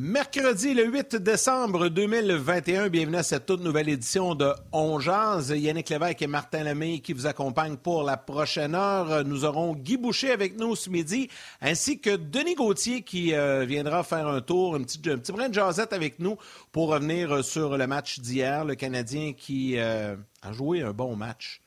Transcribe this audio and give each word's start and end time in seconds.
Mercredi 0.00 0.74
le 0.74 0.84
8 0.84 1.16
décembre 1.16 1.88
2021, 1.88 2.88
bienvenue 2.88 3.16
à 3.16 3.24
cette 3.24 3.46
toute 3.46 3.64
nouvelle 3.64 3.88
édition 3.88 4.36
de 4.36 4.52
On 4.70 5.00
Jazz. 5.00 5.50
Yannick 5.50 5.88
Lévesque 5.88 6.22
et 6.22 6.28
Martin 6.28 6.62
Lemay 6.62 7.00
qui 7.00 7.12
vous 7.12 7.26
accompagnent 7.26 7.76
pour 7.76 8.04
la 8.04 8.16
prochaine 8.16 8.76
heure. 8.76 9.24
Nous 9.24 9.44
aurons 9.44 9.74
Guy 9.74 9.96
Boucher 9.96 10.30
avec 10.30 10.56
nous 10.56 10.76
ce 10.76 10.88
midi, 10.88 11.28
ainsi 11.60 11.98
que 11.98 12.14
Denis 12.14 12.54
Gauthier 12.54 13.02
qui 13.02 13.34
euh, 13.34 13.64
viendra 13.64 14.04
faire 14.04 14.28
un 14.28 14.40
tour, 14.40 14.76
un 14.76 14.84
petit, 14.84 15.00
un 15.10 15.16
brin 15.32 15.48
de 15.48 15.54
jazzette 15.54 15.92
avec 15.92 16.20
nous 16.20 16.36
pour 16.70 16.90
revenir 16.90 17.42
sur 17.42 17.76
le 17.76 17.86
match 17.88 18.20
d'hier. 18.20 18.64
Le 18.64 18.76
Canadien 18.76 19.32
qui 19.32 19.78
euh, 19.78 20.14
a 20.42 20.52
joué 20.52 20.80
un 20.82 20.92
bon 20.92 21.16
match 21.16 21.60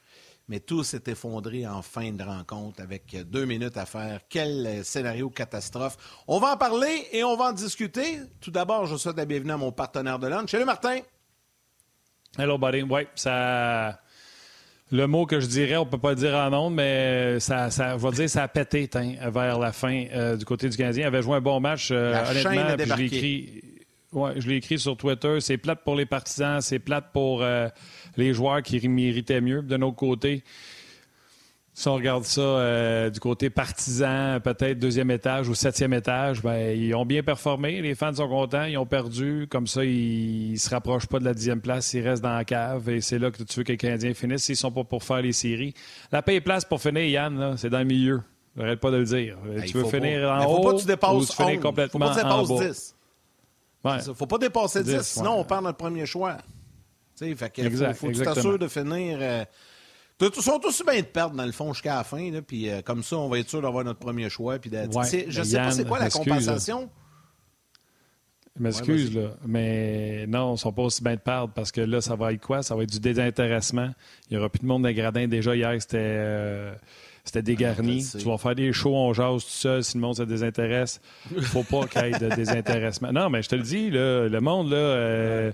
mais 0.51 0.59
tout 0.59 0.83
s'est 0.83 1.03
effondré 1.07 1.65
en 1.65 1.81
fin 1.81 2.11
de 2.11 2.21
rencontre 2.21 2.81
avec 2.81 3.15
deux 3.29 3.45
minutes 3.45 3.77
à 3.77 3.85
faire. 3.85 4.19
Quel 4.27 4.83
scénario 4.83 5.29
catastrophe. 5.29 5.97
On 6.27 6.39
va 6.39 6.55
en 6.55 6.57
parler 6.57 7.07
et 7.13 7.23
on 7.23 7.37
va 7.37 7.45
en 7.45 7.53
discuter. 7.53 8.19
Tout 8.41 8.51
d'abord, 8.51 8.85
je 8.85 8.97
souhaite 8.97 9.15
la 9.15 9.23
bienvenue 9.23 9.53
à 9.53 9.57
mon 9.57 9.71
partenaire 9.71 10.19
de 10.19 10.27
lunch. 10.27 10.51
Salut 10.51 10.65
Martin. 10.65 10.97
Hello, 12.37 12.57
buddy. 12.57 12.81
Oui, 12.81 13.07
ça. 13.15 14.01
Le 14.91 15.07
mot 15.07 15.25
que 15.25 15.39
je 15.39 15.47
dirais, 15.47 15.77
on 15.77 15.85
ne 15.85 15.89
peut 15.89 15.97
pas 15.97 16.09
le 16.09 16.15
dire 16.17 16.35
en 16.35 16.49
nom, 16.49 16.69
mais 16.69 17.39
ça, 17.39 17.69
ça, 17.69 17.97
je 17.97 18.05
vais 18.05 18.11
dire, 18.11 18.29
ça 18.29 18.43
a 18.43 18.49
pété 18.49 18.89
vers 19.21 19.57
la 19.57 19.71
fin 19.71 20.03
euh, 20.11 20.35
du 20.35 20.43
côté 20.43 20.67
du 20.67 20.75
Canadien. 20.75 21.03
Il 21.03 21.07
avait 21.07 21.21
joué 21.21 21.37
un 21.37 21.41
bon 21.41 21.61
match, 21.61 21.91
euh, 21.91 22.11
la 22.11 22.29
honnêtement. 22.29 22.75
Puis 22.75 22.89
je 22.89 22.95
l'ai 22.95 23.05
écrit, 23.05 23.63
ouais, 24.11 24.57
écrit 24.57 24.79
sur 24.79 24.97
Twitter. 24.97 25.39
C'est 25.39 25.55
plate 25.55 25.85
pour 25.85 25.95
les 25.95 26.05
partisans, 26.05 26.59
c'est 26.59 26.79
plate 26.79 27.05
pour 27.13 27.41
euh, 27.41 27.69
les 28.17 28.33
joueurs 28.33 28.61
qui 28.61 28.87
méritaient 28.87 29.41
mieux. 29.41 29.61
De 29.61 29.77
notre 29.77 29.95
côté, 29.95 30.43
si 31.73 31.87
on 31.87 31.95
regarde 31.95 32.25
ça 32.25 32.41
euh, 32.41 33.09
du 33.09 33.19
côté 33.19 33.49
partisan, 33.49 34.39
peut-être 34.43 34.77
deuxième 34.77 35.09
étage 35.09 35.47
ou 35.47 35.55
septième 35.55 35.93
étage, 35.93 36.41
ben, 36.41 36.77
ils 36.77 36.93
ont 36.93 37.05
bien 37.05 37.23
performé. 37.23 37.81
Les 37.81 37.95
fans 37.95 38.13
sont 38.13 38.27
contents, 38.27 38.65
ils 38.65 38.77
ont 38.77 38.85
perdu. 38.85 39.47
Comme 39.49 39.67
ça, 39.67 39.85
ils 39.85 40.51
ne 40.51 40.57
se 40.57 40.69
rapprochent 40.69 41.07
pas 41.07 41.19
de 41.19 41.25
la 41.25 41.33
dixième 41.33 41.61
place, 41.61 41.93
ils 41.93 42.01
restent 42.01 42.23
dans 42.23 42.35
la 42.35 42.43
cave. 42.43 42.89
Et 42.89 42.99
c'est 42.99 43.19
là 43.19 43.31
que 43.31 43.41
tu 43.43 43.59
veux 43.59 43.63
que 43.63 43.71
les 43.71 43.77
Canadiens 43.77 44.13
finissent 44.13 44.43
s'ils 44.43 44.53
ne 44.53 44.57
sont 44.57 44.71
pas 44.71 44.83
pour 44.83 45.03
faire 45.03 45.21
les 45.21 45.31
séries. 45.31 45.73
La 46.11 46.21
paix 46.21 46.35
et 46.35 46.41
place 46.41 46.65
pour 46.65 46.81
finir, 46.81 47.05
Yann, 47.05 47.55
c'est 47.57 47.69
dans 47.69 47.79
le 47.79 47.85
milieu. 47.85 48.21
J'arrête 48.57 48.81
pas 48.81 48.91
de 48.91 48.97
le 48.97 49.05
dire. 49.05 49.37
tu 49.65 49.77
veux 49.77 49.85
finir 49.85 50.27
pas. 50.27 50.39
en 50.39 50.45
haut 50.45 50.57
faut 50.57 50.63
pas 50.63 50.73
que 50.73 50.81
tu 50.81 50.87
dépasses 50.87 51.13
ou 51.13 51.25
tu 51.25 51.35
finis 51.35 51.55
11. 51.55 51.61
complètement 51.61 52.07
faut 52.07 52.13
pas 52.13 52.15
que 52.15 52.19
tu 52.19 52.25
en 52.25 52.41
dépasses 52.41 52.59
bas? 52.59 52.67
10. 52.67 52.95
Ouais. 53.83 53.91
Il 54.03 54.09
ne 54.09 54.13
faut 54.13 54.27
pas 54.27 54.37
dépasser 54.37 54.83
10, 54.83 54.93
10, 54.97 55.01
sinon 55.01 55.35
ouais. 55.35 55.39
on 55.39 55.43
perd 55.45 55.63
notre 55.63 55.77
premier 55.77 56.05
choix. 56.05 56.37
Fait 57.35 57.49
que 57.53 57.61
Exact, 57.61 57.93
faut, 57.93 58.07
faut 58.07 58.07
que 58.07 58.17
tu 58.17 58.23
t'assures 58.23 58.59
de 58.59 58.67
finir. 58.67 59.17
Euh, 59.21 59.45
ils 60.21 60.41
sont 60.41 60.59
tous 60.59 60.83
bien 60.85 60.99
de 60.99 61.05
perdre, 61.05 61.35
dans 61.35 61.45
le 61.45 61.51
fond, 61.51 61.73
jusqu'à 61.73 61.95
la 61.95 62.03
fin. 62.03 62.29
Là, 62.31 62.41
puis 62.41 62.69
euh, 62.69 62.81
comme 62.81 63.01
ça, 63.03 63.17
on 63.17 63.27
va 63.29 63.39
être 63.39 63.49
sûr 63.49 63.61
d'avoir 63.61 63.83
notre 63.83 63.99
premier 63.99 64.29
choix. 64.29 64.59
Puis 64.59 64.69
de- 64.69 64.77
Ouais, 64.95 65.05
c'est- 65.05 65.25
je 65.29 65.41
sais 65.43 65.57
pas 65.57 65.71
c'est 65.71 65.87
quoi 65.87 65.99
la 65.99 66.09
compensation. 66.09 66.89
Je 68.57 68.63
m'excuse, 68.63 69.15
Ouais, 69.15 69.23
là, 69.23 69.29
mais 69.45 70.25
non, 70.27 70.49
ils 70.49 70.51
ne 70.53 70.57
sont 70.57 70.73
pas 70.73 70.81
aussi 70.81 71.01
bien 71.03 71.15
de 71.15 71.19
perdre 71.21 71.53
parce 71.53 71.71
que 71.71 71.79
là, 71.81 72.01
ça 72.01 72.15
va 72.15 72.33
être 72.33 72.41
quoi? 72.45 72.61
Ça 72.61 72.75
va 72.75 72.83
être 72.83 72.91
du 72.91 72.99
désintéressement. 72.99 73.89
Il 74.29 74.33
n'y 74.33 74.37
aura 74.39 74.49
plus 74.49 74.59
de 74.59 74.65
monde 74.65 74.81
dans 74.83 74.89
les 74.89 74.93
gradins. 74.93 75.25
Déjà, 75.27 75.55
hier, 75.55 75.73
c'était 75.81 75.97
euh, 76.01 76.73
c'était 77.23 77.41
dégarni. 77.41 78.01
sais. 78.01 78.17
tu 78.17 78.25
vas 78.25 78.37
faire 78.37 78.53
des 78.55 78.73
shows, 78.73 78.93
on 78.93 79.13
jase 79.13 79.43
tout 79.45 79.49
seul 79.49 79.83
si 79.85 79.95
le 79.95 80.01
monde 80.01 80.17
se 80.17 80.23
désintéresse. 80.23 80.99
Il 81.31 81.37
ne 81.37 81.41
faut 81.41 81.63
pas 81.63 81.87
qu'il 81.87 82.01
y 82.01 82.13
ait 82.13 82.19
de 82.19 82.29
désintéressement. 82.35 83.13
Non, 83.13 83.29
mais 83.29 83.41
je 83.41 83.47
te 83.49 83.55
le 83.55 83.63
dis, 83.63 83.89
là, 83.89 84.27
le 84.27 84.41
monde, 84.41 84.69
là, 84.69 84.75
euh, 84.77 85.51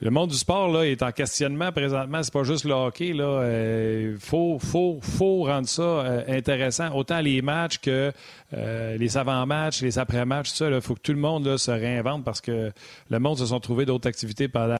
le 0.00 0.10
monde 0.10 0.30
du 0.30 0.36
sport 0.36 0.70
là, 0.70 0.82
est 0.86 1.02
en 1.02 1.10
questionnement 1.10 1.72
présentement. 1.72 2.22
C'est 2.22 2.32
pas 2.32 2.44
juste 2.44 2.64
le 2.64 2.72
hockey. 2.72 3.08
Il 3.08 4.16
faut, 4.20 4.58
faut, 4.60 4.98
faut 5.02 5.42
rendre 5.44 5.66
ça 5.68 5.82
euh, 5.82 6.24
intéressant. 6.28 6.94
Autant 6.94 7.20
les 7.20 7.42
matchs 7.42 7.78
que 7.78 8.12
euh, 8.54 8.96
les 8.96 9.16
avant-matchs, 9.16 9.82
les 9.82 9.98
après-matchs, 9.98 10.50
tout 10.50 10.56
ça. 10.56 10.70
Il 10.70 10.80
faut 10.80 10.94
que 10.94 11.00
tout 11.00 11.12
le 11.12 11.18
monde 11.18 11.46
là, 11.46 11.58
se 11.58 11.70
réinvente 11.72 12.24
parce 12.24 12.40
que 12.40 12.70
le 13.10 13.18
monde 13.18 13.38
se 13.38 13.46
sont 13.46 13.58
trouvé 13.60 13.86
d'autres 13.86 14.08
activités 14.08 14.46
pendant. 14.46 14.76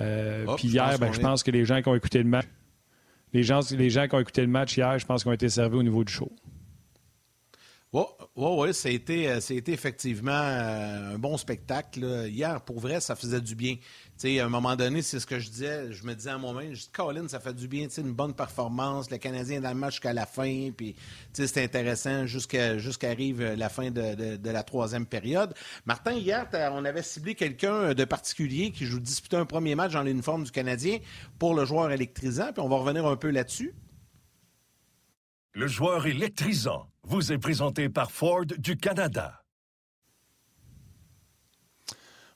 Euh, 0.00 0.46
Puis 0.56 0.68
hier, 0.68 0.96
ben, 1.00 1.12
je 1.12 1.18
est- 1.18 1.22
pense 1.22 1.42
que 1.42 1.50
les 1.50 1.64
gens 1.64 1.82
qui 1.82 1.88
ont 1.88 1.96
écouté 1.96 2.18
le 2.18 2.28
match, 2.28 2.46
les 3.32 3.42
gens, 3.42 3.60
les 3.72 3.90
gens 3.90 4.06
qui 4.06 4.14
ont 4.14 4.20
écouté 4.20 4.42
le 4.42 4.46
match 4.48 4.76
hier, 4.76 4.96
je 4.98 5.06
pense 5.06 5.22
qu'ils 5.22 5.30
ont 5.30 5.34
été 5.34 5.48
servis 5.48 5.78
au 5.78 5.82
niveau 5.82 6.04
du 6.04 6.12
show. 6.12 6.30
Oui, 7.92 8.72
ça 8.72 8.88
a 8.88 8.92
été, 8.92 9.28
euh, 9.28 9.40
effectivement 9.66 10.30
euh, 10.30 11.14
un 11.14 11.18
bon 11.18 11.36
spectacle. 11.36 12.04
Hier, 12.28 12.60
pour 12.64 12.78
vrai, 12.78 13.00
ça 13.00 13.16
faisait 13.16 13.40
du 13.40 13.56
bien. 13.56 13.74
Tu 13.74 13.82
sais, 14.16 14.38
à 14.38 14.46
un 14.46 14.48
moment 14.48 14.76
donné, 14.76 15.02
c'est 15.02 15.18
ce 15.18 15.26
que 15.26 15.40
je 15.40 15.50
disais. 15.50 15.92
Je 15.92 16.04
me 16.04 16.14
disais 16.14 16.30
à 16.30 16.38
moi-même, 16.38 16.72
je 16.72 16.82
dis, 16.82 16.90
Colin, 16.92 17.26
ça 17.26 17.40
fait 17.40 17.52
du 17.52 17.66
bien, 17.66 17.88
une 17.88 18.12
bonne 18.12 18.32
performance. 18.34 19.10
Le 19.10 19.18
Canadien 19.18 19.56
est 19.58 19.60
dans 19.60 19.70
le 19.70 19.74
match 19.74 19.94
jusqu'à 19.94 20.12
la 20.12 20.24
fin. 20.26 20.70
Puis, 20.76 20.94
c'était 21.32 21.64
intéressant 21.64 22.26
jusqu'à 22.26 22.78
jusqu'arrive 22.78 23.42
la 23.42 23.68
fin 23.68 23.90
de, 23.90 24.14
de- 24.14 24.36
de 24.36 24.50
la 24.50 24.62
troisième 24.62 25.06
période. 25.06 25.52
Martin, 25.84 26.12
hier, 26.12 26.48
on 26.72 26.84
avait 26.84 27.02
ciblé 27.02 27.34
quelqu'un 27.34 27.92
de 27.94 28.04
particulier 28.04 28.70
qui 28.70 28.86
joue 28.86 29.00
disputer 29.00 29.36
un 29.36 29.46
premier 29.46 29.74
match 29.74 29.94
dans 29.94 30.04
l'uniforme 30.04 30.44
du 30.44 30.52
Canadien 30.52 30.98
pour 31.40 31.54
le 31.54 31.64
joueur 31.64 31.90
électrisant. 31.90 32.52
Puis, 32.52 32.62
on 32.62 32.68
va 32.68 32.76
revenir 32.76 33.04
un 33.04 33.16
peu 33.16 33.30
là-dessus. 33.30 33.74
Le 35.54 35.66
joueur 35.66 36.06
électrisant 36.06 36.89
vous 37.04 37.32
est 37.32 37.38
présenté 37.38 37.88
par 37.88 38.10
Ford 38.10 38.46
du 38.46 38.76
Canada. 38.76 39.40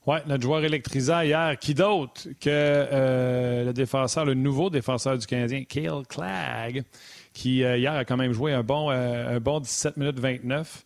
Oui, 0.07 0.19
notre 0.27 0.43
joueur 0.43 0.63
électrisant 0.63 1.23
hier, 1.23 1.59
qui 1.59 1.73
d'autre 1.73 2.29
que 2.39 2.51
euh, 2.51 3.65
le 3.65 3.73
défenseur, 3.73 4.27
le 4.27 4.35
nouveau 4.35 4.69
défenseur 4.69 5.17
du 5.17 5.27
Canadien, 5.27 5.65
Cale 5.65 6.07
Clagg, 6.07 6.85
qui 7.33 7.65
euh, 7.65 7.79
hier 7.79 7.93
a 7.93 8.05
quand 8.05 8.19
même 8.19 8.33
joué 8.33 8.53
un 8.53 8.63
bon, 8.63 8.91
euh, 8.91 9.37
un 9.37 9.41
bon 9.41 9.61
17 9.61 9.97
minutes 9.97 10.21
29. 10.21 10.85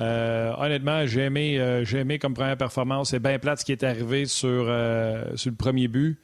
Euh, 0.00 0.52
honnêtement, 0.58 1.06
j'ai 1.06 1.22
aimé, 1.22 1.82
j'ai 1.84 1.98
aimé 1.98 2.18
comme 2.18 2.34
première 2.34 2.56
performance. 2.56 3.10
C'est 3.10 3.18
bien 3.18 3.38
plate 3.38 3.60
ce 3.60 3.64
qui 3.64 3.72
est 3.72 3.84
arrivé 3.84 4.26
sur, 4.26 4.64
sur 5.36 5.50
le 5.50 5.56
premier 5.56 5.88
but. 5.88 6.18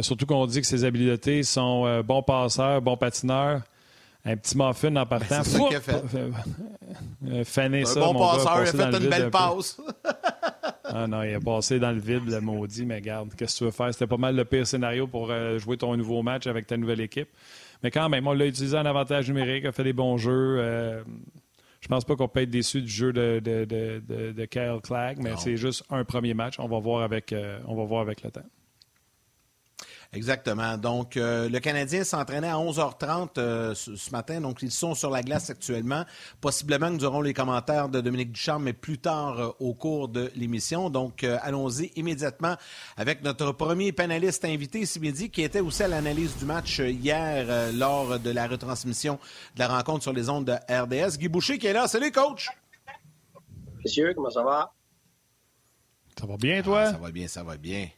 Surtout 0.00 0.26
qu'on 0.26 0.46
dit 0.46 0.60
que 0.60 0.66
ses 0.66 0.84
habiletés 0.84 1.42
sont 1.42 2.02
bon 2.02 2.22
passeur, 2.22 2.82
bon 2.82 2.96
patineur. 2.96 3.62
Un 4.26 4.36
petit 4.36 4.58
muffin 4.58 4.94
en 4.96 5.06
partant. 5.06 5.36
Ben, 5.36 5.44
c'est 5.44 5.56
ça 5.58 5.64
qu'il 5.68 5.76
a 5.76 5.80
fait. 5.80 6.02
Euh, 7.28 7.44
faner 7.44 7.82
Un 7.82 7.84
ça, 7.86 8.00
bon 8.00 8.12
mon 8.14 8.20
gars, 8.26 8.32
passeur, 8.44 8.62
il 8.62 8.80
a 8.80 8.90
fait 8.90 8.98
une 9.04 9.08
belle 9.10 9.22
un 9.26 9.30
passe. 9.30 9.80
Ah 10.88 11.06
non, 11.08 11.22
il 11.24 11.34
a 11.34 11.40
passé 11.40 11.80
dans 11.80 11.90
le 11.90 11.98
vide, 11.98 12.28
le 12.28 12.40
maudit, 12.40 12.86
mais 12.86 13.00
garde, 13.00 13.34
qu'est-ce 13.34 13.54
que 13.54 13.58
tu 13.58 13.64
veux 13.64 13.70
faire? 13.72 13.92
C'était 13.92 14.06
pas 14.06 14.16
mal 14.16 14.36
le 14.36 14.44
pire 14.44 14.66
scénario 14.66 15.08
pour 15.08 15.30
euh, 15.30 15.58
jouer 15.58 15.76
ton 15.76 15.96
nouveau 15.96 16.22
match 16.22 16.46
avec 16.46 16.68
ta 16.68 16.76
nouvelle 16.76 17.00
équipe. 17.00 17.28
Mais 17.82 17.90
quand 17.90 18.08
même, 18.08 18.26
on 18.26 18.32
l'a 18.32 18.46
utilisé 18.46 18.78
en 18.78 18.86
avantage 18.86 19.28
numérique, 19.28 19.64
a 19.64 19.72
fait 19.72 19.82
des 19.84 19.92
bons 19.92 20.16
jeux. 20.16 20.56
euh, 20.60 21.02
je 21.80 21.88
pense 21.88 22.04
pas 22.04 22.14
qu'on 22.16 22.28
peut 22.28 22.40
être 22.42 22.50
déçu 22.50 22.80
du 22.82 22.88
jeu 22.88 23.12
de, 23.12 23.40
de, 23.44 23.64
de, 23.64 24.02
de, 24.08 24.32
de 24.32 24.44
Kyle 24.46 24.78
Clagg, 24.82 25.18
mais 25.20 25.32
c'est 25.36 25.56
juste 25.56 25.82
un 25.90 26.04
premier 26.04 26.34
match. 26.34 26.54
On 26.60 26.68
va 26.68 26.78
voir 26.78 27.02
avec, 27.02 27.32
euh, 27.32 27.58
on 27.66 27.74
va 27.74 27.84
voir 27.84 28.00
avec 28.02 28.22
le 28.22 28.30
temps. 28.30 28.46
Exactement. 30.12 30.76
Donc, 30.78 31.16
euh, 31.16 31.48
le 31.48 31.58
Canadien 31.60 32.04
s'entraînait 32.04 32.48
à 32.48 32.56
11h30 32.56 33.30
euh, 33.38 33.74
ce, 33.74 33.96
ce 33.96 34.10
matin. 34.10 34.40
Donc, 34.40 34.62
ils 34.62 34.70
sont 34.70 34.94
sur 34.94 35.10
la 35.10 35.22
glace 35.22 35.50
actuellement. 35.50 36.04
Possiblement 36.40 36.88
que 36.88 36.94
nous 36.94 37.04
aurons 37.04 37.20
les 37.20 37.34
commentaires 37.34 37.88
de 37.88 38.00
Dominique 38.00 38.32
Ducharme, 38.32 38.64
mais 38.64 38.72
plus 38.72 38.98
tard 38.98 39.38
euh, 39.38 39.50
au 39.60 39.74
cours 39.74 40.08
de 40.08 40.30
l'émission. 40.36 40.90
Donc, 40.90 41.24
euh, 41.24 41.38
allons-y 41.42 41.92
immédiatement 41.96 42.56
avec 42.96 43.22
notre 43.22 43.52
premier 43.52 43.92
panéliste 43.92 44.44
invité 44.44 44.86
ce 44.86 44.98
midi, 44.98 45.30
qui 45.30 45.42
était 45.42 45.60
aussi 45.60 45.82
à 45.82 45.88
l'analyse 45.88 46.36
du 46.36 46.44
match 46.44 46.78
hier 46.78 47.46
euh, 47.48 47.72
lors 47.72 48.18
de 48.18 48.30
la 48.30 48.46
retransmission 48.46 49.18
de 49.54 49.60
la 49.60 49.68
rencontre 49.68 50.02
sur 50.02 50.12
les 50.12 50.28
ondes 50.28 50.44
de 50.46 50.52
RDS. 50.52 51.18
Guy 51.18 51.28
Boucher 51.28 51.58
qui 51.58 51.66
est 51.66 51.72
là. 51.72 51.88
Salut, 51.88 52.12
coach! 52.12 52.48
Messieurs, 53.84 54.12
comment 54.14 54.30
ça 54.30 54.42
va? 54.42 54.72
Ça 56.18 56.26
va 56.26 56.36
bien, 56.36 56.62
toi? 56.62 56.84
Ah, 56.86 56.92
ça 56.92 56.98
va 56.98 57.10
bien, 57.10 57.28
ça 57.28 57.42
va 57.42 57.56
bien. 57.56 57.88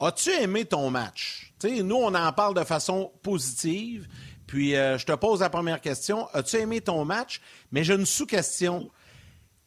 As-tu 0.00 0.30
aimé 0.30 0.64
ton 0.64 0.90
match? 0.90 1.52
nous, 1.62 1.96
on 1.96 2.14
en 2.14 2.32
parle 2.32 2.54
de 2.54 2.64
façon 2.64 3.10
positive. 3.22 4.06
Puis, 4.46 4.76
euh, 4.76 4.98
je 4.98 5.06
te 5.06 5.12
pose 5.12 5.40
la 5.40 5.48
première 5.48 5.80
question. 5.80 6.28
As-tu 6.34 6.56
aimé 6.56 6.80
ton 6.80 7.04
match? 7.04 7.40
Mais 7.72 7.84
j'ai 7.84 7.94
une 7.94 8.04
sous-question. 8.04 8.90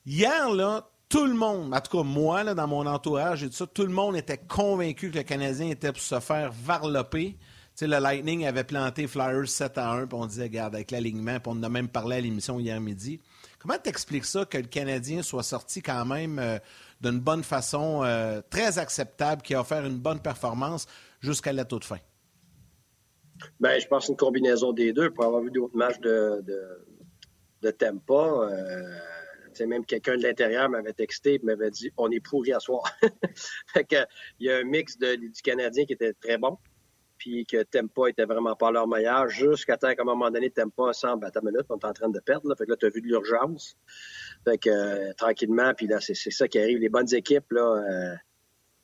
Hier, 0.06 0.50
là, 0.52 0.88
tout 1.10 1.26
le 1.26 1.34
monde, 1.34 1.74
en 1.74 1.82
tout 1.82 1.98
cas 1.98 2.04
moi, 2.04 2.44
là, 2.44 2.54
dans 2.54 2.68
mon 2.68 2.86
entourage 2.86 3.44
et 3.44 3.48
tout 3.48 3.56
ça, 3.56 3.66
tout 3.66 3.84
le 3.84 3.94
monde 3.94 4.16
était 4.16 4.38
convaincu 4.38 5.10
que 5.10 5.18
le 5.18 5.24
Canadien 5.24 5.70
était 5.70 5.92
pour 5.92 6.02
se 6.02 6.20
faire 6.20 6.52
varloper. 6.52 7.38
le 7.82 8.00
Lightning 8.00 8.46
avait 8.46 8.64
planté 8.64 9.08
Flyers 9.08 9.48
7 9.48 9.78
à 9.78 9.92
1, 9.92 10.08
puis 10.08 10.18
on 10.20 10.26
disait, 10.26 10.44
regarde, 10.44 10.76
avec 10.76 10.92
l'alignement, 10.92 11.40
puis 11.40 11.48
on 11.54 11.60
en 11.60 11.64
a 11.64 11.70
même 11.70 11.88
parlé 11.88 12.18
à 12.18 12.22
l'émission 12.22 12.60
hier 12.60 12.80
midi. 12.82 13.22
Comment 13.60 13.78
t'expliques 13.78 14.26
ça 14.26 14.46
que 14.46 14.58
le 14.58 14.68
Canadien 14.68 15.24
soit 15.24 15.44
sorti 15.44 15.82
quand 15.82 16.06
même 16.06 16.40
euh, 16.40 16.60
d'une 17.02 17.20
bonne 17.20 17.44
façon, 17.44 18.04
euh, 18.04 18.42
très 18.50 18.80
acceptable, 18.80 19.42
qui 19.42 19.54
a 19.54 19.62
offert 19.62 19.86
une 19.86 20.00
bonne 20.00 20.20
performance 20.20 20.88
jusqu'à 21.20 21.54
la 21.54 21.66
toute 21.66 21.86
fin? 21.86 21.98
Bien, 23.60 23.78
je 23.78 23.88
pense 23.88 24.08
une 24.08 24.18
combinaison 24.18 24.74
des 24.74 24.94
deux. 24.94 25.12
Pour 25.12 25.26
avoir 25.26 25.42
vu 25.42 25.52
d'autres 25.52 25.76
matchs 25.76 26.00
de, 26.00 26.42
de, 26.42 26.86
de 27.62 27.72
Tempa, 27.72 28.14
euh, 28.14 29.66
même 29.66 29.86
quelqu'un 29.86 30.18
de 30.18 30.24
l'intérieur 30.24 30.70
m'avait 30.70 30.94
texté 30.94 31.36
et 31.36 31.40
m'avait 31.44 31.72
dit 31.72 31.92
on 31.98 32.12
est 32.12 32.20
pourri 32.20 32.54
à 32.54 32.60
soir. 32.60 32.84
il 33.76 34.06
y 34.40 34.52
a 34.52 34.58
un 34.58 34.64
mix 34.64 34.98
de, 34.98 35.16
du 35.16 35.32
Canadien 35.42 35.86
qui 35.86 35.94
était 35.94 36.14
très 36.14 36.38
bon, 36.38 36.58
puis 37.18 37.46
que 37.46 37.64
Tempa 37.64 38.10
était 38.10 38.26
vraiment 38.26 38.56
pas 38.56 38.72
leur 38.72 38.88
meilleur, 38.88 39.28
jusqu'à 39.30 39.78
temps 39.78 39.94
qu'à 39.94 40.02
un 40.02 40.06
moment 40.06 40.30
donné, 40.30 40.50
Tempa 40.50 40.94
semble 40.94 41.26
à 41.26 41.32
ta 41.32 41.42
minute, 41.42 41.66
on 41.70 41.78
est 41.78 41.86
en 41.86 41.94
train 41.94 42.10
de 42.10 42.20
perdre. 42.20 42.50
Là, 42.50 42.56
fait 42.56 42.66
que 42.66 42.72
là, 42.72 42.78
tu 42.78 42.86
as 42.86 42.90
vu 42.90 43.02
de 43.02 43.08
l'urgence. 43.08 43.78
Fait 44.46 44.58
que 44.58 44.70
euh, 44.70 45.14
tranquillement, 45.14 45.74
puis 45.76 45.88
là, 45.88 46.00
c'est 46.00 46.16
ça 46.16 46.48
qui 46.48 46.60
arrive. 46.60 46.80
Les 46.80 46.90
bonnes 46.90 47.14
équipes, 47.14 47.52
là, 47.52 47.62
euh, 47.62 48.16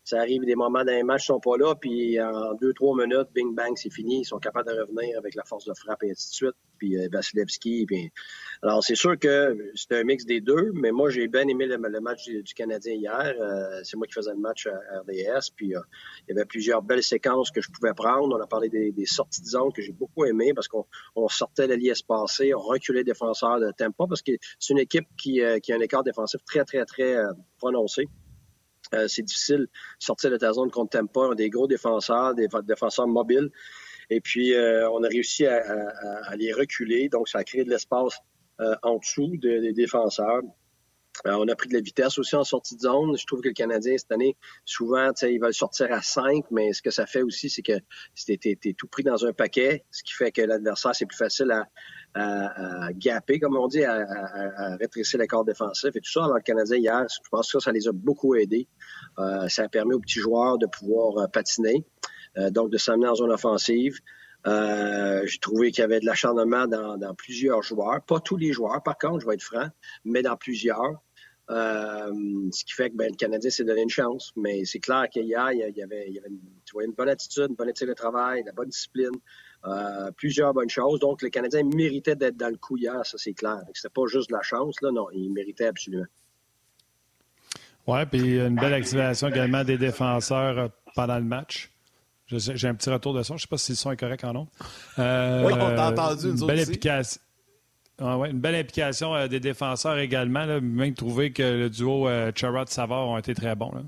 ça 0.03 0.19
arrive 0.19 0.43
des 0.43 0.55
moments 0.55 0.83
dans 0.83 0.91
les 0.91 1.03
matchs, 1.03 1.23
ils 1.23 1.27
sont 1.27 1.39
pas 1.39 1.57
là, 1.57 1.75
puis 1.75 2.21
en 2.21 2.53
deux, 2.55 2.73
trois 2.73 2.95
minutes, 2.95 3.29
bing 3.33 3.55
bang, 3.55 3.73
c'est 3.75 3.91
fini. 3.91 4.21
Ils 4.21 4.25
sont 4.25 4.39
capables 4.39 4.69
de 4.69 4.81
revenir 4.81 5.17
avec 5.17 5.35
la 5.35 5.43
force 5.43 5.65
de 5.65 5.73
frappe 5.73 6.03
et 6.03 6.11
ainsi 6.11 6.29
de 6.29 6.33
suite. 6.33 6.55
Puis 6.77 6.97
euh, 6.97 7.07
Vasilevski. 7.11 7.85
Puis... 7.85 8.11
Alors, 8.61 8.83
c'est 8.83 8.95
sûr 8.95 9.17
que 9.17 9.71
c'est 9.75 9.97
un 9.97 10.03
mix 10.03 10.25
des 10.25 10.41
deux, 10.41 10.71
mais 10.73 10.91
moi, 10.91 11.09
j'ai 11.09 11.27
bien 11.27 11.47
aimé 11.47 11.65
le, 11.65 11.77
match 11.77 12.25
du, 12.25 12.53
Canadien 12.53 12.93
hier. 12.93 13.33
Euh, 13.39 13.79
c'est 13.83 13.95
moi 13.95 14.05
qui 14.07 14.13
faisais 14.13 14.31
le 14.31 14.39
match 14.39 14.67
à 14.67 14.99
RDS. 14.99 15.51
Puis 15.55 15.75
euh, 15.75 15.79
il 16.27 16.35
y 16.35 16.37
avait 16.37 16.45
plusieurs 16.45 16.81
belles 16.81 17.03
séquences 17.03 17.51
que 17.51 17.61
je 17.61 17.69
pouvais 17.71 17.93
prendre. 17.93 18.35
On 18.35 18.41
a 18.41 18.47
parlé 18.47 18.69
des, 18.69 19.05
sorties 19.05 19.41
de 19.41 19.47
zone 19.47 19.71
que 19.73 19.81
j'ai 19.81 19.93
beaucoup 19.93 20.25
aimé 20.25 20.53
parce 20.53 20.67
qu'on 20.67 20.85
on 21.15 21.27
sortait 21.29 21.67
l'allié 21.67 21.91
espacé, 21.91 22.53
on 22.53 22.59
reculait 22.59 22.99
les 22.99 23.03
défenseurs 23.03 23.59
de 23.59 23.71
tempo 23.71 24.07
parce 24.07 24.21
que 24.21 24.31
c'est 24.59 24.73
une 24.73 24.79
équipe 24.79 25.07
qui, 25.17 25.41
qui 25.61 25.73
a 25.73 25.75
un 25.75 25.79
écart 25.79 26.03
défensif 26.03 26.41
très, 26.45 26.63
très, 26.63 26.85
très 26.85 27.15
prononcé. 27.57 28.07
Euh, 28.93 29.07
c'est 29.07 29.23
difficile 29.23 29.59
de 29.59 29.69
sortir 29.99 30.31
de 30.31 30.37
ta 30.37 30.53
zone 30.53 30.71
contre 30.71 30.97
Tampa. 30.97 31.21
On 31.21 31.31
a 31.31 31.35
des 31.35 31.49
gros 31.49 31.67
défenseurs, 31.67 32.35
des 32.35 32.47
défenseurs 32.63 33.07
mobiles. 33.07 33.49
Et 34.09 34.21
puis, 34.21 34.53
euh, 34.53 34.89
on 34.91 35.03
a 35.03 35.07
réussi 35.07 35.45
à, 35.45 36.35
les 36.35 36.51
reculer. 36.53 37.09
Donc, 37.09 37.29
ça 37.29 37.39
a 37.39 37.43
créé 37.43 37.63
de 37.63 37.69
l'espace 37.69 38.19
euh, 38.59 38.75
en 38.83 38.97
dessous 38.97 39.37
des 39.37 39.73
défenseurs. 39.73 40.41
On 41.25 41.47
a 41.47 41.55
pris 41.55 41.69
de 41.69 41.73
la 41.73 41.81
vitesse 41.81 42.17
aussi 42.17 42.35
en 42.35 42.43
sortie 42.43 42.75
de 42.75 42.81
zone. 42.81 43.17
Je 43.17 43.25
trouve 43.25 43.41
que 43.41 43.47
le 43.47 43.53
Canadien, 43.53 43.97
cette 43.97 44.11
année, 44.11 44.35
souvent, 44.65 45.11
ils 45.21 45.39
veulent 45.39 45.53
sortir 45.53 45.91
à 45.91 46.01
5, 46.01 46.45
mais 46.51 46.73
ce 46.73 46.81
que 46.81 46.91
ça 46.91 47.05
fait 47.05 47.21
aussi, 47.21 47.49
c'est 47.49 47.61
que 47.61 47.79
tu 48.15 48.33
es, 48.33 48.73
tout 48.73 48.87
pris 48.87 49.03
dans 49.03 49.25
un 49.25 49.33
paquet, 49.33 49.85
ce 49.91 50.03
qui 50.03 50.13
fait 50.13 50.31
que 50.31 50.41
l'adversaire, 50.41 50.95
c'est 50.95 51.05
plus 51.05 51.17
facile 51.17 51.51
à, 51.51 51.67
à, 52.15 52.89
comme 53.41 53.57
on 53.57 53.67
dit, 53.67 53.83
à, 53.83 53.93
à, 53.93 54.73
à 54.73 54.75
rétrécir 54.75 55.19
l'accord 55.19 55.45
défensif 55.45 55.95
et 55.95 56.01
tout 56.01 56.11
ça. 56.11 56.23
Alors, 56.23 56.37
le 56.37 56.41
Canadien, 56.41 56.77
hier, 56.77 57.05
je 57.09 57.29
pense 57.29 57.51
que 57.51 57.59
ça, 57.59 57.65
ça 57.65 57.71
les 57.71 57.87
a 57.87 57.91
beaucoup 57.91 58.35
aidés. 58.35 58.67
Euh, 59.19 59.47
ça 59.49 59.63
a 59.63 59.69
permis 59.69 59.93
aux 59.93 59.99
petits 59.99 60.19
joueurs 60.19 60.57
de 60.57 60.65
pouvoir 60.65 61.17
euh, 61.17 61.27
patiner, 61.27 61.85
euh, 62.37 62.49
donc 62.49 62.69
de 62.71 62.77
s'amener 62.77 63.07
en 63.07 63.15
zone 63.15 63.31
offensive. 63.31 63.99
J'ai 64.45 65.39
trouvé 65.39 65.71
qu'il 65.71 65.81
y 65.81 65.85
avait 65.85 65.99
de 65.99 66.05
l'acharnement 66.05 66.67
dans, 66.67 67.15
plusieurs 67.15 67.61
joueurs. 67.61 68.01
Pas 68.01 68.19
tous 68.19 68.37
les 68.37 68.53
joueurs, 68.53 68.81
par 68.83 68.97
contre, 68.97 69.21
je 69.21 69.27
vais 69.27 69.35
être 69.35 69.43
franc, 69.43 69.67
mais 70.05 70.21
dans 70.21 70.35
plusieurs. 70.35 71.01
ce 71.49 72.63
qui 72.65 72.73
fait 72.73 72.89
que 72.89 72.95
ben, 72.95 73.09
le 73.09 73.15
Canadien 73.15 73.49
s'est 73.49 73.63
donné 73.63 73.81
une 73.81 73.89
chance. 73.89 74.33
Mais 74.35 74.65
c'est 74.65 74.79
clair 74.79 75.07
qu'hier, 75.11 75.51
il 75.51 75.59
y 75.59 75.83
avait, 75.83 76.05
il 76.07 76.13
y 76.13 76.19
avait 76.19 76.29
une, 76.29 76.39
tu 76.65 76.83
une 76.83 76.93
bonne 76.93 77.09
attitude, 77.09 77.47
une 77.49 77.55
bonne 77.55 77.69
éthique 77.69 77.87
de 77.87 77.93
travail, 77.93 78.43
la 78.45 78.51
bonne 78.51 78.69
discipline. 78.69 79.11
Euh, 79.65 80.11
plusieurs 80.11 80.53
bonnes 80.53 80.69
choses. 80.69 80.99
Donc, 80.99 81.21
le 81.21 81.29
Canadien 81.29 81.63
méritait 81.63 82.17
d'être 82.17 82.35
dans 82.35 82.49
le 82.49 82.57
coup 82.57 82.75
hier, 82.75 83.05
ça 83.05 83.17
c'est 83.17 83.33
clair. 83.33 83.61
C'était 83.73 83.93
pas 83.93 84.05
juste 84.07 84.29
de 84.29 84.35
la 84.35 84.41
chance, 84.41 84.75
là, 84.81 84.91
non, 84.91 85.07
il 85.13 85.31
méritait 85.31 85.67
absolument. 85.67 86.05
Oui, 87.87 88.05
puis 88.05 88.39
une 88.39 88.55
belle 88.55 88.73
activation 88.73 89.29
également 89.29 89.63
des 89.63 89.77
défenseurs 89.77 90.57
euh, 90.57 90.67
pendant 90.95 91.17
le 91.17 91.23
match. 91.23 91.72
J'ai 92.37 92.67
un 92.67 92.75
petit 92.75 92.89
retour 92.89 93.13
de 93.13 93.23
son. 93.23 93.33
Je 93.33 93.37
ne 93.37 93.41
sais 93.41 93.47
pas 93.47 93.57
si 93.57 93.71
le 93.73 93.75
son 93.75 93.91
est 93.91 93.97
correct 93.97 94.23
en 94.23 94.33
nom. 94.33 94.47
Euh, 94.99 95.45
oui, 95.45 95.53
on 95.53 95.75
t'a 95.75 95.89
entendu, 95.89 96.29
une 96.29 96.47
belle 96.47 96.59
implication. 96.59 97.21
Ah 97.99 98.17
ouais, 98.17 98.31
une 98.31 98.39
belle 98.39 98.55
implication 98.55 99.15
euh, 99.15 99.27
des 99.27 99.39
défenseurs 99.39 99.97
également. 99.99 100.45
Là, 100.45 100.59
même 100.59 100.93
trouvé 100.93 101.31
que 101.31 101.43
le 101.43 101.69
duo 101.69 102.07
euh, 102.07 102.31
Savard 102.67 103.07
ont 103.07 103.17
été 103.17 103.35
très 103.35 103.55
bons. 103.55 103.71
Là. 103.73 103.81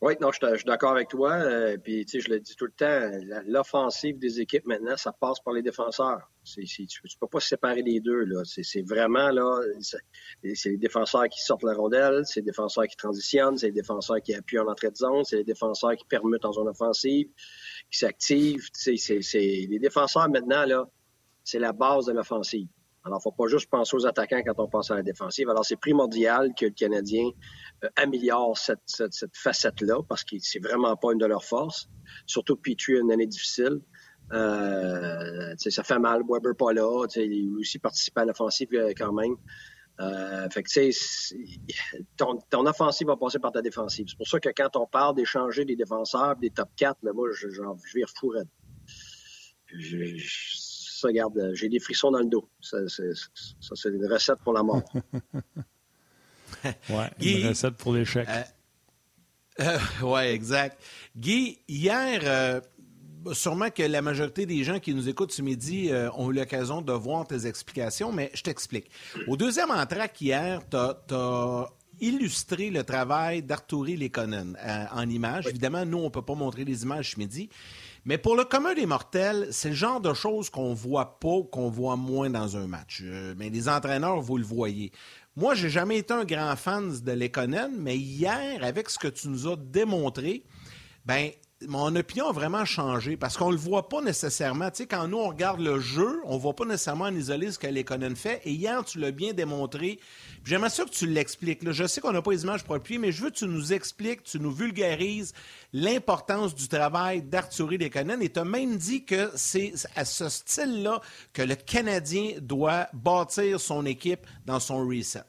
Oui, 0.00 0.14
non, 0.20 0.30
je, 0.30 0.54
suis 0.54 0.64
d'accord 0.64 0.92
avec 0.92 1.08
toi. 1.08 1.32
Euh, 1.32 1.76
puis, 1.76 2.06
tu 2.06 2.20
sais, 2.20 2.26
je 2.26 2.32
le 2.32 2.38
dis 2.38 2.54
tout 2.54 2.66
le 2.66 2.70
temps, 2.70 3.10
l'offensive 3.46 4.16
des 4.16 4.40
équipes 4.40 4.64
maintenant, 4.64 4.96
ça 4.96 5.12
passe 5.12 5.40
par 5.40 5.54
les 5.54 5.62
défenseurs. 5.62 6.30
tu, 6.44 6.60
ne 6.60 7.18
peux 7.20 7.26
pas 7.26 7.40
séparer 7.40 7.82
les 7.82 7.98
deux. 7.98 8.24
là. 8.24 8.42
C'est 8.44 8.82
vraiment 8.82 9.30
là, 9.30 9.60
c'est 9.80 10.70
les 10.70 10.76
défenseurs 10.76 11.28
qui 11.28 11.42
sortent 11.42 11.64
la 11.64 11.74
rondelle, 11.74 12.22
c'est 12.26 12.40
les 12.40 12.46
défenseurs 12.46 12.86
qui 12.86 12.96
transitionnent, 12.96 13.58
c'est 13.58 13.66
les 13.66 13.72
défenseurs 13.72 14.22
qui 14.22 14.34
appuient 14.34 14.60
en 14.60 14.68
entrée 14.68 14.90
de 14.90 14.96
zone, 14.96 15.24
c'est 15.24 15.38
les 15.38 15.44
défenseurs 15.44 15.96
qui 15.96 16.04
permettent 16.04 16.44
en 16.44 16.52
zone 16.52 16.68
offensive, 16.68 17.28
qui 17.90 17.98
s'activent. 17.98 18.68
C'est 18.72 18.96
les 19.40 19.78
défenseurs 19.80 20.28
maintenant 20.28 20.64
là, 20.64 20.88
c'est 21.42 21.58
la 21.58 21.72
base 21.72 22.06
de 22.06 22.12
l'offensive. 22.12 22.68
Alors, 23.04 23.22
faut 23.22 23.32
pas 23.32 23.46
juste 23.46 23.70
penser 23.70 23.96
aux 23.96 24.06
attaquants 24.06 24.42
quand 24.44 24.58
on 24.58 24.68
pense 24.68 24.90
à 24.90 24.96
la 24.96 25.02
défensive. 25.02 25.48
Alors, 25.48 25.64
c'est 25.64 25.76
primordial 25.76 26.52
que 26.54 26.66
le 26.66 26.72
Canadien 26.72 27.30
euh, 27.84 27.88
améliore 27.96 28.58
cette, 28.58 28.80
facette-là 29.32 30.02
parce 30.08 30.24
que 30.24 30.36
c'est 30.40 30.58
vraiment 30.58 30.96
pas 30.96 31.12
une 31.12 31.18
de 31.18 31.26
leurs 31.26 31.44
forces. 31.44 31.88
Surtout 32.26 32.56
Petrie 32.56 32.96
a 32.96 33.00
une 33.00 33.12
année 33.12 33.26
difficile. 33.26 33.80
Euh, 34.32 35.54
ça 35.56 35.82
fait 35.82 35.98
mal. 35.98 36.22
Weber 36.28 36.54
pas 36.54 36.72
là. 36.72 37.06
Il 37.16 37.56
aussi 37.58 37.78
participé 37.78 38.20
à 38.20 38.24
l'offensive 38.24 38.68
euh, 38.74 38.92
quand 38.96 39.12
même. 39.12 39.36
Euh, 40.00 40.48
fait 40.50 40.62
que, 40.62 40.90
ton, 42.16 42.38
ton, 42.50 42.66
offensive 42.66 43.08
va 43.08 43.16
passer 43.16 43.40
par 43.40 43.50
ta 43.50 43.62
défensive. 43.62 44.06
C'est 44.08 44.16
pour 44.16 44.28
ça 44.28 44.38
que 44.38 44.50
quand 44.50 44.76
on 44.76 44.86
parle 44.86 45.16
d'échanger 45.16 45.64
des 45.64 45.74
défenseurs, 45.74 46.36
des 46.36 46.50
top 46.50 46.68
4, 46.76 46.98
là, 47.02 47.12
moi, 47.12 47.28
je, 47.32 47.48
je, 47.48 47.62
je 49.74 49.96
vais 49.96 50.16
ça, 50.98 51.08
regarde, 51.08 51.38
euh, 51.38 51.54
j'ai 51.54 51.68
des 51.68 51.78
frissons 51.78 52.10
dans 52.10 52.18
le 52.18 52.26
dos. 52.26 52.48
Ça, 52.60 52.78
c'est 52.88 53.88
une 53.88 54.06
recette 54.06 54.38
pour 54.42 54.52
la 54.52 54.62
mort. 54.62 54.82
oui, 56.64 57.40
une 57.40 57.48
recette 57.48 57.74
pour 57.74 57.92
l'échec. 57.92 58.26
Euh, 58.28 58.42
euh, 59.60 59.78
oui, 60.02 60.22
exact. 60.22 60.82
Guy, 61.16 61.58
hier, 61.68 62.62
sûrement 63.32 63.70
que 63.70 63.82
la 63.82 64.02
majorité 64.02 64.44
des 64.44 64.64
gens 64.64 64.80
qui 64.80 64.92
nous 64.92 65.08
écoutent 65.08 65.32
ce 65.32 65.42
midi 65.42 65.90
ont 66.16 66.30
eu 66.30 66.34
l'occasion 66.34 66.82
de 66.82 66.92
voir 66.92 67.26
tes 67.26 67.46
explications, 67.46 68.12
mais 68.12 68.30
je 68.34 68.42
t'explique. 68.42 68.90
Au 69.28 69.36
deuxième 69.36 69.70
entraque 69.70 70.20
hier, 70.20 70.62
tu 70.68 70.76
as, 70.76 71.68
illustré 72.00 72.70
le 72.70 72.84
travail 72.84 73.42
d'Arturi 73.42 73.96
Lekonen 73.96 74.56
en 74.92 75.08
images. 75.08 75.48
Évidemment, 75.48 75.84
nous, 75.84 75.98
on 75.98 76.04
ne 76.04 76.10
peut 76.10 76.22
pas 76.22 76.36
montrer 76.36 76.64
les 76.64 76.84
images 76.84 77.14
ce 77.14 77.18
midi, 77.18 77.50
mais 78.04 78.18
pour 78.18 78.36
le 78.36 78.44
commun 78.44 78.74
des 78.74 78.86
mortels, 78.86 79.48
c'est 79.50 79.70
le 79.70 79.74
genre 79.74 80.00
de 80.00 80.14
choses 80.14 80.50
qu'on 80.50 80.74
voit 80.74 81.18
pas, 81.18 81.42
qu'on 81.50 81.68
voit 81.68 81.96
moins 81.96 82.30
dans 82.30 82.56
un 82.56 82.66
match. 82.66 83.02
Euh, 83.04 83.34
mais 83.36 83.50
les 83.50 83.68
entraîneurs, 83.68 84.20
vous 84.20 84.38
le 84.38 84.44
voyez. 84.44 84.92
Moi, 85.36 85.54
j'ai 85.54 85.70
jamais 85.70 85.98
été 85.98 86.12
un 86.12 86.24
grand 86.24 86.56
fan 86.56 86.98
de 87.00 87.12
Lekonen, 87.12 87.72
mais 87.78 87.96
hier, 87.96 88.62
avec 88.62 88.90
ce 88.90 88.98
que 88.98 89.08
tu 89.08 89.28
nous 89.28 89.46
as 89.46 89.56
démontré, 89.56 90.44
ben 91.06 91.30
mon 91.66 91.94
opinion 91.96 92.28
a 92.28 92.32
vraiment 92.32 92.64
changé 92.64 93.16
parce 93.16 93.36
qu'on 93.36 93.50
le 93.50 93.56
voit 93.56 93.88
pas 93.88 94.00
nécessairement. 94.00 94.70
Tu 94.70 94.78
sais, 94.78 94.86
quand 94.86 95.08
nous, 95.08 95.18
on 95.18 95.28
regarde 95.28 95.60
le 95.60 95.80
jeu, 95.80 96.20
on 96.24 96.38
voit 96.38 96.54
pas 96.54 96.64
nécessairement 96.64 97.06
en 97.06 97.14
isolé 97.14 97.50
ce 97.50 97.58
que 97.58 97.66
Lekonen 97.66 98.14
fait. 98.14 98.40
Et 98.44 98.52
hier, 98.52 98.84
tu 98.84 98.98
l'as 98.98 99.10
bien 99.10 99.32
démontré. 99.32 99.98
J'aimerais 100.48 100.70
ça 100.70 100.84
que 100.84 100.88
tu 100.88 101.06
l'expliques. 101.06 101.60
Je 101.70 101.86
sais 101.86 102.00
qu'on 102.00 102.10
n'a 102.10 102.22
pas 102.22 102.30
les 102.30 102.42
images 102.44 102.64
pour 102.64 102.74
appuyer, 102.74 102.98
mais 102.98 103.12
je 103.12 103.22
veux 103.22 103.28
que 103.28 103.34
tu 103.34 103.46
nous 103.46 103.74
expliques, 103.74 104.22
tu 104.22 104.40
nous 104.40 104.50
vulgarises 104.50 105.34
l'importance 105.74 106.54
du 106.54 106.68
travail 106.68 107.20
d'Arthurie 107.20 107.76
Lekonen. 107.76 108.22
Et 108.22 108.30
tu 108.30 108.38
as 108.38 108.46
même 108.46 108.78
dit 108.78 109.04
que 109.04 109.30
c'est 109.34 109.74
à 109.94 110.06
ce 110.06 110.30
style-là 110.30 111.02
que 111.34 111.42
le 111.42 111.54
Canadien 111.54 112.36
doit 112.40 112.88
bâtir 112.94 113.60
son 113.60 113.84
équipe 113.84 114.26
dans 114.46 114.58
son 114.58 114.88
reset. 114.88 115.20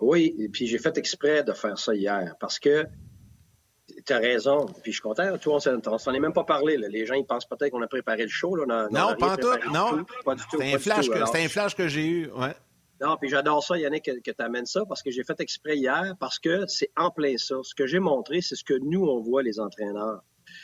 Oui, 0.00 0.34
et 0.40 0.48
puis 0.48 0.66
j'ai 0.66 0.78
fait 0.78 0.98
exprès 0.98 1.44
de 1.44 1.52
faire 1.52 1.78
ça 1.78 1.94
hier 1.94 2.34
parce 2.40 2.58
que 2.58 2.84
tu 4.04 4.12
as 4.12 4.18
raison. 4.18 4.66
Puis 4.82 4.90
je 4.90 4.96
suis 4.96 5.02
content. 5.02 5.38
Toi, 5.38 5.60
on 5.86 5.98
s'en 5.98 6.12
est 6.12 6.18
même 6.18 6.32
pas 6.32 6.42
parlé. 6.42 6.76
Les 6.76 7.06
gens, 7.06 7.14
ils 7.14 7.24
pensent 7.24 7.46
peut-être 7.46 7.70
qu'on 7.70 7.82
a 7.82 7.86
préparé 7.86 8.24
le 8.24 8.28
show. 8.28 8.56
Là. 8.56 8.88
non, 8.90 9.14
pas, 9.14 9.36
tout. 9.36 9.46
Non, 9.72 10.04
pas 10.24 10.34
du 10.34 10.42
tout. 10.50 10.58
C'était 10.60 10.74
un, 10.74 10.78
flash 10.80 11.08
que, 11.08 11.44
un 11.44 11.48
flash 11.48 11.76
que 11.76 11.86
j'ai 11.86 12.06
eu. 12.06 12.30
Ouais. 12.32 12.56
Non, 13.00 13.16
puis 13.18 13.28
j'adore 13.28 13.62
ça, 13.62 13.76
Yannick, 13.76 14.04
que, 14.04 14.20
que 14.20 14.30
tu 14.30 14.42
amènes 14.42 14.66
ça, 14.66 14.84
parce 14.86 15.02
que 15.02 15.10
j'ai 15.10 15.24
fait 15.24 15.38
exprès 15.40 15.76
hier, 15.76 16.14
parce 16.18 16.38
que 16.38 16.66
c'est 16.66 16.90
en 16.96 17.10
plein 17.10 17.36
ça. 17.36 17.56
Ce 17.62 17.74
que 17.74 17.86
j'ai 17.86 17.98
montré, 17.98 18.40
c'est 18.40 18.56
ce 18.56 18.64
que 18.64 18.74
nous, 18.74 19.04
on 19.04 19.20
voit, 19.20 19.42
les 19.42 19.60
entraîneurs. 19.60 20.22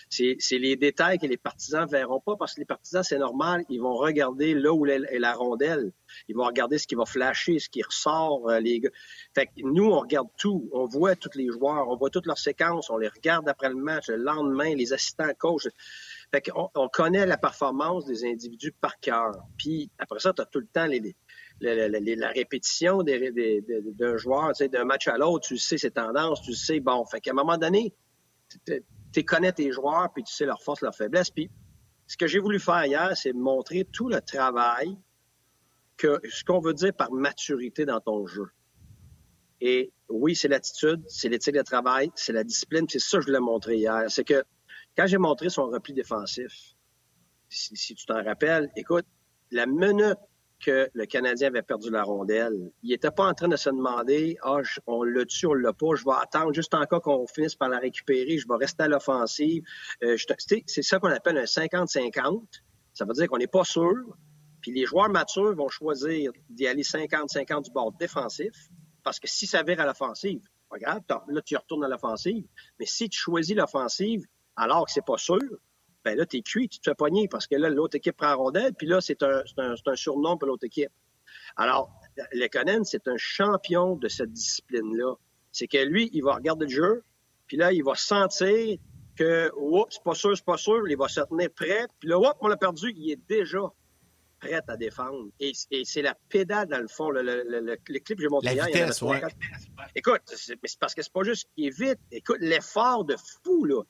C'est 0.08 0.58
les 0.58 0.76
détails 0.76 1.18
que 1.18 1.26
les 1.26 1.36
partisans 1.36 1.86
verront 1.88 2.20
pas, 2.20 2.36
parce 2.36 2.54
que 2.54 2.60
les 2.60 2.66
partisans, 2.66 3.02
c'est 3.02 3.18
normal, 3.18 3.64
ils 3.68 3.80
vont 3.80 3.94
regarder 3.94 4.54
là 4.54 4.72
où 4.72 4.86
est 4.86 5.18
la 5.18 5.34
rondelle. 5.34 5.92
Ils 6.28 6.36
vont 6.36 6.44
regarder 6.44 6.78
ce 6.78 6.86
qui 6.86 6.94
va 6.94 7.04
flasher, 7.04 7.58
ce 7.58 7.68
qui 7.68 7.82
ressort. 7.82 8.48
Euh, 8.48 8.60
les... 8.60 8.82
Fait 9.34 9.46
que 9.46 9.52
nous, 9.62 9.86
on 9.86 10.00
regarde 10.00 10.28
tout. 10.38 10.68
On 10.72 10.84
voit 10.84 11.16
tous 11.16 11.36
les 11.36 11.48
joueurs, 11.48 11.88
on 11.88 11.96
voit 11.96 12.10
toutes 12.10 12.26
leurs 12.26 12.38
séquences, 12.38 12.90
on 12.90 12.98
les 12.98 13.08
regarde 13.08 13.48
après 13.48 13.68
le 13.68 13.76
match, 13.76 14.08
le 14.08 14.16
lendemain, 14.16 14.74
les 14.74 14.92
assistants 14.92 15.32
coach. 15.38 15.68
Fait 16.30 16.42
qu'on 16.42 16.68
on 16.74 16.88
connaît 16.88 17.26
la 17.26 17.38
performance 17.38 18.04
des 18.04 18.24
individus 18.24 18.72
par 18.72 18.98
cœur. 19.00 19.32
Puis 19.56 19.90
après 19.98 20.20
ça, 20.20 20.32
tu 20.32 20.42
as 20.42 20.46
tout 20.46 20.60
le 20.60 20.66
temps 20.66 20.86
les, 20.86 21.16
la, 21.62 22.28
répétition 22.28 23.02
d'un 23.02 24.16
joueur, 24.16 24.48
tu 24.48 24.54
sais, 24.54 24.68
d'un 24.68 24.84
match 24.84 25.08
à 25.08 25.16
l'autre, 25.16 25.46
tu 25.46 25.56
sais 25.56 25.78
ses 25.78 25.90
tendances, 25.90 26.42
tu 26.42 26.54
sais, 26.54 26.80
bon, 26.80 27.04
fait 27.04 27.20
qu'à 27.20 27.30
un 27.30 27.34
moment 27.34 27.56
donné, 27.56 27.94
tu 29.12 29.24
connais 29.24 29.52
tes 29.52 29.70
joueurs, 29.72 30.12
puis 30.12 30.24
tu 30.24 30.32
sais 30.32 30.44
leurs 30.44 30.62
forces, 30.62 30.82
leurs 30.82 30.94
faiblesses. 30.94 31.30
Puis 31.30 31.50
ce 32.06 32.16
que 32.16 32.26
j'ai 32.26 32.38
voulu 32.38 32.58
faire 32.58 32.84
hier, 32.84 33.16
c'est 33.16 33.32
montrer 33.32 33.84
tout 33.84 34.08
le 34.08 34.20
travail 34.20 34.96
que 35.96 36.20
ce 36.28 36.44
qu'on 36.44 36.60
veut 36.60 36.74
dire 36.74 36.92
par 36.94 37.12
maturité 37.12 37.84
dans 37.84 38.00
ton 38.00 38.26
jeu. 38.26 38.50
Et 39.60 39.92
oui, 40.08 40.34
c'est 40.34 40.48
l'attitude, 40.48 41.02
c'est 41.06 41.28
l'éthique 41.28 41.54
de 41.54 41.62
travail, 41.62 42.10
c'est 42.16 42.32
la 42.32 42.42
discipline, 42.42 42.86
c'est 42.88 42.98
ça 42.98 43.18
que 43.18 43.22
je 43.22 43.26
voulais 43.28 43.40
montrer 43.40 43.76
hier. 43.76 44.04
C'est 44.08 44.24
que 44.24 44.42
quand 44.96 45.06
j'ai 45.06 45.18
montré 45.18 45.48
son 45.50 45.66
repli 45.66 45.94
défensif, 45.94 46.74
si 47.48 47.94
tu 47.94 48.06
t'en 48.06 48.24
rappelles, 48.24 48.70
écoute, 48.76 49.06
la 49.50 49.66
minute 49.66 50.18
que 50.64 50.88
le 50.92 51.06
Canadien 51.06 51.48
avait 51.48 51.62
perdu 51.62 51.90
la 51.90 52.02
rondelle. 52.02 52.70
Il 52.82 52.90
n'était 52.90 53.10
pas 53.10 53.26
en 53.26 53.34
train 53.34 53.48
de 53.48 53.56
se 53.56 53.68
demander 53.68 54.38
Ah, 54.42 54.58
on 54.86 55.02
l'a 55.02 55.24
tu, 55.24 55.46
on 55.46 55.54
l'a 55.54 55.72
pas, 55.72 55.94
je 55.96 56.04
vais 56.04 56.16
attendre 56.20 56.52
juste 56.54 56.74
encore 56.74 57.02
qu'on 57.02 57.26
finisse 57.26 57.54
par 57.54 57.68
la 57.68 57.78
récupérer, 57.78 58.38
je 58.38 58.46
vais 58.48 58.56
rester 58.56 58.84
à 58.84 58.88
l'offensive. 58.88 59.64
Euh, 60.02 60.16
c'est 60.66 60.82
ça 60.82 60.98
qu'on 60.98 61.10
appelle 61.10 61.38
un 61.38 61.44
50-50. 61.44 62.44
Ça 62.94 63.04
veut 63.04 63.14
dire 63.14 63.26
qu'on 63.26 63.38
n'est 63.38 63.46
pas 63.46 63.64
sûr. 63.64 63.94
Puis 64.60 64.72
les 64.72 64.86
joueurs 64.86 65.10
matures 65.10 65.54
vont 65.54 65.68
choisir 65.68 66.30
d'y 66.48 66.66
aller 66.66 66.82
50-50 66.82 67.64
du 67.64 67.70
bord 67.72 67.92
défensif. 67.92 68.52
Parce 69.02 69.18
que 69.18 69.28
si 69.28 69.46
ça 69.46 69.62
vire 69.64 69.80
à 69.80 69.86
l'offensive, 69.86 70.42
pas 70.70 70.78
grave, 70.78 71.02
là, 71.28 71.42
tu 71.42 71.56
retournes 71.56 71.84
à 71.84 71.88
l'offensive. 71.88 72.46
Mais 72.78 72.86
si 72.86 73.08
tu 73.08 73.18
choisis 73.18 73.56
l'offensive 73.56 74.24
alors 74.56 74.86
que 74.86 74.92
c'est 74.92 75.04
pas 75.04 75.18
sûr, 75.18 75.40
ben 76.04 76.16
là, 76.16 76.26
t'es 76.26 76.42
cuit, 76.42 76.68
tu 76.68 76.80
te 76.80 76.90
fais 76.90 76.94
pogner 76.94 77.28
parce 77.28 77.46
que 77.46 77.54
là, 77.54 77.68
l'autre 77.68 77.96
équipe 77.96 78.16
prend 78.16 78.28
la 78.28 78.34
rondelle, 78.34 78.74
puis 78.74 78.86
là, 78.86 79.00
c'est 79.00 79.22
un, 79.22 79.42
un, 79.58 79.74
un, 79.86 79.96
surnom 79.96 80.36
pour 80.36 80.48
l'autre 80.48 80.64
équipe. 80.64 80.90
Alors, 81.56 81.92
Lekonen, 82.32 82.84
c'est 82.84 83.08
un 83.08 83.16
champion 83.16 83.96
de 83.96 84.08
cette 84.08 84.32
discipline-là. 84.32 85.14
C'est 85.52 85.66
que 85.66 85.78
lui, 85.78 86.10
il 86.12 86.22
va 86.22 86.34
regarder 86.34 86.66
le 86.66 86.70
jeu, 86.70 87.04
puis 87.46 87.56
là, 87.56 87.72
il 87.72 87.84
va 87.84 87.94
sentir 87.94 88.78
que, 89.16 89.50
oups, 89.56 89.94
c'est 89.94 90.02
pas 90.02 90.14
sûr, 90.14 90.36
c'est 90.36 90.44
pas 90.44 90.56
sûr, 90.56 90.88
il 90.88 90.96
va 90.96 91.08
se 91.08 91.20
tenir 91.20 91.50
prêt, 91.50 91.86
puis 92.00 92.08
là, 92.08 92.18
oups, 92.18 92.36
on 92.40 92.48
l'a 92.48 92.56
perdu, 92.56 92.92
il 92.96 93.12
est 93.12 93.20
déjà 93.28 93.60
prêt 94.40 94.60
à 94.66 94.76
défendre. 94.76 95.28
Et, 95.38 95.52
c'est 95.84 96.02
la 96.02 96.16
pédale, 96.28 96.68
dans 96.68 96.80
le 96.80 96.88
fond, 96.88 97.10
le, 97.10 97.22
le, 97.22 97.44
le, 97.46 97.60
le 97.60 97.76
clip 97.76 98.16
que 98.16 98.22
j'ai 98.22 98.28
montré 98.28 98.54
hier. 98.54 98.66
Vitesse, 98.66 99.00
il 99.00 99.06
ouais. 99.06 99.22
Écoute, 99.94 100.22
c'est 100.26 100.58
parce 100.80 100.94
que 100.94 101.02
c'est 101.02 101.12
pas 101.12 101.22
juste 101.22 101.48
qu'il 101.54 101.66
est 101.66 101.78
vite. 101.78 102.00
Écoute, 102.10 102.38
l'effort 102.40 103.04
de 103.04 103.14
fou, 103.44 103.64
là. 103.64 103.82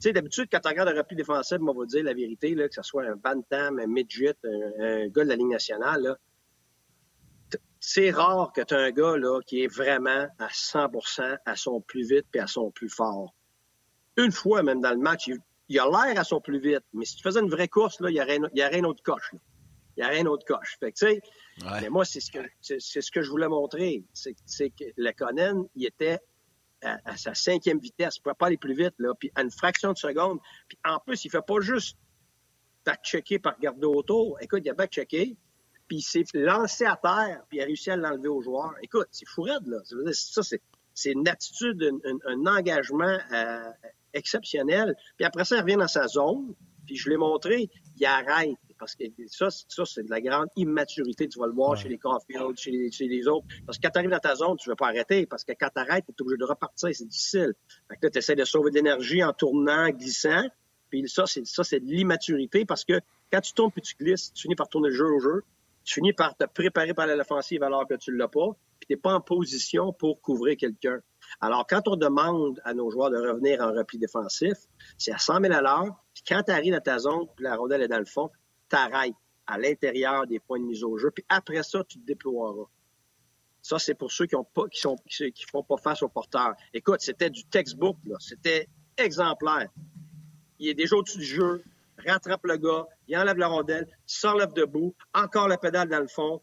Tu 0.00 0.08
sais, 0.08 0.12
d'habitude, 0.14 0.48
quand 0.50 0.60
tu 0.60 0.68
regardes 0.68 0.88
un 0.88 0.96
repli 0.96 1.14
défensif, 1.14 1.58
on 1.60 1.74
va 1.74 1.84
dire 1.84 2.02
la 2.02 2.14
vérité, 2.14 2.54
là, 2.54 2.66
que 2.70 2.74
ce 2.74 2.82
soit 2.82 3.04
un 3.04 3.16
bantam, 3.16 3.78
un 3.78 3.86
midget, 3.86 4.34
un, 4.44 5.08
gars 5.08 5.24
de 5.24 5.28
la 5.28 5.36
Ligue 5.36 5.50
nationale, 5.50 6.16
c'est 7.80 8.10
rare 8.10 8.50
que 8.54 8.62
tu 8.62 8.72
as 8.72 8.78
un 8.78 8.92
gars 8.92 9.18
là, 9.18 9.40
qui 9.46 9.62
est 9.62 9.66
vraiment 9.66 10.26
à 10.38 10.46
100% 10.46 11.36
à 11.44 11.54
son 11.54 11.82
plus 11.82 12.08
vite 12.08 12.24
et 12.32 12.38
à 12.38 12.46
son 12.46 12.70
plus 12.70 12.88
fort. 12.88 13.34
Une 14.16 14.32
fois, 14.32 14.62
même 14.62 14.80
dans 14.80 14.92
le 14.92 14.96
match, 14.96 15.28
il, 15.68 15.78
a 15.78 15.84
l'air 15.84 16.18
à 16.18 16.24
son 16.24 16.40
plus 16.40 16.60
vite, 16.60 16.84
mais 16.94 17.04
si 17.04 17.16
tu 17.16 17.22
faisais 17.22 17.40
une 17.40 17.50
vraie 17.50 17.68
course, 17.68 18.00
là, 18.00 18.08
il 18.08 18.16
y 18.16 18.22
aurait, 18.22 18.38
il 18.54 18.58
y 18.58 18.64
aurait 18.64 18.78
une 18.78 18.86
autre 18.86 19.02
coche. 19.02 19.34
Il 19.98 20.02
y 20.02 20.06
aurait 20.06 20.20
une 20.20 20.28
autre 20.28 20.46
coche. 20.46 20.78
Fait 20.80 20.92
que, 20.92 20.98
tu 20.98 21.06
sais, 21.06 21.20
mais 21.82 21.90
moi, 21.90 22.06
c'est 22.06 22.20
ce 22.20 22.30
que, 22.30 22.38
c'est, 22.62 22.80
ce 22.80 23.10
que 23.10 23.20
je 23.20 23.28
voulais 23.28 23.48
montrer. 23.48 24.02
C'est, 24.14 24.34
c'est 24.46 24.70
que 24.70 24.84
le 24.96 25.12
Conan, 25.12 25.68
il 25.74 25.84
était 25.84 26.20
à, 26.82 27.16
sa 27.16 27.34
cinquième 27.34 27.78
vitesse. 27.78 28.16
Il 28.24 28.28
ne 28.28 28.32
pas 28.32 28.46
aller 28.46 28.56
plus 28.56 28.74
vite, 28.74 28.94
là. 28.98 29.12
Puis 29.18 29.30
à 29.34 29.42
une 29.42 29.50
fraction 29.50 29.92
de 29.92 29.98
seconde. 29.98 30.38
Puis 30.68 30.78
en 30.84 30.98
plus, 30.98 31.24
il 31.24 31.30
fait 31.30 31.44
pas 31.46 31.60
juste 31.60 31.96
back-checker 32.84 33.38
par 33.38 33.56
regarder 33.56 33.86
autour. 33.86 34.38
Écoute, 34.40 34.62
il 34.64 34.70
a 34.70 34.74
back-checké, 34.74 35.36
puis 35.88 35.98
il 35.98 36.02
s'est 36.02 36.24
lancé 36.34 36.84
à 36.84 36.96
terre, 36.96 37.42
puis 37.48 37.58
il 37.58 37.62
a 37.62 37.64
réussi 37.64 37.90
à 37.90 37.96
l'enlever 37.96 38.28
au 38.28 38.40
joueur. 38.40 38.74
Écoute, 38.82 39.08
c'est 39.10 39.28
fou 39.28 39.44
là. 39.44 39.58
Ça, 40.12 40.42
c'est, 40.42 41.12
une 41.12 41.28
attitude, 41.28 41.82
un, 42.26 42.46
engagement 42.46 43.18
euh, 43.32 43.70
exceptionnel. 44.12 44.94
Puis 45.16 45.24
après 45.24 45.44
ça, 45.44 45.56
il 45.56 45.60
revient 45.60 45.76
dans 45.76 45.88
sa 45.88 46.06
zone, 46.08 46.54
puis 46.86 46.96
je 46.96 47.08
l'ai 47.10 47.16
montré, 47.16 47.70
il 47.96 48.06
arrête 48.06 48.56
parce 48.80 48.96
que 48.96 49.04
ça, 49.28 49.50
ça 49.50 49.84
c'est 49.84 50.04
de 50.04 50.10
la 50.10 50.22
grande 50.22 50.48
immaturité. 50.56 51.28
Tu 51.28 51.38
vas 51.38 51.46
le 51.46 51.52
voir 51.52 51.76
chez 51.76 51.88
les 51.90 51.98
Caulfield, 51.98 52.56
chez 52.56 52.70
les, 52.70 52.90
chez 52.90 53.06
les 53.06 53.28
autres. 53.28 53.46
Parce 53.66 53.78
que 53.78 53.82
quand 53.82 53.90
tu 53.90 53.98
arrives 53.98 54.10
dans 54.10 54.18
ta 54.18 54.34
zone, 54.34 54.56
tu 54.56 54.68
ne 54.68 54.72
veux 54.72 54.76
pas 54.76 54.88
arrêter. 54.88 55.26
Parce 55.26 55.44
que 55.44 55.52
quand 55.52 55.68
tu 55.68 55.80
arrêtes, 55.80 56.06
tu 56.06 56.12
es 56.12 56.22
obligé 56.22 56.38
de 56.38 56.44
repartir. 56.44 56.88
C'est 56.92 57.06
difficile. 57.06 57.52
Fait 57.88 57.96
que 57.96 58.06
là, 58.06 58.10
tu 58.10 58.18
essaies 58.18 58.34
de 58.34 58.44
sauver 58.44 58.70
de 58.70 58.76
l'énergie 58.76 59.22
en 59.22 59.34
tournant, 59.34 59.88
en 59.88 59.90
glissant. 59.90 60.48
Puis 60.88 61.08
ça, 61.08 61.26
c'est 61.26 61.46
ça, 61.46 61.62
c'est 61.62 61.80
de 61.80 61.84
l'immaturité 61.84 62.64
parce 62.64 62.84
que 62.84 63.00
quand 63.30 63.40
tu 63.40 63.52
tournes 63.52 63.70
puis 63.70 63.82
tu 63.82 63.94
glisses, 63.96 64.32
tu 64.32 64.42
finis 64.42 64.56
par 64.56 64.68
tourner 64.68 64.88
le 64.88 64.94
jeu 64.94 65.06
au 65.06 65.20
jeu. 65.20 65.44
Tu 65.84 65.94
finis 65.94 66.14
par 66.14 66.34
te 66.36 66.44
préparer 66.44 66.94
par 66.94 67.06
l'offensive 67.06 67.62
alors 67.62 67.86
que 67.86 67.94
tu 67.94 68.12
ne 68.12 68.16
l'as 68.16 68.28
pas. 68.28 68.56
Puis 68.80 68.86
tu 68.88 68.92
n'es 68.94 68.96
pas 68.96 69.12
en 69.14 69.20
position 69.20 69.92
pour 69.92 70.22
couvrir 70.22 70.56
quelqu'un. 70.56 71.00
Alors, 71.40 71.66
quand 71.66 71.86
on 71.86 71.96
demande 71.96 72.60
à 72.64 72.74
nos 72.74 72.90
joueurs 72.90 73.10
de 73.10 73.18
revenir 73.18 73.60
en 73.60 73.72
repli 73.72 73.98
défensif, 73.98 74.56
c'est 74.98 75.12
à 75.12 75.18
100 75.18 75.42
000 75.42 75.52
à 75.52 75.60
l'heure. 75.60 76.02
Puis 76.14 76.24
quand 76.26 76.42
tu 76.42 76.50
arrives 76.50 76.72
dans 76.72 76.80
ta 76.80 76.98
zone, 76.98 77.26
puis 77.36 77.44
la 77.44 77.56
rondelle 77.56 77.82
est 77.82 77.88
dans 77.88 77.98
le 77.98 78.04
fond, 78.04 78.30
t'arrêtes 78.70 79.14
à 79.46 79.58
l'intérieur 79.58 80.26
des 80.26 80.40
points 80.40 80.60
de 80.60 80.64
mise 80.64 80.84
au 80.84 80.96
jeu, 80.96 81.10
puis 81.10 81.24
après 81.28 81.62
ça, 81.62 81.84
tu 81.84 81.98
te 81.98 82.06
déploieras. 82.06 82.68
Ça, 83.62 83.78
c'est 83.78 83.94
pour 83.94 84.10
ceux 84.10 84.26
qui 84.26 84.36
ont 84.36 84.44
pas, 84.44 84.66
qui 84.68 84.80
sont, 84.80 84.96
font 85.50 85.62
pas 85.62 85.76
face 85.76 86.02
au 86.02 86.08
porteur. 86.08 86.54
Écoute, 86.72 87.00
c'était 87.00 87.28
du 87.28 87.44
textbook, 87.44 87.98
là. 88.06 88.16
C'était 88.18 88.68
exemplaire. 88.96 89.68
Il 90.58 90.68
est 90.68 90.74
déjà 90.74 90.96
au-dessus 90.96 91.18
du 91.18 91.24
jeu, 91.24 91.62
rattrape 92.06 92.44
le 92.44 92.56
gars, 92.56 92.86
il 93.08 93.16
enlève 93.18 93.36
la 93.36 93.48
rondelle, 93.48 93.86
s'enlève 94.06 94.52
debout, 94.52 94.94
encore 95.14 95.48
la 95.48 95.58
pédale 95.58 95.88
dans 95.88 96.00
le 96.00 96.08
fond, 96.08 96.40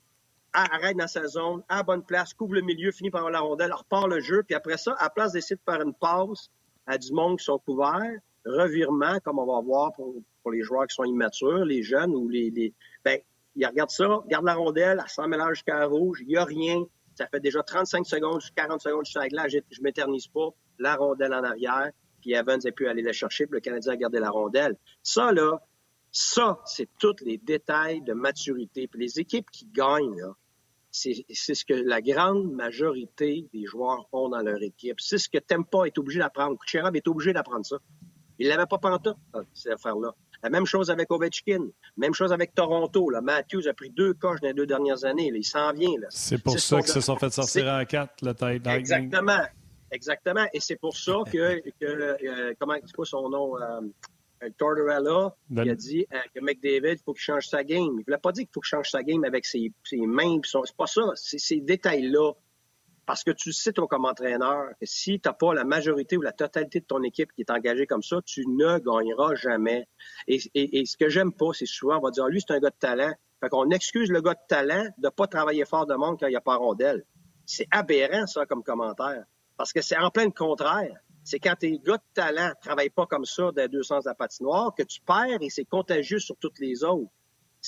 arrête 0.54 0.98
dans 0.98 1.08
sa 1.08 1.28
zone, 1.28 1.64
à 1.70 1.84
bonne 1.84 2.04
place, 2.04 2.34
couvre 2.34 2.56
le 2.56 2.62
milieu, 2.62 2.92
finit 2.92 3.10
par 3.10 3.20
avoir 3.20 3.32
la 3.32 3.40
rondelle, 3.40 3.74
repart 3.74 4.08
le 4.08 4.20
jeu, 4.20 4.44
puis 4.44 4.56
après 4.56 4.78
ça, 4.78 4.96
à 5.00 5.10
place 5.10 5.34
d'essayer 5.34 5.56
de 5.56 5.62
faire 5.62 5.82
une 5.82 5.94
passe 5.94 6.50
à 6.86 6.98
du 6.98 7.14
monde 7.14 7.38
qui 7.38 7.46
sont 7.46 7.60
couverts, 7.60 8.20
revirement, 8.46 9.20
comme 9.20 9.40
on 9.40 9.46
va 9.46 9.62
voir 9.62 9.94
pour, 9.94 10.16
les 10.52 10.64
joueurs 10.64 10.88
qui 10.88 10.96
sont 10.96 11.04
immatures, 11.04 11.66
les 11.66 11.84
jeunes 11.84 12.16
ou 12.16 12.28
les, 12.30 12.50
les 12.50 12.74
ben, 13.04 13.20
il 13.56 13.66
regarde 13.66 13.90
ça, 13.90 14.08
regarde 14.08 14.46
la 14.46 14.56
rondelle, 14.56 15.02
elle 15.04 15.10
s'en 15.10 15.28
mélange 15.28 15.56
jusqu'à 15.56 15.86
rouge, 15.86 16.20
il 16.22 16.28
n'y 16.28 16.38
a 16.38 16.46
rien. 16.46 16.84
Ça 17.16 17.28
fait 17.28 17.40
déjà 17.40 17.64
35 17.64 18.06
secondes, 18.06 18.42
40 18.56 18.82
secondes, 18.82 19.06
suis 19.06 19.20
à 19.20 19.28
glace, 19.28 19.52
je, 19.52 19.60
je 19.72 19.82
m'éternise 19.82 20.28
pas. 20.28 20.50
La 20.78 20.96
rondelle 20.96 21.34
en 21.34 21.44
arrière, 21.44 21.92
puis 22.22 22.34
Evans 22.34 22.60
a 22.64 22.72
pu 22.72 22.88
aller 22.88 23.02
la 23.02 23.14
chercher, 23.14 23.48
puis 23.48 23.56
le 23.56 23.62
Canadien 23.62 23.94
a 23.94 23.98
gardé 23.98 24.20
la 24.20 24.30
rondelle. 24.30 24.76
Ça, 25.02 25.32
là, 25.32 25.60
ça, 26.12 26.60
c'est 26.66 26.90
tous 27.00 27.16
les 27.22 27.38
détails 27.38 28.02
de 28.02 28.14
maturité. 28.14 28.88
Puis 28.88 29.00
les 29.00 29.20
équipes 29.20 29.50
qui 29.52 29.66
gagnent, 29.66 30.20
là, 30.20 30.36
c'est 30.92 31.26
ce 31.30 31.66
que 31.66 31.74
la 31.74 32.02
grande 32.02 32.52
majorité 32.52 33.48
des 33.54 33.66
joueurs 33.66 34.08
ont 34.12 34.30
dans 34.30 34.42
leur 34.42 34.62
équipe. 34.64 35.00
C'est 35.00 35.18
ce 35.18 35.30
que 35.30 35.38
Tempa 35.38 35.86
est 35.86 35.98
obligé 35.98 36.20
d'apprendre. 36.20 36.58
Kucherov 36.58 36.96
est 36.96 37.08
obligé 37.08 37.34
d'apprendre 37.34 37.66
ça. 37.66 37.78
Il 38.40 38.48
l'avait 38.48 38.66
pas 38.66 38.78
pantoute, 38.78 39.18
cette 39.54 39.74
affaire-là. 39.74 40.16
La 40.44 40.50
même 40.50 40.66
chose 40.66 40.90
avec 40.90 41.12
Ovechkin. 41.12 41.68
Même 41.98 42.14
chose 42.14 42.32
avec 42.32 42.54
Toronto. 42.54 43.10
Là. 43.10 43.22
Matthews 43.22 43.68
a 43.68 43.74
pris 43.74 43.90
deux 43.90 44.14
coches 44.14 44.40
dans 44.42 44.48
les 44.48 44.54
deux 44.54 44.66
dernières 44.66 45.04
années. 45.06 45.32
Il 45.34 45.44
s'en 45.46 45.74
vient. 45.74 45.96
C'est 46.10 46.42
pour 46.42 46.60
ça 46.60 46.78
qu'ils 46.82 46.94
se 46.94 47.02
sont 47.02 47.18
fait 47.18 47.32
sortir 47.32 47.68
en 47.68 47.86
quatre, 47.86 48.24
le 48.24 48.34
tête 48.34 48.66
Exactement. 48.68 49.44
Exactement. 49.92 50.46
Et 50.54 50.60
c'est 50.60 50.76
pour 50.76 50.96
ça 50.96 51.14
que, 51.32 51.62
que 51.80 51.86
euh, 51.86 52.54
comment 52.60 52.76
c'est 52.86 52.96
quoi 52.96 53.06
son 53.06 53.30
nom? 53.30 53.58
Euh, 53.58 53.82
Tortorella, 54.58 55.36
il 55.50 55.60
a 55.60 55.76
dit 55.76 56.06
euh, 56.14 56.18
que 56.36 56.40
McDavid, 56.42 56.94
il 56.94 57.04
faut 57.04 57.14
qu'il 57.14 57.24
change 57.24 57.48
sa 57.48 57.64
game. 57.64 57.94
Il 57.94 58.00
ne 58.00 58.04
voulait 58.04 58.18
pas 58.20 58.32
dire 58.32 58.44
qu'il 58.44 58.54
faut 58.54 58.62
qu'il 58.62 58.70
change 58.70 58.92
sa 58.92 59.02
game 59.02 59.24
avec 59.24 59.46
ses, 59.46 59.72
ses 59.84 60.06
mains. 60.06 60.40
C'est 60.44 60.76
pas 60.78 60.86
ça. 60.86 61.02
C'est 61.16 61.40
ces 61.40 61.60
détails-là 61.60 62.34
parce 63.08 63.24
que 63.24 63.32
tu 63.32 63.54
sais, 63.54 63.72
toi, 63.72 63.88
comme 63.88 64.04
entraîneur, 64.04 64.72
que 64.82 64.86
si 64.86 65.22
tu 65.22 65.30
n'as 65.30 65.34
pas 65.34 65.54
la 65.54 65.64
majorité 65.64 66.18
ou 66.18 66.22
la 66.22 66.34
totalité 66.34 66.82
de 66.82 66.86
ton 66.86 67.02
équipe 67.04 67.32
qui 67.32 67.42
est 67.42 67.50
engagée 67.50 67.88
comme 67.88 68.04
ça, 68.04 68.18
tu 68.26 68.46
ne 68.46 68.80
gagneras 68.80 69.34
jamais. 69.36 69.88
Et, 70.28 70.40
ce 70.86 70.98
que 70.98 71.08
j'aime 71.08 71.32
pas, 71.32 71.52
c'est 71.54 71.66
souvent, 71.66 72.00
on 72.00 72.02
va 72.02 72.12
dire, 72.12 72.26
ah, 72.26 72.30
lui, 72.30 72.44
c'est 72.46 72.54
un 72.54 72.60
gars 72.60 72.70
de 72.70 72.76
talent. 72.78 73.14
Fait 73.40 73.48
qu'on 73.48 73.70
excuse 73.70 74.12
le 74.12 74.20
gars 74.22 74.34
de 74.34 74.46
talent 74.50 74.90
de 74.98 75.08
pas 75.08 75.26
travailler 75.26 75.64
fort 75.64 75.86
de 75.86 75.96
monde 75.96 76.18
quand 76.20 76.28
il 76.28 76.32
n'y 76.32 76.36
a 76.36 76.42
pas 76.42 76.58
rondelle. 76.58 77.06
C'est 77.46 77.68
aberrant, 77.72 78.28
ça, 78.28 78.46
comme 78.46 78.62
commentaire. 78.62 79.24
Parce 79.56 79.72
que 79.72 79.82
c'est 79.82 79.98
en 79.98 80.10
plein 80.10 80.26
le 80.26 80.32
contraire. 80.32 80.98
C'est 81.24 81.40
quand 81.40 81.56
tes 81.58 81.80
gars 81.80 81.98
de 81.98 82.14
talent 82.14 82.52
travaillent 82.62 82.90
pas 82.90 83.06
comme 83.06 83.26
ça 83.26 83.54
dans 83.54 83.72
deux 83.72 83.84
sens 83.84 84.04
de 84.04 84.10
la 84.10 84.16
patinoire 84.16 84.76
que 84.78 84.84
tu 84.84 85.00
perds 85.00 85.42
et 85.42 85.50
c'est 85.50 85.66
contagieux 85.66 86.20
sur 86.20 86.36
toutes 86.38 86.60
les 86.60 86.84
autres. 86.84 87.12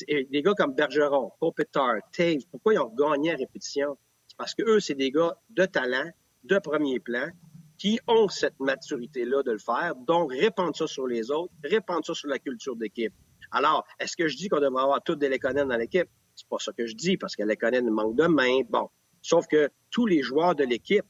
Des 0.05 0.41
gars 0.41 0.53
comme 0.53 0.74
Bergeron, 0.74 1.31
Kopitar, 1.39 1.96
Taves, 2.12 2.46
pourquoi 2.51 2.74
ils 2.74 2.79
ont 2.79 2.93
gagné 2.93 3.31
à 3.34 3.36
répétition? 3.38 3.98
Parce 4.39 4.55
que 4.55 4.63
eux, 4.63 4.79
c'est 4.79 4.96
des 4.96 5.12
gars 5.12 5.38
de 5.50 5.65
talent, 5.65 6.10
de 6.46 6.58
premier 6.60 7.01
plan, 7.01 7.29
qui 7.77 8.00
ont 8.08 8.29
cette 8.29 8.58
maturité-là 8.62 9.43
de 9.43 9.51
le 9.51 9.58
faire. 9.58 9.96
Donc, 9.96 10.31
répandre 10.31 10.75
ça 10.75 10.88
sur 10.88 11.08
les 11.08 11.29
autres, 11.29 11.53
répandre 11.62 12.05
ça 12.05 12.13
sur 12.13 12.29
la 12.29 12.39
culture 12.39 12.77
d'équipe. 12.77 13.13
Alors, 13.51 13.86
est-ce 14.00 14.15
que 14.15 14.29
je 14.29 14.38
dis 14.38 14.48
qu'on 14.48 14.62
devrait 14.62 14.84
avoir 14.84 15.03
tous 15.03 15.15
des 15.15 15.27
Lekonen 15.27 15.67
dans 15.67 15.75
l'équipe? 15.75 16.08
C'est 16.36 16.48
pas 16.48 16.58
ça 16.58 16.72
que 16.72 16.88
je 16.88 16.96
dis, 16.96 17.17
parce 17.17 17.36
que 17.36 17.43
Lekonen 17.43 17.89
manque 17.89 18.15
de 18.15 18.27
main. 18.27 18.62
Bon. 18.69 18.89
Sauf 19.22 19.46
que 19.46 19.69
tous 19.91 20.05
les 20.05 20.22
joueurs 20.22 20.55
de 20.55 20.63
l'équipe, 20.63 21.05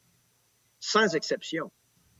sans 0.79 1.13
exception, 1.13 1.71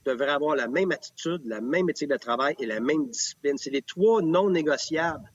devraient 0.06 0.30
avoir 0.30 0.56
la 0.56 0.68
même 0.68 0.92
attitude, 0.92 1.42
la 1.46 1.60
même 1.60 1.90
éthique 1.90 2.10
de 2.10 2.18
travail 2.18 2.54
et 2.60 2.68
la 2.68 2.82
même 2.82 3.08
discipline. 3.08 3.58
C'est 3.58 3.72
les 3.72 3.82
trois 3.82 4.22
non 4.22 4.52
négociables. 4.52 5.32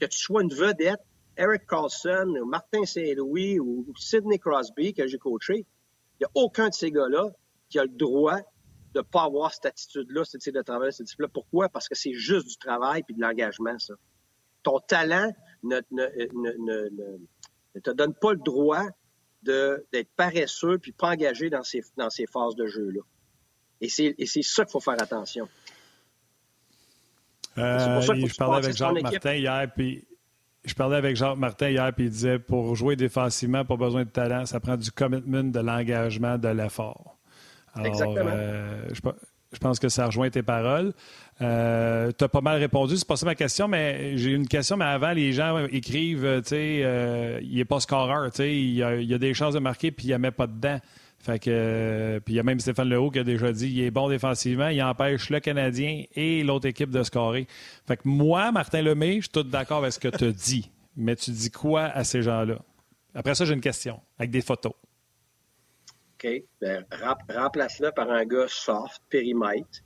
Que 0.00 0.06
tu 0.06 0.18
sois 0.18 0.42
une 0.42 0.52
vedette, 0.52 1.00
Eric 1.36 1.66
Carlson, 1.66 2.36
ou 2.40 2.46
Martin 2.46 2.84
Saint-Louis 2.84 3.58
ou 3.58 3.86
Sidney 3.96 4.38
Crosby 4.38 4.92
que 4.92 5.06
j'ai 5.06 5.18
coaché, 5.18 5.66
il 6.20 6.20
n'y 6.20 6.26
a 6.26 6.30
aucun 6.34 6.68
de 6.68 6.74
ces 6.74 6.90
gars-là 6.90 7.30
qui 7.68 7.78
a 7.78 7.84
le 7.84 7.90
droit 7.90 8.38
de 8.94 8.98
ne 8.98 9.02
pas 9.02 9.22
avoir 9.22 9.52
cette 9.52 9.66
attitude-là, 9.66 10.24
cette 10.24 10.36
attitude 10.36 10.54
de 10.54 10.62
travail, 10.62 10.92
cette 10.92 11.02
attitude-là. 11.02 11.28
Pourquoi? 11.32 11.68
Parce 11.68 11.88
que 11.88 11.94
c'est 11.94 12.12
juste 12.12 12.46
du 12.48 12.56
travail 12.56 13.02
puis 13.02 13.14
de 13.14 13.20
l'engagement, 13.20 13.78
ça. 13.78 13.94
Ton 14.62 14.78
talent 14.80 15.32
ne, 15.64 15.80
ne, 15.90 17.18
te 17.80 17.90
donne 17.90 18.14
pas 18.14 18.32
le 18.32 18.38
droit 18.38 18.84
d'être 19.42 20.10
paresseux 20.14 20.78
puis 20.78 20.92
pas 20.92 21.10
engagé 21.10 21.50
dans 21.50 21.64
ces, 21.64 21.82
dans 21.96 22.10
ces 22.10 22.26
phases 22.26 22.54
de 22.54 22.66
jeu-là. 22.66 23.00
Et 23.80 23.88
c'est 23.88 24.14
ça 24.42 24.64
qu'il 24.64 24.70
faut 24.70 24.80
faire 24.80 25.02
attention. 25.02 25.48
Euh, 27.58 28.00
je 28.00 28.36
parlais 28.36 28.64
avec 28.64 28.76
Jacques 28.76 29.02
Martin 29.02 29.34
hier, 29.34 29.72
puis 29.74 30.06
je 30.64 30.74
parlais 30.74 30.96
avec 30.96 31.16
Jacques 31.16 31.36
Martin 31.36 31.68
hier, 31.68 31.92
puis 31.92 32.04
il 32.04 32.10
disait 32.10 32.38
pour 32.38 32.74
jouer 32.76 32.96
défensivement, 32.96 33.64
pas 33.64 33.76
besoin 33.76 34.04
de 34.04 34.08
talent, 34.08 34.46
ça 34.46 34.60
prend 34.60 34.76
du 34.76 34.90
commitment, 34.92 35.44
de 35.44 35.60
l'engagement, 35.60 36.38
de 36.38 36.48
l'effort. 36.48 37.16
Exactement. 37.82 38.30
Euh, 38.32 38.88
je, 38.92 39.58
pense 39.58 39.78
que 39.78 39.88
ça 39.88 40.06
rejoint 40.06 40.30
tes 40.30 40.42
paroles. 40.42 40.92
Euh, 41.40 42.12
tu 42.16 42.22
as 42.22 42.28
pas 42.28 42.42
mal 42.42 42.58
répondu. 42.58 42.96
C'est 42.96 43.08
pas 43.08 43.16
ça 43.16 43.26
ma 43.26 43.34
question, 43.34 43.66
mais 43.66 44.16
j'ai 44.16 44.30
une 44.30 44.46
question. 44.46 44.76
Mais 44.76 44.84
avant, 44.84 45.12
les 45.12 45.32
gens 45.32 45.66
écrivent, 45.66 46.42
tu 46.42 46.50
sais, 46.50 47.40
il 47.42 47.56
n'est 47.56 47.64
pas 47.64 47.80
scoreur, 47.80 48.30
tu 48.30 48.36
sais, 48.36 48.54
il 48.54 48.74
y, 48.74 48.82
a, 48.82 49.18
des 49.18 49.34
chances 49.34 49.54
de 49.54 49.58
marquer, 49.58 49.90
puis 49.90 50.08
il 50.08 50.12
ne 50.12 50.18
met 50.18 50.30
pas 50.30 50.46
dedans. 50.46 50.78
Fait 51.22 51.38
que, 51.38 51.50
euh, 51.50 52.20
puis 52.20 52.34
il 52.34 52.36
y 52.36 52.40
a 52.40 52.42
même 52.42 52.58
Stéphane 52.58 52.88
Lehoux 52.88 53.10
qui 53.10 53.20
a 53.20 53.24
déjà 53.24 53.52
dit 53.52 53.70
il 53.70 53.80
est 53.82 53.92
bon 53.92 54.08
défensivement, 54.08 54.68
il 54.68 54.82
empêche 54.82 55.30
le 55.30 55.38
Canadien 55.38 56.02
et 56.16 56.42
l'autre 56.42 56.66
équipe 56.66 56.90
de 56.90 57.04
scorer. 57.04 57.46
Fait 57.86 57.96
que 57.96 58.08
moi, 58.08 58.50
Martin 58.50 58.82
Lemay, 58.82 59.16
je 59.16 59.20
suis 59.20 59.28
tout 59.28 59.44
d'accord 59.44 59.78
avec 59.78 59.92
ce 59.92 60.00
que 60.00 60.08
tu 60.08 60.32
dis. 60.32 60.70
Mais 60.96 61.14
tu 61.14 61.30
dis 61.30 61.50
quoi 61.50 61.84
à 61.84 62.02
ces 62.02 62.22
gens-là? 62.22 62.58
Après 63.14 63.36
ça, 63.36 63.44
j'ai 63.44 63.54
une 63.54 63.60
question, 63.60 64.00
avec 64.18 64.32
des 64.32 64.42
photos. 64.42 64.72
OK. 66.14 66.28
Ben, 66.60 66.84
remplace-le 67.28 67.92
par 67.92 68.10
un 68.10 68.24
gars 68.24 68.48
soft, 68.48 69.00
périmètre, 69.08 69.80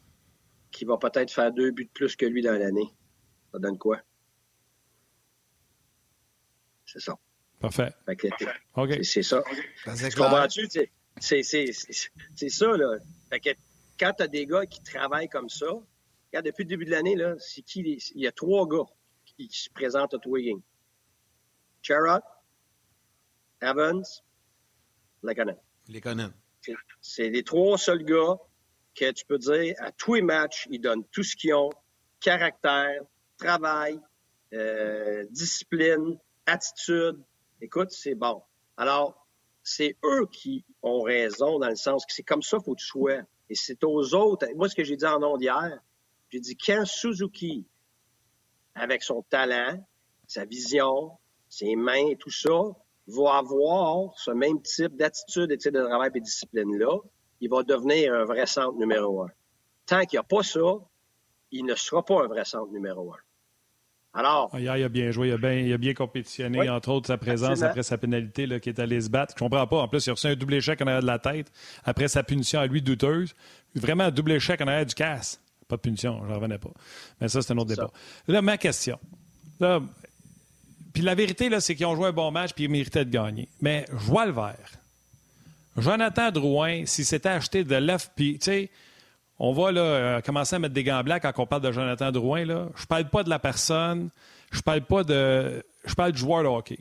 qui 0.70 0.86
va 0.86 0.96
peut-être 0.96 1.30
faire 1.30 1.52
deux 1.52 1.70
buts 1.70 1.84
de 1.84 1.90
plus 1.90 2.16
que 2.16 2.24
lui 2.24 2.40
dans 2.40 2.58
l'année. 2.58 2.88
Ça 3.52 3.58
donne 3.58 3.76
quoi? 3.76 4.00
C'est 6.86 7.00
ça. 7.00 7.14
Parfait. 7.60 7.92
OK. 8.76 8.98
C'est 9.02 9.22
ça. 9.22 9.42
Tu 9.84 10.16
comprends-tu? 10.16 10.66
C'est 11.20 11.42
ça, 11.42 12.76
là. 12.76 12.98
Fait 13.30 13.40
que 13.40 13.50
quand 13.98 14.12
tu 14.16 14.22
as 14.22 14.28
des 14.28 14.46
gars 14.46 14.66
qui 14.66 14.82
travaillent 14.82 15.28
comme 15.28 15.48
ça, 15.48 15.66
regarde, 15.66 16.46
depuis 16.46 16.64
le 16.64 16.68
début 16.68 16.84
de 16.84 16.90
l'année, 16.90 17.16
là, 17.16 17.34
c'est 17.38 17.62
qui 17.62 17.80
il 17.80 18.20
y 18.20 18.26
a 18.26 18.32
trois 18.32 18.66
gars 18.66 18.86
qui, 19.24 19.48
se 19.50 19.70
présentent 19.70 20.14
à 20.14 20.18
Twigging. 20.18 20.60
Charrot, 21.82 22.22
Evans, 23.60 24.04
Lekonen. 25.22 25.56
Lekonen. 25.88 26.32
C'est 27.00 27.30
les 27.30 27.42
trois 27.44 27.78
seuls 27.78 28.04
gars 28.04 28.36
que 28.94 29.12
tu 29.12 29.24
peux 29.26 29.38
dire 29.38 29.74
à 29.78 29.92
tous 29.92 30.14
les 30.14 30.22
matchs, 30.22 30.66
ils 30.70 30.80
donnent 30.80 31.04
tout 31.12 31.22
ce 31.22 31.36
qu'ils 31.36 31.54
ont, 31.54 31.70
caractère, 32.20 33.02
travail, 33.36 34.00
euh, 34.52 35.24
discipline, 35.30 36.18
attitude. 36.46 37.22
Écoute, 37.60 37.90
c'est 37.90 38.14
bon. 38.14 38.42
Alors, 38.76 39.26
c'est 39.62 39.96
eux 40.04 40.26
qui 40.32 40.64
ont 40.86 41.02
raison 41.02 41.58
dans 41.58 41.68
le 41.68 41.76
sens 41.76 42.06
que 42.06 42.12
c'est 42.12 42.22
comme 42.22 42.42
ça 42.42 42.58
qu'il 42.58 42.64
faut 42.64 42.74
que 42.74 43.14
tu. 43.14 43.26
Et 43.48 43.54
c'est 43.54 43.82
aux 43.84 44.14
autres. 44.14 44.46
Moi, 44.54 44.68
ce 44.68 44.74
que 44.74 44.84
j'ai 44.84 44.96
dit 44.96 45.06
en 45.06 45.20
nom 45.20 45.36
d'hier, 45.36 45.80
j'ai 46.30 46.40
dit 46.40 46.56
quand 46.56 46.84
Suzuki, 46.84 47.66
avec 48.74 49.02
son 49.02 49.22
talent, 49.22 49.84
sa 50.26 50.44
vision, 50.44 51.12
ses 51.48 51.76
mains 51.76 52.08
et 52.08 52.16
tout 52.16 52.30
ça, 52.30 52.50
va 53.08 53.36
avoir 53.36 54.18
ce 54.18 54.32
même 54.32 54.60
type 54.62 54.96
d'attitude, 54.96 55.52
et 55.52 55.56
de 55.56 55.84
travail 55.84 56.10
et 56.14 56.18
de 56.18 56.24
discipline-là, 56.24 56.98
il 57.40 57.50
va 57.50 57.62
devenir 57.62 58.12
un 58.14 58.24
vrai 58.24 58.46
centre 58.46 58.76
numéro 58.76 59.22
un. 59.22 59.30
Tant 59.86 60.00
qu'il 60.00 60.16
n'y 60.16 60.20
a 60.20 60.24
pas 60.24 60.42
ça, 60.42 60.80
il 61.52 61.64
ne 61.64 61.74
sera 61.76 62.04
pas 62.04 62.24
un 62.24 62.26
vrai 62.26 62.44
centre 62.44 62.72
numéro 62.72 63.12
un. 63.12 63.18
Alors? 64.16 64.50
Hier, 64.58 64.76
il 64.78 64.82
a 64.82 64.88
bien 64.88 65.10
joué, 65.10 65.28
il 65.28 65.32
a 65.34 65.36
bien, 65.36 65.52
il 65.52 65.72
a 65.72 65.76
bien 65.76 65.92
compétitionné, 65.92 66.70
entre 66.70 66.88
autres 66.88 67.06
sa 67.06 67.18
présence 67.18 67.62
après 67.62 67.82
sa 67.82 67.98
pénalité 67.98 68.46
là, 68.46 68.58
qui 68.58 68.70
est 68.70 68.80
allé 68.80 69.00
se 69.00 69.10
battre. 69.10 69.34
Je 69.36 69.44
comprends 69.44 69.66
pas. 69.66 69.76
En 69.76 69.88
plus, 69.88 70.06
il 70.06 70.10
a 70.10 70.12
reçu 70.14 70.26
un 70.26 70.34
double 70.34 70.54
échec 70.54 70.80
en 70.80 70.86
arrière 70.86 71.02
de 71.02 71.06
la 71.06 71.18
tête 71.18 71.52
après 71.84 72.08
sa 72.08 72.22
punition 72.22 72.58
à 72.58 72.66
lui 72.66 72.80
douteuse. 72.80 73.34
Vraiment 73.74 74.04
un 74.04 74.10
double 74.10 74.32
échec 74.32 74.60
en 74.62 74.66
arrière 74.66 74.86
du 74.86 74.94
casse. 74.94 75.40
Pas 75.68 75.76
de 75.76 75.82
punition, 75.82 76.20
je 76.24 76.28
n'en 76.28 76.36
revenais 76.36 76.58
pas. 76.58 76.70
Mais 77.20 77.28
ça, 77.28 77.42
c'est 77.42 77.52
un 77.52 77.58
autre 77.58 77.68
débat. 77.68 77.90
Là, 78.26 78.40
ma 78.40 78.56
question. 78.56 78.98
Là, 79.60 79.82
puis 80.94 81.02
la 81.02 81.14
vérité, 81.14 81.50
là, 81.50 81.60
c'est 81.60 81.74
qu'ils 81.74 81.84
ont 81.84 81.94
joué 81.94 82.06
un 82.06 82.12
bon 82.12 82.30
match 82.30 82.54
puis 82.54 82.64
ils 82.64 82.70
méritaient 82.70 83.04
de 83.04 83.10
gagner. 83.10 83.48
Mais 83.60 83.84
je 83.90 83.96
vois 83.96 84.24
le 84.24 84.32
vert. 84.32 84.70
Jonathan 85.76 86.30
Drouin, 86.30 86.86
s'il 86.86 87.04
s'était 87.04 87.28
acheté 87.28 87.64
de 87.64 87.74
l'œuf, 87.74 88.10
puis, 88.16 88.38
tu 88.38 88.44
sais, 88.46 88.70
on 89.38 89.52
va 89.52 89.72
là, 89.72 89.80
euh, 89.80 90.20
commencer 90.20 90.56
à 90.56 90.58
mettre 90.58 90.74
des 90.74 90.84
gants 90.84 91.02
blancs 91.02 91.20
quand 91.22 91.32
on 91.38 91.46
parle 91.46 91.62
de 91.62 91.72
Jonathan 91.72 92.10
Drouin. 92.10 92.44
Je 92.44 92.86
parle 92.86 93.08
pas 93.08 93.22
de 93.22 93.30
la 93.30 93.38
personne, 93.38 94.10
je 94.50 94.60
parle 94.60 94.82
pas 94.82 95.04
de. 95.04 95.64
Je 95.84 95.94
parle 95.94 96.12
du 96.12 96.18
joueur 96.18 96.42
de 96.42 96.48
hockey. 96.48 96.78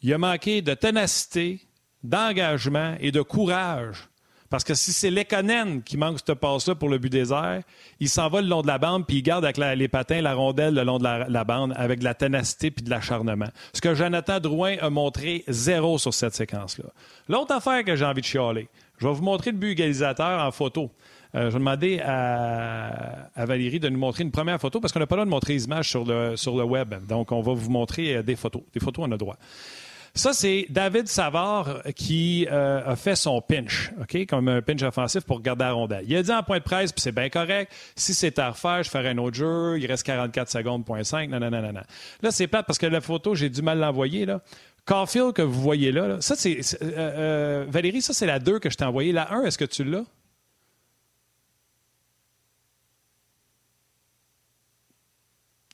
Il 0.00 0.12
a 0.12 0.18
manqué 0.18 0.62
de 0.62 0.74
ténacité, 0.74 1.60
d'engagement 2.02 2.94
et 3.00 3.10
de 3.10 3.20
courage. 3.20 4.08
Parce 4.50 4.64
que 4.64 4.72
si 4.72 4.92
c'est 4.92 5.10
Lekonen 5.10 5.82
qui 5.82 5.98
manque 5.98 6.20
cette 6.24 6.34
passe-là 6.34 6.74
pour 6.74 6.88
le 6.88 6.96
but 6.96 7.14
airs, 7.14 7.62
il 8.00 8.08
s'en 8.08 8.28
va 8.28 8.40
le 8.40 8.48
long 8.48 8.62
de 8.62 8.66
la 8.66 8.78
bande 8.78 9.06
puis 9.06 9.18
il 9.18 9.22
garde 9.22 9.44
avec 9.44 9.58
les 9.58 9.88
patins 9.88 10.22
la 10.22 10.32
rondelle 10.32 10.74
le 10.74 10.84
long 10.84 10.98
de 10.98 11.04
la, 11.04 11.44
bande 11.44 11.74
avec 11.76 11.98
de 11.98 12.04
la 12.04 12.14
ténacité 12.14 12.70
puis 12.70 12.82
de 12.82 12.88
l'acharnement. 12.88 13.48
Ce 13.74 13.82
que 13.82 13.94
Jonathan 13.94 14.40
Drouin 14.40 14.76
a 14.80 14.88
montré 14.88 15.44
zéro 15.48 15.98
sur 15.98 16.14
cette 16.14 16.34
séquence-là. 16.34 16.86
L'autre 17.28 17.54
affaire 17.54 17.84
que 17.84 17.94
j'ai 17.94 18.06
envie 18.06 18.22
de 18.22 18.26
chialer, 18.26 18.68
je 18.98 19.06
vais 19.06 19.14
vous 19.14 19.22
montrer 19.22 19.52
le 19.52 19.56
but 19.56 19.70
égalisateur 19.70 20.40
en 20.40 20.50
photo. 20.50 20.90
Euh, 21.34 21.50
je 21.50 21.52
vais 21.52 21.58
demander 21.58 22.00
à, 22.00 23.28
Valérie 23.36 23.80
de 23.80 23.88
nous 23.88 23.98
montrer 23.98 24.24
une 24.24 24.30
première 24.30 24.60
photo 24.60 24.80
parce 24.80 24.92
qu'on 24.92 25.00
n'a 25.00 25.06
pas 25.06 25.16
le 25.16 25.20
droit 25.20 25.26
de 25.26 25.30
montrer 25.30 25.52
les 25.54 25.64
images 25.64 25.90
sur 25.90 26.04
le, 26.04 26.64
web. 26.64 26.94
Donc, 27.06 27.32
on 27.32 27.40
va 27.40 27.52
vous 27.52 27.70
montrer 27.70 28.16
euh, 28.16 28.22
des 28.22 28.36
photos. 28.36 28.62
Des 28.72 28.80
photos, 28.80 29.06
on 29.08 29.12
a 29.12 29.16
droit. 29.16 29.36
Ça, 30.18 30.32
c'est 30.32 30.66
David 30.68 31.06
Savard 31.06 31.80
qui 31.94 32.48
euh, 32.50 32.82
a 32.84 32.96
fait 32.96 33.14
son 33.14 33.40
pinch, 33.40 33.92
OK, 34.00 34.26
comme 34.26 34.48
un 34.48 34.60
pinch 34.60 34.82
offensif 34.82 35.22
pour 35.22 35.40
garder 35.40 35.62
la 35.62 35.70
rondelle. 35.70 36.04
Il 36.08 36.16
a 36.16 36.22
dit 36.24 36.32
en 36.32 36.42
point 36.42 36.58
de 36.58 36.64
presse, 36.64 36.90
puis 36.90 37.00
c'est 37.00 37.12
bien 37.12 37.28
correct, 37.28 37.72
si 37.94 38.14
c'est 38.14 38.36
à 38.40 38.50
refaire, 38.50 38.82
je 38.82 38.90
ferai 38.90 39.10
un 39.10 39.18
autre 39.18 39.36
jeu, 39.36 39.78
il 39.78 39.86
reste 39.86 40.02
44 40.02 40.50
secondes, 40.50 40.84
point 40.84 41.04
5, 41.04 41.30
non, 41.30 41.38
non, 41.38 41.52
non, 41.52 41.72
non. 41.72 41.82
Là, 42.20 42.30
c'est 42.32 42.48
plate 42.48 42.66
parce 42.66 42.80
que 42.80 42.86
la 42.86 43.00
photo, 43.00 43.36
j'ai 43.36 43.48
du 43.48 43.62
mal 43.62 43.78
l'envoyer, 43.78 44.26
là. 44.26 44.40
Caulfield 44.86 45.34
que 45.34 45.42
vous 45.42 45.60
voyez 45.60 45.92
là, 45.92 46.20
ça, 46.20 46.34
c'est... 46.34 46.62
Valérie, 47.68 48.02
ça, 48.02 48.12
c'est 48.12 48.26
la 48.26 48.40
2 48.40 48.58
que 48.58 48.70
je 48.70 48.76
t'ai 48.76 48.84
envoyée. 48.84 49.12
La 49.12 49.32
1, 49.32 49.44
est-ce 49.44 49.56
que 49.56 49.66
tu 49.66 49.84
l'as? 49.84 50.04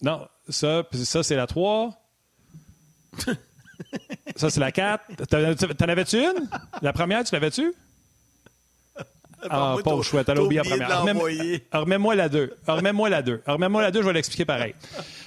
Non, 0.02 0.28
ça, 0.50 0.82
ça 0.92 1.22
c'est 1.22 1.36
la 1.36 1.46
3. 1.46 1.98
ça, 4.36 4.50
c'est 4.50 4.60
la 4.60 4.72
4. 4.72 5.04
T'en 5.26 5.88
avais-tu 5.88 6.18
une? 6.18 6.48
La 6.82 6.92
première, 6.92 7.24
tu 7.24 7.34
l'avais-tu? 7.34 7.72
Ah, 9.50 9.76
pauvre 9.84 10.02
chouette, 10.02 10.26
t'as 10.26 10.36
oublié 10.36 10.62
la 10.62 10.68
première. 10.68 11.02
Remets-moi 11.72 12.14
la 12.14 12.28
2. 12.28 12.56
Remets-moi 12.66 13.08
la 13.08 13.22
2. 13.22 13.42
Remets-moi 13.46 13.82
la 13.82 13.90
2, 13.90 14.00
je 14.00 14.06
vais 14.06 14.12
l'expliquer 14.14 14.44
pareil. 14.44 14.74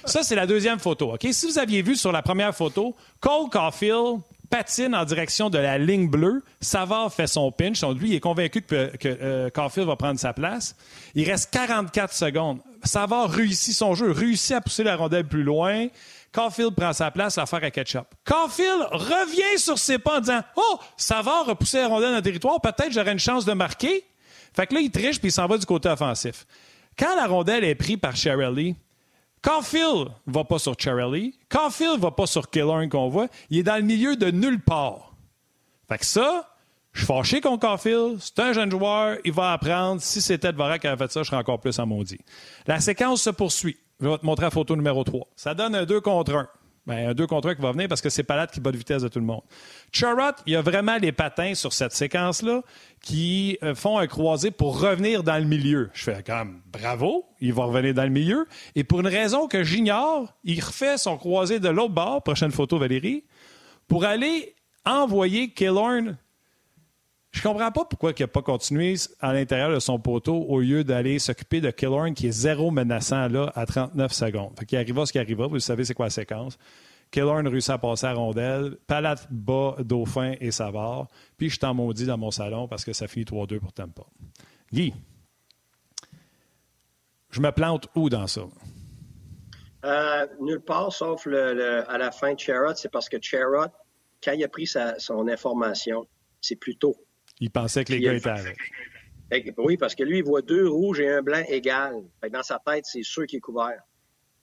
Ça, 0.04 0.22
c'est 0.22 0.34
la 0.34 0.46
deuxième 0.46 0.78
photo. 0.78 1.14
OK? 1.14 1.26
Si 1.30 1.46
vous 1.46 1.58
aviez 1.58 1.82
vu 1.82 1.96
sur 1.96 2.10
la 2.10 2.22
première 2.22 2.54
photo, 2.54 2.96
Cole 3.20 3.48
Caulfield 3.50 4.20
patine 4.50 4.94
en 4.94 5.04
direction 5.04 5.50
de 5.50 5.58
la 5.58 5.78
ligne 5.78 6.08
bleue. 6.08 6.42
Savard 6.60 7.12
fait 7.12 7.26
son 7.26 7.52
pinch. 7.52 7.82
lui, 7.82 8.10
il 8.10 8.14
est 8.14 8.20
convaincu 8.20 8.62
que, 8.62 8.96
que 8.96 9.08
euh, 9.08 9.50
Caulfield 9.50 9.86
va 9.86 9.96
prendre 9.96 10.18
sa 10.18 10.32
place. 10.32 10.74
Il 11.14 11.28
reste 11.28 11.52
44 11.52 12.12
secondes. 12.12 12.58
Savard 12.84 13.30
réussit 13.30 13.74
son 13.74 13.94
jeu, 13.94 14.10
réussit 14.10 14.52
à 14.52 14.60
pousser 14.60 14.84
la 14.84 14.96
rondelle 14.96 15.26
plus 15.26 15.42
loin. 15.42 15.88
Caulfield 16.32 16.74
prend 16.74 16.92
sa 16.92 17.10
place, 17.10 17.36
l'affaire 17.36 17.64
à 17.64 17.70
ketchup. 17.70 18.06
Caulfield 18.24 18.86
revient 18.90 19.58
sur 19.58 19.78
ses 19.78 19.98
pas 19.98 20.18
en 20.18 20.20
disant 20.20 20.42
Oh, 20.56 20.78
Savard 20.96 21.48
a 21.48 21.54
poussé 21.54 21.78
la 21.78 21.88
rondelle 21.88 22.10
dans 22.10 22.16
le 22.16 22.22
territoire, 22.22 22.60
peut-être 22.60 22.92
j'aurai 22.92 23.12
une 23.12 23.18
chance 23.18 23.44
de 23.44 23.52
marquer. 23.52 24.04
Fait 24.54 24.66
que 24.66 24.74
là, 24.74 24.80
il 24.80 24.90
triche 24.90 25.18
puis 25.18 25.28
il 25.28 25.32
s'en 25.32 25.46
va 25.46 25.58
du 25.58 25.66
côté 25.66 25.88
offensif. 25.88 26.46
Quand 26.98 27.14
la 27.16 27.26
rondelle 27.26 27.64
est 27.64 27.74
prise 27.74 27.98
par 27.98 28.14
Lee, 28.52 28.76
Caulfield 29.42 30.08
va 30.26 30.44
pas 30.44 30.58
sur 30.58 30.74
Charlie. 30.78 31.38
Caulfield 31.48 32.00
va 32.00 32.10
pas 32.10 32.26
sur 32.26 32.50
Killorn 32.50 32.88
qu'on 32.88 33.08
voit. 33.08 33.28
Il 33.50 33.58
est 33.58 33.62
dans 33.62 33.76
le 33.76 33.82
milieu 33.82 34.16
de 34.16 34.30
nulle 34.30 34.60
part. 34.60 35.12
Fait 35.88 35.98
que 35.98 36.04
ça, 36.04 36.56
je 36.92 37.00
suis 37.00 37.06
fâché 37.06 37.40
contre 37.40 37.66
Caulfield. 37.66 38.18
C'est 38.20 38.40
un 38.40 38.52
jeune 38.52 38.70
joueur. 38.70 39.18
Il 39.24 39.32
va 39.32 39.52
apprendre. 39.52 40.02
Si 40.02 40.20
c'était 40.20 40.52
Dvorak 40.52 40.80
qui 40.80 40.88
avait 40.88 41.04
fait 41.06 41.12
ça, 41.12 41.22
je 41.22 41.28
serais 41.28 41.36
encore 41.36 41.60
plus 41.60 41.78
en 41.78 41.86
maudit. 41.86 42.18
La 42.66 42.80
séquence 42.80 43.22
se 43.22 43.30
poursuit. 43.30 43.78
Je 44.00 44.08
vais 44.08 44.18
te 44.18 44.24
montrer 44.24 44.44
la 44.46 44.50
photo 44.50 44.76
numéro 44.76 45.02
3. 45.02 45.26
Ça 45.34 45.54
donne 45.54 45.74
un 45.74 45.84
2 45.84 46.00
contre 46.00 46.32
1. 46.32 46.48
Ben, 46.86 47.10
un 47.10 47.14
2 47.14 47.26
contre 47.26 47.48
1 47.48 47.56
qui 47.56 47.62
va 47.62 47.72
venir 47.72 47.88
parce 47.88 48.00
que 48.00 48.08
c'est 48.08 48.22
Palade 48.22 48.50
qui 48.50 48.60
bat 48.60 48.70
de 48.70 48.76
vitesse 48.76 49.02
de 49.02 49.08
tout 49.08 49.18
le 49.18 49.24
monde. 49.24 49.42
Charrot, 49.92 50.36
il 50.46 50.52
y 50.52 50.56
a 50.56 50.62
vraiment 50.62 50.96
les 50.96 51.10
patins 51.10 51.54
sur 51.54 51.72
cette 51.72 51.92
séquence-là 51.92 52.62
qui 53.02 53.58
euh, 53.62 53.74
font 53.74 53.98
un 53.98 54.06
croisé 54.06 54.50
pour 54.52 54.80
revenir 54.80 55.24
dans 55.24 55.36
le 55.36 55.44
milieu. 55.44 55.90
Je 55.92 56.04
fais 56.04 56.22
comme 56.22 56.62
bravo, 56.72 57.26
il 57.40 57.52
va 57.52 57.64
revenir 57.64 57.92
dans 57.92 58.04
le 58.04 58.10
milieu. 58.10 58.46
Et 58.76 58.84
pour 58.84 59.00
une 59.00 59.08
raison 59.08 59.48
que 59.48 59.64
j'ignore, 59.64 60.32
il 60.44 60.64
refait 60.64 60.96
son 60.96 61.18
croisé 61.18 61.58
de 61.58 61.68
l'autre 61.68 61.92
bord, 61.92 62.22
prochaine 62.22 62.52
photo 62.52 62.78
Valérie, 62.78 63.24
pour 63.88 64.04
aller 64.04 64.54
envoyer 64.86 65.50
Killorn 65.50 66.16
je 67.30 67.42
comprends 67.42 67.70
pas 67.70 67.84
pourquoi 67.84 68.12
il 68.16 68.22
n'a 68.22 68.28
pas 68.28 68.42
continué 68.42 68.94
à 69.20 69.32
l'intérieur 69.32 69.70
de 69.70 69.78
son 69.80 69.98
poteau 69.98 70.34
au 70.34 70.60
lieu 70.60 70.82
d'aller 70.82 71.18
s'occuper 71.18 71.60
de 71.60 71.70
Killorn 71.70 72.14
qui 72.14 72.28
est 72.28 72.32
zéro 72.32 72.70
menaçant 72.70 73.28
là 73.28 73.52
à 73.54 73.66
39 73.66 74.12
secondes. 74.12 74.52
Fait 74.58 74.64
qu'il 74.64 74.78
arriva 74.78 75.04
ce 75.04 75.12
qui 75.12 75.18
arriva, 75.18 75.46
vous 75.46 75.60
savez 75.60 75.84
c'est 75.84 75.94
quoi 75.94 76.06
la 76.06 76.10
séquence. 76.10 76.58
Killorn 77.10 77.46
réussit 77.46 77.70
à 77.70 77.78
passer 77.78 78.06
à 78.06 78.14
rondelle, 78.14 78.76
Palat 78.86 79.16
bas, 79.30 79.76
Dauphin 79.80 80.34
et 80.40 80.50
Savard. 80.50 81.08
Puis 81.36 81.50
je 81.50 81.58
t'en 81.58 81.74
maudis 81.74 82.06
dans 82.06 82.18
mon 82.18 82.30
salon 82.30 82.66
parce 82.66 82.84
que 82.84 82.92
ça 82.92 83.06
finit 83.06 83.24
3-2 83.24 83.60
pour 83.60 83.72
Tampa. 83.72 84.04
Guy, 84.72 84.94
je 87.30 87.40
me 87.40 87.50
plante 87.52 87.88
où 87.94 88.08
dans 88.08 88.26
ça? 88.26 88.42
Euh, 89.84 90.26
nulle 90.40 90.60
part, 90.60 90.92
sauf 90.92 91.26
à 91.26 91.98
la 91.98 92.10
fin 92.10 92.34
de 92.34 92.38
Charrot, 92.38 92.74
c'est 92.74 92.90
parce 92.90 93.08
que 93.08 93.16
Charrot, 93.20 93.68
quand 94.22 94.32
il 94.32 94.42
a 94.44 94.48
pris 94.48 94.66
son 94.66 95.28
information, 95.28 96.06
c'est 96.40 96.56
plus 96.56 96.76
tôt. 96.76 96.96
Il 97.40 97.50
pensait 97.50 97.84
que 97.84 97.92
les 97.92 98.00
gars 98.00 98.14
étaient 98.14 98.28
avec. 98.28 98.56
Oui, 99.58 99.76
parce 99.76 99.94
que 99.94 100.02
lui, 100.02 100.18
il 100.18 100.24
voit 100.24 100.42
deux 100.42 100.68
rouges 100.68 101.00
et 101.00 101.08
un 101.08 101.22
blanc 101.22 101.42
égal. 101.48 102.02
dans 102.30 102.42
sa 102.42 102.60
tête, 102.64 102.84
c'est 102.86 103.02
sûr 103.02 103.26
qu'il 103.26 103.38
est 103.38 103.40
couvert. 103.40 103.80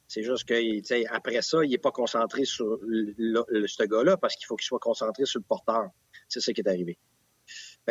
C'est 0.07 0.21
juste 0.21 0.47
que, 0.47 1.13
après 1.15 1.41
ça, 1.41 1.63
il 1.63 1.71
n'est 1.71 1.79
pas 1.79 1.91
concentré 1.91 2.45
sur 2.45 2.79
ce 2.79 3.83
gars-là 3.87 4.17
parce 4.17 4.35
qu'il 4.35 4.45
faut 4.45 4.55
qu'il 4.55 4.65
soit 4.65 4.79
concentré 4.79 5.25
sur 5.25 5.39
le 5.39 5.45
porteur. 5.45 5.89
C'est 6.29 6.39
ça 6.39 6.53
qui 6.53 6.61
est 6.61 6.67
arrivé. 6.67 6.99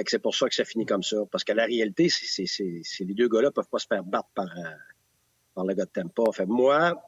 c'est 0.07 0.21
pour 0.21 0.35
ça 0.35 0.49
que 0.49 0.55
ça 0.55 0.65
finit 0.65 0.87
comme 0.87 1.03
ça. 1.03 1.17
Parce 1.33 1.43
que 1.43 1.53
la 1.53 1.65
réalité, 1.65 2.09
c'est 2.09 2.45
les 3.01 3.15
deux 3.15 3.29
gars-là 3.29 3.51
peuvent 3.51 3.69
pas 3.69 3.79
se 3.79 3.87
faire 3.89 4.05
battre 4.05 4.29
par, 4.35 4.47
euh, 4.47 4.71
par 5.55 5.65
le 5.65 5.75
gars 5.75 5.87
de 5.87 5.91
Tempa. 5.91 6.23
Fait 6.33 6.47
moi, 6.47 7.03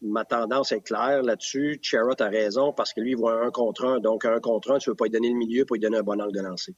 ma 0.00 0.24
tendance 0.24 0.72
est 0.72 0.80
claire 0.80 1.22
là-dessus. 1.22 1.78
Charrot 1.82 2.20
a 2.20 2.28
raison 2.28 2.72
parce 2.72 2.94
que 2.94 3.02
lui, 3.02 3.10
il 3.10 3.16
voit 3.16 3.44
un 3.44 3.50
contre 3.50 3.84
un. 3.84 4.00
Donc, 4.00 4.24
un 4.24 4.40
contre 4.40 4.72
un, 4.72 4.78
tu 4.78 4.88
veux 4.88 4.96
pas 4.96 5.04
lui 5.04 5.10
donner 5.10 5.28
le 5.28 5.36
milieu 5.36 5.66
pour 5.66 5.74
lui 5.74 5.80
donner 5.80 5.98
un 5.98 6.02
bon 6.02 6.18
angle 6.18 6.32
de 6.34 6.40
lancer. 6.40 6.74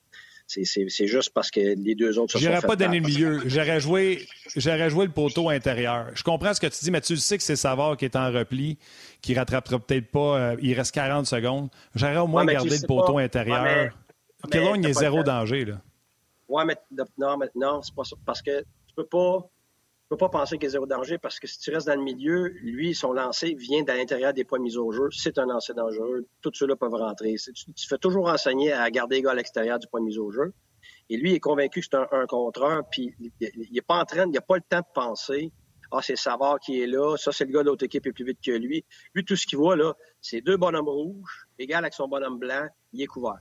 C'est 0.48 1.06
juste 1.06 1.30
parce 1.34 1.50
que 1.50 1.60
les 1.60 1.94
deux 1.94 2.18
autres 2.18 2.38
se 2.38 2.42
sont 2.42 2.66
pas 2.66 2.76
donné 2.76 3.00
le 3.00 3.06
milieu. 3.06 3.42
J'aurais 3.44 3.80
joué, 3.80 4.26
joué 4.56 5.04
le 5.04 5.12
poteau 5.12 5.50
intérieur. 5.50 6.06
Je 6.14 6.22
comprends 6.22 6.54
ce 6.54 6.60
que 6.60 6.66
tu 6.66 6.82
dis, 6.82 6.90
mais 6.90 7.02
tu 7.02 7.16
sais 7.18 7.36
que 7.36 7.44
c'est 7.44 7.56
Savard 7.56 7.98
qui 7.98 8.06
est 8.06 8.16
en 8.16 8.32
repli, 8.32 8.78
qui 9.20 9.34
rattrapera 9.34 9.78
peut-être 9.78 10.10
pas. 10.10 10.38
Euh, 10.38 10.56
il 10.62 10.72
reste 10.74 10.94
40 10.94 11.26
secondes. 11.26 11.68
J'aurais 11.94 12.16
au 12.16 12.26
moins 12.26 12.46
gardé 12.46 12.70
le 12.70 12.86
poteau 12.86 13.18
intérieur. 13.18 13.62
Ouais, 13.62 13.90
il 14.78 14.86
est 14.86 14.92
zéro 14.94 15.22
danger. 15.22 15.66
Là. 15.66 15.82
Ouais, 16.48 16.64
mais 16.64 16.76
non, 17.18 17.36
mais 17.36 17.48
non, 17.54 17.82
c'est 17.82 17.94
pas 17.94 18.04
ça. 18.04 18.16
Parce 18.24 18.40
que 18.40 18.60
tu 18.60 18.94
peux 18.96 19.06
pas 19.06 19.46
ne 20.10 20.16
peux 20.16 20.26
pas 20.26 20.30
penser 20.30 20.56
qu'il 20.56 20.64
y 20.64 20.66
a 20.68 20.70
zéro 20.70 20.86
danger 20.86 21.18
parce 21.18 21.38
que 21.38 21.46
si 21.46 21.58
tu 21.58 21.70
restes 21.70 21.86
dans 21.86 21.94
le 21.94 22.02
milieu, 22.02 22.48
lui, 22.62 22.94
son 22.94 23.12
lancer 23.12 23.54
vient 23.54 23.82
de 23.82 23.92
l'intérieur 23.92 24.32
des 24.32 24.44
points 24.44 24.58
mis 24.58 24.78
au 24.78 24.90
jeu. 24.90 25.08
C'est 25.10 25.36
un 25.38 25.44
lancer 25.44 25.74
dangereux. 25.74 26.26
Tous 26.40 26.50
ceux-là 26.54 26.76
peuvent 26.76 26.94
rentrer. 26.94 27.34
Tu, 27.34 27.88
fais 27.88 27.98
toujours 27.98 28.28
enseigner 28.28 28.72
à 28.72 28.90
garder 28.90 29.16
les 29.16 29.22
gars 29.22 29.32
à 29.32 29.34
l'extérieur 29.34 29.78
du 29.78 29.86
point 29.86 30.00
mis 30.00 30.16
au 30.16 30.30
jeu. 30.30 30.54
Et 31.10 31.18
lui 31.18 31.34
est 31.34 31.40
convaincu 31.40 31.80
que 31.80 31.86
c'est 31.90 31.96
un, 31.96 32.26
contre 32.26 32.64
un, 32.64 32.82
puis 32.90 33.14
il 33.40 33.72
n'est 33.72 33.82
pas 33.82 34.00
en 34.00 34.04
train, 34.06 34.24
il 34.24 34.32
n'a 34.32 34.40
pas 34.40 34.56
le 34.56 34.62
temps 34.66 34.80
de 34.80 34.92
penser. 34.94 35.52
Ah, 35.90 36.00
c'est 36.02 36.16
Savard 36.16 36.58
qui 36.60 36.80
est 36.80 36.86
là. 36.86 37.16
Ça, 37.18 37.30
c'est 37.30 37.44
le 37.44 37.52
gars 37.52 37.60
de 37.60 37.66
l'autre 37.66 37.84
équipe 37.84 38.06
est 38.06 38.12
plus 38.12 38.24
vite 38.24 38.38
que 38.44 38.52
lui. 38.52 38.84
Lui, 39.14 39.24
tout 39.24 39.36
ce 39.36 39.46
qu'il 39.46 39.58
voit, 39.58 39.76
là, 39.76 39.94
c'est 40.22 40.40
deux 40.40 40.56
bonhommes 40.56 40.88
rouges, 40.88 41.48
égal 41.58 41.84
avec 41.84 41.92
son 41.92 42.08
bonhomme 42.08 42.38
blanc, 42.38 42.66
il 42.92 43.02
est 43.02 43.06
couvert. 43.06 43.40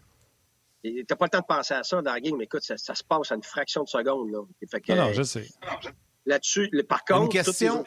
Tu 0.84 1.06
n'as 1.10 1.16
pas 1.16 1.26
le 1.26 1.30
temps 1.30 1.40
de 1.40 1.46
penser 1.46 1.74
à 1.74 1.84
ça 1.84 2.02
dans 2.02 2.14
la 2.14 2.20
game, 2.20 2.36
mais 2.38 2.46
écoute, 2.46 2.62
ça, 2.62 2.78
se 2.78 3.04
passe 3.04 3.32
à 3.32 3.36
une 3.36 3.44
fraction 3.44 3.84
de 3.84 3.90
seconde. 3.90 4.32
Là. 4.32 4.40
non, 4.90 4.96
non, 4.96 5.14
je 5.14 5.24
sais 5.24 5.48
là-dessus. 6.28 6.70
Par 6.88 7.04
contre, 7.04 7.36
une 7.36 7.44
question? 7.44 7.84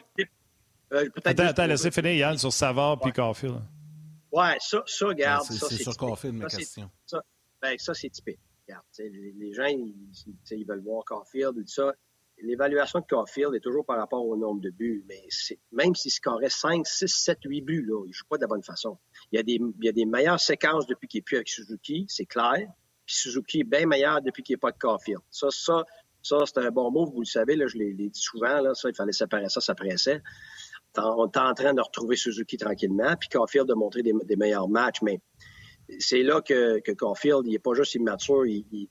Euh, 0.93 1.07
attends, 1.23 1.43
attends, 1.43 1.67
laissez 1.67 1.89
finir, 1.89 2.11
Yann, 2.11 2.37
sur 2.37 2.51
Savard 2.51 2.99
puis 2.99 3.13
Caulfield. 3.13 3.61
Ouais, 4.31 4.57
ça, 4.59 4.83
ça, 4.85 5.07
regarde. 5.07 5.45
c'est, 5.45 5.53
c'est 5.53 5.83
sur 5.83 5.95
Caulfield, 5.95 6.35
ma 6.35 6.47
question. 6.47 6.89
Ça, 7.05 7.21
ben, 7.61 7.77
ça, 7.77 7.93
c'est 7.93 8.09
typique. 8.09 8.39
Regarde, 8.67 8.83
les, 8.99 9.33
les, 9.33 9.53
gens, 9.53 9.65
ils, 9.65 9.95
ils, 10.51 10.65
veulent 10.65 10.83
voir 10.83 11.03
Caulfield 11.05 11.57
et 11.57 11.61
tout 11.61 11.67
ça. 11.67 11.93
L'évaluation 12.41 12.99
de 12.99 13.05
Caulfield 13.05 13.53
est 13.53 13.59
toujours 13.59 13.85
par 13.85 13.97
rapport 13.97 14.25
au 14.25 14.35
nombre 14.35 14.61
de 14.61 14.71
buts, 14.71 15.05
mais 15.07 15.21
même 15.71 15.93
s'il 15.93 16.11
scorait 16.11 16.49
5, 16.49 16.87
6, 16.87 17.07
7, 17.07 17.37
8 17.45 17.61
buts, 17.61 17.85
là, 17.87 18.03
il 18.05 18.09
ne 18.09 18.13
joue 18.13 18.25
pas 18.27 18.37
de 18.37 18.41
la 18.41 18.47
bonne 18.47 18.63
façon. 18.63 18.97
Il 19.31 19.35
y, 19.35 19.39
a 19.39 19.43
des, 19.43 19.59
il 19.79 19.85
y 19.85 19.89
a 19.89 19.91
des 19.91 20.05
meilleures 20.05 20.39
séquences 20.39 20.87
depuis 20.87 21.07
qu'il 21.07 21.19
n'est 21.19 21.23
plus 21.23 21.35
avec 21.35 21.49
Suzuki, 21.49 22.05
c'est 22.09 22.25
clair. 22.25 22.67
Puis 23.05 23.15
Suzuki 23.15 23.59
est 23.59 23.63
bien 23.63 23.85
meilleur 23.85 24.21
depuis 24.21 24.41
qu'il 24.43 24.55
n'est 24.55 24.59
pas 24.59 24.71
de 24.71 24.77
Caulfield. 24.77 25.21
Ça, 25.29 25.49
ça, 25.51 25.85
ça, 26.21 26.37
c'est 26.45 26.59
un 26.59 26.71
bon 26.71 26.91
mot, 26.91 27.05
vous 27.05 27.21
le 27.21 27.25
savez, 27.25 27.55
là, 27.55 27.67
je 27.67 27.77
l'ai 27.77 27.93
dit 27.93 28.09
souvent, 28.13 28.61
là, 28.61 28.73
ça, 28.73 28.89
il 28.89 28.95
fallait 28.95 29.11
séparer 29.11 29.49
ça, 29.49 29.61
ça 29.61 29.75
pressait. 29.75 30.21
On 30.97 31.25
est 31.25 31.37
en 31.37 31.53
train 31.53 31.73
de 31.73 31.81
retrouver 31.81 32.15
Suzuki 32.15 32.57
tranquillement, 32.57 33.15
puis 33.19 33.29
Caulfield 33.29 33.67
de 33.67 33.73
montrer 33.73 34.03
des, 34.03 34.35
meilleurs 34.35 34.67
matchs, 34.67 35.01
mais 35.01 35.21
c'est 35.99 36.23
là 36.23 36.41
que, 36.41 36.79
que 36.79 36.91
Caulfield, 36.91 37.41
il 37.45 37.51
n'est 37.51 37.59
pas 37.59 37.73
juste 37.73 37.95
immature, 37.95 38.45
il, 38.45 38.65
il 38.71 38.89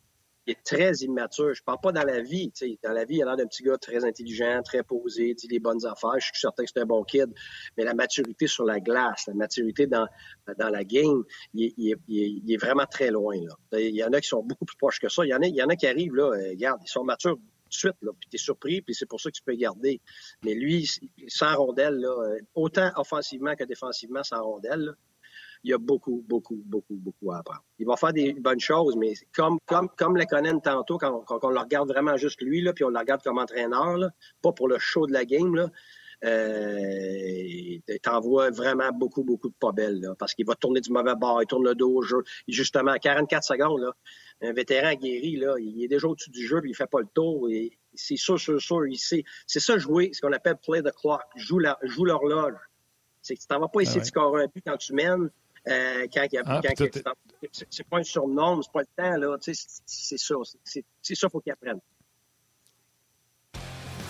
est 0.50 0.62
très 0.64 0.92
immature. 0.98 1.54
Je 1.54 1.62
parle 1.62 1.80
pas 1.82 1.92
dans 1.92 2.04
la 2.04 2.20
vie. 2.20 2.52
Dans 2.82 2.92
la 2.92 3.04
vie, 3.04 3.16
il 3.16 3.22
a 3.22 3.26
l'air 3.26 3.36
d'un 3.36 3.46
petit 3.46 3.62
gars 3.62 3.78
très 3.78 4.04
intelligent, 4.04 4.62
très 4.62 4.82
posé, 4.82 5.34
dit 5.34 5.48
les 5.48 5.58
bonnes 5.58 5.84
affaires. 5.86 6.18
Je 6.18 6.26
suis 6.26 6.40
certain 6.40 6.64
que 6.64 6.70
c'est 6.72 6.80
un 6.80 6.86
bon 6.86 7.04
kid. 7.04 7.32
Mais 7.76 7.84
la 7.84 7.94
maturité 7.94 8.46
sur 8.46 8.64
la 8.64 8.80
glace, 8.80 9.24
la 9.26 9.34
maturité 9.34 9.86
dans, 9.86 10.06
dans 10.58 10.68
la 10.68 10.84
game, 10.84 11.24
il, 11.54 11.96
est 12.48 12.56
vraiment 12.56 12.86
très 12.86 13.10
loin. 13.10 13.36
Il 13.72 13.94
y 13.94 14.04
en 14.04 14.12
a 14.12 14.20
qui 14.20 14.28
sont 14.28 14.42
beaucoup 14.42 14.64
plus 14.64 14.76
proches 14.76 15.00
que 15.00 15.08
ça. 15.08 15.24
Il 15.24 15.28
y 15.28 15.34
en 15.34 15.42
a, 15.42 15.46
il 15.46 15.54
y 15.54 15.62
en 15.62 15.68
a 15.68 15.76
qui 15.76 15.86
arrivent, 15.86 16.14
là, 16.14 16.30
euh, 16.30 16.50
regarde, 16.50 16.80
ils 16.84 16.90
sont 16.90 17.04
matures 17.04 17.36
tout 17.36 17.68
de 17.68 17.74
suite, 17.74 18.02
là, 18.02 18.10
puis 18.18 18.28
t'es 18.28 18.38
surpris, 18.38 18.82
puis 18.82 18.94
c'est 18.94 19.06
pour 19.06 19.20
ça 19.20 19.30
que 19.30 19.36
tu 19.36 19.42
peux 19.42 19.54
garder. 19.54 20.00
Mais 20.44 20.54
lui, 20.54 20.88
sans 21.28 21.54
rondelle, 21.56 22.04
euh, 22.04 22.38
autant 22.54 22.90
offensivement 22.96 23.54
que 23.54 23.64
défensivement, 23.64 24.24
sans 24.24 24.42
rondelle, 24.42 24.94
il 25.62 25.70
y 25.70 25.74
a 25.74 25.78
beaucoup, 25.78 26.24
beaucoup, 26.26 26.62
beaucoup, 26.64 26.94
beaucoup 26.94 27.32
à 27.32 27.38
apprendre. 27.38 27.64
Il 27.78 27.86
va 27.86 27.96
faire 27.96 28.12
des 28.12 28.32
bonnes 28.32 28.60
choses, 28.60 28.96
mais 28.96 29.12
comme, 29.34 29.58
comme, 29.66 29.88
comme 29.96 30.16
le 30.16 30.24
connaît 30.24 30.52
tantôt, 30.62 30.98
quand, 30.98 31.20
quand, 31.26 31.38
on 31.42 31.50
le 31.50 31.60
regarde 31.60 31.88
vraiment 31.88 32.16
juste 32.16 32.40
lui, 32.40 32.62
là, 32.62 32.72
puis 32.72 32.84
on 32.84 32.88
le 32.88 32.98
regarde 32.98 33.22
comme 33.22 33.38
entraîneur, 33.38 33.96
là, 33.96 34.10
pas 34.42 34.52
pour 34.52 34.68
le 34.68 34.78
show 34.78 35.06
de 35.06 35.12
la 35.12 35.24
game, 35.24 35.54
là, 35.54 35.68
euh, 36.22 37.78
t'envoie 38.02 38.50
vraiment 38.50 38.90
beaucoup, 38.92 39.24
beaucoup 39.24 39.48
de 39.48 39.54
pas 39.58 39.72
belles, 39.72 40.00
là, 40.00 40.14
parce 40.18 40.34
qu'il 40.34 40.46
va 40.46 40.54
tourner 40.54 40.80
du 40.80 40.90
mauvais 40.90 41.14
bord, 41.14 41.42
il 41.42 41.46
tourne 41.46 41.64
le 41.64 41.74
dos 41.74 41.96
au 41.96 42.02
jeu. 42.02 42.22
justement, 42.48 42.92
à 42.92 42.98
44 42.98 43.42
secondes, 43.44 43.80
là, 43.80 43.92
un 44.42 44.52
vétéran 44.52 44.94
guéri, 44.94 45.36
là, 45.36 45.56
il 45.58 45.82
est 45.84 45.88
déjà 45.88 46.08
au-dessus 46.08 46.30
du 46.30 46.46
jeu, 46.46 46.60
puis 46.60 46.70
il 46.70 46.74
fait 46.74 46.90
pas 46.90 47.00
le 47.00 47.08
tour. 47.12 47.48
Et 47.50 47.78
c'est 47.94 48.16
sûr, 48.16 48.38
sûr, 48.38 48.60
sûr, 48.60 48.86
il 48.86 48.98
sait. 48.98 49.24
C'est 49.46 49.60
ça 49.60 49.76
jouer, 49.78 50.10
ce 50.12 50.20
qu'on 50.20 50.32
appelle 50.32 50.56
play 50.56 50.82
the 50.82 50.92
clock, 50.92 51.22
joue 51.36 51.58
l'horloge. 51.58 52.54
C'est 53.22 53.34
que 53.34 53.40
tu 53.40 53.46
t'en 53.46 53.60
vas 53.60 53.68
pas 53.68 53.80
essayer 53.80 54.00
de 54.00 54.06
scorer 54.06 54.44
un 54.44 54.46
but 54.46 54.62
quand 54.66 54.78
tu 54.78 54.94
mènes, 54.94 55.30
euh, 55.68 56.06
quand 56.12 56.26
il 56.32 56.34
y 56.34 56.38
a, 56.38 56.42
ah, 56.46 56.60
c'est 57.70 57.88
pas 57.88 57.98
un 57.98 58.02
surnom, 58.02 58.62
c'est 58.62 58.72
pas 58.72 58.80
le 58.80 58.86
temps, 58.96 59.16
là. 59.16 59.36
C'est 59.40 59.54
ça. 59.54 60.34
C'est 60.64 61.14
ça 61.14 61.26
qu'il 61.26 61.30
faut 61.30 61.40
qu'ils 61.40 61.52
apprennent. 61.52 61.80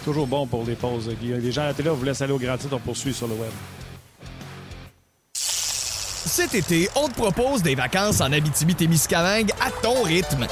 Toujours 0.04 0.26
bon 0.26 0.46
pour 0.46 0.64
les 0.64 0.76
pauses, 0.76 1.08
Guy. 1.20 1.28
Les 1.28 1.52
gens 1.52 1.62
à 1.62 1.66
la 1.66 1.74
télé, 1.74 1.90
on 1.90 1.94
vous 1.94 2.04
laisse 2.04 2.22
aller 2.22 2.32
au 2.32 2.38
gratuit, 2.38 2.68
on 2.72 2.78
poursuit 2.78 3.12
sur 3.12 3.28
le 3.28 3.34
web. 3.34 3.52
Cet 5.34 6.54
été, 6.54 6.88
on 6.96 7.08
te 7.08 7.14
propose 7.14 7.62
des 7.62 7.74
vacances 7.74 8.20
en 8.20 8.32
Abitibi-Témiscamingue 8.32 9.50
à 9.60 9.70
ton 9.82 10.02
rythme. 10.02 10.46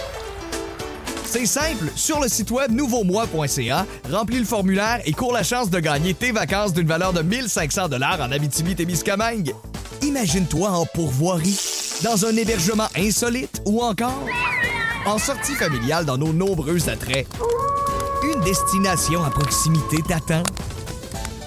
C'est 1.30 1.44
simple, 1.44 1.90
sur 1.94 2.20
le 2.20 2.28
site 2.28 2.50
web 2.50 2.72
nouveaumois.ca, 2.72 3.86
remplis 4.10 4.38
le 4.38 4.46
formulaire 4.46 5.02
et 5.04 5.12
cours 5.12 5.34
la 5.34 5.42
chance 5.42 5.68
de 5.68 5.78
gagner 5.78 6.14
tes 6.14 6.32
vacances 6.32 6.72
d'une 6.72 6.86
valeur 6.86 7.12
de 7.12 7.20
1500 7.20 7.90
dollars 7.90 8.18
en 8.22 8.32
Abitibi-Témiscamingue. 8.32 9.52
Imagine-toi 10.00 10.70
en 10.70 10.86
pourvoirie, 10.86 11.60
dans 12.02 12.24
un 12.24 12.34
hébergement 12.34 12.88
insolite 12.96 13.60
ou 13.66 13.82
encore 13.82 14.24
en 15.04 15.18
sortie 15.18 15.54
familiale 15.54 16.06
dans 16.06 16.16
nos 16.16 16.32
nombreux 16.32 16.88
attraits. 16.88 17.26
Une 18.22 18.40
destination 18.40 19.22
à 19.22 19.28
proximité 19.28 19.98
t'attend. 20.08 20.42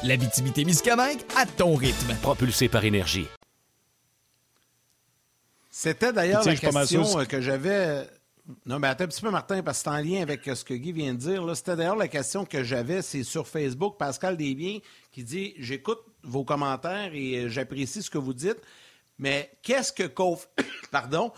L'Abitibi-Témiscamingue 0.03 1.21
à 1.35 1.47
ton 1.47 1.73
rythme. 1.73 2.13
Propulsé 2.21 2.69
par 2.69 2.85
énergie. 2.85 3.25
C'était 5.71 6.13
d'ailleurs 6.13 6.45
la 6.45 6.55
question 6.55 7.25
que 7.25 7.41
j'avais 7.41 8.05
Non, 8.65 8.79
mais 8.79 8.87
attends 8.87 9.05
un 9.05 9.07
petit 9.07 9.21
peu, 9.21 9.29
Martin, 9.29 9.61
parce 9.63 9.79
que 9.79 9.83
c'est 9.83 9.89
en 9.89 10.01
lien 10.01 10.21
avec 10.21 10.43
ce 10.45 10.63
que 10.63 10.73
Guy 10.73 10.91
vient 10.91 11.13
de 11.13 11.19
dire. 11.19 11.55
C'était 11.55 11.75
d'ailleurs 11.75 11.95
la 11.95 12.07
question 12.07 12.45
que 12.45 12.63
j'avais, 12.63 13.01
c'est 13.01 13.23
sur 13.23 13.47
Facebook, 13.47 13.97
Pascal 13.97 14.37
Desbiens, 14.37 14.79
qui 15.11 15.23
dit 15.23 15.53
J'écoute 15.57 15.99
vos 16.23 16.43
commentaires 16.43 17.11
et 17.13 17.49
j'apprécie 17.49 18.01
ce 18.03 18.09
que 18.09 18.17
vous 18.17 18.33
dites, 18.33 18.59
mais 19.17 19.51
qu'est-ce 19.61 19.91
que 19.93 20.03
Cofield. 20.03 20.49
Pardon? 20.91 21.31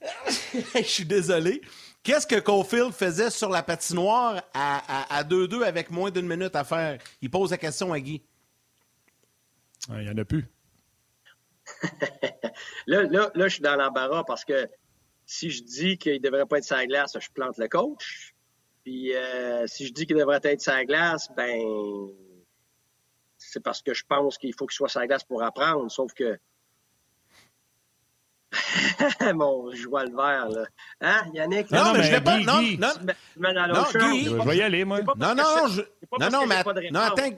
Je 0.74 0.82
suis 0.82 1.04
désolé. 1.04 1.62
Qu'est-ce 2.02 2.26
que 2.26 2.40
Cofield 2.40 2.92
faisait 2.92 3.30
sur 3.30 3.48
la 3.48 3.62
patinoire 3.62 4.42
à 4.52 5.22
2-2 5.22 5.62
avec 5.62 5.90
moins 5.90 6.10
d'une 6.10 6.26
minute 6.26 6.56
à 6.56 6.64
faire? 6.64 6.98
Il 7.20 7.30
pose 7.30 7.52
la 7.52 7.58
question 7.58 7.92
à 7.92 8.00
Guy. 8.00 8.22
Il 9.88 9.98
n'y 9.98 10.10
en 10.10 10.18
a 10.18 10.24
plus. 10.24 10.48
là, 12.86 13.02
là, 13.04 13.30
là, 13.34 13.48
je 13.48 13.54
suis 13.54 13.62
dans 13.62 13.76
l'embarras 13.76 14.24
parce 14.24 14.44
que 14.44 14.68
si 15.32 15.50
je 15.50 15.62
dis 15.62 15.96
qu'il 15.96 16.12
ne 16.12 16.18
devrait 16.18 16.44
pas 16.44 16.58
être 16.58 16.64
sur 16.64 16.84
glace, 16.86 17.16
je 17.18 17.30
plante 17.30 17.56
le 17.56 17.66
coach. 17.66 18.34
Puis 18.84 19.14
euh, 19.14 19.66
si 19.66 19.86
je 19.86 19.92
dis 19.92 20.06
qu'il 20.06 20.16
devrait 20.16 20.40
être 20.42 20.60
sur 20.60 20.84
glace, 20.84 21.28
ben 21.34 21.58
c'est 23.38 23.62
parce 23.62 23.80
que 23.80 23.94
je 23.94 24.04
pense 24.06 24.36
qu'il 24.36 24.54
faut 24.54 24.66
qu'il 24.66 24.76
soit 24.76 24.90
sur 24.90 25.06
glace 25.06 25.24
pour 25.24 25.42
apprendre. 25.42 25.90
Sauf 25.90 26.12
que 26.12 26.38
Mon, 29.34 29.72
je 29.72 29.88
vois 29.88 30.04
le 30.04 30.14
vert, 30.14 30.50
là. 30.50 30.66
Hein, 31.00 31.24
Yannick? 31.32 31.70
Non, 31.70 31.84
non 31.84 31.92
mais, 31.94 32.02
je 32.02 32.12
l'ai 32.12 32.20
pas. 32.20 32.38
Non, 32.38 32.60
non, 32.60 32.92
non, 33.38 33.68
non, 33.68 33.84
Guy, 33.94 34.24
je 34.24 34.46
vais 34.46 34.56
y 34.58 34.62
aller, 34.62 34.84
moi. 34.84 35.00
Non, 35.16 35.34
non, 35.34 35.68
je... 35.68 35.80
non, 36.20 36.28
non, 36.30 36.46
mais 36.46 36.62
non, 36.90 37.00
attends. 37.00 37.30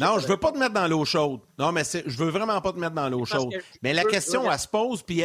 non, 0.00 0.18
je 0.20 0.28
veux 0.28 0.36
pas 0.36 0.52
te 0.52 0.58
mettre 0.58 0.74
dans 0.74 0.86
l'eau 0.86 1.04
chaude. 1.04 1.40
Non, 1.58 1.72
mais 1.72 1.82
je 1.84 2.16
veux 2.16 2.30
vraiment 2.30 2.60
pas 2.60 2.72
te 2.72 2.78
mettre 2.78 2.94
dans 2.94 3.08
l'eau 3.08 3.24
chaude. 3.24 3.52
Mais 3.82 3.92
la 3.92 4.04
question, 4.04 4.50
elle 4.50 4.58
se 4.60 4.68
pose, 4.68 5.02
puis 5.02 5.24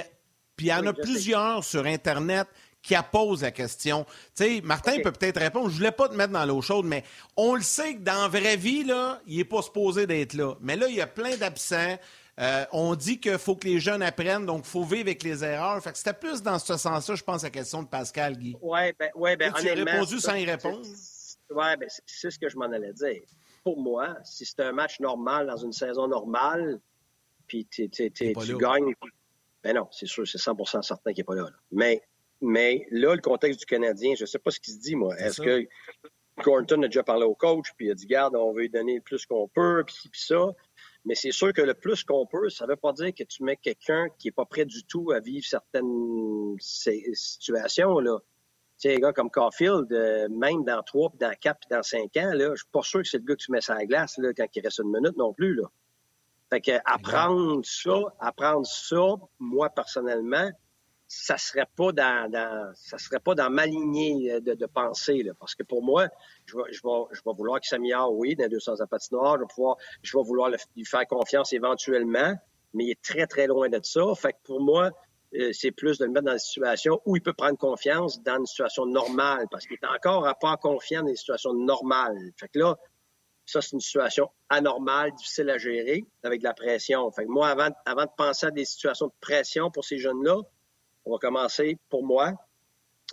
puis 0.57 0.65
il 0.65 0.69
y 0.69 0.73
en 0.73 0.85
a 0.85 0.93
plusieurs 0.93 1.63
sur 1.63 1.85
Internet 1.85 2.47
qui 2.81 2.95
posent 3.11 3.41
la 3.43 3.51
question. 3.51 4.05
Tu 4.35 4.43
sais, 4.43 4.61
Martin 4.61 4.99
peut 5.01 5.11
peut-être 5.11 5.39
répondre. 5.39 5.69
Je 5.69 5.77
voulais 5.77 5.91
pas 5.91 6.07
te 6.07 6.15
mettre 6.15 6.33
dans 6.33 6.45
l'eau 6.45 6.61
chaude, 6.61 6.85
mais 6.85 7.03
on 7.35 7.55
le 7.55 7.61
sait 7.61 7.95
que 7.95 7.99
dans 7.99 8.21
la 8.21 8.27
vraie 8.27 8.55
vie, 8.55 8.83
là, 8.83 9.19
il 9.27 9.37
n'est 9.37 9.43
pas 9.43 9.61
supposé 9.61 10.07
d'être 10.07 10.33
là. 10.33 10.55
Mais 10.61 10.75
là, 10.75 10.87
il 10.87 10.95
y 10.95 11.01
a 11.01 11.07
plein 11.07 11.35
d'absents. 11.35 11.97
Euh, 12.39 12.65
on 12.71 12.95
dit 12.95 13.19
qu'il 13.19 13.37
faut 13.39 13.55
que 13.55 13.67
les 13.67 13.79
jeunes 13.79 14.01
apprennent, 14.03 14.45
donc 14.45 14.63
il 14.65 14.69
faut 14.69 14.83
vivre 14.83 15.01
avec 15.01 15.23
les 15.23 15.43
erreurs. 15.43 15.81
Fait 15.81 15.91
que 15.91 15.97
c'était 15.97 16.13
plus 16.13 16.41
dans 16.41 16.59
ce 16.59 16.77
sens-là, 16.77 17.15
je 17.15 17.23
pense, 17.23 17.43
la 17.43 17.49
question 17.49 17.83
de 17.83 17.87
Pascal, 17.87 18.37
Guy. 18.37 18.55
Oui, 18.61 18.79
ben, 18.97 19.09
ouais, 19.15 19.35
ben, 19.35 19.51
tu 19.53 19.67
as 19.69 19.73
répondu 19.73 20.19
sans 20.19 20.35
y 20.35 20.45
répondre. 20.45 20.85
Oui, 21.49 21.77
ben, 21.79 21.89
c'est 22.05 22.29
ce 22.31 22.39
que 22.39 22.47
je 22.47 22.57
m'en 22.57 22.71
allais 22.71 22.93
dire. 22.93 23.21
Pour 23.63 23.81
moi, 23.81 24.15
si 24.23 24.45
c'est 24.45 24.61
un 24.61 24.71
match 24.71 24.99
normal 24.99 25.47
dans 25.47 25.57
une 25.57 25.73
saison 25.73 26.07
normale, 26.07 26.79
puis 27.47 27.67
tu 27.69 27.89
gagnes, 28.59 28.93
ben 29.67 29.75
non, 29.75 29.87
c'est 29.91 30.05
sûr, 30.05 30.25
c'est 30.25 30.37
100% 30.37 30.81
certain 30.81 31.11
qu'il 31.11 31.21
n'est 31.21 31.25
pas 31.25 31.35
là, 31.35 31.49
Mais, 31.71 32.01
mais 32.39 32.87
là, 32.89 33.13
le 33.13 33.21
contexte 33.21 33.59
du 33.59 33.65
Canadien, 33.65 34.13
je 34.15 34.23
ne 34.23 34.25
sais 34.25 34.39
pas 34.39 34.49
ce 34.49 34.61
qu'il 34.61 34.73
se 34.73 34.79
dit, 34.79 34.95
moi. 34.95 35.13
Est-ce 35.19 35.41
que 35.41 35.67
Gorton 36.41 36.83
a 36.83 36.87
déjà 36.87 37.03
parlé 37.03 37.25
au 37.25 37.35
coach, 37.35 37.73
puis 37.75 37.87
il 37.87 37.91
a 37.91 37.93
dit, 37.93 38.05
garde, 38.05 38.37
on 38.37 38.53
veut 38.53 38.61
lui 38.61 38.69
donner 38.69 38.95
le 38.95 39.01
plus 39.01 39.25
qu'on 39.25 39.49
peut, 39.49 39.83
puis, 39.85 40.07
puis 40.09 40.21
ça. 40.21 40.55
Mais 41.03 41.15
c'est 41.15 41.33
sûr 41.33 41.51
que 41.51 41.61
le 41.61 41.73
plus 41.73 42.05
qu'on 42.05 42.25
peut, 42.25 42.49
ça 42.49 42.65
ne 42.65 42.69
veut 42.69 42.75
pas 42.77 42.93
dire 42.93 43.13
que 43.13 43.25
tu 43.25 43.43
mets 43.43 43.57
quelqu'un 43.57 44.07
qui 44.17 44.27
n'est 44.27 44.31
pas 44.31 44.45
prêt 44.45 44.63
du 44.63 44.85
tout 44.85 45.11
à 45.11 45.19
vivre 45.19 45.45
certaines 45.45 46.55
situations. 46.59 47.99
Là. 47.99 48.19
Tu 48.79 48.89
sais, 48.89 48.95
un 48.95 48.99
gars 48.99 49.11
comme 49.11 49.29
Caulfield, 49.29 49.91
euh, 49.91 50.29
même 50.29 50.63
dans 50.63 50.81
trois, 50.83 51.09
puis 51.09 51.19
dans 51.19 51.33
quatre, 51.41 51.59
puis 51.59 51.75
dans 51.75 51.83
cinq 51.83 52.15
ans, 52.15 52.31
là, 52.33 52.51
je 52.51 52.61
suis 52.61 52.71
pas 52.71 52.83
sûr 52.83 53.01
que 53.01 53.07
c'est 53.09 53.17
le 53.17 53.25
gars 53.25 53.35
que 53.35 53.43
tu 53.43 53.51
mets 53.51 53.59
sur 53.59 53.73
la 53.73 53.85
glace 53.85 54.17
là, 54.17 54.31
quand 54.33 54.47
il 54.55 54.61
reste 54.61 54.79
une 54.79 54.91
minute 54.93 55.17
non 55.17 55.33
plus. 55.33 55.55
Là. 55.55 55.63
Fait 56.49 56.61
que 56.61 56.71
apprendre 56.85 57.61
ça, 57.65 57.99
apprendre 58.19 58.65
ça, 58.65 59.15
moi 59.39 59.69
personnellement, 59.69 60.49
ça 61.07 61.37
serait 61.37 61.67
pas 61.75 61.91
dans, 61.91 62.29
dans 62.29 62.71
ça 62.75 62.97
serait 62.97 63.19
pas 63.19 63.33
dans 63.33 63.49
ma 63.49 63.65
lignée 63.65 64.39
de, 64.41 64.53
de 64.53 64.65
pensée 64.65 65.23
là, 65.23 65.33
parce 65.39 65.55
que 65.55 65.63
pour 65.63 65.81
moi 65.81 66.07
je 66.45 66.57
vais, 66.57 66.63
je 66.71 66.81
vais, 66.83 67.03
je 67.11 67.21
vais 67.25 67.33
vouloir 67.35 67.61
qu'il 67.61 67.69
s'améliore 67.69 68.13
oui 68.13 68.35
dans 68.35 68.49
200 68.49 68.81
à 68.81 68.87
patinoire 68.87 69.35
je 69.35 69.41
vais 69.41 69.47
pouvoir 69.53 69.77
je 70.01 70.17
vais 70.17 70.23
vouloir 70.23 70.49
lui 70.49 70.85
faire 70.85 71.07
confiance 71.07 71.53
éventuellement 71.53 72.33
mais 72.73 72.85
il 72.85 72.91
est 72.91 73.01
très 73.01 73.25
très 73.25 73.47
loin 73.47 73.69
de 73.69 73.79
ça. 73.81 74.03
Fait 74.15 74.33
que 74.33 74.37
pour 74.43 74.61
moi 74.61 74.91
euh, 75.35 75.51
c'est 75.53 75.71
plus 75.71 75.97
de 75.97 76.05
le 76.05 76.11
mettre 76.11 76.25
dans 76.25 76.33
une 76.33 76.39
situation 76.39 77.01
où 77.05 77.15
il 77.15 77.21
peut 77.21 77.33
prendre 77.33 77.57
confiance 77.57 78.21
dans 78.23 78.39
une 78.39 78.45
situation 78.45 78.85
normale 78.85 79.45
parce 79.49 79.65
qu'il 79.65 79.77
est 79.81 79.87
encore 79.87 80.27
à 80.27 80.35
pas 80.35 80.57
confiant 80.57 81.03
dans 81.03 81.09
une 81.09 81.15
situation 81.15 81.53
normale 81.53 82.17
fait 82.37 82.49
que 82.49 82.59
là 82.59 82.77
ça, 83.47 83.61
c'est 83.61 83.71
une 83.71 83.79
situation 83.79 84.29
anormale, 84.49 85.13
difficile 85.15 85.49
à 85.49 85.57
gérer, 85.57 86.05
avec 86.23 86.41
de 86.41 86.43
la 86.43 86.53
pression. 86.53 87.09
Fait 87.11 87.25
que 87.25 87.29
moi, 87.29 87.49
avant, 87.49 87.69
de 87.69 88.15
penser 88.17 88.47
à 88.47 88.51
des 88.51 88.65
situations 88.65 89.07
de 89.07 89.13
pression 89.21 89.71
pour 89.71 89.85
ces 89.85 89.97
jeunes-là, 89.97 90.37
on 91.05 91.11
va 91.11 91.17
commencer, 91.17 91.77
pour 91.89 92.05
moi, 92.05 92.33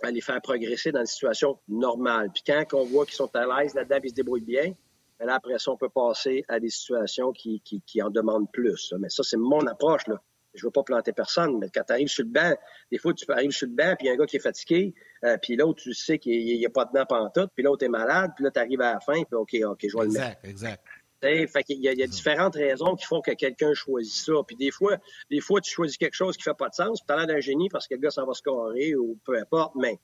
à 0.03 0.11
les 0.11 0.19
faire 0.19 0.41
progresser 0.41 0.91
dans 0.91 0.99
une 0.99 1.05
situation 1.05 1.57
normale. 1.69 2.29
Puis 2.33 2.43
quand 2.45 2.65
on 2.73 2.83
voit 2.83 3.05
qu'ils 3.05 3.15
sont 3.15 3.33
à 3.33 3.45
l'aise 3.45 3.73
là-dedans, 3.73 3.99
ils 4.03 4.09
se 4.09 4.15
débrouillent 4.15 4.41
bien, 4.41 4.73
ben 5.17 5.27
là, 5.27 5.35
après 5.35 5.57
ça, 5.57 5.71
on 5.71 5.77
peut 5.77 5.89
passer 5.89 6.43
à 6.49 6.59
des 6.59 6.69
situations 6.69 7.31
qui 7.31 8.01
en 8.03 8.09
demandent 8.09 8.51
plus. 8.51 8.93
Mais 8.99 9.07
ça, 9.09 9.23
c'est 9.23 9.37
mon 9.37 9.65
approche. 9.65 10.05
Là. 10.07 10.21
Je 10.53 10.65
veux 10.65 10.71
pas 10.71 10.83
planter 10.83 11.13
personne, 11.13 11.57
mais 11.59 11.69
quand 11.73 11.83
tu 11.83 11.93
arrives 11.93 12.09
sur 12.09 12.25
le 12.25 12.31
banc, 12.31 12.53
des 12.91 12.97
fois, 12.97 13.13
tu 13.13 13.25
arrives 13.31 13.51
sur 13.51 13.67
le 13.67 13.73
banc, 13.73 13.95
puis 13.97 14.05
il 14.05 14.09
y 14.09 14.09
a 14.09 14.13
un 14.13 14.17
gars 14.17 14.25
qui 14.25 14.35
est 14.35 14.41
fatigué, 14.41 14.93
euh, 15.25 15.37
puis 15.41 15.55
l'autre, 15.55 15.81
tu 15.81 15.93
sais 15.93 16.19
qu'il 16.19 16.45
n'y 16.45 16.65
a 16.65 16.69
pas 16.69 16.85
de 16.85 16.93
dents 16.93 17.05
pantoute, 17.05 17.51
puis 17.55 17.63
l'autre 17.63 17.83
est 17.83 17.89
malade, 17.89 18.31
puis 18.35 18.43
là, 18.43 18.51
tu 18.51 18.59
arrives 18.59 18.81
à 18.81 18.93
la 18.93 18.99
fin, 18.99 19.23
puis 19.23 19.35
OK, 19.35 19.55
OK, 19.65 19.85
je 19.87 19.97
vais 19.97 20.03
le 20.05 20.11
mettre. 20.11 20.37
Exact, 20.43 20.45
exact. 20.45 20.83
Fait 21.21 21.65
il, 21.69 21.79
y 21.79 21.89
a, 21.89 21.93
il 21.93 21.99
y 21.99 22.03
a 22.03 22.07
différentes 22.07 22.55
raisons 22.55 22.95
qui 22.95 23.05
font 23.05 23.21
que 23.21 23.31
quelqu'un 23.31 23.73
choisit 23.73 24.13
ça. 24.13 24.33
Puis 24.45 24.55
des 24.55 24.69
fois, 24.69 24.97
des 25.31 25.39
fois, 25.39 25.59
tu 25.59 25.71
choisis 25.71 25.97
quelque 25.97 26.13
chose 26.13 26.37
qui 26.37 26.43
fait 26.43 26.53
pas 26.53 26.69
de 26.69 26.75
sens, 26.75 27.01
tu 27.05 27.13
as 27.13 27.17
l'air 27.17 27.27
d'un 27.27 27.39
génie 27.39 27.69
parce 27.69 27.87
que 27.87 27.95
le 27.95 28.01
gars 28.01 28.11
s'en 28.11 28.25
va 28.25 28.33
scorer 28.33 28.95
ou 28.95 29.17
peu 29.25 29.37
importe. 29.39 29.73
Mais 29.75 29.99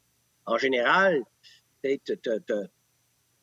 en 0.46 0.58
général, 0.58 1.22
tu 1.84 2.18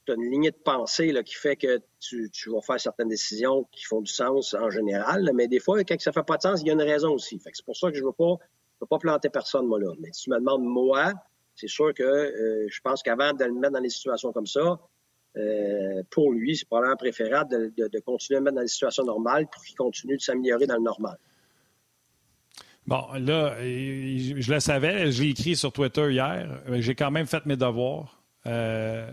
as 0.09 0.15
une 0.15 0.31
lignée 0.31 0.51
de 0.51 0.57
pensée 0.57 1.13
là, 1.13 1.23
qui 1.23 1.35
fait 1.35 1.57
que 1.57 1.81
tu, 2.01 2.31
tu, 2.31 2.51
vas 2.51 2.63
faire 2.63 2.81
certaines 2.81 3.09
décisions 3.09 3.69
qui 3.71 3.85
font 3.85 4.01
du 4.01 4.13
sens 4.13 4.55
en 4.55 4.71
général. 4.71 5.31
Mais 5.35 5.47
des 5.47 5.61
fois, 5.61 5.83
quand 5.85 6.01
ça 6.01 6.13
fait 6.13 6.27
pas 6.27 6.37
de 6.37 6.43
sens, 6.43 6.63
il 6.63 6.67
y 6.67 6.71
a 6.71 6.73
une 6.73 6.83
raison 6.83 7.13
aussi. 7.13 7.39
Fait 7.39 7.51
c'est 7.53 7.65
pour 7.65 7.77
ça 7.77 7.91
que 7.91 7.97
je 7.97 8.05
veux 8.05 8.13
pas, 8.13 8.39
je 8.75 8.81
veux 8.81 8.89
pas 8.89 8.99
planter 8.99 9.29
personne, 9.29 9.67
moi, 9.67 9.79
là. 9.79 9.93
Mais 10.01 10.09
si 10.13 10.25
tu 10.25 10.31
me 10.31 10.39
demandes, 10.39 10.65
moi, 10.65 11.13
c'est 11.59 11.69
sûr 11.69 11.93
que 11.93 12.05
euh, 12.05 12.69
je 12.71 12.81
pense 12.81 13.03
qu'avant 13.03 13.33
de 13.33 13.45
le 13.45 13.53
mettre 13.53 13.73
dans 13.73 13.81
des 13.81 13.91
situations 13.91 14.33
comme 14.33 14.47
ça, 14.47 14.79
euh, 15.37 16.03
pour 16.11 16.33
lui, 16.33 16.57
c'est 16.57 16.67
probablement 16.67 16.97
préférable 16.97 17.73
de, 17.75 17.99
continuer 18.01 18.39
à 18.39 18.41
mettre 18.41 18.57
dans 18.57 18.63
des 18.63 18.69
situations 18.69 19.05
normales 19.05 19.47
pour 19.51 19.65
qu'il 19.65 19.77
continue 19.77 20.17
de 20.17 20.23
s'améliorer 20.23 20.67
dans 20.67 20.77
le 20.77 20.83
normal. 20.83 21.19
Bon, 22.87 23.05
là, 23.19 23.57
je 23.61 24.53
le 24.53 24.61
savais, 24.61 25.11
j'ai 25.11 25.31
écrit 25.31 25.57
sur 25.57 25.73
Twitter 25.73 26.11
hier, 26.13 26.63
j'ai 26.75 26.95
quand 26.95 27.11
même 27.11 27.27
fait 27.27 27.45
mes 27.45 27.57
devoirs. 27.57 28.23
Euh, 28.47 29.13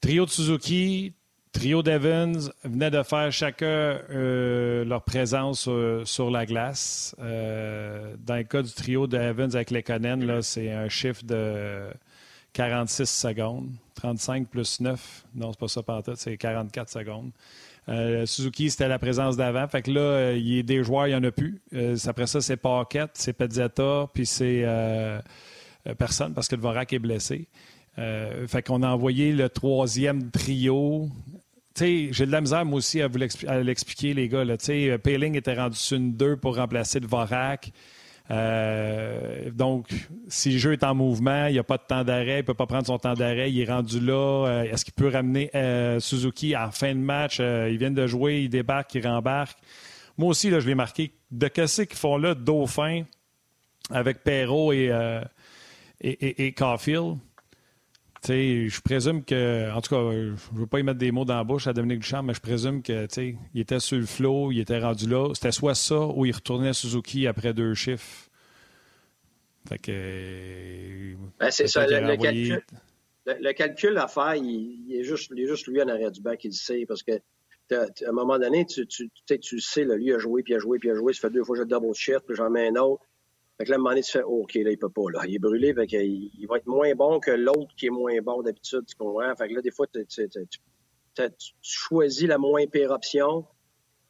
trio 0.00 0.24
de 0.24 0.30
Suzuki, 0.30 1.12
trio 1.52 1.82
d'Evans 1.82 2.50
venaient 2.64 2.90
de 2.90 3.02
faire 3.02 3.32
chacun 3.32 3.66
euh, 3.66 4.84
leur 4.84 5.02
présence 5.02 5.68
sur 6.04 6.30
la 6.30 6.46
glace. 6.46 7.14
dans 7.18 8.36
le 8.36 8.42
cas 8.42 8.62
du 8.62 8.72
trio 8.72 9.06
d'Evans 9.06 9.54
avec 9.54 9.70
les 9.70 9.82
Conan, 9.82 10.40
c'est 10.42 10.70
un 10.72 10.88
chiffre 10.88 11.24
de 11.24 11.88
46 12.52 13.06
secondes. 13.06 13.70
35 13.94 14.48
plus 14.48 14.80
9. 14.80 15.24
Non, 15.34 15.52
c'est 15.52 15.58
pas 15.58 15.68
ça, 15.68 15.82
Pantoute, 15.82 16.16
c'est 16.16 16.36
44 16.36 16.88
secondes. 16.88 17.30
Euh, 17.88 18.26
Suzuki, 18.26 18.70
c'était 18.70 18.88
la 18.88 18.98
présence 18.98 19.36
d'avant. 19.36 19.66
Fait 19.68 19.82
que 19.82 19.90
là, 19.90 20.00
euh, 20.00 20.36
il 20.36 20.56
y 20.56 20.58
a 20.58 20.62
des 20.62 20.84
joueurs, 20.84 21.06
il 21.06 21.10
n'y 21.10 21.16
en 21.16 21.24
a 21.24 21.30
plus. 21.30 21.60
Euh, 21.74 21.96
après 22.06 22.26
ça, 22.26 22.40
c'est 22.40 22.56
Paquette, 22.56 23.12
c'est 23.14 23.32
Pezzetta, 23.32 24.08
puis 24.12 24.26
c'est 24.26 24.64
personne 25.98 26.34
parce 26.34 26.48
que 26.48 26.56
le 26.56 26.62
Vorak 26.62 26.92
est 26.92 26.98
blessé. 26.98 27.48
fait 27.96 28.62
qu'on 28.64 28.82
a 28.82 28.88
envoyé 28.88 29.32
le 29.32 29.48
troisième 29.48 30.30
trio. 30.30 31.08
J'ai 31.78 32.26
de 32.26 32.32
la 32.32 32.40
misère, 32.40 32.64
moi 32.64 32.78
aussi, 32.78 33.00
à 33.00 33.08
vous 33.08 33.18
l'expliquer, 33.18 34.14
les 34.14 34.28
gars. 34.28 34.44
Là. 34.44 34.56
Payling 34.56 35.36
était 35.36 35.54
rendu 35.54 35.76
sur 35.76 35.96
une 35.96 36.14
2 36.14 36.36
pour 36.36 36.56
remplacer 36.56 37.00
le 37.00 37.06
Vorak. 37.06 37.72
Euh, 38.30 39.50
donc, 39.50 39.88
si 40.28 40.52
le 40.52 40.58
jeu 40.58 40.72
est 40.74 40.84
en 40.84 40.94
mouvement, 40.94 41.46
il 41.46 41.52
n'y 41.52 41.58
a 41.58 41.64
pas 41.64 41.78
de 41.78 41.84
temps 41.88 42.04
d'arrêt, 42.04 42.34
il 42.34 42.36
ne 42.38 42.42
peut 42.42 42.54
pas 42.54 42.66
prendre 42.66 42.86
son 42.86 42.98
temps 42.98 43.14
d'arrêt, 43.14 43.50
il 43.50 43.60
est 43.60 43.70
rendu 43.70 44.00
là. 44.00 44.46
Euh, 44.46 44.62
est-ce 44.64 44.84
qu'il 44.84 44.94
peut 44.94 45.08
ramener 45.08 45.50
euh, 45.54 45.98
Suzuki 45.98 46.54
à 46.54 46.70
fin 46.70 46.94
de 46.94 47.00
match? 47.00 47.38
ils 47.38 47.78
viennent 47.78 47.94
de 47.94 48.06
jouer, 48.06 48.42
il 48.42 48.48
débarque, 48.48 48.94
il 48.94 49.06
rembarque. 49.06 49.58
Moi 50.18 50.28
aussi, 50.28 50.50
là, 50.50 50.60
je 50.60 50.66
l'ai 50.66 50.74
marqué. 50.74 51.12
De 51.30 51.48
qu'est-ce 51.48 51.82
qu'ils 51.82 51.96
font 51.96 52.18
là, 52.18 52.34
Dauphin, 52.34 53.04
avec 53.90 54.22
Perrault 54.24 54.72
et, 54.72 54.90
et, 56.00 56.46
et, 56.46 56.52
Caulfield? 56.52 57.18
Je 58.26 58.80
présume 58.80 59.24
que, 59.24 59.72
en 59.72 59.80
tout 59.80 59.94
cas, 59.94 60.10
je 60.12 60.52
ne 60.52 60.58
veux 60.58 60.66
pas 60.66 60.80
y 60.80 60.82
mettre 60.82 60.98
des 60.98 61.12
mots 61.12 61.24
dans 61.24 61.36
la 61.36 61.44
bouche 61.44 61.66
à 61.66 61.72
Dominique 61.72 62.00
Duchamp, 62.00 62.22
mais 62.22 62.34
je 62.34 62.40
présume 62.40 62.82
que, 62.82 63.06
il 63.54 63.60
était 63.60 63.80
sur 63.80 63.98
le 63.98 64.06
flot, 64.06 64.52
il 64.52 64.60
était 64.60 64.78
rendu 64.78 65.08
là. 65.08 65.32
C'était 65.34 65.52
soit 65.52 65.74
ça 65.74 66.06
ou 66.06 66.26
il 66.26 66.32
retournait 66.32 66.68
à 66.68 66.72
Suzuki 66.72 67.26
après 67.26 67.54
deux 67.54 67.74
chiffres. 67.74 68.28
Fait 69.68 69.78
que. 69.78 71.14
Ben, 71.38 71.50
c'est 71.50 71.66
ça, 71.66 71.86
le, 71.86 72.16
calcul, 72.16 72.62
le, 73.26 73.52
calcul, 73.52 73.98
à 73.98 74.08
faire, 74.08 74.34
il, 74.34 74.94
est 74.94 75.04
juste, 75.04 75.30
il 75.34 75.42
est 75.42 75.46
juste 75.46 75.66
lui 75.66 75.82
en 75.82 75.88
arrière 75.88 76.10
du 76.10 76.22
banc 76.22 76.36
qui 76.36 76.48
le 76.48 76.54
sait, 76.54 76.86
parce 76.86 77.02
que 77.02 77.12
à 77.70 78.08
un 78.08 78.12
moment 78.12 78.38
donné, 78.38 78.64
tu, 78.64 78.86
tu, 78.86 79.10
tu 79.26 79.60
sais, 79.60 79.84
lui 79.84 80.14
a 80.14 80.18
joué, 80.18 80.42
puis 80.42 80.54
a 80.54 80.58
joué, 80.58 80.78
puis 80.78 80.90
a 80.90 80.94
joué, 80.94 81.12
ça 81.12 81.22
fait 81.22 81.30
deux 81.30 81.44
fois 81.44 81.56
que 81.56 81.62
je 81.62 81.68
double 81.68 81.94
shift, 81.94 82.20
puis 82.26 82.34
j'en 82.34 82.48
mets 82.48 82.68
un 82.68 82.76
autre. 82.76 83.04
Fait 83.58 83.64
que 83.64 83.70
là, 83.70 83.74
à 83.74 83.78
un 83.78 83.78
moment 83.78 83.90
donné, 83.90 84.02
tu 84.02 84.12
fais, 84.12 84.22
oh, 84.24 84.42
OK, 84.42 84.54
là, 84.54 84.70
il 84.70 84.78
peut 84.78 84.88
pas, 84.88 85.10
là. 85.12 85.22
Il 85.26 85.34
est 85.34 85.38
brûlé, 85.40 85.74
fait 85.74 85.86
qu'il 85.88 86.30
il 86.38 86.46
va 86.46 86.58
être 86.58 86.66
moins 86.66 86.94
bon 86.94 87.18
que 87.18 87.32
l'autre 87.32 87.74
qui 87.76 87.86
est 87.86 87.90
moins 87.90 88.16
bon 88.22 88.42
d'habitude, 88.42 88.84
tu 88.86 88.94
comprends? 88.94 89.34
Fait 89.34 89.48
que 89.48 89.54
là, 89.54 89.60
des 89.60 89.72
fois, 89.72 89.86
tu, 89.92 90.06
tu, 90.06 90.28
tu, 90.28 90.46
tu 91.16 91.52
choisis 91.60 92.28
la 92.28 92.38
moins 92.38 92.66
pire 92.66 92.92
option. 92.92 93.44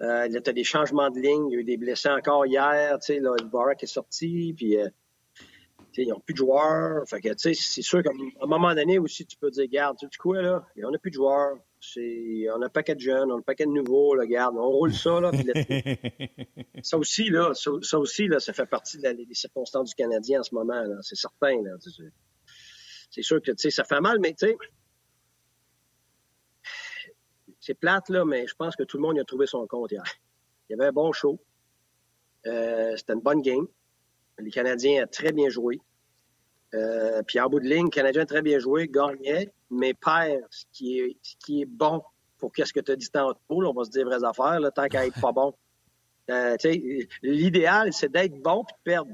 Euh, 0.03 0.29
là, 0.29 0.41
tu 0.41 0.51
as 0.51 0.53
des 0.53 0.65
changements 0.65 1.11
de 1.11 1.19
ligne. 1.19 1.49
Il 1.49 1.55
y 1.55 1.57
a 1.57 1.61
eu 1.61 1.65
des 1.65 1.79
blessés 1.79 2.11
encore 2.11 2.45
hier. 2.45 2.99
Tu 3.01 3.15
sais, 3.15 3.21
là, 3.21 3.35
le 3.41 3.49
Barak 3.49 3.83
est 3.83 3.87
sorti, 3.87 4.53
puis 4.55 4.79
euh, 4.79 4.89
ils 6.03 6.09
n'ont 6.09 6.21
plus 6.21 6.35
de 6.35 6.39
joueurs. 6.39 7.09
Fait 7.09 7.21
que, 7.21 7.29
c'est 7.37 7.55
sûr 7.55 8.03
qu'à 8.03 8.11
un 8.11 8.47
moment 8.47 8.75
donné 8.75 8.99
aussi, 8.99 9.27
tu 9.27 9.37
peux 9.37 9.51
dire, 9.51 9.67
garde, 9.69 9.97
tu 9.99 10.07
sais 10.07 10.19
quoi, 10.19 10.41
là? 10.43 10.67
On 10.85 10.91
n'a 10.91 10.99
plus 10.99 11.11
de 11.11 11.17
joueurs. 11.17 11.59
On 11.97 12.63
a 12.63 12.67
un 12.67 12.69
paquet 12.69 12.95
de 12.95 13.01
jeunes, 13.01 13.31
on 13.31 13.37
a 13.37 13.39
un 13.39 13.43
paquet 13.43 13.65
de 13.65 13.71
nouveaux, 13.71 14.15
là, 14.15 14.27
garde. 14.27 14.57
On 14.57 14.69
roule 14.69 14.93
ça, 14.93 15.21
là. 15.21 15.31
ça 16.83 16.99
aussi, 16.99 17.31
là, 17.31 17.53
ça, 17.55 17.99
aussi, 17.99 18.29
là, 18.29 18.41
ça 18.41 18.53
fait 18.53 18.67
partie 18.67 18.99
des 18.99 19.27
circonstances 19.33 19.91
du 19.91 19.95
Canadien 19.95 20.41
en 20.41 20.43
ce 20.43 20.55
moment, 20.55 20.83
là. 20.83 20.97
C'est 21.03 21.17
certain, 21.17 21.63
là. 21.63 21.73
C'est 23.11 23.23
sûr 23.23 23.41
que, 23.41 23.53
tu 23.53 23.59
sais, 23.59 23.71
ça 23.71 23.85
fait 23.85 24.01
mal, 24.01 24.19
mais, 24.21 24.35
tu 24.35 24.47
sais, 24.47 24.57
c'est 27.61 27.75
plate, 27.75 28.09
là, 28.09 28.25
mais 28.25 28.47
je 28.47 28.55
pense 28.55 28.77
que 28.77 28.83
tout 28.83 28.97
le 28.97 29.03
monde 29.03 29.17
y 29.17 29.21
a 29.21 29.25
trouvé 29.25 29.47
son 29.47 29.67
compte 29.67 29.93
hier. 29.93 30.05
Il 30.69 30.73
y 30.73 30.81
avait 30.81 30.89
un 30.89 30.93
bon 30.93 31.13
show. 31.13 31.39
Euh, 32.47 32.97
c'était 32.97 33.15
une 33.15 33.21
bonne 33.21 33.43
game. 33.43 33.67
Les 34.39 34.51
Canadiens 34.51 35.05
ont 35.05 35.09
très 35.11 35.33
bien 35.33 35.49
joué. 35.49 35.81
Euh, 36.75 37.23
puis 37.27 37.41
en 37.41 37.49
bout 37.49 37.61
de 37.61 37.69
ligne, 37.69 37.87
ont 37.87 38.25
très 38.27 38.43
bien 38.43 38.59
joué, 38.59 38.89
gagnait, 38.89 39.51
mais 39.71 39.95
perd 39.95 40.43
ce 40.51 40.65
qui 40.73 40.99
est, 40.99 41.17
ce 41.23 41.35
qui 41.37 41.63
est 41.63 41.67
bon 41.67 42.03
pour 42.39 42.53
qu'est-ce 42.53 42.73
que 42.73 42.81
tu 42.81 42.93
as 42.93 42.97
dit 42.97 43.11
tantôt. 43.11 43.39
on 43.49 43.73
va 43.73 43.85
se 43.85 43.91
dire 43.91 44.05
vraies 44.05 44.25
affaires, 44.25 44.61
là, 44.61 44.71
tant 44.71 44.87
qu'à 44.87 45.07
être 45.07 45.21
pas 45.21 45.33
bon. 45.33 45.55
Euh, 46.31 46.57
L'idéal, 47.23 47.93
c'est 47.93 48.11
d'être 48.11 48.41
bon 48.43 48.65
puis 48.65 48.75
de 48.75 48.83
perdre 48.85 49.11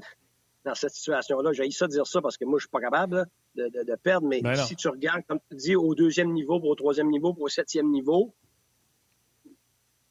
dans 0.65 0.75
cette 0.75 0.91
situation-là. 0.91 1.53
J'ai 1.53 1.69
ça 1.71 1.87
de 1.87 1.91
dire 1.91 2.05
ça 2.05 2.21
parce 2.21 2.37
que 2.37 2.45
moi, 2.45 2.59
je 2.59 2.63
suis 2.63 2.69
pas 2.69 2.81
capable 2.81 3.25
de, 3.55 3.69
de, 3.69 3.95
perdre, 3.95 4.27
mais 4.27 4.41
ben 4.41 4.55
si 4.55 4.75
tu 4.75 4.89
regardes, 4.89 5.23
comme 5.27 5.39
tu 5.49 5.55
dis, 5.55 5.75
au 5.75 5.95
deuxième 5.95 6.33
niveau, 6.33 6.55
au 6.55 6.75
troisième 6.75 7.09
niveau, 7.09 7.35
au 7.39 7.47
septième 7.47 7.89
niveau, 7.89 8.33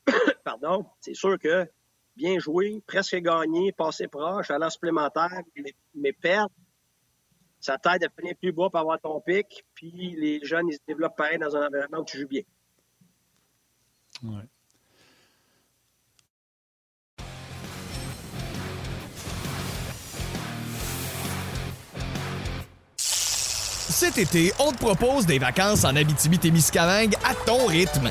pardon, 0.45 0.87
c'est 1.01 1.15
sûr 1.15 1.39
que 1.39 1.69
bien 2.17 2.39
joué, 2.39 2.83
presque 2.87 3.17
gagné, 3.17 3.73
passé 3.73 4.09
proche, 4.09 4.51
à 4.51 4.59
l'heure 4.59 4.73
supplémentaire, 4.73 5.43
mais, 5.95 6.13
perdre, 6.13 6.55
ça 7.65 7.79
t'aide 7.79 8.05
à 8.05 8.09
finir 8.11 8.35
plus 8.37 8.53
bas 8.53 8.69
pour 8.69 8.79
avoir 8.79 9.01
ton 9.01 9.23
pic, 9.23 9.65
puis 9.75 10.15
les 10.19 10.45
jeunes, 10.45 10.69
ils 10.69 10.75
se 10.75 10.81
développent 10.87 11.17
pareil 11.17 11.39
dans 11.39 11.57
un 11.57 11.67
environnement 11.67 12.01
où 12.01 12.05
tu 12.05 12.19
joues 12.21 12.29
bien. 12.29 12.43
Ouais. 14.23 14.43
Cet 22.99 24.19
été, 24.19 24.53
on 24.59 24.71
te 24.71 24.77
propose 24.77 25.25
des 25.25 25.39
vacances 25.39 25.85
en 25.85 25.97
Abitibi-Témiscamingue 25.97 27.15
à 27.25 27.35
ton 27.47 27.65
rythme. 27.65 28.11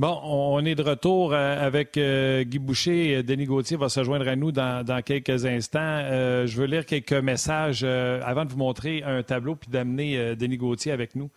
Bon, 0.00 0.18
on 0.24 0.64
est 0.64 0.74
de 0.74 0.82
retour 0.82 1.34
euh, 1.34 1.66
avec 1.66 1.98
euh, 1.98 2.42
Guy 2.42 2.58
Boucher. 2.58 3.22
Denis 3.22 3.44
Gauthier 3.44 3.76
va 3.76 3.90
se 3.90 4.02
joindre 4.02 4.26
à 4.28 4.34
nous 4.34 4.50
dans, 4.50 5.02
quelques 5.04 5.44
instants. 5.44 5.78
Euh, 5.82 6.46
je 6.46 6.56
veux 6.56 6.64
lire 6.64 6.86
quelques 6.86 7.12
messages 7.12 7.84
avant 7.84 8.46
de 8.46 8.50
vous 8.50 8.56
montrer 8.56 9.02
un 9.02 9.22
tableau 9.22 9.56
puis 9.56 9.70
d'amener 9.70 10.34
Denis 10.36 10.56
Gauthier 10.56 10.92
avec 10.92 11.14
nous. 11.16 11.28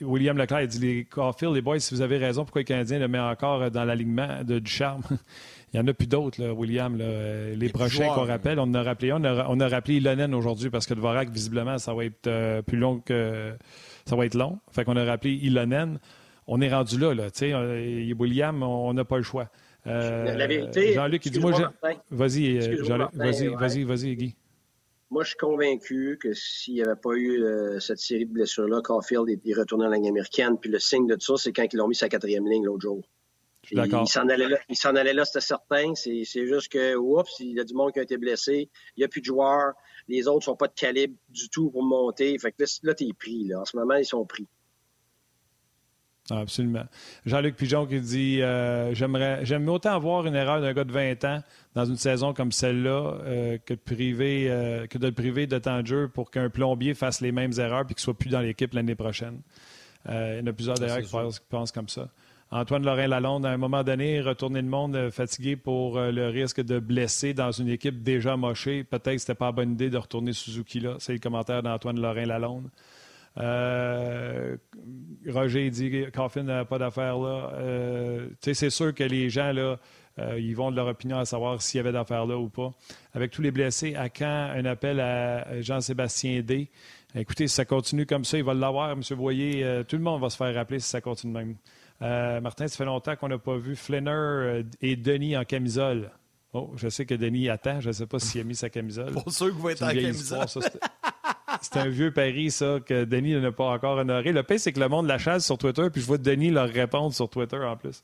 William 0.00 0.36
Leclerc 0.36 0.66
dit 0.66 0.80
les 0.80 1.04
Caulfield, 1.04 1.54
les 1.54 1.62
boys, 1.62 1.78
si 1.78 1.94
vous 1.94 2.00
avez 2.00 2.18
raison, 2.18 2.42
pourquoi 2.42 2.62
le 2.62 2.66
Canadien 2.66 2.98
le 2.98 3.06
met 3.06 3.20
encore 3.20 3.70
dans 3.70 3.84
l'alignement 3.84 4.42
de 4.42 4.58
Ducharme? 4.58 5.02
Il 5.72 5.78
n'y 5.78 5.80
en 5.80 5.86
a 5.86 5.92
plus 5.92 6.08
d'autres, 6.08 6.44
William. 6.56 6.96
Les, 6.96 7.68
prochains 7.68 8.08
qu'on 8.08 8.24
rappelle, 8.24 8.58
on 8.58 8.74
a 8.74 8.82
rappelé 8.82 9.12
on 9.12 9.22
a, 9.22 9.46
on 9.48 9.60
a 9.60 9.68
rappelé 9.68 9.98
Ilonen 9.98 10.34
aujourd'hui 10.34 10.70
parce 10.70 10.86
que 10.86 10.94
le 10.94 11.00
Vorak, 11.00 11.30
visiblement, 11.30 11.78
ça 11.78 11.94
va 11.94 12.04
être 12.04 12.62
plus 12.62 12.78
long 12.78 12.98
que 12.98 13.54
ça 14.08 14.16
va 14.16 14.26
être 14.26 14.34
long. 14.34 14.58
Fait 14.70 14.84
qu'on 14.84 14.96
a 14.96 15.04
rappelé 15.04 15.32
Ilonen. 15.34 15.98
On 16.46 16.62
est 16.62 16.72
rendu 16.72 16.98
là, 16.98 17.14
là. 17.14 17.30
Tu 17.30 17.40
sais, 17.40 17.52
euh, 17.52 18.14
William, 18.18 18.62
on 18.62 18.94
n'a 18.94 19.04
pas 19.04 19.18
le 19.18 19.22
choix. 19.22 19.50
Euh, 19.86 20.34
la 20.34 20.46
vérité. 20.46 20.94
Jean-Luc, 20.94 21.26
il 21.26 21.32
dit 21.32 21.40
moi, 21.40 21.52
vas-y, 22.10 22.58
euh, 22.58 23.08
vas-y, 23.12 23.48
vas-y, 23.48 23.84
vas-y, 23.84 24.16
Guy. 24.16 24.36
Moi, 25.10 25.24
je 25.24 25.28
suis 25.28 25.38
convaincu 25.38 26.18
que 26.20 26.32
s'il 26.32 26.74
n'y 26.74 26.82
avait 26.82 26.96
pas 26.96 27.14
eu 27.14 27.42
cette 27.80 27.98
série 27.98 28.26
de 28.26 28.32
blessures-là, 28.32 28.80
Caulfield 28.82 29.28
est 29.28 29.54
retourné 29.54 29.86
en 29.86 29.90
ligne 29.90 30.08
américaine. 30.08 30.58
Puis 30.58 30.70
le 30.70 30.78
signe 30.78 31.06
de 31.06 31.14
tout 31.14 31.36
ça, 31.36 31.44
c'est 31.44 31.52
quand 31.52 31.66
ils 31.70 31.76
l'ont 31.76 31.88
mis 31.88 31.94
sa 31.94 32.08
quatrième 32.08 32.46
ligne 32.48 32.64
l'autre 32.64 32.82
jour. 32.82 33.02
D'accord. 33.72 34.04
Il 34.06 34.10
s'en 34.10 34.28
allait 34.28 34.48
là, 34.48 34.56
il 34.68 34.76
s'en 34.76 34.94
allait 34.96 35.12
là, 35.12 35.24
c'était 35.24 35.40
certain. 35.44 35.94
C'est, 35.94 36.24
juste 36.24 36.72
que, 36.72 36.96
oups, 36.96 37.40
il 37.40 37.56
y 37.56 37.60
a 37.60 37.64
du 37.64 37.74
monde 37.74 37.92
qui 37.92 37.98
a 37.98 38.02
été 38.02 38.16
blessé. 38.16 38.70
Il 38.96 39.00
n'y 39.00 39.04
a 39.04 39.08
plus 39.08 39.20
de 39.20 39.26
joueurs. 39.26 39.74
Les 40.08 40.26
autres 40.26 40.44
sont 40.44 40.56
pas 40.56 40.68
de 40.68 40.74
calibre 40.74 41.14
du 41.28 41.48
tout 41.48 41.70
pour 41.70 41.82
monter. 41.82 42.38
Fait 42.38 42.52
que 42.52 42.62
là, 42.62 42.66
là 42.82 42.94
t'es 42.94 43.12
pris. 43.18 43.44
Là. 43.44 43.60
En 43.60 43.64
ce 43.64 43.76
moment, 43.76 43.94
ils 43.94 44.06
sont 44.06 44.24
pris. 44.24 44.46
Ah, 46.30 46.40
absolument. 46.40 46.84
Jean-Luc 47.24 47.56
Pigeon 47.56 47.86
qui 47.86 48.00
dit 48.00 48.42
euh, 48.42 48.92
j'aimerais 48.94 49.46
j'aime 49.46 49.66
autant 49.68 49.94
avoir 49.94 50.26
une 50.26 50.34
erreur 50.34 50.60
d'un 50.60 50.74
gars 50.74 50.84
de 50.84 50.92
20 50.92 51.24
ans 51.24 51.42
dans 51.74 51.86
une 51.86 51.96
saison 51.96 52.34
comme 52.34 52.52
celle-là 52.52 53.14
euh, 53.24 53.58
que, 53.64 53.72
de 53.72 53.78
priver, 53.78 54.50
euh, 54.50 54.86
que 54.86 54.98
de 54.98 55.06
le 55.06 55.12
priver 55.12 55.46
de 55.46 55.58
temps 55.58 55.80
de 55.80 55.86
jeu 55.86 56.08
pour 56.08 56.30
qu'un 56.30 56.50
plombier 56.50 56.92
fasse 56.92 57.22
les 57.22 57.32
mêmes 57.32 57.52
erreurs 57.58 57.84
et 57.84 57.94
qu'il 57.94 57.96
ne 57.96 58.00
soit 58.00 58.18
plus 58.18 58.28
dans 58.28 58.40
l'équipe 58.40 58.74
l'année 58.74 58.94
prochaine. 58.94 59.40
il 60.06 60.38
y 60.38 60.40
en 60.42 60.46
a 60.46 60.52
plusieurs 60.52 60.76
d'ailleurs 60.76 61.00
qui, 61.00 61.40
pensent 61.48 61.72
comme 61.72 61.88
ça. 61.88 62.10
Antoine 62.50 62.82
Lorrain-Lalonde, 62.82 63.44
à 63.44 63.50
un 63.50 63.58
moment 63.58 63.84
donné, 63.84 64.22
retourner 64.22 64.62
le 64.62 64.68
monde 64.68 64.96
euh, 64.96 65.10
fatigué 65.10 65.56
pour 65.56 65.98
euh, 65.98 66.10
le 66.10 66.28
risque 66.28 66.62
de 66.62 66.78
blesser 66.78 67.34
dans 67.34 67.50
une 67.50 67.68
équipe 67.68 68.02
déjà 68.02 68.38
mochée. 68.38 68.84
Peut-être 68.84 69.16
que 69.16 69.18
ce 69.18 69.24
n'était 69.24 69.34
pas 69.34 69.46
la 69.46 69.52
bonne 69.52 69.72
idée 69.72 69.90
de 69.90 69.98
retourner 69.98 70.32
Suzuki 70.32 70.80
là. 70.80 70.96
C'est 70.98 71.12
le 71.12 71.18
commentaire 71.18 71.62
d'Antoine 71.62 72.00
Lorrain-Lalonde. 72.00 72.70
Euh, 73.36 74.56
Roger 75.28 75.68
dit 75.68 76.06
Coffin 76.12 76.42
n'a 76.42 76.64
pas 76.64 76.78
d'affaires 76.78 77.18
là. 77.18 77.52
c'est 78.40 78.70
sûr 78.70 78.94
que 78.94 79.04
les 79.04 79.28
gens 79.30 79.52
là, 79.52 79.78
ils 80.38 80.54
vont 80.54 80.72
de 80.72 80.76
leur 80.76 80.88
opinion 80.88 81.18
à 81.18 81.24
savoir 81.24 81.62
s'il 81.62 81.78
y 81.78 81.80
avait 81.80 81.92
d'affaires 81.92 82.26
là 82.26 82.36
ou 82.36 82.48
pas. 82.48 82.72
Avec 83.12 83.30
tous 83.30 83.42
les 83.42 83.52
blessés, 83.52 83.94
à 83.94 84.08
quand 84.08 84.24
un 84.26 84.64
appel 84.64 84.98
à 84.98 85.60
Jean-Sébastien 85.60 86.40
D? 86.40 86.68
Écoutez, 87.14 87.46
si 87.46 87.54
ça 87.54 87.64
continue 87.64 88.06
comme 88.06 88.24
ça, 88.24 88.38
il 88.38 88.44
va 88.44 88.54
l'avoir, 88.54 88.90
M. 88.90 89.02
Boyer. 89.16 89.82
tout 89.86 89.96
le 89.96 90.02
monde 90.02 90.20
va 90.20 90.30
se 90.30 90.36
faire 90.36 90.52
rappeler 90.52 90.80
si 90.80 90.88
ça 90.88 91.00
continue 91.00 91.32
même. 91.34 91.54
Euh, 92.02 92.40
Martin, 92.40 92.68
ça 92.68 92.76
fait 92.76 92.84
longtemps 92.84 93.16
qu'on 93.16 93.28
n'a 93.28 93.38
pas 93.38 93.56
vu 93.56 93.74
Flinner 93.76 94.10
euh, 94.10 94.62
et 94.80 94.96
Denis 94.96 95.36
en 95.36 95.44
camisole. 95.44 96.10
Oh, 96.52 96.72
je 96.76 96.88
sais 96.88 97.04
que 97.04 97.14
Denis 97.14 97.48
attend. 97.48 97.80
Je 97.80 97.88
ne 97.88 97.92
sais 97.92 98.06
pas 98.06 98.18
s'il 98.18 98.40
a 98.40 98.44
mis 98.44 98.54
sa 98.54 98.70
camisole. 98.70 99.12
Pour 99.12 99.30
ceux 99.30 99.50
qui 99.50 99.58
vont 99.58 99.68
être 99.70 99.82
en 99.82 99.88
camisole. 99.88 100.46
C'est 101.60 101.76
un 101.76 101.88
vieux 101.88 102.12
pari, 102.12 102.50
ça, 102.50 102.78
que 102.84 103.04
Denis 103.04 103.34
n'a 103.34 103.52
pas 103.52 103.66
encore 103.66 103.98
honoré. 103.98 104.32
Le 104.32 104.42
pire, 104.42 104.60
c'est 104.60 104.72
que 104.72 104.80
le 104.80 104.88
monde 104.88 105.06
la 105.06 105.18
chasse 105.18 105.44
sur 105.44 105.58
Twitter, 105.58 105.88
puis 105.90 106.00
je 106.00 106.06
vois 106.06 106.18
Denis 106.18 106.50
leur 106.50 106.68
répondre 106.68 107.12
sur 107.12 107.28
Twitter 107.28 107.56
en 107.56 107.76
plus. 107.76 108.02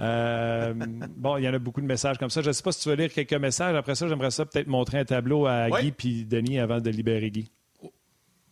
Euh, 0.00 0.74
bon, 1.16 1.36
il 1.38 1.44
y 1.44 1.48
en 1.48 1.54
a 1.54 1.58
beaucoup 1.58 1.80
de 1.80 1.86
messages 1.86 2.18
comme 2.18 2.30
ça. 2.30 2.42
Je 2.42 2.48
ne 2.48 2.52
sais 2.52 2.62
pas 2.62 2.72
si 2.72 2.82
tu 2.82 2.88
veux 2.90 2.94
lire 2.94 3.12
quelques 3.12 3.32
messages. 3.34 3.74
Après 3.74 3.94
ça, 3.94 4.06
j'aimerais 4.08 4.30
ça 4.30 4.44
peut-être 4.44 4.66
montrer 4.66 4.98
un 4.98 5.04
tableau 5.04 5.46
à 5.46 5.68
Guy 5.70 5.90
puis 5.90 6.24
Denis 6.24 6.58
avant 6.58 6.80
de 6.80 6.90
libérer 6.90 7.30
Guy. 7.30 7.50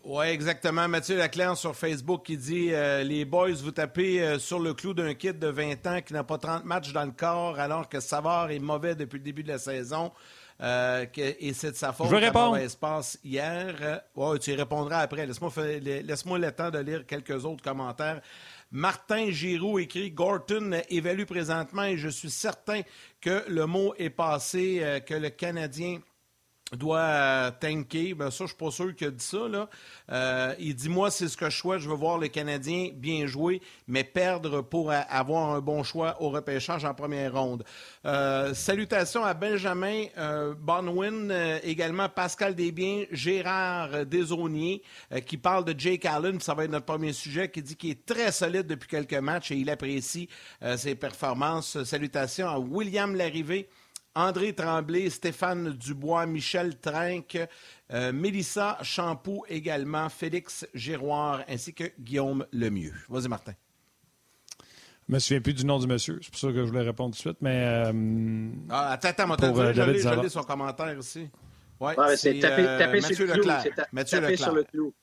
Oui, 0.07 0.27
exactement. 0.27 0.87
Mathieu 0.87 1.17
Laclaire 1.17 1.57
sur 1.57 1.75
Facebook 1.75 2.27
qui 2.27 2.37
dit 2.37 2.75
euh, 2.75 3.03
Les 3.03 3.25
boys, 3.25 3.53
vous 3.53 3.71
tapez 3.71 4.21
euh, 4.21 4.39
sur 4.39 4.61
le 4.61 4.75
clou 4.75 4.93
d'un 4.93 5.15
kid 5.15 5.39
de 5.39 5.47
20 5.47 5.87
ans 5.87 6.01
qui 6.03 6.13
n'a 6.13 6.23
pas 6.23 6.37
30 6.37 6.67
matchs 6.67 6.93
dans 6.93 7.07
le 7.07 7.13
corps 7.13 7.59
alors 7.59 7.89
que 7.89 8.01
Savard 8.01 8.51
est 8.51 8.59
mauvais 8.59 8.95
depuis 8.95 9.17
le 9.17 9.25
début 9.25 9.43
de 9.43 9.49
la 9.49 9.59
saison. 9.59 10.13
Euh, 10.61 11.07
et 11.17 11.55
c'est 11.55 11.71
de 11.71 11.77
sa 11.77 11.95
faute. 11.95 12.11
Je 12.11 12.17
répondre. 12.17 12.59
espace 12.59 13.19
hier. 13.25 14.03
Ouais, 14.15 14.39
tu 14.39 14.51
y 14.51 14.55
répondras 14.55 14.99
après. 14.99 15.25
Laisse-moi, 15.25 15.51
laisse-moi 15.81 16.39
le 16.39 16.53
temps 16.53 16.71
de 16.71 16.79
lire 16.81 17.07
quelques 17.07 17.43
autres 17.47 17.65
commentaires. 17.65 18.21
Martin 18.71 19.31
Giroux 19.31 19.79
écrit 19.79 20.11
Gorton 20.11 20.83
évalue 20.91 21.25
présentement 21.25 21.85
et 21.85 21.97
je 21.97 22.11
suis 22.11 22.31
certain 22.31 22.83
que 23.23 23.43
le 23.49 23.65
mot 23.65 23.95
est 23.97 24.11
passé, 24.11 25.01
que 25.07 25.15
le 25.15 25.31
Canadien 25.31 26.01
doit 26.77 26.99
euh, 26.99 27.51
tanker. 27.59 28.15
Ben 28.15 28.31
ça, 28.31 28.45
je 28.45 28.49
suis 28.49 28.57
pas 28.57 28.71
sûr 28.71 28.95
qu'il 28.95 29.09
a 29.09 29.11
dit 29.11 29.25
ça. 29.25 29.49
Là. 29.49 29.69
Euh, 30.11 30.55
il 30.59 30.75
dit 30.75 30.89
Moi, 30.89 31.11
c'est 31.11 31.29
ce 31.29 31.37
que 31.37 31.51
je 31.51 31.57
souhaite. 31.57 31.81
Je 31.81 31.89
veux 31.89 31.95
voir 31.95 32.19
le 32.19 32.29
Canadien 32.29 32.91
bien 32.95 33.27
jouer, 33.27 33.61
mais 33.87 34.05
perdre 34.05 34.63
pour 34.63 34.93
avoir 34.93 35.55
un 35.55 35.61
bon 35.61 35.83
choix 35.83 36.17
au 36.21 36.31
repêchage 36.31 36.85
en 36.85 36.95
première 36.95 37.35
ronde. 37.35 37.65
Euh, 38.05 38.55
salutations 38.55 39.25
à 39.25 39.35
Benjamin 39.35 40.05
Bonwin, 40.59 41.31
également 41.63 42.09
Pascal 42.09 42.55
Desbiens, 42.55 43.05
Gérard 43.11 44.07
Desaunier, 44.07 44.83
qui 45.27 45.37
parle 45.37 45.65
de 45.65 45.79
Jake 45.79 46.05
Allen. 46.05 46.41
Ça 46.41 46.55
va 46.55 46.65
être 46.65 46.71
notre 46.71 46.87
premier 46.87 47.13
sujet, 47.13 47.51
qui 47.51 47.63
dit 47.63 47.77
qu'il 47.77 47.91
est 47.91 48.07
très 48.07 48.33
solide 48.33 48.67
depuis 48.67 48.89
quelques 48.89 49.15
matchs 49.15 49.51
et 49.51 49.57
il 49.57 49.71
apprécie 49.71 50.29
ses 50.77 50.95
performances. 50.95 51.83
Salutations 51.85 52.49
à 52.49 52.59
William 52.59 53.15
Larrivée. 53.15 53.69
André 54.15 54.53
Tremblay, 54.53 55.11
Stéphane 55.11 55.71
Dubois, 55.71 56.27
Michel 56.27 56.79
Trinque, 56.79 57.39
euh, 57.93 58.13
Mélissa 58.13 58.79
Champoux 58.83 59.45
également, 59.49 60.09
Félix 60.09 60.67
Giroir 60.75 61.43
ainsi 61.49 61.75
que 61.75 61.85
Guillaume 61.99 62.47
Lemieux. 62.53 62.95
Vas-y, 63.09 63.29
Martin. 63.29 63.53
Je 65.09 65.15
me 65.15 65.19
souviens 65.19 65.41
plus 65.41 65.55
du 65.55 65.67
nom 65.67 65.79
du 65.79 65.87
monsieur. 65.87 66.19
C'est 66.23 66.31
pour 66.31 66.41
ça 66.41 66.49
que 66.49 66.65
je 66.65 66.69
voulais 66.69 66.83
répondre 66.83 67.11
tout 67.11 67.19
de 67.19 67.29
suite. 67.29 67.37
Mais, 67.41 67.63
euh, 67.65 68.51
ah, 68.71 68.93
attends, 68.93 69.09
attends, 69.09 69.37
pour, 69.37 69.61
euh, 69.61 70.29
son 70.29 70.43
commentaire 70.45 70.99
ici. 70.99 71.29
Ouais, 71.81 71.95
c'est 72.17 72.39
taper, 72.39 73.01
sur 73.01 73.27
le 73.27 73.33
clou. 73.35 73.51
Mathieu 73.93 74.21
Leclerc. 74.21 74.39
sur 74.39 74.55
le 74.55 74.63
clou. 74.65 74.95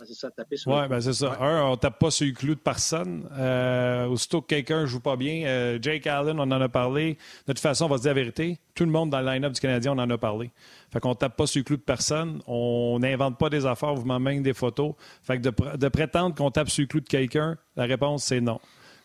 Ah, 0.00 0.04
c'est 0.06 0.14
ça, 0.14 0.30
taper 0.30 0.56
sur 0.56 0.70
ouais, 0.70 0.86
ben 0.88 1.00
c'est 1.00 1.12
ça. 1.12 1.36
Un, 1.40 1.64
on 1.70 1.76
tape 1.76 1.98
pas 1.98 2.10
sur 2.10 2.26
le 2.26 2.32
clou 2.32 2.54
de 2.54 2.60
personne. 2.60 3.28
Euh, 3.32 4.06
aussitôt 4.06 4.40
que 4.40 4.46
quelqu'un 4.46 4.86
joue 4.86 5.00
pas 5.00 5.16
bien, 5.16 5.44
euh, 5.46 5.78
Jake 5.80 6.06
Allen, 6.06 6.38
on 6.38 6.42
en 6.42 6.60
a 6.60 6.68
parlé. 6.68 7.18
De 7.46 7.52
toute 7.52 7.58
façon, 7.58 7.86
on 7.86 7.88
va 7.88 7.96
se 7.96 8.02
dire 8.02 8.10
la 8.10 8.14
vérité. 8.20 8.58
Tout 8.74 8.84
le 8.84 8.90
monde 8.90 9.10
dans 9.10 9.20
le 9.20 9.26
line-up 9.26 9.52
du 9.52 9.60
Canadien, 9.60 9.92
on 9.92 9.98
en 9.98 10.08
a 10.08 10.18
parlé. 10.18 10.50
Fait 10.92 11.00
qu'on 11.00 11.14
tape 11.14 11.36
pas 11.36 11.46
sur 11.46 11.60
le 11.60 11.64
clou 11.64 11.76
de 11.76 11.82
personne. 11.82 12.40
On 12.46 12.98
n'invente 13.00 13.38
pas 13.38 13.50
des 13.50 13.66
affaires, 13.66 13.94
vous 13.94 14.06
m'emmènez 14.06 14.40
des 14.40 14.54
photos. 14.54 14.94
Fait 15.22 15.38
que 15.38 15.48
de, 15.48 15.76
de 15.76 15.88
prétendre 15.88 16.34
qu'on 16.34 16.50
tape 16.50 16.70
sur 16.70 16.82
le 16.82 16.86
clou 16.86 17.00
de 17.00 17.08
quelqu'un, 17.08 17.56
la 17.76 17.84
réponse, 17.84 18.24
c'est 18.24 18.40
non. 18.40 18.60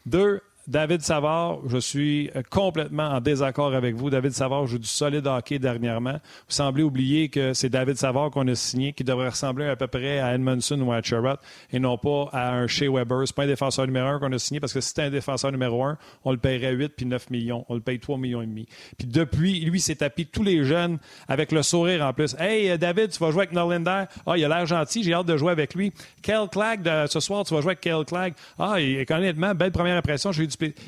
Deux, 0.05 0.41
David 0.65 1.01
Savard, 1.01 1.59
je 1.67 1.77
suis 1.77 2.29
euh, 2.37 2.41
complètement 2.49 3.09
en 3.09 3.19
désaccord 3.19 3.73
avec 3.73 3.95
vous. 3.95 4.09
David 4.09 4.31
Savard 4.31 4.65
joue 4.65 4.77
du 4.77 4.87
solide 4.87 5.27
hockey 5.27 5.59
dernièrement. 5.59 6.13
Vous 6.13 6.53
semblez 6.53 6.83
oublier 6.83 7.27
que 7.27 7.53
c'est 7.53 7.67
David 7.67 7.97
Savard 7.97 8.31
qu'on 8.31 8.47
a 8.47 8.55
signé, 8.55 8.93
qui 8.93 9.03
devrait 9.03 9.27
ressembler 9.27 9.65
à 9.65 9.75
peu 9.75 9.87
près 9.87 10.19
à 10.19 10.33
Edmondson 10.33 10.79
ou 10.79 10.93
à 10.93 11.01
Sherrod 11.01 11.37
et 11.73 11.79
non 11.79 11.97
pas 11.97 12.29
à 12.31 12.53
un 12.53 12.67
Shea 12.67 12.89
Weber. 12.89 13.23
C'est 13.25 13.35
pas 13.35 13.43
un 13.43 13.47
défenseur 13.47 13.85
numéro 13.87 14.07
un 14.07 14.19
qu'on 14.19 14.31
a 14.31 14.39
signé 14.39 14.61
parce 14.61 14.71
que 14.71 14.79
si 14.79 14.89
c'était 14.89 15.01
un 15.01 15.09
défenseur 15.09 15.51
numéro 15.51 15.83
un, 15.83 15.97
on 16.23 16.31
le 16.31 16.37
paierait 16.37 16.71
8 16.71 16.93
puis 16.95 17.05
9 17.07 17.29
millions. 17.29 17.65
On 17.67 17.75
le 17.75 17.81
paye 17.81 17.99
3 17.99 18.17
millions 18.17 18.41
et 18.41 18.47
demi. 18.47 18.65
Puis 18.97 19.07
depuis, 19.07 19.59
lui, 19.65 19.81
s'est 19.81 19.95
tapé 19.95 20.23
tous 20.23 20.43
les 20.43 20.63
jeunes 20.63 20.97
avec 21.27 21.51
le 21.51 21.61
sourire 21.61 22.05
en 22.05 22.13
plus. 22.13 22.37
Hey, 22.39 22.69
euh, 22.69 22.77
David, 22.77 23.09
tu 23.09 23.19
vas 23.19 23.31
jouer 23.31 23.41
avec 23.41 23.51
Norlinder. 23.51 24.05
Ah, 24.25 24.37
il 24.37 24.45
a 24.45 24.47
l'air 24.47 24.65
gentil. 24.65 25.03
J'ai 25.03 25.13
hâte 25.13 25.25
de 25.25 25.35
jouer 25.35 25.51
avec 25.51 25.75
lui. 25.75 25.91
Kel 26.21 26.47
Clag, 26.49 27.07
ce 27.07 27.19
soir, 27.19 27.43
tu 27.43 27.53
vas 27.53 27.59
jouer 27.59 27.71
avec 27.71 27.81
Kel 27.81 28.05
Clag. 28.05 28.33
Ah, 28.57 28.79
et, 28.79 29.05
honnêtement, 29.09 29.53
belle 29.53 29.73
première 29.73 29.97
impression. 29.97 30.31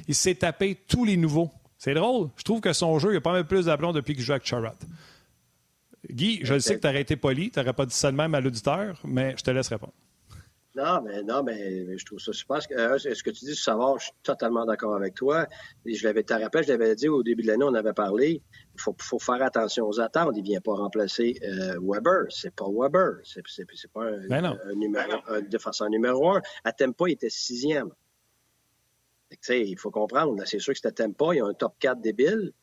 Il 0.08 0.16
s'est 0.16 0.36
tapé 0.36 0.78
tous 0.88 1.06
les 1.06 1.18
nouveaux. 1.18 1.52
C'est 1.78 1.94
drôle. 1.94 2.30
Je 2.38 2.44
trouve 2.44 2.62
que 2.62 2.74
son 2.74 2.98
jeu, 3.00 3.14
il 3.14 3.18
a 3.18 3.22
pas 3.22 3.34
mal 3.34 3.46
plus 3.46 3.66
d'aplomb 3.66 3.92
depuis 3.92 4.16
qu'il 4.16 4.24
joue 4.24 4.32
avec 4.32 4.46
Charrot. 4.46 4.70
Guy, 6.10 6.40
je 6.44 6.60
sais 6.60 6.76
que 6.76 6.82
tu 6.82 6.88
aurais 6.88 7.02
été 7.02 7.16
poli, 7.16 7.52
tu 7.52 7.60
n'aurais 7.60 7.74
pas 7.74 7.86
dit 7.86 7.96
ça 7.96 8.12
de 8.12 8.18
même 8.18 8.36
à 8.36 8.42
l'auditeur, 8.42 9.00
mais 9.04 9.36
je 9.38 9.44
te 9.44 9.52
laisse 9.52 9.68
répondre. 9.68 9.94
Non, 10.76 11.02
mais 11.02 11.24
non, 11.24 11.42
mais 11.42 11.98
je 11.98 12.06
trouve 12.06 12.20
ça 12.20 12.34
super. 12.34 12.60
Euh, 12.72 12.98
ce 12.98 13.24
que 13.24 13.30
tu 13.30 13.46
dis 13.46 13.56
sur 13.56 13.64
savoir, 13.64 13.98
je 13.98 14.06
suis 14.06 14.14
totalement 14.24 14.66
d'accord 14.66 14.94
avec 14.94 15.16
toi. 15.16 15.48
Je 15.86 16.04
l'avais, 16.06 16.24
te 16.24 16.34
rappelles, 16.34 16.66
je 16.66 16.74
l'avais 16.74 16.96
dit 16.96 17.08
au 17.08 17.24
début 17.24 17.44
de 17.44 17.48
l'année, 17.48 17.64
on 17.64 17.74
avait 17.74 17.94
parlé. 17.94 18.42
Il 18.74 18.82
faut, 18.82 19.20
faire 19.20 19.42
attention 19.42 19.88
aux 19.88 20.02
attentes. 20.02 20.34
Il 20.36 20.42
ne 20.42 20.46
vient 20.46 20.60
pas 20.60 20.74
remplacer 20.74 21.40
euh, 21.44 21.80
Weber. 21.82 22.26
C'est 22.30 22.54
pas 22.54 22.66
Weber. 22.70 23.20
C'est, 23.24 23.42
pas 23.94 24.04
un, 24.04 24.28
ben 24.28 24.58
un, 25.30 25.42
défenseur 25.44 25.90
numéro 25.90 26.30
un. 26.30 26.42
À 26.66 26.74
Tempo, 26.74 27.08
il 27.08 27.14
était 27.14 27.30
sixième 27.30 27.90
il 29.50 29.78
faut 29.78 29.92
comprendre, 29.92 30.42
c'est 30.46 30.60
sûr 30.60 30.74
que 30.74 30.80
c'était 30.82 31.08
pas, 31.10 31.34
il 31.34 31.38
y 31.38 31.42
a 31.42 31.46
un 31.46 31.54
top 31.54 31.74
4 31.80 32.02
débile, 32.02 32.54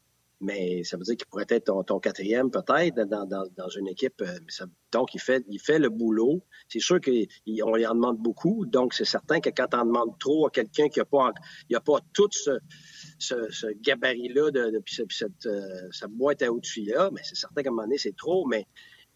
mais 0.43 0.83
ça 0.83 0.97
veut 0.97 1.05
dire 1.05 1.17
qu'il 1.17 1.27
pourrait 1.29 1.47
être 1.49 1.85
ton, 1.85 2.01
quatrième 2.01 2.51
peut-être 2.51 2.97
dans, 3.07 3.69
une 3.69 3.87
équipe. 3.87 4.21
Euh, 4.23 4.39
donc, 4.91 5.15
il 5.15 5.21
fait, 5.21 5.45
il 5.49 5.61
fait 5.61 5.79
le 5.79 5.89
boulot. 5.89 6.43
C'est 6.69 6.81
sûr 6.81 7.01
qu'on 7.01 7.75
lui 7.77 7.87
en 7.87 7.95
demande 7.95 8.19
beaucoup, 8.19 8.67
donc 8.67 8.93
c'est 8.93 9.05
certain 9.05 9.41
que 9.41 9.51
quand 9.51 9.73
on 9.75 9.85
demande 9.85 10.19
trop 10.19 10.49
à 10.49 10.51
quelqu'un 10.51 10.89
qui 10.89 10.99
n'a 10.99 11.05
pas, 11.05 11.33
pas 11.85 12.01
tout 12.13 12.29
ce, 12.33 13.73
gabarit-là, 13.83 14.51
de, 14.51 14.83
cette, 14.87 15.47
euh, 15.47 15.89
boîte 16.11 16.43
à 16.43 16.53
outils-là, 16.53 17.11
mais 17.13 17.21
c'est 17.25 17.37
certain 17.37 17.63
qu'à 17.63 17.69
un 17.69 17.73
moment 17.73 17.85
donné, 17.85 17.99
c'est 17.99 18.17
trop, 18.17 18.45
mais 18.45 18.67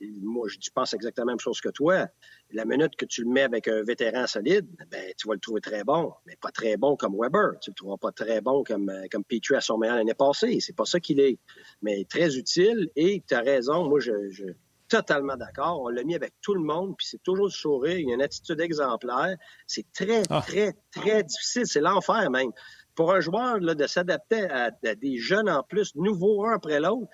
moi, 0.00 0.46
je 0.48 0.70
pense 0.74 0.92
exactement 0.94 1.26
la 1.26 1.32
même 1.32 1.40
chose 1.40 1.60
que 1.60 1.68
toi. 1.68 2.06
La 2.52 2.64
minute 2.64 2.96
que 2.96 3.04
tu 3.04 3.22
le 3.24 3.30
mets 3.30 3.42
avec 3.42 3.68
un 3.68 3.82
vétéran 3.82 4.26
solide, 4.26 4.66
ben, 4.90 5.12
tu 5.16 5.26
vas 5.26 5.34
le 5.34 5.40
trouver 5.40 5.60
très 5.60 5.84
bon, 5.84 6.12
mais 6.26 6.36
pas 6.36 6.50
très 6.50 6.76
bon 6.76 6.96
comme 6.96 7.16
Weber. 7.18 7.58
Tu 7.60 7.70
le 7.70 7.74
trouveras 7.74 7.96
pas 7.96 8.12
très 8.12 8.40
bon 8.40 8.62
comme, 8.62 8.88
euh, 8.90 9.06
comme 9.10 9.24
Petrie 9.24 9.56
à 9.56 9.60
son 9.60 9.78
meilleur 9.78 9.96
l'année 9.96 10.14
passée. 10.14 10.60
C'est 10.60 10.76
pas 10.76 10.84
ça 10.84 11.00
qu'il 11.00 11.20
est. 11.20 11.38
Mais 11.82 12.04
très 12.08 12.36
utile 12.36 12.90
et 12.96 13.22
tu 13.26 13.34
as 13.34 13.40
raison. 13.40 13.88
Moi, 13.88 14.00
je, 14.00 14.30
je 14.30 14.44
totalement 14.88 15.36
d'accord. 15.36 15.80
On 15.82 15.88
l'a 15.88 16.04
mis 16.04 16.14
avec 16.14 16.34
tout 16.40 16.54
le 16.54 16.62
monde, 16.62 16.94
puis 16.96 17.06
c'est 17.10 17.22
toujours 17.22 17.46
le 17.46 17.50
sourire. 17.50 17.98
Il 17.98 18.08
y 18.08 18.12
a 18.12 18.14
une 18.14 18.22
attitude 18.22 18.60
exemplaire. 18.60 19.36
C'est 19.66 19.90
très, 19.92 20.22
ah. 20.30 20.42
très, 20.46 20.74
très 20.92 21.22
difficile. 21.22 21.66
C'est 21.66 21.80
l'enfer 21.80 22.30
même. 22.30 22.50
Pour 22.94 23.12
un 23.12 23.20
joueur 23.20 23.58
là, 23.60 23.74
de 23.74 23.86
s'adapter 23.86 24.48
à, 24.50 24.70
des 24.70 25.18
jeunes 25.18 25.50
en 25.50 25.62
plus, 25.62 25.94
nouveau 25.96 26.46
un 26.46 26.54
après 26.54 26.80
l'autre, 26.80 27.08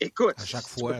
écoute, 0.00 0.34
à 0.36 0.44
chaque 0.44 0.66
fois, 0.66 0.96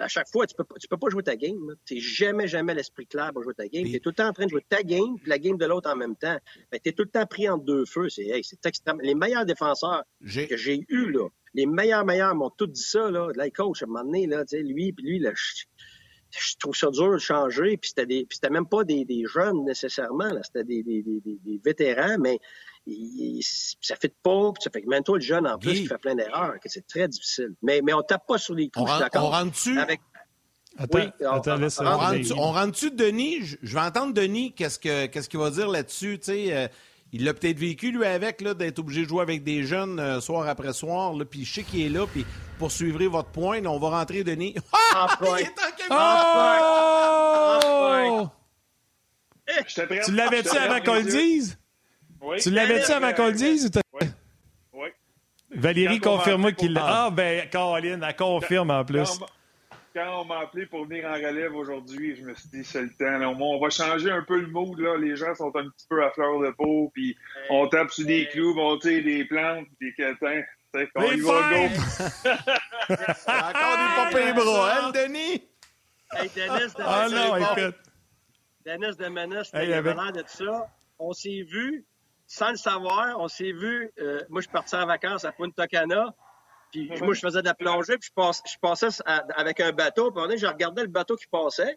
à 0.00 0.08
chaque 0.08 0.28
fois, 0.28 0.46
tu 0.46 0.54
peux, 0.54 0.64
tu 0.80 0.88
peux 0.88 0.96
pas 0.96 1.10
jouer 1.10 1.22
ta 1.22 1.36
game. 1.36 1.74
Tu 1.84 1.94
n'es 1.94 2.00
jamais, 2.00 2.48
jamais 2.48 2.74
l'esprit 2.74 3.06
clair 3.06 3.32
pour 3.32 3.42
jouer 3.42 3.54
ta 3.54 3.68
game. 3.68 3.84
Tu 3.84 3.96
es 3.96 4.00
tout 4.00 4.10
le 4.10 4.14
temps 4.14 4.28
en 4.28 4.32
train 4.32 4.46
de 4.46 4.50
jouer 4.50 4.64
ta 4.68 4.82
game 4.82 5.16
et 5.24 5.28
la 5.28 5.38
game 5.38 5.56
de 5.56 5.66
l'autre 5.66 5.90
en 5.90 5.96
même 5.96 6.16
temps. 6.16 6.38
Tu 6.72 6.80
es 6.84 6.92
tout 6.92 7.04
le 7.04 7.10
temps 7.10 7.26
pris 7.26 7.48
entre 7.48 7.64
deux 7.64 7.84
feux. 7.84 8.08
C'est 8.08 8.24
hey, 8.24 8.42
extrêmement. 8.64 9.02
Les 9.02 9.14
meilleurs 9.14 9.44
défenseurs 9.44 10.04
que 10.20 10.56
j'ai 10.56 10.84
eus, 10.88 11.12
là, 11.12 11.28
les 11.54 11.66
meilleurs, 11.66 12.04
meilleurs 12.04 12.34
m'ont 12.34 12.50
tous 12.50 12.66
dit 12.66 12.82
ça. 12.82 13.10
Là, 13.10 13.30
là 13.34 13.50
coach, 13.50 13.82
à 13.82 13.86
un 13.86 13.88
moment 13.88 14.04
donné, 14.04 14.26
là, 14.26 14.44
lui, 14.52 14.92
puis 14.92 15.04
lui, 15.04 15.18
là, 15.18 15.32
je, 15.34 16.56
trouve 16.58 16.76
ça 16.76 16.90
dur 16.90 17.12
de 17.12 17.18
changer. 17.18 17.76
Puis 17.76 17.92
c'était 17.94 18.50
même 18.50 18.66
pas 18.66 18.84
des, 18.84 19.04
des 19.04 19.24
jeunes 19.26 19.64
nécessairement. 19.64 20.30
C'était 20.42 20.64
des, 20.64 20.82
des, 20.82 21.02
des, 21.02 21.20
des, 21.24 21.60
vétérans, 21.64 22.18
mais 22.18 22.38
ça 22.86 23.96
fait 23.96 24.14
pas, 24.22 24.52
ça 24.60 24.70
fait 24.70 24.82
que 24.82 24.88
même 24.88 25.02
toi, 25.02 25.16
le 25.18 25.22
jeune, 25.22 25.46
en 25.46 25.58
plus, 25.58 25.74
qui 25.74 25.86
fait 25.86 25.98
plein 25.98 26.14
d'erreurs, 26.14 26.54
que 26.62 26.68
c'est 26.68 26.86
très 26.86 27.08
difficile. 27.08 27.54
Mais, 27.62 27.80
mais 27.82 27.92
on 27.92 28.02
tape 28.02 28.26
pas 28.26 28.38
sur 28.38 28.54
les 28.54 28.68
coups, 28.68 28.90
on, 28.90 28.98
d'accord. 28.98 29.24
On 29.24 29.30
rentre-tu? 29.30 29.78
Avec... 29.78 30.00
Attends, 30.78 30.98
oui, 30.98 31.04
attends, 31.20 31.60
on, 31.60 31.84
on, 31.84 31.96
rentre-tu, 31.98 32.32
on 32.32 32.52
rentre-tu 32.52 32.90
Denis? 32.92 33.44
Je, 33.62 33.74
vais 33.74 33.80
entendre 33.80 34.14
Denis, 34.14 34.52
qu'est-ce, 34.52 34.78
que, 34.78 35.06
qu'est-ce 35.06 35.28
qu'il 35.28 35.40
va 35.40 35.50
dire 35.50 35.68
là-dessus, 35.68 36.18
tu 36.18 36.26
sais. 36.26 36.56
Euh, 36.56 36.68
il 37.12 37.24
l'a 37.24 37.34
peut-être 37.34 37.58
vécu, 37.58 37.90
lui, 37.90 38.04
avec, 38.04 38.40
là, 38.40 38.54
d'être 38.54 38.78
obligé 38.78 39.02
de 39.02 39.08
jouer 39.08 39.22
avec 39.22 39.42
des 39.42 39.64
jeunes 39.64 39.98
euh, 39.98 40.20
soir 40.20 40.48
après 40.48 40.72
soir. 40.72 41.12
Là, 41.12 41.24
puis 41.24 41.44
je 41.44 41.54
sais 41.54 41.64
qu'il 41.64 41.80
est 41.80 41.88
là. 41.88 42.06
Puis 42.06 42.24
pour 42.58 42.70
suivre 42.70 43.04
votre 43.06 43.30
point, 43.30 43.64
on 43.66 43.80
va 43.80 43.90
rentrer, 43.90 44.22
Denis. 44.24 44.54
Ah! 44.92 45.18
Il 45.20 45.26
est 45.44 45.54
en 45.90 45.96
oh! 48.20 48.28
Tu 50.04 50.12
l'avais-tu 50.12 50.56
avant 50.56 50.80
qu'on 50.80 50.94
le 50.94 51.04
dise? 51.04 51.59
Tu 52.40 52.50
l'avais-tu 52.50 52.92
avant 52.92 53.12
qu'on 53.12 53.26
le 53.26 53.32
dise? 53.32 53.70
Oui. 53.92 54.06
oui. 54.72 54.88
Valérie 55.50 56.00
confirme 56.00 56.52
qu'il 56.52 56.72
l'a. 56.72 56.84
Ah, 56.84 57.10
ben, 57.10 57.48
Caroline, 57.48 58.04
elle 58.06 58.16
confirme 58.16 58.70
en 58.70 58.84
plus. 58.84 59.20
Quand 59.92 60.20
on 60.20 60.24
m'a 60.24 60.40
appelé 60.40 60.66
pour 60.66 60.84
venir 60.84 61.04
en 61.06 61.14
relève 61.14 61.54
aujourd'hui, 61.54 62.14
je 62.14 62.22
me 62.22 62.34
suis 62.34 62.48
dit, 62.50 62.64
c'est 62.64 62.82
le 62.82 62.90
temps. 62.90 63.36
on 63.40 63.58
va 63.58 63.70
changer 63.70 64.10
un 64.10 64.22
peu 64.22 64.38
le 64.38 64.46
mood. 64.46 64.78
Là. 64.78 64.96
Les 64.96 65.16
gens 65.16 65.34
sont 65.34 65.54
un 65.56 65.68
petit 65.68 65.86
peu 65.88 66.04
à 66.04 66.10
fleur 66.12 66.38
de 66.38 66.50
peau, 66.50 66.92
puis 66.94 67.16
on 67.48 67.66
tape 67.66 67.90
sur 67.90 68.06
des 68.06 68.28
clous, 68.28 68.54
on 68.56 68.78
tire 68.78 69.02
des 69.02 69.24
plantes, 69.24 69.66
des 69.80 69.92
catins. 69.94 70.42
On 70.94 71.10
y 71.10 71.20
va, 71.20 71.50
go! 71.50 71.74
Encore 73.28 73.76
du 73.76 74.12
papier 74.12 74.32
bras, 74.32 74.72
hein, 74.76 74.92
Denis? 74.92 75.42
Hey, 76.12 76.30
Dennis, 76.34 76.74
de 76.76 76.82
Ah 76.84 77.08
non, 77.10 77.36
écoute. 77.36 77.76
Dennis 78.64 78.96
de 78.96 79.08
Menace, 79.08 79.50
hey, 79.54 79.68
il 79.68 79.72
avait 79.72 79.94
l'air 79.94 80.12
de 80.12 80.22
ça. 80.26 80.68
On 80.98 81.12
s'est 81.12 81.44
vu, 81.50 81.84
sans 82.30 82.50
le 82.52 82.56
savoir, 82.56 83.18
on 83.18 83.26
s'est 83.26 83.50
vu. 83.50 83.92
Euh, 83.98 84.20
moi, 84.28 84.40
je 84.40 84.46
suis 84.46 84.52
parti 84.52 84.76
en 84.76 84.86
vacances 84.86 85.24
à 85.24 85.32
Punta 85.32 85.66
Cana. 85.66 86.14
Puis 86.70 86.88
mm-hmm. 86.88 87.04
moi, 87.04 87.12
je 87.12 87.20
faisais 87.20 87.40
de 87.40 87.46
la 87.46 87.54
plongée, 87.54 87.98
puis 87.98 88.08
je, 88.16 88.52
je 88.52 88.58
passais 88.60 88.86
avec 89.04 89.58
un 89.58 89.72
bateau. 89.72 90.12
Puis 90.12 90.38
je 90.38 90.46
regardais 90.46 90.82
le 90.82 90.88
bateau 90.88 91.16
qui 91.16 91.26
passait. 91.26 91.76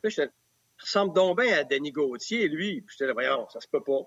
Puis 0.00 0.10
je 0.10 0.22
ressemble 0.80 1.14
donc 1.14 1.38
bien 1.38 1.54
à 1.54 1.64
Denis 1.64 1.92
Gauthier, 1.92 2.48
lui. 2.48 2.80
Puis 2.80 2.96
j'étais 2.96 3.06
là, 3.06 3.12
voyons, 3.12 3.46
ça 3.50 3.60
se 3.60 3.68
peut 3.68 3.82
pas. 3.82 4.00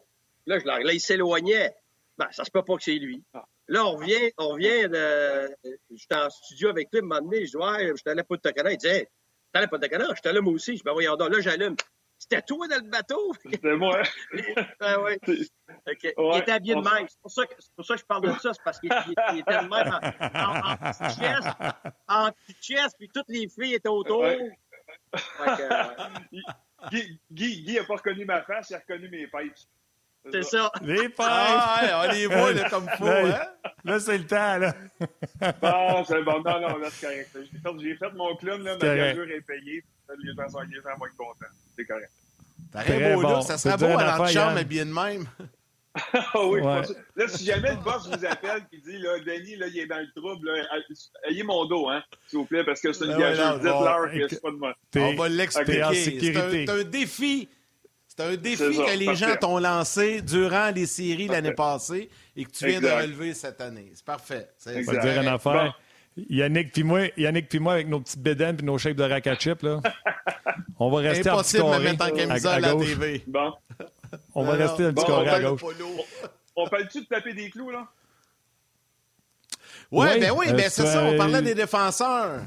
Là, 0.47 0.57
je, 0.57 0.65
là 0.65 0.91
il 0.91 0.99
s'éloignait. 0.99 1.75
Ben, 2.17 2.27
ça 2.31 2.43
se 2.43 2.49
peut 2.49 2.63
pas 2.63 2.75
que 2.77 2.83
c'est 2.83 2.95
lui. 2.95 3.23
Ah. 3.35 3.45
Là, 3.67 3.85
on 3.85 3.97
revient, 3.97 4.31
on 4.39 4.49
revient 4.49 4.89
de. 4.89 5.55
J'étais 5.91 6.15
en 6.15 6.29
studio 6.31 6.69
avec 6.69 6.87
lui, 6.91 6.99
un 6.99 7.03
moment 7.03 7.21
donné, 7.21 7.45
je 7.45 7.51
dis, 7.51 7.57
ouais, 7.57 7.91
j'étais 7.95 8.09
allé 8.09 8.21
à 8.21 8.23
Punta 8.23 8.51
Cana. 8.51 8.71
Il 8.71 8.77
dit, 8.77 8.87
hey, 8.87 9.07
allé 9.53 9.65
à 9.65 9.67
Punta 9.67 9.89
Cana? 9.89 10.07
J'étais 10.15 10.33
là, 10.33 10.41
moi 10.41 10.53
aussi. 10.53 10.71
Je 10.71 10.77
dis, 10.77 10.83
ben 10.83 10.93
voyons 10.93 11.15
donc, 11.15 11.29
là, 11.29 11.39
j'allume. 11.39 11.75
C'était 12.17 12.41
toi 12.41 12.67
dans 12.67 12.83
le 12.83 12.89
bateau? 12.89 13.33
C'était 13.51 13.75
moi. 13.75 14.01
ah, 14.79 14.99
ouais. 15.01 15.19
Okay. 15.87 16.13
Ouais, 16.17 16.35
il 16.35 16.39
était 16.39 16.51
habillé 16.51 16.75
de 16.75 16.81
même. 16.81 17.07
C'est 17.07 17.19
pour, 17.21 17.31
ça 17.31 17.45
que, 17.45 17.53
pour 17.75 17.85
ça 17.85 17.95
que 17.95 18.01
je 18.01 18.05
parle 18.05 18.27
de 18.27 18.39
ça. 18.39 18.53
C'est 18.53 18.63
parce 18.63 18.79
qu'il 18.79 18.91
était 18.91 19.03
de 19.03 19.67
même 19.67 19.71
en, 19.71 19.99
en, 20.39 20.89
en 20.89 21.09
chest, 21.09 21.47
en 22.07 22.31
petit 22.31 22.55
chest, 22.61 22.95
puis 22.97 23.09
toutes 23.13 23.29
les 23.29 23.47
filles 23.47 23.75
étaient 23.75 23.89
autour. 23.89 24.21
Ouais. 24.21 24.51
Que, 25.11 26.89
Guy, 26.91 27.19
Guy, 27.31 27.63
Guy 27.63 27.75
n'a 27.75 27.83
pas 27.83 27.95
reconnu 27.95 28.25
ma 28.25 28.41
face, 28.43 28.69
il 28.69 28.75
a 28.75 28.79
reconnu 28.79 29.09
mes 29.09 29.27
pipes. 29.27 29.57
C'est 30.31 30.43
ça. 30.43 30.71
Les 30.81 31.09
pipes! 31.09 31.15
Ah, 31.19 32.03
on 32.05 32.11
les 32.11 32.25
voit 32.27 32.53
là, 32.53 32.69
comme 32.69 32.89
faux. 32.89 33.05
Là, 33.05 33.43
hein? 33.63 33.69
là 33.83 33.99
c'est 33.99 34.17
le 34.17 34.25
temps. 34.25 34.57
Là. 34.57 34.73
bon, 35.61 36.03
c'est 36.03 36.23
bon. 36.23 36.41
Non, 36.41 36.59
non, 36.61 36.77
là, 36.77 36.89
c'est 36.89 37.07
correct. 37.07 37.37
J'ai 37.79 37.95
fait, 37.95 38.05
fait, 38.05 38.13
mon 38.15 38.35
clown, 38.35 38.63
là, 38.63 38.73
ma 38.73 38.95
gageure 38.95 39.29
est 39.29 39.41
payée. 39.41 39.83
Les 40.19 40.33
gens, 40.33 40.49
sont, 40.49 40.61
les 40.61 40.81
gens 40.81 40.97
vont 40.97 41.05
être 41.05 41.17
contents. 41.17 41.45
C'est 41.77 41.85
correct. 41.85 42.11
Très 42.73 43.15
beau, 43.15 43.21
bon. 43.21 43.29
là. 43.29 43.41
Ça 43.41 43.57
serait 43.57 43.77
beau 43.77 43.97
à 43.97 44.17
l'antichambre 44.17 44.57
habillé 44.57 44.85
de 44.85 44.91
même. 44.93 45.27
Ah 46.11 46.45
oui, 46.45 46.59
ouais. 46.59 46.81
Là, 47.15 47.27
si 47.29 47.45
jamais 47.45 47.71
le 47.71 47.77
boss 47.77 48.07
vous 48.07 48.25
appelle 48.25 48.65
et 48.73 48.77
dit 48.79 48.97
là, 48.97 49.17
Denis, 49.19 49.55
là, 49.55 49.67
il 49.67 49.79
est 49.79 49.85
dans 49.87 49.99
le 49.99 50.11
trouble, 50.13 50.51
là, 50.51 50.65
ayez 51.29 51.43
mon 51.43 51.65
dos, 51.65 51.87
hein, 51.87 52.03
s'il 52.27 52.39
vous 52.39 52.45
plaît, 52.45 52.65
parce 52.65 52.81
que 52.81 52.91
c'est 52.91 53.05
une 53.05 53.17
gageure. 53.17 53.59
Dites-leur 53.59 54.11
que 54.11 54.27
c'est 54.27 54.41
pas 54.41 54.51
de 54.51 54.57
moi. 54.57 54.75
On 54.97 55.15
va 55.15 55.29
l'expliquer. 55.29 55.83
C'est 55.93 56.69
un, 56.69 56.79
un, 56.79 56.83
défi. 56.83 57.47
C'est 58.09 58.19
un 58.23 58.35
défi 58.35 58.75
ça, 58.75 58.83
que 58.83 58.97
les 58.97 59.05
parfait. 59.05 59.25
gens 59.25 59.35
t'ont 59.37 59.57
lancé 59.57 60.21
durant 60.21 60.69
les 60.71 60.85
séries 60.85 61.27
l'année 61.27 61.53
passée 61.53 62.09
et 62.35 62.43
que 62.43 62.51
tu 62.51 62.65
viens 62.65 62.79
exact. 62.79 62.97
de 62.97 63.01
relever 63.01 63.33
cette 63.33 63.61
année. 63.61 63.91
C'est 63.93 64.05
parfait. 64.05 64.49
On 64.67 64.81
va 64.91 64.97
dire 64.97 65.21
une 65.21 65.27
affaire. 65.29 65.63
Bon. 65.63 65.73
Yannick 66.17 66.71
puis 66.71 66.83
moi, 66.83 67.07
Yannick 67.17 67.49
puis 67.49 67.59
moi 67.59 67.73
avec 67.73 67.87
nos 67.87 67.99
petites 67.99 68.21
bédaines 68.21 68.57
et 68.59 68.63
nos 68.63 68.77
shapes 68.77 68.95
de 68.95 69.03
rack 69.03 69.27
à 69.27 69.35
chip, 69.37 69.61
là, 69.61 69.81
on 70.79 70.89
va 70.89 70.99
rester 70.99 71.29
Impossible 71.29 71.63
petit 71.63 71.77
de 71.77 71.83
mettre 71.83 72.05
en 72.05 72.09
camisole 72.15 72.65
à, 72.65 72.67
à, 72.67 72.71
à 72.71 72.75
TV. 72.75 73.23
Bon. 73.27 73.53
On 74.33 74.43
va 74.43 74.53
rester 74.53 74.85
un 74.85 74.93
petit 74.93 75.05
bon, 75.05 75.25
carré 75.25 75.29
à 75.29 75.41
gauche. 75.41 75.61
On, 76.55 76.67
parle-tu 76.67 77.01
de 77.01 77.05
taper 77.05 77.33
des 77.33 77.49
clous, 77.49 77.69
là? 77.69 77.87
Ouais, 79.91 80.13
oui, 80.13 80.19
ben 80.19 80.31
oui, 80.31 80.45
euh, 80.49 80.53
ben 80.53 80.69
c'est 80.69 80.85
ça. 80.85 81.03
On 81.05 81.17
parlait 81.17 81.41
des 81.41 81.53
défenseurs. 81.53 82.41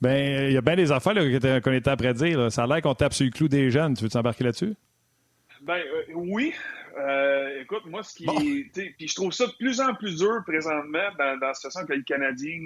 Ben, 0.00 0.48
il 0.48 0.52
y 0.52 0.56
a 0.56 0.60
bien 0.60 0.76
des 0.76 0.92
affaires 0.92 1.14
là, 1.14 1.60
qu'on 1.60 1.72
était 1.72 1.90
après 1.90 2.12
dire. 2.14 2.38
Là. 2.38 2.50
Ça 2.50 2.64
a 2.64 2.66
l'air 2.66 2.82
qu'on 2.82 2.94
tape 2.94 3.14
sur 3.14 3.24
le 3.24 3.30
clou 3.30 3.48
des 3.48 3.70
jeunes. 3.70 3.94
Tu 3.94 4.04
veux 4.04 4.10
t'embarquer 4.10 4.44
là-dessus? 4.44 4.74
Ben 5.62 5.76
euh, 5.76 6.12
oui. 6.14 6.54
Euh, 6.96 7.60
écoute, 7.60 7.84
moi, 7.86 8.02
ce 8.02 8.14
qui 8.14 8.24
bon. 8.24 8.36
Puis 8.38 9.08
je 9.08 9.14
trouve 9.14 9.32
ça 9.32 9.46
de 9.46 9.52
plus 9.58 9.80
en 9.80 9.94
plus 9.94 10.16
dur 10.16 10.42
présentement 10.46 11.10
dans, 11.18 11.38
dans 11.38 11.48
la 11.48 11.54
situation 11.54 11.84
que 11.84 11.92
le 11.92 12.02
Canadien, 12.02 12.58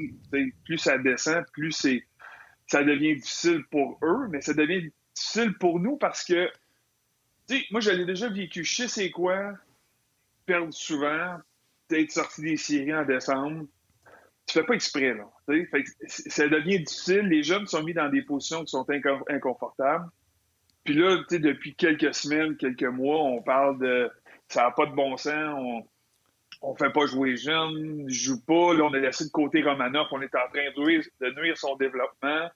plus 0.64 0.78
ça 0.78 0.98
descend, 0.98 1.44
plus 1.52 1.72
c'est 1.72 2.04
ça 2.66 2.84
devient 2.84 3.16
difficile 3.16 3.64
pour 3.72 3.98
eux, 4.02 4.28
mais 4.30 4.40
ça 4.40 4.54
devient 4.54 4.88
difficile 5.16 5.54
pour 5.54 5.80
nous 5.80 5.96
parce 5.96 6.24
que 6.24 6.48
sais, 7.50 7.64
moi, 7.70 7.80
je 7.80 7.90
l'ai 7.90 8.04
déjà 8.04 8.28
vécu. 8.28 8.64
Je 8.64 8.74
sais 8.74 8.88
c'est 8.88 9.10
quoi 9.10 9.54
perdre 10.46 10.72
souvent, 10.72 11.38
être 11.90 12.10
sorti 12.10 12.42
des 12.42 12.56
séries 12.56 12.94
en 12.94 13.04
décembre. 13.04 13.66
Tu 14.46 14.58
fais 14.58 14.64
pas 14.64 14.74
exprès, 14.74 15.14
là. 15.14 15.30
Fait 15.46 15.84
que 15.84 15.90
ça 16.06 16.48
devient 16.48 16.80
difficile. 16.80 17.22
Les 17.28 17.42
jeunes 17.42 17.66
sont 17.66 17.82
mis 17.82 17.94
dans 17.94 18.08
des 18.08 18.22
positions 18.22 18.64
qui 18.64 18.70
sont 18.70 18.86
inconfortables. 19.28 20.08
Puis 20.84 20.94
là, 20.94 21.18
tu 21.18 21.36
sais, 21.36 21.38
depuis 21.38 21.74
quelques 21.74 22.14
semaines, 22.14 22.56
quelques 22.56 22.82
mois, 22.82 23.22
on 23.22 23.42
parle 23.42 23.78
de 23.78 24.10
ça 24.50 24.64
n'a 24.64 24.70
pas 24.72 24.86
de 24.86 24.94
bon 24.94 25.16
sens, 25.16 25.54
on, 25.56 25.84
on 26.62 26.74
fait 26.74 26.90
pas 26.90 27.06
jouer 27.06 27.36
jeunes, 27.36 28.06
ils 28.08 28.12
jouent 28.12 28.44
pas. 28.44 28.74
Là, 28.74 28.84
on 28.84 28.92
a 28.92 28.98
laissé 28.98 29.24
de 29.24 29.30
côté 29.30 29.62
Romanov, 29.62 30.08
on 30.10 30.20
est 30.20 30.34
en 30.34 30.48
train 30.52 30.70
de 30.74 31.40
nuire, 31.40 31.56
son 31.56 31.76
développement 31.76 32.48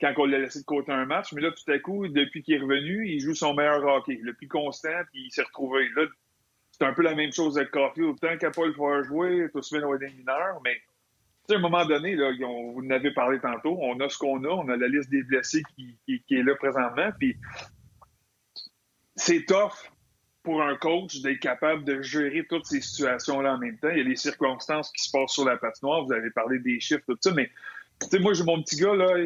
quand 0.00 0.12
on 0.16 0.24
l'a 0.24 0.38
laissé 0.38 0.60
de 0.60 0.64
côté 0.64 0.90
un 0.90 1.04
match. 1.04 1.32
Mais 1.32 1.42
là, 1.42 1.50
tout 1.52 1.70
à 1.70 1.78
coup, 1.78 2.08
depuis 2.08 2.42
qu'il 2.42 2.54
est 2.54 2.58
revenu, 2.58 3.08
il 3.08 3.20
joue 3.20 3.34
son 3.34 3.54
meilleur 3.54 3.84
hockey, 3.84 4.18
le 4.20 4.34
plus 4.34 4.48
constant, 4.48 5.02
puis 5.12 5.26
il 5.26 5.30
s'est 5.30 5.44
retrouvé. 5.44 5.88
Là, 5.94 6.06
c'est 6.72 6.84
un 6.84 6.92
peu 6.92 7.02
la 7.02 7.14
même 7.14 7.32
chose 7.32 7.56
avec 7.56 7.70
Caulfield. 7.70 8.18
Tant 8.18 8.36
qu'à 8.36 8.48
le 8.48 8.72
faire 8.72 9.04
jouer, 9.04 9.48
tout 9.52 9.62
se 9.62 9.74
met 9.74 9.80
dans 9.80 9.92
les 9.92 10.10
mineurs, 10.10 10.60
mais 10.64 10.76
à 11.50 11.54
un 11.54 11.58
moment 11.60 11.84
donné, 11.84 12.16
là, 12.16 12.32
on, 12.44 12.72
vous 12.72 12.84
en 12.84 12.90
avez 12.90 13.12
parlé 13.12 13.38
tantôt, 13.38 13.78
on 13.80 14.00
a 14.00 14.08
ce 14.08 14.18
qu'on 14.18 14.42
a, 14.44 14.48
on 14.48 14.68
a 14.68 14.76
la 14.76 14.88
liste 14.88 15.10
des 15.10 15.22
blessés 15.22 15.62
qui, 15.76 16.24
est 16.30 16.42
là 16.42 16.54
présentement, 16.56 17.10
c'est 19.14 19.44
tough 19.44 19.92
pour 20.42 20.62
un 20.62 20.76
coach 20.76 21.20
d'être 21.20 21.40
capable 21.40 21.84
de 21.84 22.02
gérer 22.02 22.44
toutes 22.48 22.66
ces 22.66 22.80
situations-là 22.80 23.54
en 23.54 23.58
même 23.58 23.78
temps. 23.78 23.90
Il 23.90 23.98
y 23.98 24.00
a 24.00 24.04
les 24.04 24.16
circonstances 24.16 24.90
qui 24.92 25.04
se 25.04 25.10
passent 25.10 25.32
sur 25.32 25.44
la 25.44 25.56
patinoire, 25.56 26.04
vous 26.04 26.12
avez 26.12 26.30
parlé 26.30 26.58
des 26.58 26.80
chiffres, 26.80 27.04
tout 27.06 27.16
ça, 27.20 27.32
mais 27.32 27.50
tu 28.00 28.08
sais, 28.08 28.18
moi, 28.18 28.32
j'ai 28.34 28.44
mon 28.44 28.60
petit 28.62 28.76
gars, 28.76 28.94
là, 28.94 29.16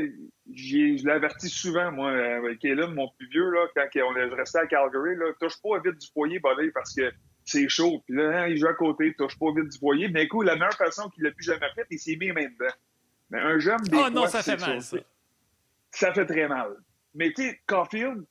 je 0.52 1.02
l'ai 1.02 1.10
averti 1.10 1.48
souvent, 1.48 1.90
moi, 1.92 2.10
avec 2.10 2.58
Kellen, 2.58 2.92
mon 2.92 3.08
plus 3.16 3.28
vieux, 3.28 3.50
là, 3.50 3.66
quand 3.74 3.86
on 4.10 4.16
est 4.16 4.24
resté 4.24 4.58
à 4.58 4.66
Calgary, 4.66 5.16
là, 5.16 5.32
touche 5.40 5.60
pas 5.62 5.78
vite 5.84 5.98
du 5.98 6.06
foyer, 6.12 6.38
Bobby, 6.38 6.70
parce 6.72 6.94
que 6.94 7.10
c'est 7.44 7.68
chaud. 7.68 8.02
Puis 8.06 8.16
là, 8.16 8.42
hein, 8.42 8.48
il 8.48 8.58
joue 8.58 8.66
à 8.66 8.74
côté, 8.74 9.14
touche 9.14 9.38
pas 9.38 9.52
vite 9.56 9.70
du 9.70 9.78
foyer. 9.78 10.08
Mais 10.08 10.24
écoute, 10.24 10.46
la 10.46 10.54
meilleure 10.56 10.76
façon 10.76 11.08
qu'il 11.10 11.24
l'a 11.24 11.30
plus 11.30 11.44
jamais 11.44 11.70
fait, 11.74 11.86
il 11.90 11.98
s'est 11.98 12.16
mis 12.16 12.32
même 12.32 12.52
dedans. 12.52 12.74
Mais 13.30 13.40
un 13.40 13.58
jeune, 13.58 13.80
des 13.82 13.96
oh, 13.96 14.00
fois, 14.00 14.10
non, 14.10 14.26
ça 14.26 14.42
fait 14.42 14.60
mal, 14.60 14.82
ça. 14.82 14.98
ça 15.90 16.12
fait 16.12 16.26
très 16.26 16.48
mal. 16.48 16.76
Mais 17.14 17.32
tu 17.32 17.42
sais, 17.42 17.60
Caulfield, 17.66 18.24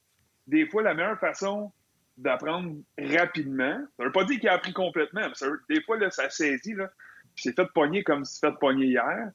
des 0.48 0.68
fois, 0.68 0.84
la 0.84 0.94
meilleure 0.94 1.20
façon 1.20 1.72
d'apprendre 2.18 2.76
rapidement, 2.98 3.78
ça 3.98 4.06
veut 4.06 4.12
pas 4.12 4.24
dire 4.24 4.40
qu'il 4.40 4.50
a 4.50 4.54
appris 4.54 4.74
complètement, 4.74 5.28
mais 5.28 5.36
ça 5.36 5.50
veut, 5.50 5.62
des 5.70 5.82
fois, 5.82 5.98
là, 5.98 6.10
ça 6.10 6.30
saisit, 6.30 6.74
là, 6.74 6.90
c'est 7.36 7.56
fait 7.56 7.68
pogner 7.74 8.04
comme 8.04 8.24
si 8.24 8.40
fait 8.40 8.54
pogner 8.60 8.88
hier, 8.88 9.32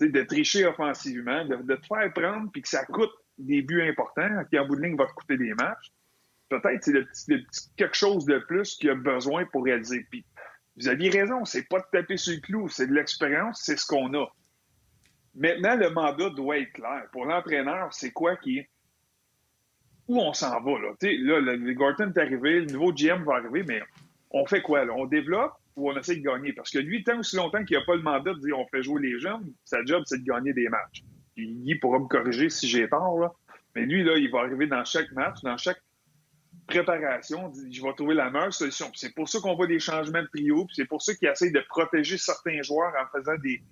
de 0.00 0.22
tricher 0.22 0.66
offensivement, 0.66 1.44
de, 1.44 1.56
de, 1.56 1.74
te 1.76 1.86
faire 1.86 2.12
prendre, 2.12 2.50
puis 2.50 2.62
que 2.62 2.68
ça 2.68 2.84
coûte 2.86 3.12
des 3.38 3.62
buts 3.62 3.82
importants, 3.82 4.44
qui 4.50 4.58
en 4.58 4.66
bout 4.66 4.76
de 4.76 4.82
ligne 4.82 4.96
va 4.96 5.06
te 5.06 5.12
coûter 5.12 5.36
des 5.36 5.54
matchs. 5.54 5.92
Peut-être 6.48 6.82
c'est 6.82 6.92
le 6.92 7.04
petit, 7.06 7.30
le 7.30 7.42
petit 7.44 7.70
quelque 7.76 7.96
chose 7.96 8.24
de 8.26 8.38
plus 8.38 8.76
qu'il 8.76 8.90
a 8.90 8.94
besoin 8.94 9.44
pour 9.46 9.64
réaliser. 9.64 10.06
Puis 10.10 10.24
vous 10.76 10.88
aviez 10.88 11.10
raison, 11.10 11.44
c'est 11.44 11.68
pas 11.68 11.78
de 11.78 11.86
taper 11.92 12.16
sur 12.16 12.34
le 12.34 12.40
clou, 12.40 12.68
c'est 12.68 12.86
de 12.86 12.94
l'expérience, 12.94 13.60
c'est 13.62 13.78
ce 13.78 13.86
qu'on 13.86 14.12
a. 14.14 14.26
Maintenant, 15.34 15.76
le 15.76 15.90
mandat 15.90 16.30
doit 16.30 16.58
être 16.58 16.72
clair. 16.72 17.04
Pour 17.12 17.24
l'entraîneur, 17.24 17.92
c'est 17.92 18.10
quoi 18.10 18.36
qui 18.36 18.58
est 18.58 18.70
on 20.20 20.32
s'en 20.32 20.60
va, 20.60 20.72
là. 20.72 20.90
Le 21.00 21.72
Gorton 21.72 22.12
est 22.14 22.18
arrivé, 22.18 22.60
le 22.60 22.66
nouveau 22.66 22.92
GM 22.92 23.24
va 23.24 23.36
arriver, 23.36 23.62
mais 23.66 23.82
on 24.30 24.46
fait 24.46 24.62
quoi? 24.62 24.84
On 24.96 25.06
développe 25.06 25.52
ou 25.76 25.90
on 25.90 25.96
essaie 25.96 26.16
de 26.16 26.22
gagner? 26.22 26.52
Parce 26.52 26.70
que 26.70 26.78
lui, 26.78 27.04
tant 27.04 27.18
aussi 27.18 27.36
longtemps 27.36 27.64
qu'il 27.64 27.76
n'a 27.76 27.84
pas 27.84 27.96
le 27.96 28.02
mandat 28.02 28.34
de 28.34 28.40
dire 28.40 28.58
on 28.58 28.66
fait 28.68 28.82
jouer 28.82 29.00
les 29.02 29.18
jeunes, 29.18 29.52
sa 29.64 29.84
job, 29.84 30.02
c'est 30.06 30.18
de 30.18 30.24
gagner 30.24 30.52
des 30.52 30.68
matchs. 30.68 31.02
Puis 31.34 31.48
Guy 31.48 31.74
pourra 31.76 31.98
me 31.98 32.06
corriger 32.06 32.50
si 32.50 32.68
j'ai 32.68 32.88
tort. 32.88 33.36
Mais 33.74 33.86
lui, 33.86 34.04
là, 34.04 34.16
il 34.16 34.30
va 34.30 34.40
arriver 34.40 34.66
dans 34.66 34.84
chaque 34.84 35.10
match, 35.12 35.40
dans 35.42 35.56
chaque 35.56 35.80
préparation, 36.66 37.52
je 37.70 37.82
vais 37.82 37.92
trouver 37.94 38.14
la 38.14 38.30
meilleure 38.30 38.52
solution. 38.52 38.90
C'est 38.94 39.14
pour 39.14 39.28
ça 39.28 39.40
qu'on 39.40 39.54
voit 39.54 39.66
des 39.66 39.80
changements 39.80 40.22
de 40.22 40.28
trio, 40.28 40.66
c'est 40.72 40.84
pour 40.84 41.02
ça 41.02 41.14
qu'il 41.14 41.28
essaie 41.28 41.50
de 41.50 41.60
protéger 41.68 42.18
certains 42.18 42.62
joueurs 42.62 42.92
en 43.00 43.18
faisant 43.18 43.36
des, 43.42 43.62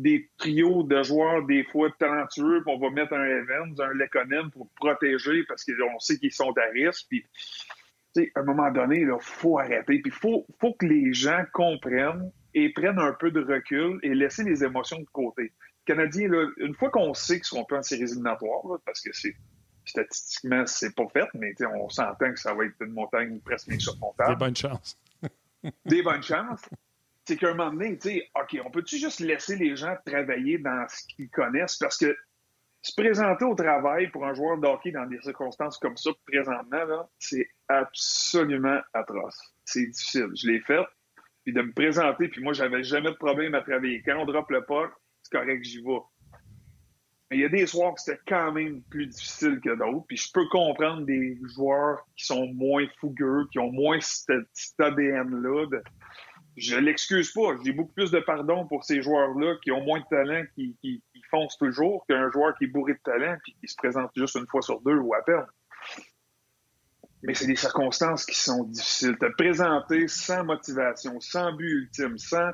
des 0.00 0.30
trios 0.38 0.82
de 0.82 1.02
joueurs 1.02 1.44
des 1.44 1.62
fois 1.64 1.90
talentueux, 1.98 2.62
puis 2.64 2.74
on 2.74 2.78
va 2.78 2.90
mettre 2.90 3.12
un 3.12 3.24
Evans, 3.24 3.74
un 3.78 3.92
Lekonen 3.92 4.50
pour 4.50 4.68
protéger 4.76 5.44
parce 5.44 5.64
qu'on 5.64 5.98
sait 5.98 6.18
qu'ils 6.18 6.32
sont 6.32 6.52
à 6.56 6.70
risque. 6.72 7.06
Puis, 7.08 7.24
à 8.34 8.40
un 8.40 8.42
moment 8.44 8.70
donné, 8.70 9.00
il 9.00 9.10
faut 9.20 9.58
arrêter. 9.58 10.00
Puis 10.00 10.02
il 10.06 10.12
faut, 10.12 10.46
faut 10.58 10.72
que 10.74 10.86
les 10.86 11.12
gens 11.12 11.44
comprennent 11.52 12.32
et 12.54 12.72
prennent 12.72 12.98
un 12.98 13.12
peu 13.12 13.30
de 13.30 13.40
recul 13.40 14.00
et 14.02 14.14
laisser 14.14 14.42
les 14.42 14.64
émotions 14.64 14.98
de 14.98 15.08
côté. 15.12 15.42
Les 15.42 15.94
Canadiens, 15.94 16.28
là, 16.28 16.48
une 16.56 16.74
fois 16.74 16.90
qu'on 16.90 17.12
sait 17.12 17.36
qu'ils 17.36 17.44
seront 17.44 17.64
pas 17.64 17.78
en 17.78 17.82
séries 17.82 18.02
éliminatoires, 18.02 18.66
là, 18.68 18.78
parce 18.86 19.00
que 19.00 19.10
c'est 19.12 19.34
statistiquement, 19.84 20.64
c'est 20.66 20.94
pas 20.94 21.08
fait, 21.12 21.28
mais 21.34 21.52
on 21.74 21.88
s'entend 21.88 22.32
que 22.32 22.40
ça 22.40 22.54
va 22.54 22.64
être 22.64 22.74
une 22.80 22.92
montagne 22.92 23.38
presque 23.40 23.70
insurmontable. 23.70 24.30
Des 24.30 24.44
bonnes 24.44 24.56
chances. 24.56 24.98
Des 25.84 26.02
bonnes 26.02 26.22
chances 26.22 26.68
c'est 27.30 27.36
qu'à 27.36 27.50
un 27.50 27.54
moment 27.54 27.70
donné, 27.70 27.96
tu 27.96 28.08
sais, 28.08 28.28
OK, 28.34 28.60
on 28.66 28.70
peut-tu 28.72 28.98
juste 28.98 29.20
laisser 29.20 29.54
les 29.54 29.76
gens 29.76 29.94
travailler 30.04 30.58
dans 30.58 30.84
ce 30.88 31.06
qu'ils 31.14 31.30
connaissent? 31.30 31.76
Parce 31.76 31.96
que 31.96 32.16
se 32.82 32.92
présenter 32.96 33.44
au 33.44 33.54
travail 33.54 34.10
pour 34.10 34.26
un 34.26 34.34
joueur 34.34 34.58
de 34.58 34.66
hockey 34.66 34.90
dans 34.90 35.06
des 35.06 35.20
circonstances 35.20 35.78
comme 35.78 35.96
ça, 35.96 36.10
présentement, 36.26 37.08
c'est 37.20 37.46
absolument 37.68 38.80
atroce. 38.94 39.38
C'est 39.64 39.86
difficile. 39.86 40.26
Je 40.34 40.50
l'ai 40.50 40.60
fait. 40.62 40.84
Puis 41.44 41.52
de 41.52 41.62
me 41.62 41.72
présenter, 41.72 42.26
puis 42.26 42.42
moi, 42.42 42.52
j'avais 42.52 42.82
jamais 42.82 43.10
de 43.10 43.16
problème 43.16 43.54
à 43.54 43.60
travailler. 43.60 44.02
Quand 44.04 44.18
on 44.18 44.24
drop 44.24 44.50
le 44.50 44.64
pas, 44.64 44.90
c'est 45.22 45.38
correct, 45.38 45.62
j'y 45.62 45.80
vais. 45.80 46.00
Mais 47.30 47.36
il 47.36 47.40
y 47.42 47.44
a 47.44 47.48
des 47.48 47.66
soirs 47.66 47.94
que 47.94 48.00
c'était 48.00 48.20
quand 48.26 48.50
même 48.50 48.82
plus 48.90 49.06
difficile 49.06 49.60
que 49.60 49.76
d'autres. 49.76 50.04
Puis 50.08 50.16
je 50.16 50.32
peux 50.32 50.48
comprendre 50.48 51.02
des 51.02 51.38
joueurs 51.54 52.04
qui 52.16 52.24
sont 52.24 52.46
moins 52.54 52.88
fougueux, 52.98 53.46
qui 53.52 53.60
ont 53.60 53.70
moins 53.70 54.00
cet, 54.00 54.48
cet 54.52 54.80
ADN-là 54.80 55.66
de 55.66 55.80
je 56.56 56.76
l'excuse 56.76 57.32
pas. 57.32 57.56
J'ai 57.64 57.72
beaucoup 57.72 57.92
plus 57.92 58.10
de 58.10 58.20
pardon 58.20 58.66
pour 58.66 58.84
ces 58.84 59.02
joueurs-là 59.02 59.56
qui 59.62 59.70
ont 59.70 59.82
moins 59.82 60.00
de 60.00 60.06
talent, 60.10 60.44
qui, 60.54 60.76
qui, 60.80 61.02
foncent 61.30 61.58
toujours, 61.58 62.04
qu'un 62.06 62.28
joueur 62.32 62.56
qui 62.58 62.64
est 62.64 62.66
bourré 62.66 62.94
de 62.94 62.98
talent 63.04 63.36
puis 63.44 63.54
qui 63.60 63.68
se 63.68 63.76
présente 63.76 64.10
juste 64.16 64.34
une 64.34 64.48
fois 64.48 64.62
sur 64.62 64.80
deux 64.80 64.96
ou 64.96 65.14
à 65.14 65.22
peine. 65.22 65.46
Mais 67.22 67.34
c'est 67.34 67.46
des 67.46 67.54
circonstances 67.54 68.26
qui 68.26 68.34
sont 68.34 68.64
difficiles. 68.64 69.16
Te 69.16 69.26
présenter 69.26 70.08
sans 70.08 70.42
motivation, 70.42 71.20
sans 71.20 71.52
but 71.52 71.82
ultime, 71.82 72.18
sans. 72.18 72.50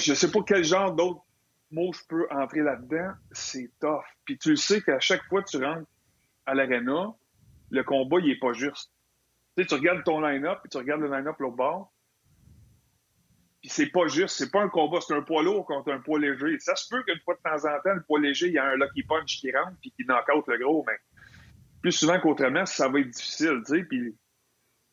Je 0.00 0.14
sais 0.14 0.32
pas 0.32 0.40
quel 0.44 0.64
genre 0.64 0.92
d'autres 0.92 1.24
mots 1.70 1.92
je 1.92 2.00
peux 2.08 2.26
entrer 2.30 2.62
là-dedans. 2.62 3.12
C'est 3.30 3.70
tough. 3.80 4.02
Puis 4.24 4.36
tu 4.38 4.50
le 4.50 4.56
sais 4.56 4.80
qu'à 4.80 4.98
chaque 4.98 5.22
fois 5.28 5.42
que 5.42 5.50
tu 5.50 5.62
rentres 5.62 5.88
à 6.46 6.54
l'arena, 6.54 7.14
le 7.70 7.84
combat, 7.84 8.18
il 8.20 8.30
est 8.30 8.38
pas 8.40 8.52
juste. 8.52 8.93
Tu 9.56 9.62
sais, 9.62 9.68
tu 9.68 9.74
regardes 9.74 10.04
ton 10.04 10.20
line-up, 10.20 10.58
puis 10.62 10.70
tu 10.70 10.78
regardes 10.78 11.00
le 11.02 11.10
line-up 11.10 11.36
l'autre 11.38 11.56
bord, 11.56 11.92
puis 13.60 13.70
c'est 13.70 13.86
pas 13.90 14.06
juste, 14.08 14.36
c'est 14.36 14.50
pas 14.50 14.62
un 14.62 14.68
combat, 14.68 14.98
c'est 15.00 15.14
un 15.14 15.22
poids 15.22 15.42
lourd 15.42 15.64
contre 15.64 15.92
un 15.92 16.00
poids 16.00 16.18
léger. 16.18 16.58
Ça 16.58 16.76
se 16.76 16.88
peut 16.88 17.02
qu'une 17.04 17.20
fois 17.20 17.34
de 17.34 17.40
temps 17.40 17.68
en 17.68 17.80
temps, 17.80 17.94
le 17.94 18.02
poids 18.02 18.20
léger, 18.20 18.48
il 18.48 18.54
y 18.54 18.58
a 18.58 18.66
un 18.66 18.76
lucky 18.76 19.02
punch 19.04 19.38
qui 19.40 19.50
rentre, 19.52 19.76
puis 19.80 19.92
qui 19.92 20.04
knock 20.04 20.26
le 20.46 20.58
gros, 20.58 20.84
mais 20.86 20.96
plus 21.80 21.92
souvent 21.92 22.20
qu'autrement, 22.20 22.66
ça 22.66 22.88
va 22.88 23.00
être 23.00 23.10
difficile, 23.10 23.62
tu 23.66 23.76
sais, 23.76 23.84
puis... 23.84 24.16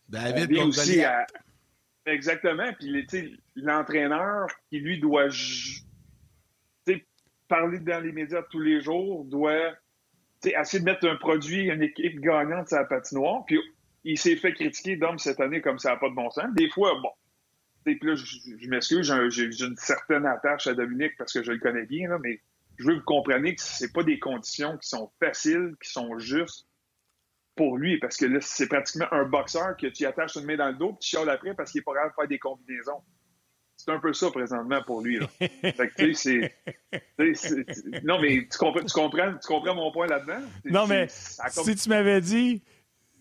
David 0.08 0.44
on 0.44 0.48
vient 0.48 0.64
contre 0.64 0.80
aussi 0.80 1.04
à- 1.04 1.26
Exactement. 2.06 2.72
Puis 2.74 3.38
l'entraîneur 3.56 4.48
qui, 4.70 4.80
lui, 4.80 5.00
doit 5.00 5.28
parler 7.48 7.80
dans 7.80 8.02
les 8.02 8.14
médias 8.14 8.44
tous 8.44 8.62
les 8.62 8.80
jours, 8.82 9.26
doit 9.26 9.74
essayer 10.44 10.80
de 10.80 10.86
mettre 10.86 11.06
un 11.06 11.18
produit, 11.18 11.66
une 11.66 11.84
équipe 11.84 12.20
gagnante 12.22 12.70
sur 12.70 12.78
la 12.78 12.86
patinoire. 12.86 13.44
Puis 13.46 13.60
il 14.04 14.18
s'est 14.18 14.36
fait 14.36 14.54
critiquer 14.54 14.96
d'homme 14.96 15.20
cette 15.20 15.40
année 15.40 15.62
comme 15.62 15.80
ça 15.80 15.92
n'a 15.92 15.98
pas 15.98 16.10
de 16.10 16.16
bon 16.16 16.30
sens. 16.32 16.46
Des 16.56 16.70
fois, 16.70 16.94
bon, 17.02 17.10
sais, 17.86 17.96
puis 17.96 18.10
là, 18.10 18.16
je, 18.16 18.26
je 18.60 18.68
m'excuse, 18.70 19.06
j'ai 19.08 19.14
un- 19.14 19.30
j'ai 19.30 19.52
j'ai 19.52 19.66
une 19.66 19.76
certaine 19.78 20.26
attache 20.26 20.68
à 20.68 20.74
Dominique 20.74 21.14
parce 21.18 21.34
que 21.34 21.44
je 21.44 21.52
le 21.52 21.60
connais 21.60 21.86
bien, 21.86 22.10
là, 22.10 22.18
mais 22.22 22.40
je 22.78 22.86
veux 22.86 22.94
que 22.94 23.00
vous 23.00 23.06
compreniez 23.06 23.56
que 23.56 23.62
c'est 23.62 23.92
pas 23.94 24.04
des 24.04 24.18
conditions 24.20 24.78
qui 24.78 24.88
sont 24.90 25.12
faciles, 25.20 25.76
qui 25.84 25.90
sont 25.92 26.18
justes 26.20 26.68
pour 27.56 27.78
lui, 27.78 28.00
parce 28.00 28.18
que 28.18 28.26
là, 28.26 28.40
c'est 28.42 28.68
pratiquement 28.68 29.12
un 29.12 29.26
boxeur 29.26 29.76
que 29.78 29.88
tu 29.88 30.06
attaches 30.06 30.36
une 30.36 30.46
main 30.46 30.56
dans 30.58 30.70
le 30.70 30.76
dos, 30.76 30.90
puis 30.94 31.00
tu 31.02 31.10
chiales 31.10 31.30
après 31.30 31.54
parce 31.54 31.72
qu'il 31.72 31.80
est 31.82 31.84
pas 31.84 31.94
capable 31.94 32.12
de 32.12 32.16
faire 32.16 32.28
des 32.28 32.40
combinaisons. 32.40 33.02
C'est 33.76 33.92
un 33.92 34.00
peu 34.00 34.14
ça 34.14 34.30
présentement 34.32 34.82
pour 34.84 35.02
lui. 35.02 35.18
Là. 35.20 35.28
fait 35.40 35.90
que, 35.90 36.14
c'est- 36.14 36.56
Non, 38.04 38.20
mais 38.22 38.48
tu 38.50 38.58
comprends, 38.58 38.84
tu 38.84 38.94
comprends, 38.94 39.34
tu 39.34 39.48
comprends 39.48 39.76
mon 39.76 39.92
point 39.92 40.08
là-dedans? 40.08 40.42
Non, 40.66 40.88
mais 40.88 41.08
si 41.66 41.76
tu 41.76 41.90
m'avais 41.90 42.22
dit, 42.22 42.64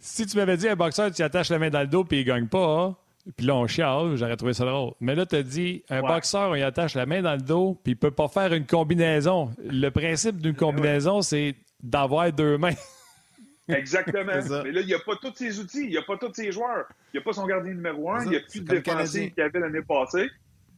si 0.00 0.26
tu 0.26 0.36
m'avais 0.36 0.56
dit 0.56 0.68
un 0.68 0.76
boxeur, 0.76 1.10
tu 1.12 1.22
attaches 1.22 1.50
la 1.50 1.58
main 1.58 1.70
dans 1.70 1.80
le 1.80 1.86
dos 1.86 2.04
puis 2.04 2.20
il 2.20 2.24
gagne 2.24 2.46
pas, 2.48 2.80
hein, 2.80 2.96
puis 3.36 3.46
là 3.46 3.54
on 3.54 3.66
chiale, 3.66 4.16
j'aurais 4.16 4.36
trouvé 4.36 4.52
ça 4.54 4.64
drôle. 4.64 4.92
Mais 5.00 5.14
là, 5.14 5.26
tu 5.26 5.36
as 5.36 5.42
dit, 5.42 5.82
un 5.90 6.00
Ouais. 6.02 6.08
boxeur, 6.08 6.50
on 6.50 6.54
y 6.54 6.62
attache 6.62 6.94
la 6.94 7.06
main 7.06 7.22
dans 7.22 7.34
le 7.34 7.40
dos 7.42 7.78
puis 7.82 7.92
il 7.92 7.96
peut 7.96 8.10
pas 8.10 8.28
faire 8.28 8.52
une 8.52 8.66
combinaison. 8.66 9.50
Le 9.64 9.88
principe 9.90 10.38
d'une 10.38 10.54
combinaison, 10.56 11.22
c'est 11.22 11.54
d'avoir 11.82 12.32
deux 12.32 12.58
mains. 12.58 12.74
Exactement. 13.68 14.32
Mais 14.64 14.72
là, 14.72 14.80
il 14.80 14.86
n'y 14.86 14.94
a 14.94 14.98
pas 14.98 15.14
tous 15.20 15.32
ses 15.36 15.60
outils, 15.60 15.84
il 15.84 15.90
n'y 15.90 15.96
a 15.96 16.02
pas 16.02 16.16
tous 16.16 16.32
ses 16.34 16.50
joueurs. 16.50 16.86
Il 17.12 17.18
n'y 17.18 17.20
a 17.20 17.24
pas 17.24 17.32
son 17.32 17.46
gardien 17.46 17.72
numéro 17.72 18.10
un, 18.10 18.24
il 18.24 18.30
n'y 18.30 18.36
a 18.36 18.40
plus 18.40 18.60
de 18.62 18.66
défensif 18.78 19.32
qu'il 19.34 19.38
y 19.38 19.46
avait 19.46 19.60
l'année 19.60 19.82
passée, 19.82 20.28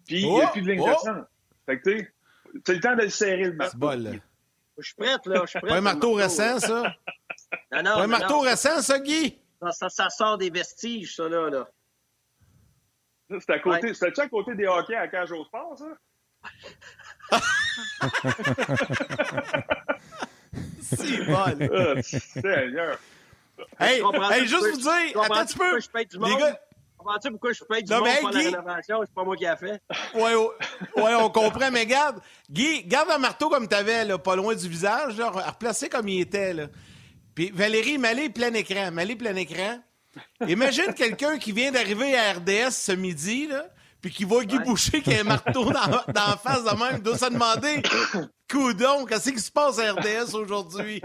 puis 0.07 0.21
il 0.21 0.27
Oh! 0.27 0.37
n'y 0.37 0.43
a 0.43 0.49
plus 0.49 0.63
de 0.63 0.71
ligne 0.73 0.83
Oh! 0.85 1.11
Fait 1.65 1.79
que, 1.81 1.91
tu 1.91 1.99
sais, 2.01 2.09
c'est 2.67 2.75
le 2.75 2.81
temps 2.81 2.97
de 2.97 3.03
le 3.03 3.09
serrer, 3.09 3.45
le 3.45 3.53
marteau. 3.55 3.73
C'est 3.73 3.79
bol, 3.79 3.99
là. 4.03 4.11
Je 4.79 4.85
suis 4.87 4.95
prête, 4.97 5.27
là. 5.27 5.41
Je 5.45 5.47
suis 5.51 5.59
prête. 5.61 5.71
Pas 5.71 5.79
un 5.79 5.81
marteau 5.83 6.13
récent, 6.15 6.59
ça? 6.59 6.95
Non, 7.73 7.83
non, 7.83 7.95
Pas 7.95 8.03
un 8.03 8.07
marteau 8.07 8.35
non. 8.37 8.41
récent, 8.41 8.81
ça, 8.83 8.99
Guy? 8.99 9.39
Ça, 9.61 9.71
ça, 9.73 9.89
ça 9.89 10.11
sort 10.11 10.39
des 10.39 10.51
vestiges, 10.51 11.17
ça, 11.17 11.29
là. 11.29 11.49
là. 11.51 11.69
C'était 13.31 13.53
à 13.55 13.59
côté, 13.61 13.93
Ouais. 13.93 14.21
à 14.21 14.29
côté 14.29 14.55
des 14.55 14.67
hockey 14.67 14.95
à 14.95 15.09
cage 15.09 15.33
au 15.33 15.45
sport, 15.45 15.77
ça? 15.79 15.87
C'est 20.83 21.25
bol. 21.27 21.97
Ah, 21.97 22.03
Seigneur. 22.03 22.99
Hey, 23.79 24.01
hey, 24.01 24.47
juste 24.47 24.55
pourquoi- 24.55 24.71
vous 24.71 24.77
dire, 24.79 25.23
attends 25.23 25.35
un 25.35 25.45
petit 25.47 25.55
pourquoi 25.57 25.75
peu. 25.75 25.81
je 25.81 25.91
paye 25.91 26.07
du 26.07 26.17
Les 26.17 26.21
monde? 26.21 26.39
gars, 26.41 26.61
Comprends-tu 26.99 27.31
pourquoi 27.33 27.53
je 27.53 27.65
paye 27.65 27.83
du 27.83 27.91
Non, 27.91 27.99
monde 27.99 28.07
mais 28.09 28.21
pour 28.21 28.31
la 28.31 28.41
Guy- 28.41 28.47
rénovation? 28.49 29.01
C'est 29.05 29.15
pas 29.15 29.25
moi 29.25 29.37
qui 29.37 29.43
l'a 29.45 29.57
fait. 29.57 29.83
Ouais, 30.15 30.35
ouais, 30.37 30.49
ouais, 31.03 31.15
on 31.17 31.31
comprend, 31.31 31.71
mais 31.73 31.85
garde, 31.85 32.21
Guy, 32.49 32.85
garde 32.85 33.11
un 33.11 33.19
marteau 33.19 33.49
comme 33.49 33.67
t'avais, 33.67 34.05
là, 34.05 34.19
pas 34.19 34.37
loin 34.37 34.55
du 34.55 34.69
visage, 34.69 35.17
là, 35.17 35.31
replacé 35.31 35.89
comme 35.89 36.07
il 36.09 36.21
était, 36.21 36.53
là. 36.55 36.67
Puis 37.35 37.51
Valérie, 37.55 37.99
Malé 37.99 38.29
plein 38.31 38.53
écran, 38.55 38.91
Malé 38.93 39.17
plein 39.17 39.35
écran. 39.37 39.79
Imagine 40.47 40.93
quelqu'un 40.95 41.39
qui 41.39 41.53
vient 41.53 41.73
d'arriver 41.73 42.17
à 42.17 42.33
RDS 42.35 42.71
ce 42.73 42.93
midi, 42.93 43.47
là, 43.47 43.65
puis 44.03 44.11
qui 44.11 44.25
voit 44.25 44.45
Guy 44.45 44.59
Ouais. 44.59 44.65
Boucher 44.65 45.01
qui 45.01 45.15
a 45.15 45.21
un 45.21 45.25
marteau 45.25 45.65
dans, 45.65 45.73
dans 45.73 46.27
la 46.31 46.37
face 46.43 46.65
de 46.65 46.71
même, 46.79 46.97
il 46.99 47.03
doit 47.03 47.17
se 47.17 47.25
demander, 47.31 47.81
coudon, 48.51 49.07
qu'est-ce 49.07 49.31
qui 49.31 49.41
se 49.41 49.51
passe 49.51 49.79
à 49.79 49.93
RDS 49.95 50.35
aujourd'hui? 50.35 51.01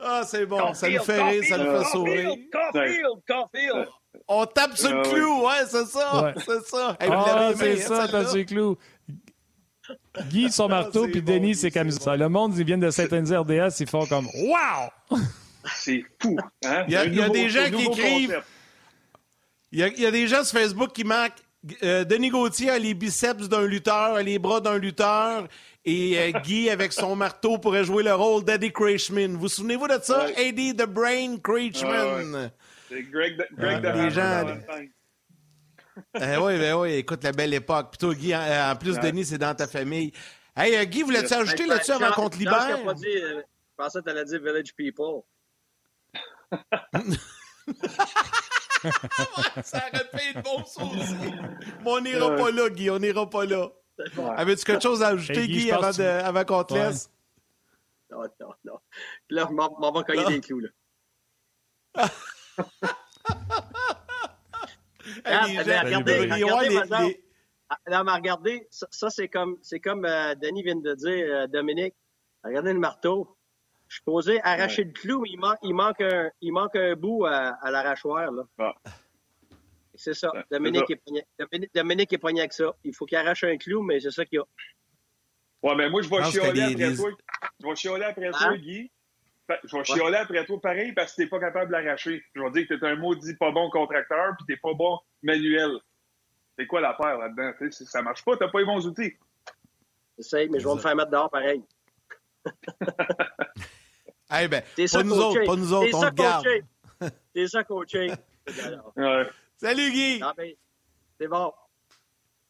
Ah, 0.00 0.22
c'est 0.26 0.46
bon, 0.46 0.74
ça 0.74 0.88
nous 0.88 1.00
fait 1.02 1.22
rire, 1.22 1.42
ça 1.48 1.58
nous 1.58 1.78
fait 1.78 1.90
sourire. 1.90 2.30
Caulfield, 2.52 3.20
Caulfield. 3.28 3.86
On 4.26 4.46
tape 4.46 4.76
sur 4.76 4.90
le 4.90 5.00
Ah, 5.00 5.02
clou, 5.08 5.46
ouais, 5.46 5.66
c'est 5.68 5.86
ça, 5.86 6.24
Ouais. 6.24 6.34
c'est 6.44 6.64
ça. 6.66 6.96
Hey, 7.00 7.08
Ah, 7.12 7.52
c'est 7.56 7.72
hein, 7.72 7.76
ça, 7.76 7.86
celle-là? 8.06 8.08
t'as 8.08 8.26
ses 8.26 8.44
clous. 8.44 8.76
Guy, 10.30 10.50
son 10.50 10.68
marteau, 10.68 11.02
Ah, 11.02 11.06
c'est 11.06 11.12
puis 11.12 11.20
bon, 11.20 11.32
Denis, 11.34 11.54
bon. 11.62 11.90
ça. 11.90 12.16
Le 12.16 12.28
monde, 12.28 12.56
ils 12.58 12.64
viennent 12.64 12.80
de 12.80 12.90
Saint-Andy 12.90 13.36
RDS, 13.36 13.80
ils 13.80 13.88
font 13.88 14.06
comme 14.06 14.26
Wow! 14.34 15.18
C'est 15.74 16.04
fou. 16.20 16.36
Hein? 16.64 16.84
Il 16.88 16.92
y 16.92 16.96
a- 16.96 17.00
Un 17.00 17.04
il 17.04 17.14
y 17.14 17.20
a 17.20 17.22
nouveau- 17.28 17.34
des 17.34 17.48
gens 17.48 17.70
qui 17.70 17.84
écrivent-. 17.84 18.42
Il 19.72 19.78
y, 19.80 19.82
a, 19.82 19.88
il 19.88 20.00
y 20.00 20.06
a 20.06 20.10
des 20.10 20.26
gens 20.28 20.44
sur 20.44 20.58
Facebook 20.58 20.92
qui 20.92 21.04
marquent 21.04 21.38
euh, 21.82 22.04
Denis 22.04 22.28
Gauthier 22.28 22.68
a 22.70 22.78
les 22.78 22.92
biceps 22.92 23.48
d'un 23.48 23.66
lutteur, 23.66 24.16
a 24.16 24.22
les 24.22 24.38
bras 24.38 24.60
d'un 24.60 24.76
lutteur, 24.78 25.48
et 25.84 26.18
euh, 26.18 26.30
Guy, 26.44 26.68
avec 26.68 26.92
son 26.92 27.16
marteau, 27.16 27.56
pourrait 27.58 27.84
jouer 27.84 28.02
le 28.02 28.14
rôle 28.14 28.44
d'Eddie 28.44 28.70
Creighman. 28.70 29.34
Vous 29.36 29.48
souvenez-vous 29.48 29.88
de 29.88 29.98
ça? 30.02 30.26
Ouais. 30.26 30.48
Eddie 30.48 30.76
the 30.76 30.84
Brain 30.86 31.38
Creighman. 31.42 32.50
C'est 32.90 33.02
Greg, 33.04 33.38
de- 33.38 33.46
Greg 33.56 33.76
Ah, 33.76 33.80
de 33.80 33.86
les 33.86 34.00
Hammer 34.00 34.10
gens-. 34.10 34.58
Eh 36.20 36.36
oui, 36.38 36.58
ben 36.58 36.74
oui, 36.76 36.92
écoute 36.94 37.22
la 37.24 37.32
belle 37.32 37.54
époque. 37.54 37.88
Puis 37.92 37.98
toi, 37.98 38.14
Guy, 38.14 38.34
en, 38.36 38.70
en 38.72 38.76
plus, 38.76 38.96
Ouais. 38.96 39.00
Denis, 39.00 39.24
c'est 39.24 39.38
dans 39.38 39.54
ta 39.54 39.66
famille. 39.66 40.12
Hey, 40.56 40.76
euh, 40.76 40.84
Guy, 40.84 41.02
voulais-tu 41.02 41.32
ajouter 41.32 41.66
là-dessus 41.66 41.92
avant 41.92 42.12
qu'on 42.12 42.28
te 42.28 42.36
libère? 42.36 42.78
euh, 42.86 42.94
Je 42.96 43.42
pensais 43.76 44.00
que 44.00 44.04
t'allais 44.04 44.24
dire 44.24 44.40
Village 44.40 44.74
People. 44.76 45.22
Ça 49.62 49.78
aurait 49.88 50.08
fait 50.12 50.32
une 50.34 50.42
bonne 50.42 50.64
sauce. 50.66 51.12
Mais 51.20 51.32
on 51.90 52.00
n'ira 52.00 52.36
pas 52.36 52.50
là, 52.50 52.68
Guy, 52.68 52.90
on 52.90 52.98
n'ira 52.98 53.28
pas 53.30 53.46
là. 53.46 53.70
Avais-tu 54.36 54.64
quelque 54.64 54.82
chose 54.82 55.02
à 55.02 55.08
ajouter, 55.08 55.40
Hey, 55.44 55.48
Guy, 55.48 55.72
avant, 55.72 55.92
tu- 55.92 56.02
avant 56.02 56.44
qu'on 56.44 56.64
te 56.64 56.74
Ouais. 56.74 56.88
laisse? 56.88 57.10
Non, 58.10 58.22
non, 58.40 58.54
non. 58.64 58.78
Là, 59.30 59.46
je 59.48 59.54
m'en 59.54 59.92
vais 59.92 60.02
cogner 60.04 60.24
des 60.26 60.40
clous, 60.40 60.60
là. 60.60 60.68
Hey, 65.06 65.20
Ah, 65.24 65.46
les 65.46 65.56
mais 65.56 65.64
gens, 65.64 65.82
regardez, 65.84 66.18
regardez, 66.20 66.68
les- 66.68 66.74
les- 67.08 67.24
Ah, 67.68 67.78
Non, 67.90 68.04
mais 68.04 68.12
regardez, 68.12 68.66
ça, 68.70 68.86
ça, 68.90 69.10
c'est 69.10 69.28
comme, 69.28 69.58
c'est 69.62 69.80
comme 69.80 70.04
euh, 70.06 70.34
Denis 70.34 70.62
vient 70.62 70.76
de 70.76 70.94
dire, 70.94 71.26
euh, 71.28 71.46
Dominique. 71.46 71.94
Regardez 72.42 72.72
le 72.72 72.78
marteau. 72.78 73.36
Je 73.88 73.96
suis 73.96 74.02
posé 74.04 74.40
arracher 74.42 74.84
le 74.84 74.92
clou, 74.92 75.20
mais 75.20 75.28
il, 75.30 75.38
man- 75.38 75.56
il, 75.62 75.74
manque 75.74 76.00
un, 76.00 76.30
il 76.40 76.52
manque 76.52 76.74
un 76.76 76.94
bout 76.96 77.26
à, 77.26 77.50
à 77.62 77.70
l'arrachoir. 77.70 78.30
là. 78.32 78.42
Ah. 78.58 78.74
C'est 79.94 80.14
ça. 80.14 80.32
Dominique 80.50 80.86
ça. 80.88 80.94
est, 80.94 80.96
pogné, 80.96 81.24
Dominique, 81.38 81.70
Dominique 81.74 82.12
est 82.12 82.18
pogné 82.18 82.40
avec 82.40 82.52
ça. 82.52 82.74
Il 82.82 82.94
faut 82.94 83.06
qu'il 83.06 83.16
arrache 83.16 83.44
un 83.44 83.56
clou, 83.56 83.82
mais 83.82 84.00
c'est 84.00 84.10
ça 84.10 84.24
qu'il 84.24 84.38
y 84.38 84.40
a. 84.40 84.44
Ouais, 85.62 85.76
mais 85.76 85.88
moi, 85.88 86.02
je 86.02 86.08
vais 86.08 86.16
pense 86.18 86.32
chialer 86.32 86.62
après 86.62 86.74
les- 86.90 86.96
toi. 86.96 87.10
Je 87.60 87.66
vais 87.68 87.76
chialer 87.76 88.04
après 88.04 88.26
Hein? 88.26 88.32
toi, 88.32 88.56
Guy. 88.56 88.90
Je 89.64 89.76
vais 89.76 89.84
chialer 89.84 90.16
après 90.16 90.44
toi 90.46 90.60
pareil 90.60 90.92
parce 90.94 91.12
que 91.14 91.22
t'es 91.22 91.28
pas 91.28 91.38
capable 91.38 91.66
de 91.68 91.72
l'arracher. 91.72 92.24
Je 92.34 92.40
vais 92.40 92.50
dire 92.50 92.66
que 92.66 92.74
t'es 92.74 92.86
un 92.86 92.96
maudit 92.96 93.36
pas 93.36 93.52
bon 93.52 93.70
contracteur 93.70 94.34
puis 94.38 94.46
t'es 94.46 94.56
pas 94.60 94.74
bon 94.74 94.98
manuel. 95.22 95.78
C'est 96.58 96.66
quoi 96.66 96.80
l'affaire 96.80 97.18
là-dedans? 97.18 97.52
Ça 97.70 98.02
marche 98.02 98.24
pas, 98.24 98.36
t'as 98.36 98.48
pas 98.48 98.58
les 98.60 98.64
bons 98.64 98.84
outils. 98.86 99.12
J'essaie, 100.18 100.48
mais 100.48 100.58
je 100.60 100.66
vais 100.68 100.74
me 100.74 100.80
faire 100.80 100.96
mettre 100.96 101.10
dehors 101.10 101.30
pareil. 101.30 101.62
Eh 104.40 104.48
ben, 104.48 104.62
T'es 104.76 104.86
ça 104.86 104.98
pas 104.98 105.04
nous 105.04 105.14
coaché. 105.14 105.38
autres, 105.40 105.44
pas 105.46 105.56
nous 105.56 105.68
T'es 105.68 105.74
autres, 105.74 105.96
on 105.96 106.00
ça 106.00 106.10
te 106.10 106.14
garde. 106.16 106.44
coaché. 106.44 106.64
T'es 107.34 107.48
ça 107.48 107.64
coaché. 107.64 108.12
Ouais. 108.96 109.28
Salut 109.56 109.90
Guy! 109.92 110.18
non, 110.20 110.32
mais 110.36 110.56
c'est 111.20 111.28
bon. 111.28 111.52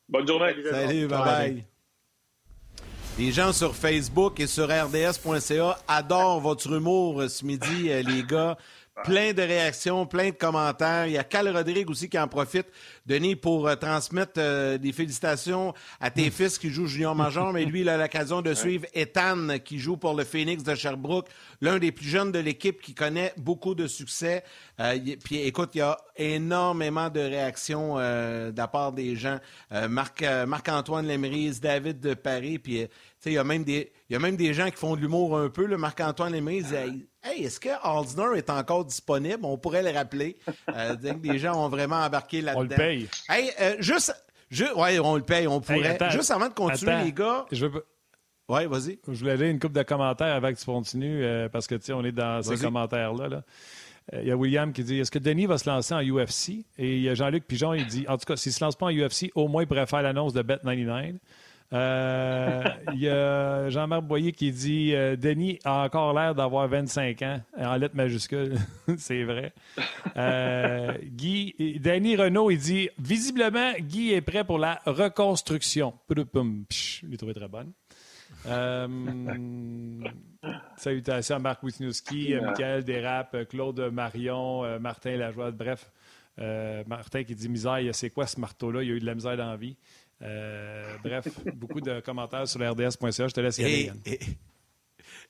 Bonne 0.08 0.26
journée. 0.26 0.54
Salut, 0.70 1.06
bye 1.06 1.18
bye. 1.24 1.64
Les 3.18 3.30
gens 3.30 3.52
sur 3.52 3.76
Facebook 3.76 4.40
et 4.40 4.46
sur 4.48 4.66
rds.ca 4.68 5.78
adorent 5.86 6.40
votre 6.40 6.72
humour 6.72 7.20
euh, 7.22 7.28
ce 7.28 7.44
midi, 7.44 7.90
euh, 7.90 8.02
les 8.02 8.24
gars. 8.24 8.56
Plein 9.02 9.32
de 9.32 9.42
réactions, 9.42 10.06
plein 10.06 10.30
de 10.30 10.36
commentaires. 10.36 11.06
Il 11.06 11.12
y 11.12 11.18
a 11.18 11.24
Cal 11.24 11.48
Rodrigue 11.48 11.90
aussi 11.90 12.08
qui 12.08 12.16
en 12.18 12.28
profite, 12.28 12.66
Denis, 13.04 13.34
pour 13.34 13.66
euh, 13.66 13.74
transmettre 13.74 14.34
euh, 14.38 14.78
des 14.78 14.92
félicitations 14.92 15.74
à 16.00 16.10
tes 16.10 16.30
fils 16.30 16.58
qui 16.58 16.70
jouent 16.70 16.86
junior 16.86 17.14
major, 17.14 17.52
mais 17.52 17.64
lui, 17.64 17.80
il 17.80 17.88
a 17.88 17.98
l'occasion 17.98 18.40
de 18.40 18.54
suivre 18.54 18.86
Ethan 18.94 19.58
qui 19.64 19.80
joue 19.80 19.96
pour 19.96 20.14
le 20.14 20.22
Phoenix 20.22 20.62
de 20.62 20.74
Sherbrooke, 20.76 21.28
l'un 21.60 21.78
des 21.78 21.90
plus 21.90 22.06
jeunes 22.06 22.30
de 22.30 22.38
l'équipe 22.38 22.80
qui 22.80 22.94
connaît 22.94 23.32
beaucoup 23.36 23.74
de 23.74 23.88
succès. 23.88 24.44
Euh, 24.78 24.96
puis 25.24 25.38
écoute, 25.38 25.70
il 25.74 25.78
y 25.78 25.82
a 25.82 25.96
énormément 26.16 27.10
de 27.10 27.20
réactions 27.20 27.98
euh, 27.98 28.52
de 28.52 28.56
la 28.56 28.68
part 28.68 28.92
des 28.92 29.16
gens. 29.16 29.38
Euh, 29.72 29.88
Marc, 29.88 30.22
euh, 30.22 30.46
Marc-Antoine 30.46 31.06
Lemerise, 31.06 31.60
David 31.60 32.00
de 32.00 32.14
Paris, 32.14 32.58
puis 32.58 32.80
tu 32.80 32.88
sais, 33.18 33.30
il 33.30 33.34
y 33.34 33.38
a 33.38 33.44
même 33.44 33.64
des 33.64 33.92
il 34.08 34.12
y 34.12 34.16
a 34.16 34.18
même 34.18 34.36
des 34.36 34.52
gens 34.52 34.70
qui 34.70 34.76
font 34.76 34.96
de 34.96 35.00
l'humour 35.00 35.38
un 35.38 35.48
peu. 35.48 35.66
Marc-Antoine 35.76 36.32
Lemerise, 36.32 36.72
hey, 36.72 37.06
hey, 37.24 37.44
est-ce 37.44 37.58
que 37.58 37.70
Aldner 37.82 38.38
est 38.38 38.50
encore 38.50 38.84
disponible? 38.84 39.40
On 39.42 39.58
pourrait 39.58 39.82
le 39.82 39.90
rappeler. 39.90 40.36
Euh, 40.68 40.96
les 41.22 41.38
gens 41.38 41.64
ont 41.64 41.68
vraiment 41.68 41.96
embarqué 41.96 42.40
là-dedans. 42.40 42.60
On 42.60 42.62
le 42.62 42.76
paye. 42.76 43.08
Hey, 43.28 43.50
euh, 43.60 43.76
juste, 43.80 44.14
ouais, 44.76 44.98
on 44.98 45.16
le 45.16 45.22
paye, 45.22 45.46
on 45.46 45.60
pourrait. 45.60 45.80
Hey, 45.80 45.86
attends, 45.86 46.10
juste 46.10 46.30
avant 46.30 46.48
de 46.48 46.54
continuer, 46.54 46.92
attends. 46.92 47.04
les 47.04 47.12
gars. 47.12 47.46
Je 47.50 47.66
veux. 47.66 47.84
Oui, 48.48 48.66
vas-y. 48.66 48.98
Je 49.08 49.18
voulais 49.18 49.32
aller 49.32 49.50
une 49.50 49.58
coupe 49.58 49.72
de 49.72 49.82
commentaires 49.82 50.34
avec 50.34 50.58
tu 50.58 50.66
continues, 50.66 51.24
euh, 51.24 51.48
parce 51.48 51.66
que, 51.66 51.76
tu 51.76 51.86
sais, 51.86 51.92
on 51.94 52.04
est 52.04 52.12
dans 52.12 52.42
ces 52.42 52.58
commentaires-là. 52.58 53.28
Là. 53.28 53.42
Euh, 54.12 54.20
il 54.20 54.28
y 54.28 54.30
a 54.30 54.36
William 54.36 54.72
qui 54.72 54.84
dit 54.84 55.00
Est-ce 55.00 55.10
que 55.10 55.18
Denis 55.18 55.46
va 55.46 55.56
se 55.56 55.68
lancer 55.68 55.94
en 55.94 56.02
UFC 56.02 56.64
Et 56.76 56.96
il 56.96 57.02
y 57.02 57.08
a 57.08 57.14
Jean-Luc 57.14 57.46
Pigeon, 57.46 57.72
il 57.72 57.86
dit 57.86 58.04
En 58.08 58.18
tout 58.18 58.26
cas, 58.26 58.36
s'il 58.36 58.50
ne 58.50 58.54
se 58.54 58.64
lance 58.64 58.76
pas 58.76 58.86
en 58.86 58.90
UFC, 58.90 59.30
au 59.34 59.48
moins 59.48 59.62
il 59.62 59.66
pourrait 59.66 59.86
faire 59.86 60.02
l'annonce 60.02 60.32
de 60.34 60.42
Bet99. 60.42 61.14
Euh, 61.74 62.62
il 62.92 63.00
y 63.00 63.08
a 63.08 63.68
Jean-Marc 63.68 64.04
Boyer 64.04 64.32
qui 64.32 64.52
dit 64.52 64.94
euh, 64.94 65.16
Denis 65.16 65.58
a 65.64 65.84
encore 65.84 66.12
l'air 66.14 66.34
d'avoir 66.34 66.68
25 66.68 67.22
ans, 67.22 67.40
en 67.58 67.76
lettres 67.76 67.96
majuscules. 67.96 68.56
c'est 68.96 69.24
vrai. 69.24 69.52
Guy, 71.02 71.80
Denis 71.80 72.16
Renault, 72.16 72.50
il 72.50 72.58
dit 72.58 72.88
Visiblement, 72.98 73.72
Guy 73.80 74.12
est 74.12 74.20
prêt 74.20 74.44
pour 74.44 74.58
la 74.58 74.80
reconstruction. 74.86 75.94
Je 76.08 77.06
l'ai 77.06 77.16
trouvé 77.16 77.34
très 77.34 77.48
bonne. 77.48 77.72
Euh, 78.46 78.88
salutations 80.76 81.36
à 81.36 81.38
Marc 81.38 81.62
Wisniewski, 81.62 82.34
euh, 82.34 82.42
Michael 82.42 82.84
euh, 82.88 83.44
Claude 83.44 83.80
Marion, 83.92 84.78
Martin 84.80 85.16
Lajoie. 85.16 85.50
Bref, 85.50 85.90
Martin 86.86 87.24
qui 87.24 87.34
dit 87.34 87.48
misère, 87.48 87.80
c'est 87.92 88.10
quoi 88.10 88.26
ce 88.26 88.40
marteau-là? 88.40 88.82
Il 88.82 88.88
y 88.88 88.92
a 88.92 88.94
eu 88.94 89.00
de 89.00 89.06
la 89.06 89.14
misère 89.14 89.36
dans 89.36 89.50
la 89.50 89.56
vie. 89.56 89.76
Bref, 90.20 91.28
beaucoup 91.54 91.80
de 91.80 92.00
commentaires 92.00 92.48
sur 92.48 92.60
rds.ca. 92.60 93.28
Je 93.28 93.34
te 93.34 93.40
laisse 93.40 93.58
y 93.58 93.64
aller. 93.64 93.92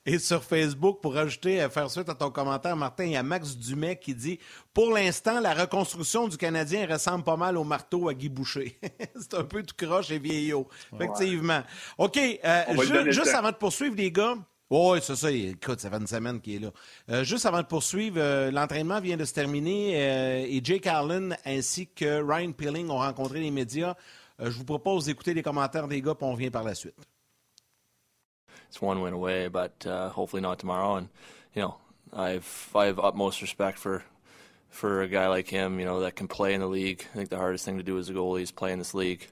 Et 0.06 0.18
sur 0.18 0.44
Facebook, 0.44 1.00
pour 1.00 1.16
ajouter, 1.16 1.62
euh, 1.62 1.70
faire 1.70 1.90
suite 1.90 2.08
à 2.10 2.14
ton 2.14 2.30
commentaire, 2.30 2.76
Martin, 2.76 3.04
il 3.04 3.12
y 3.12 3.16
a 3.16 3.22
Max 3.22 3.56
Dumais 3.56 3.96
qui 3.96 4.14
dit 4.14 4.38
Pour 4.74 4.92
l'instant, 4.92 5.40
la 5.40 5.54
reconstruction 5.54 6.28
du 6.28 6.36
Canadien 6.36 6.86
ressemble 6.86 7.24
pas 7.24 7.36
mal 7.36 7.56
au 7.56 7.64
marteau 7.64 8.10
à 8.10 8.14
Guy 8.14 8.28
Boucher. 8.28 8.78
c'est 9.18 9.34
un 9.34 9.44
peu 9.44 9.62
tout 9.62 9.74
croche 9.74 10.10
et 10.10 10.18
vieillot. 10.18 10.68
Effectivement. 10.94 11.62
OK, 11.96 12.18
euh, 12.18 13.10
juste 13.12 13.34
avant 13.34 13.50
de 13.50 13.56
poursuivre, 13.56 13.96
les 13.96 14.12
gars. 14.12 14.34
oui, 14.68 14.98
c'est 15.00 15.16
ça. 15.16 15.32
Écoute, 15.32 15.80
ça 15.80 15.88
fait 15.88 15.96
une 15.96 16.06
semaine 16.06 16.38
qu'il 16.38 16.56
est 16.56 16.66
là. 16.66 16.70
Euh, 17.08 17.24
juste 17.24 17.46
avant 17.46 17.62
de 17.62 17.66
poursuivre, 17.66 18.50
l'entraînement 18.50 19.00
vient 19.00 19.16
de 19.16 19.24
se 19.24 19.32
terminer 19.32 20.44
et 20.54 20.60
Jake 20.62 20.86
Allen 20.86 21.34
ainsi 21.46 21.86
que 21.86 22.22
Ryan 22.22 22.52
Pilling 22.52 22.90
ont 22.90 22.98
rencontré 22.98 23.40
les 23.40 23.50
médias. 23.50 23.94
Je 24.50 24.56
vous 24.58 24.64
propose 24.64 25.06
d'écouter 25.06 25.34
les 25.34 25.42
commentaires 25.42 25.88
des 25.88 26.00
gars, 26.00 26.14
puis 26.14 26.26
on 26.26 26.32
revient 26.32 26.50
par 26.50 26.64
la 26.64 26.74
suite. 26.74 26.94
it's 28.74 28.82
one 28.82 29.00
win 29.00 29.12
away, 29.12 29.46
but 29.46 29.86
uh, 29.86 30.08
hopefully 30.08 30.42
not 30.42 30.58
tomorrow. 30.58 30.96
And 30.96 31.08
you 31.54 31.62
know, 31.62 31.76
I've 32.12 32.70
I 32.74 32.86
have 32.86 32.98
utmost 32.98 33.40
respect 33.40 33.78
for 33.78 34.02
for 34.68 35.00
a 35.02 35.06
guy 35.06 35.28
like 35.28 35.48
him. 35.48 35.78
You 35.78 35.86
know 35.86 36.00
that 36.00 36.16
can 36.16 36.26
play 36.26 36.54
in 36.54 36.60
the 36.60 36.66
league. 36.66 37.06
I 37.12 37.16
think 37.16 37.28
the 37.28 37.36
hardest 37.36 37.64
thing 37.64 37.76
to 37.76 37.84
do 37.84 37.98
as 37.98 38.10
a 38.10 38.12
goalie 38.12 38.42
is 38.42 38.50
play 38.50 38.72
in 38.72 38.80
this 38.80 38.92
league 38.92 39.28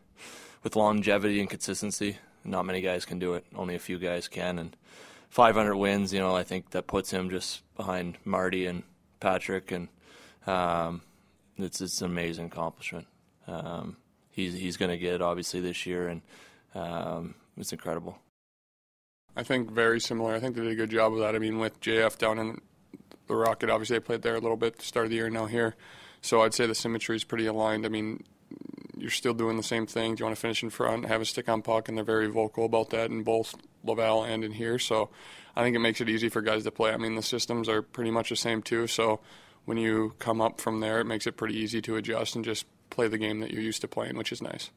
with 0.63 0.77
longevity 0.77 1.41
and 1.41 1.51
consistency. 1.51 2.19
Not 2.45 2.67
many 2.67 2.83
guys 2.83 3.05
can 3.05 3.19
do 3.19 3.35
it. 3.35 3.45
Only 3.53 3.75
a 3.75 3.81
few 3.81 3.99
guys 3.99 4.29
can. 4.29 4.61
And 4.61 4.77
500 5.31 5.77
wins, 5.77 6.13
you 6.13 6.21
know, 6.21 6.37
I 6.37 6.45
think 6.45 6.71
that 6.71 6.87
puts 6.87 7.11
him 7.11 7.29
just 7.29 7.63
behind 7.77 8.19
Marty 8.25 8.67
and 8.67 8.85
Patrick, 9.19 9.73
and 9.73 9.89
um, 10.47 11.03
it's 11.57 11.81
it's 11.81 12.01
an 12.01 12.07
amazing 12.07 12.47
accomplishment. 12.47 13.09
Um, 13.49 13.97
he's 14.33 14.55
he's 14.55 14.77
going 14.77 14.91
to 14.91 14.99
get 14.99 15.23
obviously 15.23 15.61
this 15.61 15.87
year, 15.87 16.09
and 16.09 16.23
um, 16.75 17.35
it's 17.57 17.73
incredible. 17.73 18.19
I 19.37 19.45
think 19.45 19.71
very 19.71 20.01
similar. 20.01 20.35
I 20.35 20.41
think 20.41 20.57
they 20.57 20.63
did 20.63 20.73
a 20.73 20.75
good 20.75 20.91
job 20.91 21.13
of 21.13 21.21
that. 21.21 21.37
I 21.37 21.39
mean, 21.39 21.59
with 21.59 21.81
JF 21.81 22.19
down 22.19 22.39
in 22.39 22.61
the 23.29 23.37
Rocket, 23.37 23.71
obviously 23.71 23.97
I 23.97 24.01
played 24.01 24.23
there 24.23 24.35
a 24.35 24.41
little 24.41 24.57
bit 24.57 24.79
the 24.79 24.85
start 24.85 25.07
of 25.07 25.11
the 25.11 25.17
year, 25.17 25.27
and 25.27 25.35
now 25.35 25.47
here. 25.47 25.77
So 26.21 26.43
I'd 26.43 26.55
say 26.55 26.67
the 26.67 26.75
symmetry 26.75 27.17
is 27.17 27.25
pretty 27.25 27.47
aligned. 27.47 27.87
I 27.87 27.89
mean, 27.89 28.25
you're 28.97 29.11
still 29.11 29.35
doing 29.35 29.57
the 29.57 29.63
same 29.63 29.87
thing. 29.87 30.15
Do 30.15 30.21
you 30.21 30.27
want 30.27 30.37
to 30.37 30.41
finish 30.41 30.63
in 30.63 30.71
front, 30.71 31.07
have 31.07 31.21
a 31.21 31.25
stick 31.25 31.49
on 31.49 31.63
puck, 31.63 31.89
and 31.89 31.97
they're 31.97 32.05
very 32.05 32.29
vocal 32.29 32.65
about 32.65 32.91
that 32.91 33.11
in 33.11 33.23
both 33.23 33.55
Laval 33.85 34.25
and 34.25 34.45
in 34.45 34.53
here. 34.53 34.79
So 34.79 35.11
I 35.57 35.63
think 35.63 35.75
it 35.75 35.81
makes 35.81 36.01
it 36.01 36.09
easy 36.09 36.29
for 36.29 36.41
guys 36.41 36.65
to 36.65 36.71
play. 36.71 36.93
I 36.93 36.97
mean, 36.97 37.17
the 37.17 37.23
systems 37.23 37.69
are 37.69 37.83
pretty 37.83 38.11
much 38.11 38.29
the 38.29 38.37
same 38.37 38.63
too. 38.63 38.87
So 38.87 39.21
when 39.65 39.77
you 39.77 40.15
come 40.19 40.41
up 40.41 40.61
from 40.61 40.81
there, 40.81 41.01
it 41.01 41.05
makes 41.05 41.27
it 41.27 41.37
pretty 41.37 41.57
easy 41.57 41.83
to 41.83 41.97
adjust 41.97 42.37
and 42.37 42.45
just 42.45 42.67
play 42.95 43.09
the 43.09 43.19
game 43.19 43.41
that 43.41 43.51
you're 43.51 43.63
used 43.63 43.81
to 43.83 43.89
playing, 43.89 44.17
which 44.17 44.33
is 44.33 44.43
nice. 44.43 44.71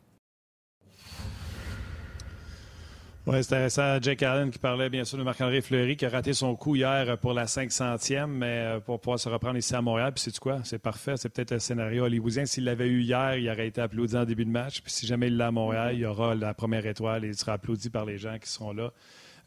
Oui, 3.27 3.43
c'est 3.43 3.55
intéressant. 3.55 3.99
Jake 4.03 4.21
Allen 4.21 4.51
qui 4.51 4.59
parlait 4.59 4.87
bien 4.87 5.03
sûr 5.03 5.17
de 5.17 5.23
Marc-André 5.23 5.61
Fleury 5.61 5.97
qui 5.97 6.05
a 6.05 6.09
raté 6.09 6.33
son 6.33 6.55
coup 6.55 6.75
hier 6.75 7.17
pour 7.17 7.33
la 7.33 7.45
500e, 7.45 8.27
mais 8.27 8.45
euh, 8.45 8.79
pour 8.79 9.01
pouvoir 9.01 9.19
se 9.19 9.27
reprendre 9.29 9.57
ici 9.57 9.73
à 9.73 9.81
Montréal. 9.81 10.13
Puis 10.13 10.25
c'est 10.25 10.37
quoi? 10.37 10.59
C'est 10.63 10.77
parfait. 10.77 11.17
C'est 11.17 11.29
peut-être 11.29 11.53
un 11.53 11.57
scénario 11.57 12.03
hollywoodien. 12.03 12.45
S'il 12.45 12.65
l'avait 12.65 12.87
eu 12.87 13.01
hier, 13.01 13.35
il 13.37 13.49
aurait 13.49 13.67
été 13.67 13.81
applaudi 13.81 14.15
en 14.15 14.25
début 14.25 14.45
de 14.45 14.51
match. 14.51 14.81
Puis 14.81 14.91
si 14.91 15.07
jamais 15.07 15.27
il 15.27 15.37
l'a 15.37 15.47
à 15.47 15.51
Montréal, 15.51 15.95
il 15.95 16.01
y 16.01 16.05
aura 16.05 16.35
la 16.35 16.53
première 16.53 16.85
étoile 16.85 17.25
et 17.25 17.29
il 17.29 17.35
sera 17.35 17.53
applaudi 17.53 17.89
par 17.89 18.05
les 18.05 18.19
gens 18.19 18.37
qui 18.37 18.47
seront 18.47 18.73
là. 18.73 18.93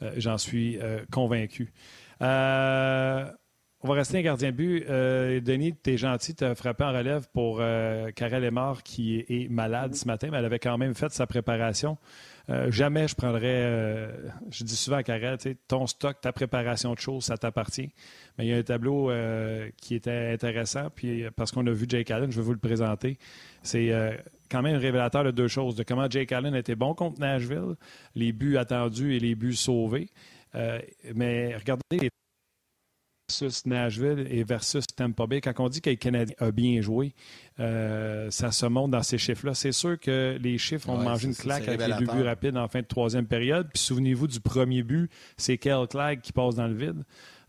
Euh, 0.02 0.10
j'en 0.16 0.38
suis 0.38 0.80
euh, 0.80 1.04
convaincu. 1.12 1.72
On 3.82 3.88
va 3.88 3.94
rester 3.94 4.18
un 4.18 4.22
gardien 4.22 4.50
de 4.50 4.56
but. 4.56 4.86
Denis, 4.86 5.74
tu 5.82 5.90
es 5.92 5.96
gentil, 5.96 6.34
tu 6.34 6.44
as 6.44 6.54
frappé 6.54 6.84
en 6.84 6.92
relève 6.92 7.28
pour 7.32 7.58
Karel 8.16 8.44
Emard 8.44 8.82
qui 8.82 9.24
est 9.28 9.48
malade 9.50 9.94
ce 9.94 10.06
matin, 10.06 10.28
mais 10.30 10.38
elle 10.38 10.44
avait 10.44 10.58
quand 10.58 10.78
même 10.78 10.94
fait 10.94 11.12
sa 11.12 11.26
préparation. 11.26 11.96
Euh, 12.50 12.70
jamais 12.70 13.06
je 13.08 13.14
prendrais, 13.14 13.42
euh, 13.44 14.10
je 14.50 14.64
dis 14.64 14.76
souvent 14.76 14.96
à 14.96 15.02
Karel, 15.02 15.36
ton 15.66 15.86
stock, 15.86 16.18
ta 16.20 16.32
préparation 16.32 16.94
de 16.94 16.98
choses, 16.98 17.24
ça 17.24 17.36
t'appartient. 17.36 17.92
Mais 18.38 18.46
il 18.46 18.48
y 18.48 18.54
a 18.54 18.56
un 18.56 18.62
tableau 18.62 19.10
euh, 19.10 19.68
qui 19.76 19.94
était 19.94 20.30
intéressant, 20.32 20.88
puis 20.94 21.24
parce 21.36 21.52
qu'on 21.52 21.66
a 21.66 21.72
vu 21.72 21.84
Jake 21.86 22.10
Allen, 22.10 22.30
je 22.30 22.36
vais 22.36 22.42
vous 22.42 22.54
le 22.54 22.58
présenter. 22.58 23.18
C'est 23.62 23.92
quand 24.50 24.62
même 24.62 24.76
révélateur 24.76 25.24
de 25.24 25.30
deux 25.30 25.48
choses, 25.48 25.74
de 25.74 25.82
comment 25.82 26.08
Jake 26.08 26.32
Allen 26.32 26.54
était 26.54 26.74
bon 26.74 26.94
contre 26.94 27.20
Nashville, 27.20 27.74
les 28.14 28.32
buts 28.32 28.56
attendus 28.56 29.14
et 29.14 29.20
les 29.20 29.34
buts 29.34 29.54
sauvés. 29.54 30.08
mais 30.54 31.54
regardez 31.54 31.82
les 32.00 32.10
versus 33.28 33.66
Nashville 33.66 34.26
et 34.30 34.42
versus 34.42 34.86
Tampa 34.86 35.26
Bay. 35.26 35.40
Quand 35.42 35.52
on 35.58 35.68
dit 35.68 35.82
que 35.82 35.90
le 35.90 35.96
Canadien 35.96 36.34
a 36.38 36.50
bien 36.50 36.80
joué, 36.80 37.12
euh, 37.60 38.30
ça 38.30 38.50
se 38.52 38.64
montre 38.64 38.88
dans 38.88 39.02
ces 39.02 39.18
chiffres-là. 39.18 39.54
C'est 39.54 39.72
sûr 39.72 40.00
que 40.00 40.38
les 40.40 40.56
chiffres 40.56 40.88
ont 40.88 40.96
mangé 40.96 41.28
une 41.28 41.34
claque 41.34 41.68
avec 41.68 41.86
les 41.86 42.06
deux 42.06 42.12
buts 42.12 42.22
rapides 42.22 42.56
en 42.56 42.68
fin 42.68 42.80
de 42.80 42.86
troisième 42.86 43.26
période. 43.26 43.68
Puis 43.72 43.82
souvenez-vous 43.82 44.28
du 44.28 44.40
premier 44.40 44.82
but, 44.82 45.10
c'est 45.36 45.58
Kel 45.58 45.86
Clegg 45.88 46.22
qui 46.22 46.32
passe 46.32 46.54
dans 46.54 46.66
le 46.66 46.74
vide. 46.74 47.04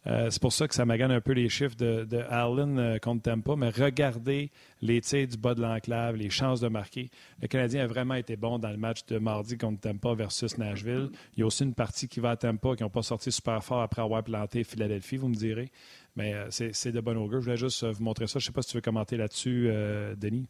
Euh, 0.08 0.30
c'est 0.30 0.41
pour 0.41 0.54
ça 0.54 0.68
que 0.68 0.76
ça 0.76 0.86
magane 0.86 1.12
un 1.12 1.22
peu 1.22 1.34
les 1.34 1.50
chiffres 1.50 1.76
de, 1.76 2.24
Allen 2.30 2.80
euh, 2.80 2.97
contre 3.00 3.24
Tampa. 3.24 3.56
Mais 3.56 3.70
regardez 3.70 4.52
les 4.82 5.02
tirs 5.02 5.28
du 5.28 5.38
bas 5.38 5.54
de 5.54 5.62
l'enclave, 5.62 6.16
les 6.16 6.30
chances 6.30 6.62
de 6.62 6.68
marquer. 6.68 7.10
Le 7.41 7.47
Canadien 7.47 7.84
a 7.84 7.88
vraiment 7.88 8.16
été 8.16 8.36
bon 8.36 8.60
dans 8.60 8.72
le 8.72 8.78
match 8.78 9.06
de 9.08 9.18
mardi 9.18 9.58
contre 9.58 9.82
Tampa 9.82 10.14
versus 10.14 10.58
Nashville. 10.58 11.10
Il 11.36 11.41
y 11.41 11.43
a 11.43 11.45
aussi 11.45 11.64
une 11.64 11.74
partie 11.74 12.08
qui 12.08 12.20
va 12.20 12.32
à 12.32 12.38
Tampa 12.38 12.76
qui 12.76 12.84
n'ont 12.84 12.89
pas 12.89 13.04
sorti 13.04 13.32
super 13.32 13.64
fort 13.64 13.82
après 13.82 14.02
avoir 14.02 14.24
planté 14.24 14.64
Philadelphie, 14.64 15.18
vous 15.18 15.30
me 15.30 15.36
direz. 15.36 15.72
Mais 16.16 16.34
euh, 16.34 16.47
c'est 16.50 16.91
de 16.91 17.00
bon 17.02 17.18
augure. 17.18 17.39
Je 17.39 17.45
voulais 17.45 17.58
juste 17.58 17.86
vous 17.86 18.04
montrer 18.04 18.28
ça. 18.28 18.39
Je 18.39 18.45
ne 18.45 18.47
sais 18.47 18.54
pas 18.54 18.62
si 18.62 18.70
tu 18.70 18.78
veux 18.78 18.82
commenter 18.82 19.18
là-dessus, 19.18 19.70
Denis. 20.18 20.47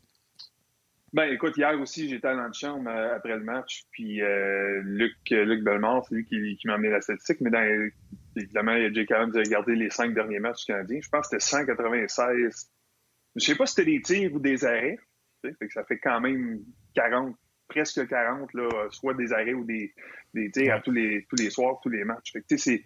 Ben, 1.14 1.32
écoute, 1.32 1.58
hier 1.58 1.80
aussi, 1.80 2.08
j'étais 2.08 2.36
dans 2.36 2.48
le 2.48 2.54
chambre 2.54 2.90
après 2.90 3.36
le 3.36 3.44
match, 3.44 3.84
puis 3.92 4.22
Luc, 4.84 5.16
Luc 5.32 5.64
Belmont, 5.64 6.04
c'est 6.04 6.16
lui 6.16 6.26
qui, 6.26 6.68
m'a 6.68 6.76
amené 6.76 6.90
la 6.90 7.02
statistique, 7.02 7.42
mais 7.42 7.50
dans 7.50 7.90
évidemment, 8.36 8.74
il 8.74 8.84
y 8.84 8.86
a 8.86 8.94
Jake 8.94 9.08
qui 9.08 9.14
a 9.14 9.26
regardé 9.26 9.76
les 9.76 9.90
cinq 9.90 10.14
derniers 10.14 10.40
matchs 10.40 10.66
du 10.66 10.74
Canadien. 10.74 11.00
Je 11.02 11.10
pense 11.10 11.28
que 11.28 11.40
c'était 11.40 11.64
196. 11.66 12.72
Je 13.36 13.44
sais 13.44 13.56
pas 13.56 13.66
si 13.66 13.76
c'était 13.76 13.92
des 13.92 14.02
tirs 14.02 14.34
ou 14.34 14.40
des 14.40 14.66
arrêts. 14.66 14.98
ça 15.74 15.84
fait 15.84 16.00
quand 16.00 16.20
même 16.22 16.60
40, 16.96 17.36
presque 17.68 18.08
40, 18.08 18.54
là, 18.54 18.88
soit 18.92 19.14
des 19.14 19.32
arrêts 19.32 19.54
ou 19.54 19.64
des, 19.64 19.94
des 20.34 20.52
tirs 20.52 20.76
à 20.76 20.82
tous 20.82 20.92
les, 20.92 21.26
tous 21.30 21.36
les 21.36 21.50
soirs, 21.50 21.80
tous 21.82 21.90
les 21.90 22.04
matchs. 22.04 22.34
c'est, 22.58 22.84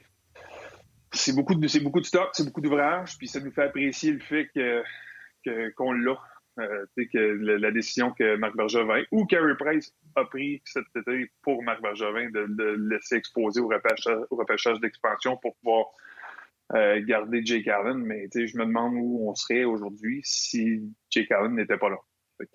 c'est 1.12 1.36
beaucoup 1.36 1.56
de, 1.56 1.68
c'est 1.68 1.80
beaucoup 1.80 2.02
de 2.02 2.06
stock, 2.06 2.30
c'est 2.34 2.46
beaucoup 2.46 2.62
d'ouvrage, 2.62 3.18
puis 3.18 3.28
ça 3.28 3.40
nous 3.40 3.52
fait 3.52 3.64
apprécier 3.64 4.12
le 4.12 4.20
fait 4.20 4.50
que, 4.54 5.70
qu'on 5.72 5.94
l'a. 5.94 6.20
Euh, 6.60 6.86
que 6.96 7.18
la, 7.18 7.72
décision 7.72 8.12
que 8.12 8.36
Marc 8.36 8.56
Bergevin 8.56 9.02
ou 9.12 9.26
Carey 9.26 9.56
Price 9.58 9.92
a 10.16 10.24
pris 10.24 10.62
cet 10.66 10.86
été 10.96 11.32
pour 11.42 11.64
Marc 11.64 11.82
Bergevin 11.82 12.30
de, 12.30 12.42
le 12.42 12.76
laisser 12.76 13.16
exposer 13.16 13.60
au 13.60 13.68
repêchage, 13.68 14.80
d'expansion 14.80 15.36
pour 15.38 15.56
pouvoir 15.56 15.88
euh, 16.76 17.04
garder 17.04 17.44
Jake 17.44 17.68
Allen. 17.68 17.98
Mais 17.98 18.30
je 18.36 18.56
me 18.56 18.66
demande 18.66 18.94
où 18.96 19.28
on 19.28 19.34
serait 19.34 19.64
aujourd'hui 19.64 20.22
si 20.24 20.94
Jake 21.10 21.32
Allen 21.32 21.56
n'était 21.56 21.78
pas 21.78 21.90
là. 21.90 21.98
C'est 22.40 22.48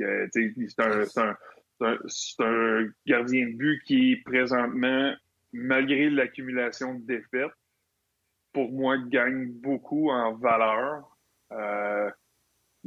un, 2.45 2.89
gardien 3.05 3.49
de 3.49 3.57
but 3.57 3.83
qui, 3.85 4.15
présentement, 4.25 5.13
malgré 5.53 6.09
l'accumulation 6.09 6.95
de 6.95 7.05
défaites, 7.05 7.51
pour 8.53 8.71
moi, 8.71 8.97
gagne 8.97 9.51
beaucoup 9.51 10.11
en 10.11 10.35
valeur. 10.35 11.19
Euh, 11.51 12.09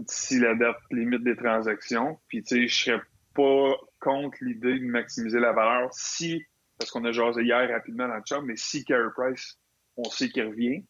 d'ici 0.02 0.40
la 0.40 0.56
date 0.56 0.78
limite 0.92 1.24
des 1.24 1.36
transactions. 1.36 2.20
Puis, 2.28 2.44
tu 2.44 2.56
sais, 2.56 2.68
je 2.68 2.84
serais 2.84 3.02
pas 3.34 3.76
contre 4.00 4.38
l'idée 4.42 4.80
de 4.80 4.86
maximiser 4.86 5.40
la 5.40 5.54
valeur 5.54 5.90
si, 5.94 6.44
parce 6.78 6.92
qu'on 6.92 7.06
a 7.06 7.12
jasé 7.12 7.44
hier 7.44 7.70
rapidement 7.70 8.08
dans 8.08 8.16
le 8.16 8.24
chat, 8.26 8.42
mais 8.42 8.56
si 8.56 8.84
Carey 8.84 9.10
Price, 9.16 9.58
on 9.98 10.04
sait 10.06 10.30
qu'il 10.30 10.46
revient, 10.46 10.84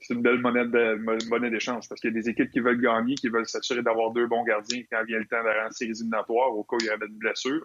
c'est 0.00 0.14
une 0.14 0.22
belle 0.22 0.40
monnaie 0.40 0.66
de 0.66 1.28
monnaie 1.28 1.50
d'échange 1.50 1.88
parce 1.88 2.00
qu'il 2.00 2.14
y 2.14 2.18
a 2.18 2.20
des 2.20 2.28
équipes 2.28 2.50
qui 2.50 2.60
veulent 2.60 2.80
gagner, 2.80 3.14
qui 3.14 3.30
veulent 3.30 3.48
s'assurer 3.48 3.82
d'avoir 3.82 4.10
deux 4.10 4.26
bons 4.26 4.44
gardiens 4.44 4.82
quand 4.90 5.02
vient 5.04 5.18
le 5.18 5.26
temps 5.26 5.42
de 5.42 5.48
rendre 5.48 5.72
séries 5.72 5.92
éliminatoires 5.92 6.54
au 6.54 6.62
cas 6.62 6.76
où 6.76 6.80
il 6.80 6.86
y 6.86 6.90
avait 6.90 7.06
une 7.06 7.16
blessure. 7.16 7.64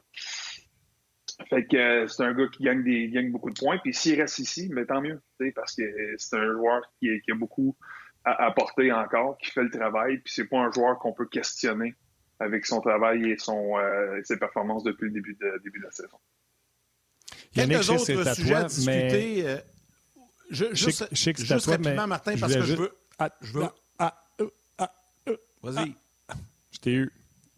Fait 1.50 1.66
que 1.66 1.78
euh, 1.78 2.08
c'est 2.08 2.24
un 2.24 2.34
gars 2.34 2.48
qui 2.48 2.64
gagne, 2.64 2.84
des, 2.84 3.10
gagne 3.10 3.32
beaucoup 3.32 3.50
de 3.50 3.60
points. 3.60 3.78
Puis 3.80 3.94
s'il 3.94 4.20
reste 4.20 4.40
ici, 4.40 4.70
mais 4.72 4.86
tant 4.86 5.02
mieux, 5.02 5.22
parce 5.56 5.76
que 5.76 5.84
c'est 6.18 6.38
un 6.38 6.52
joueur 6.54 6.82
qui, 7.00 7.10
a 7.10 7.36
beaucoup 7.36 7.76
à 8.26 8.46
apporter 8.46 8.92
encore, 8.92 9.38
qui 9.38 9.52
fait 9.52 9.64
le 9.64 9.72
travail. 9.72 10.18
Puis 10.20 10.34
c'est 10.34 10.46
pas 10.46 10.60
un 10.60 10.72
joueur 10.72 11.00
qu'on 11.00 11.14
peut 11.14 11.28
questionner 11.28 11.96
avec 12.40 12.66
son 12.66 12.82
travail 12.82 13.32
et 13.32 13.38
son, 13.38 13.78
euh, 13.78 14.22
ses 14.24 14.38
performances 14.38 14.84
depuis 14.84 15.06
le 15.06 15.12
début 15.12 15.38
de, 15.40 15.62
début 15.64 15.80
de 15.80 15.86
la 15.86 15.92
saison. 15.92 16.18
Quelques 17.54 17.90
autres 17.90 18.34
sujets 18.34 18.50
toi, 18.50 18.58
à 18.60 18.64
discuter. 18.66 19.44
Mais... 19.44 19.46
Euh, 19.46 19.58
je, 20.50 20.66
juste, 20.74 21.08
je 21.12 21.16
sais 21.16 21.34
que 21.34 21.44
juste 21.44 21.64
toi, 21.64 21.74
rapidement, 21.74 22.08
Martin, 22.08 22.36
parce 22.40 22.56
que 22.56 22.62
je 22.62 22.76
veux... 22.76 22.92
Ah, 23.18 23.30
je 23.42 23.54
veux... 23.54 23.68
Ah, 24.00 24.24
ah, 24.78 24.92
Vas-y. 25.62 25.94
Je 26.72 26.80
t'ai 26.80 26.94
eu. 26.94 27.12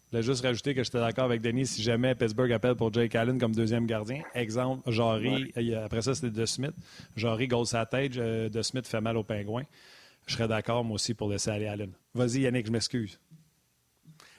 Je 0.06 0.18
voulais 0.18 0.22
juste 0.24 0.44
rajouter 0.44 0.74
que 0.74 0.84
j'étais 0.84 0.98
d'accord 0.98 1.24
avec 1.24 1.40
Denis 1.40 1.66
si 1.66 1.82
jamais 1.82 2.14
Pittsburgh 2.14 2.52
appelle 2.52 2.74
pour 2.74 2.92
Jake 2.92 3.14
Allen 3.14 3.38
comme 3.38 3.54
deuxième 3.54 3.86
gardien. 3.86 4.22
Exemple, 4.34 4.90
Jarry, 4.90 5.50
ouais. 5.56 5.74
après 5.76 6.02
ça, 6.02 6.14
c'était 6.14 6.28
De 6.28 6.44
Smith. 6.44 6.74
Jarry 7.16 7.48
goal 7.48 7.64
sa 7.64 7.86
tête, 7.86 8.12
De 8.12 8.62
Smith 8.62 8.86
fait 8.86 9.00
mal 9.00 9.16
au 9.16 9.22
pingouin. 9.22 9.62
Je 10.26 10.34
serais 10.34 10.48
d'accord, 10.48 10.84
moi 10.84 10.94
aussi, 10.94 11.14
pour 11.14 11.28
laisser 11.28 11.50
aller 11.50 11.66
Allen. 11.66 11.92
Vas-y, 12.14 12.40
Yannick, 12.40 12.66
je 12.66 12.72
m'excuse. 12.72 13.18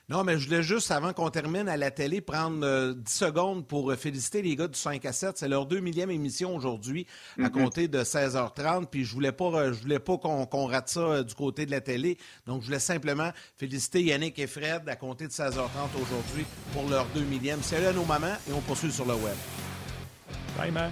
Non, 0.09 0.25
mais 0.25 0.37
je 0.37 0.47
voulais 0.47 0.63
juste, 0.63 0.91
avant 0.91 1.13
qu'on 1.13 1.29
termine 1.29 1.69
à 1.69 1.77
la 1.77 1.89
télé, 1.89 2.19
prendre 2.19 2.65
euh, 2.65 2.93
10 2.93 3.11
secondes 3.11 3.67
pour 3.67 3.89
euh, 3.89 3.95
féliciter 3.95 4.41
les 4.41 4.55
gars 4.55 4.67
du 4.67 4.77
5 4.77 5.03
à 5.05 5.13
7. 5.13 5.37
C'est 5.37 5.47
leur 5.47 5.65
2 5.65 5.79
millième 5.79 6.11
émission 6.11 6.53
aujourd'hui, 6.55 7.07
à 7.41 7.49
compter 7.49 7.87
de 7.87 8.03
16h30. 8.03 8.87
Puis 8.87 9.05
je 9.05 9.13
voulais 9.13 9.31
pas, 9.31 9.45
euh, 9.45 9.73
je 9.73 9.81
voulais 9.81 9.99
pas 9.99 10.17
qu'on 10.17 10.45
qu 10.45 10.57
rate 10.57 10.89
ça 10.89 10.99
euh, 10.99 11.23
du 11.23 11.33
côté 11.33 11.65
de 11.65 11.71
la 11.71 11.79
télé. 11.79 12.17
Donc, 12.45 12.61
je 12.61 12.67
voulais 12.67 12.79
simplement 12.79 13.31
féliciter 13.55 14.03
Yannick 14.03 14.37
et 14.39 14.47
Fred 14.47 14.87
à 14.89 14.97
compter 14.97 15.27
de 15.27 15.31
16h30 15.31 15.61
aujourd'hui 16.01 16.45
pour 16.73 16.89
leur 16.89 17.05
2 17.15 17.21
millième. 17.21 17.63
Salut 17.63 17.85
à 17.85 17.93
nos 17.93 18.05
mamans 18.05 18.35
et 18.49 18.51
on 18.51 18.61
poursuit 18.61 18.91
sur 18.91 19.05
le 19.05 19.15
web. 19.15 19.35
Bye, 20.57 20.71
man. 20.71 20.91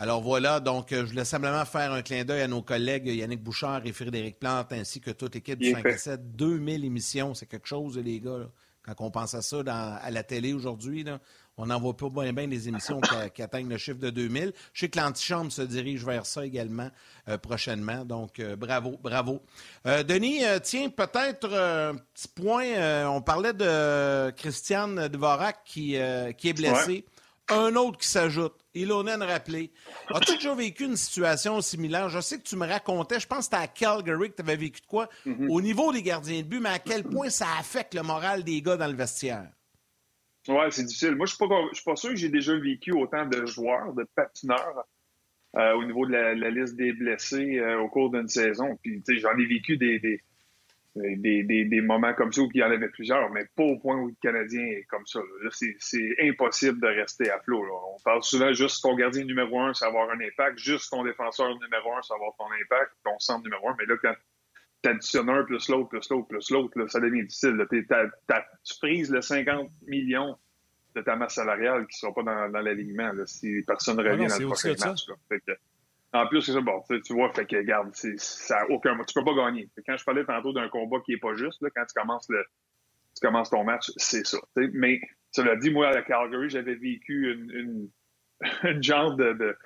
Alors 0.00 0.22
voilà, 0.22 0.60
donc 0.60 0.86
je 0.90 1.02
voulais 1.02 1.24
simplement 1.24 1.64
faire 1.64 1.92
un 1.92 2.02
clin 2.02 2.24
d'œil 2.24 2.42
à 2.42 2.48
nos 2.48 2.62
collègues 2.62 3.08
Yannick 3.08 3.42
Bouchard 3.42 3.84
et 3.84 3.92
Frédéric 3.92 4.38
Plante, 4.38 4.72
ainsi 4.72 5.00
que 5.00 5.10
toute 5.10 5.34
l'équipe 5.34 5.58
du 5.58 5.72
5 5.72 5.84
à 5.84 5.98
7. 5.98 6.36
2000 6.36 6.84
émissions, 6.84 7.34
c'est 7.34 7.46
quelque 7.46 7.66
chose, 7.66 7.98
les 7.98 8.20
gars. 8.20 8.38
Là. 8.38 8.46
Quand 8.96 9.04
on 9.04 9.10
pense 9.10 9.34
à 9.34 9.42
ça 9.42 9.62
dans, 9.62 9.98
à 10.00 10.10
la 10.10 10.22
télé 10.22 10.52
aujourd'hui, 10.52 11.04
on 11.56 11.66
n'en 11.66 11.80
voit 11.80 11.96
pas 11.96 12.08
bien, 12.08 12.32
bien 12.32 12.46
des 12.46 12.68
émissions 12.68 13.00
qui, 13.00 13.14
qui, 13.34 13.42
atteignent 13.42 13.68
le 13.68 13.76
chiffre 13.76 13.98
de 13.98 14.10
2000. 14.10 14.52
Je 14.72 14.80
sais 14.80 14.88
que 14.88 14.98
l'antichambre 14.98 15.52
se 15.52 15.62
dirige 15.62 16.04
vers 16.04 16.24
ça 16.24 16.46
également 16.46 16.88
euh, 17.28 17.36
prochainement. 17.36 18.04
Donc, 18.04 18.38
euh, 18.38 18.56
bravo, 18.56 18.96
bravo. 19.02 19.42
Euh, 19.86 20.04
Denis, 20.04 20.42
tiens, 20.62 20.88
peut-être 20.88 21.52
un 21.52 21.96
petit 21.96 22.28
point. 22.28 23.08
on 23.08 23.20
parlait 23.20 23.52
de 23.52 24.30
Christiane 24.30 25.08
Dvorak 25.08 25.64
qui, 25.64 25.96
qui 26.38 26.48
est 26.48 26.54
blessée. 26.54 26.86
Ouais. 26.86 27.04
Un 27.50 27.76
autre 27.76 27.98
qui 27.98 28.08
s'ajoute. 28.08 28.54
Ilonen 28.74 29.22
rappelé. 29.22 29.72
As-tu 30.14 30.34
déjà 30.36 30.54
vécu 30.54 30.84
une 30.84 30.96
situation 30.96 31.60
similaire? 31.60 32.08
Je 32.08 32.20
sais 32.20 32.38
que 32.38 32.42
tu 32.42 32.56
me 32.56 32.66
racontais, 32.66 33.18
je 33.18 33.26
pense 33.26 33.38
que 33.38 33.44
c'était 33.44 33.56
à 33.56 33.66
Calgary 33.66 34.30
que 34.30 34.36
tu 34.36 34.42
avais 34.42 34.56
vécu 34.56 34.80
de 34.80 34.86
quoi, 34.86 35.08
mm 35.24 35.32
-hmm. 35.32 35.50
au 35.50 35.60
niveau 35.60 35.92
des 35.92 36.02
gardiens 36.02 36.42
de 36.42 36.46
but, 36.46 36.60
mais 36.60 36.68
à 36.68 36.78
quel 36.78 37.02
point 37.04 37.30
ça 37.30 37.46
affecte 37.58 37.94
le 37.94 38.02
moral 38.02 38.44
des 38.44 38.60
gars 38.62 38.76
dans 38.76 38.86
le 38.86 38.96
vestiaire? 38.96 39.50
Oui, 40.48 40.64
c'est 40.70 40.84
difficile. 40.84 41.14
Moi, 41.14 41.26
je 41.26 41.34
ne 41.34 41.74
suis, 41.74 41.84
pas 41.84 41.96
sûr 41.96 42.10
que 42.10 42.16
j'ai 42.16 42.30
déjà 42.30 42.56
vécu 42.56 42.92
autant 42.92 43.26
de 43.26 43.44
joueurs, 43.46 43.92
de 43.92 44.04
patineurs 44.14 44.84
euh, 45.56 45.72
au 45.74 45.84
niveau 45.84 46.06
de 46.06 46.12
la, 46.12 46.34
la, 46.34 46.50
liste 46.50 46.76
des 46.76 46.92
blessés 46.92 47.58
euh, 47.58 47.80
au 47.80 47.88
cours 47.88 48.10
d'une 48.10 48.28
saison. 48.28 48.78
Puis, 48.82 49.02
j'en 49.18 49.36
ai 49.36 49.46
vécu 49.46 49.76
des, 49.76 49.98
des, 49.98 50.22
des, 51.16 51.42
des, 51.44 51.64
des, 51.64 51.80
moments 51.80 52.14
comme 52.14 52.32
ça 52.32 52.42
où 52.42 52.48
il 52.52 52.60
y 52.60 52.62
en 52.62 52.70
avait 52.70 52.88
plusieurs, 52.88 53.30
mais 53.30 53.46
pas 53.56 53.64
au 53.64 53.78
point 53.78 53.96
où 53.96 54.08
le 54.08 54.14
Canadien 54.20 54.62
est 54.62 54.84
comme 54.88 55.06
ça. 55.06 55.20
C'est 55.50 56.14
impossible 56.20 56.80
de 56.80 56.86
rester 56.86 57.30
à 57.30 57.40
flot. 57.40 57.64
Là. 57.64 57.72
On 57.94 58.02
parle 58.02 58.22
souvent 58.22 58.52
juste 58.52 58.82
ton 58.82 58.94
gardien 58.94 59.24
numéro 59.24 59.60
un, 59.60 59.74
ça 59.74 59.90
va 59.90 60.00
avoir 60.00 60.10
un 60.10 60.20
impact, 60.20 60.58
juste 60.58 60.90
ton 60.90 61.04
défenseur 61.04 61.48
numéro 61.60 61.92
un, 61.94 62.02
ça 62.02 62.14
va 62.14 62.20
avoir 62.20 62.36
ton 62.36 62.46
impact, 62.46 62.92
ton 63.04 63.18
centre 63.18 63.44
numéro 63.44 63.68
un. 63.68 63.76
Mais 63.78 63.86
là, 63.86 63.96
quand 64.00 64.14
tu 64.82 64.90
additionnes 64.90 65.28
un 65.30 65.44
plus 65.44 65.68
l'autre, 65.68 65.88
plus 65.88 66.08
l'autre, 66.10 66.28
plus 66.28 66.50
l'autre, 66.50 66.86
ça 66.88 67.00
devient 67.00 67.22
difficile. 67.22 67.56
Là. 67.56 67.66
T 67.66 67.84
as, 67.90 68.06
t 68.06 68.34
as, 68.34 68.44
tu 68.64 68.74
frises 68.76 69.10
le 69.10 69.20
50 69.20 69.70
millions 69.86 70.36
de 70.94 71.02
ta 71.02 71.16
masse 71.16 71.34
salariale 71.34 71.86
qui 71.86 71.96
ne 71.96 72.10
sera 72.10 72.14
pas 72.14 72.22
dans, 72.22 72.50
dans 72.50 72.60
l'alignement 72.60 73.12
si 73.26 73.62
personne 73.66 73.96
ne 73.96 74.02
revient 74.02 74.26
ah 74.26 74.28
non, 74.28 74.34
dans 74.34 74.38
le 74.38 74.46
prochain 74.46 74.74
match. 74.78 75.08
Là. 75.08 75.54
En 76.14 76.26
plus, 76.26 76.40
c'est 76.40 76.52
ça, 76.52 76.60
bon, 76.60 76.82
tu 77.04 77.12
vois, 77.12 77.30
fait 77.34 77.44
que, 77.44 77.56
regarde, 77.56 77.94
ça 77.94 78.64
aucun, 78.70 78.96
tu 79.04 79.12
peux 79.12 79.24
pas 79.24 79.34
gagner. 79.34 79.68
Quand 79.86 79.96
je 79.96 80.04
parlais 80.04 80.24
tantôt 80.24 80.52
d'un 80.54 80.68
combat 80.68 80.98
qui 81.04 81.12
est 81.12 81.18
pas 81.18 81.34
juste, 81.34 81.60
là, 81.60 81.68
quand 81.74 81.84
tu 81.84 82.00
commences 82.00 82.28
tu 82.28 83.26
commences 83.26 83.50
ton 83.50 83.64
match, 83.64 83.90
c'est 83.96 84.26
ça. 84.26 84.38
T'sais. 84.54 84.68
Mais, 84.72 85.00
cela 85.32 85.56
dit, 85.56 85.70
moi, 85.70 85.88
à 85.88 86.02
Calgary, 86.02 86.48
j'avais 86.48 86.76
vécu 86.76 87.32
une, 87.32 87.50
une, 87.50 87.90
une, 88.62 88.82
genre 88.82 89.16
de, 89.16 89.32
de, 89.32 89.56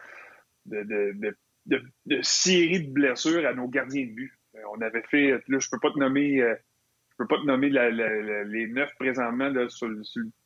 de, 0.66 1.84
de, 2.06 2.22
série 2.22 2.86
de 2.86 2.92
blessures 2.92 3.46
à 3.46 3.54
nos 3.54 3.68
gardiens 3.68 4.06
de 4.06 4.12
but. 4.12 4.32
On 4.74 4.80
avait 4.80 5.02
fait, 5.10 5.40
là, 5.48 5.58
je 5.58 5.68
peux 5.70 5.78
pas 5.80 5.90
te 5.90 5.98
nommer, 5.98 6.40
euh, 6.40 6.54
peux 7.22 7.36
pas 7.36 7.40
te 7.40 7.46
nommer 7.46 7.68
les 7.70 8.66
neuf 8.68 8.90
présentement 8.98 9.48
là, 9.48 9.68
sur, 9.68 9.88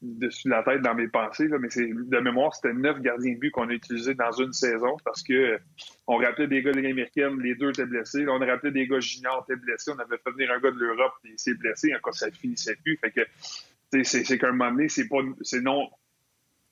dessus 0.03 0.49
de 0.49 0.51
la 0.51 0.62
tête 0.62 0.83
dans 0.83 0.95
mes 0.95 1.09
pensées, 1.09 1.49
là, 1.49 1.59
mais 1.59 1.70
c'est 1.70 1.87
de 1.87 2.18
mémoire, 2.20 2.55
c'était 2.55 2.74
neuf 2.74 3.01
gardiens 3.01 3.35
de 3.35 3.39
but 3.39 3.51
qu'on 3.51 3.68
a 3.68 3.72
utilisés 3.72 4.14
dans 4.14 4.33
une 4.33 4.53
saison 4.53 4.97
parce 5.05 5.22
que 5.22 5.59
on 6.07 6.16
rappelait 6.16 6.47
des 6.47 6.62
gars 6.62 6.72
de 6.72 6.77
l'Américaine, 6.77 7.24
américaine, 7.24 7.43
les 7.43 7.55
deux 7.55 7.70
étaient 7.70 7.87
blessés. 7.87 8.24
Là, 8.24 8.33
on 8.33 8.41
a 8.41 8.47
rappelé 8.47 8.72
des 8.72 8.87
gars 8.87 9.01
juniors 9.01 9.45
étaient 9.49 9.61
blessés. 9.61 9.91
On 9.95 9.99
avait 9.99 10.18
fait 10.18 10.31
venir 10.31 10.51
un 10.53 10.61
gars 10.61 10.70
de 10.70 10.79
l'Europe 10.79 11.14
et 11.24 11.31
il 11.31 11.39
s'est 11.39 11.55
blessé. 11.55 11.95
Encore 11.95 12.14
ça 12.14 12.31
finissait 12.31 12.77
plus. 12.77 12.99
Fait 12.99 13.11
que 13.11 14.05
c'est 14.05 14.39
qu'à 14.39 14.49
un 14.49 14.53
moment 14.53 14.70
donné, 14.70 14.89
c'est 14.89 15.09
pas 15.09 15.18
c'est 15.43 15.61
non. 15.61 15.89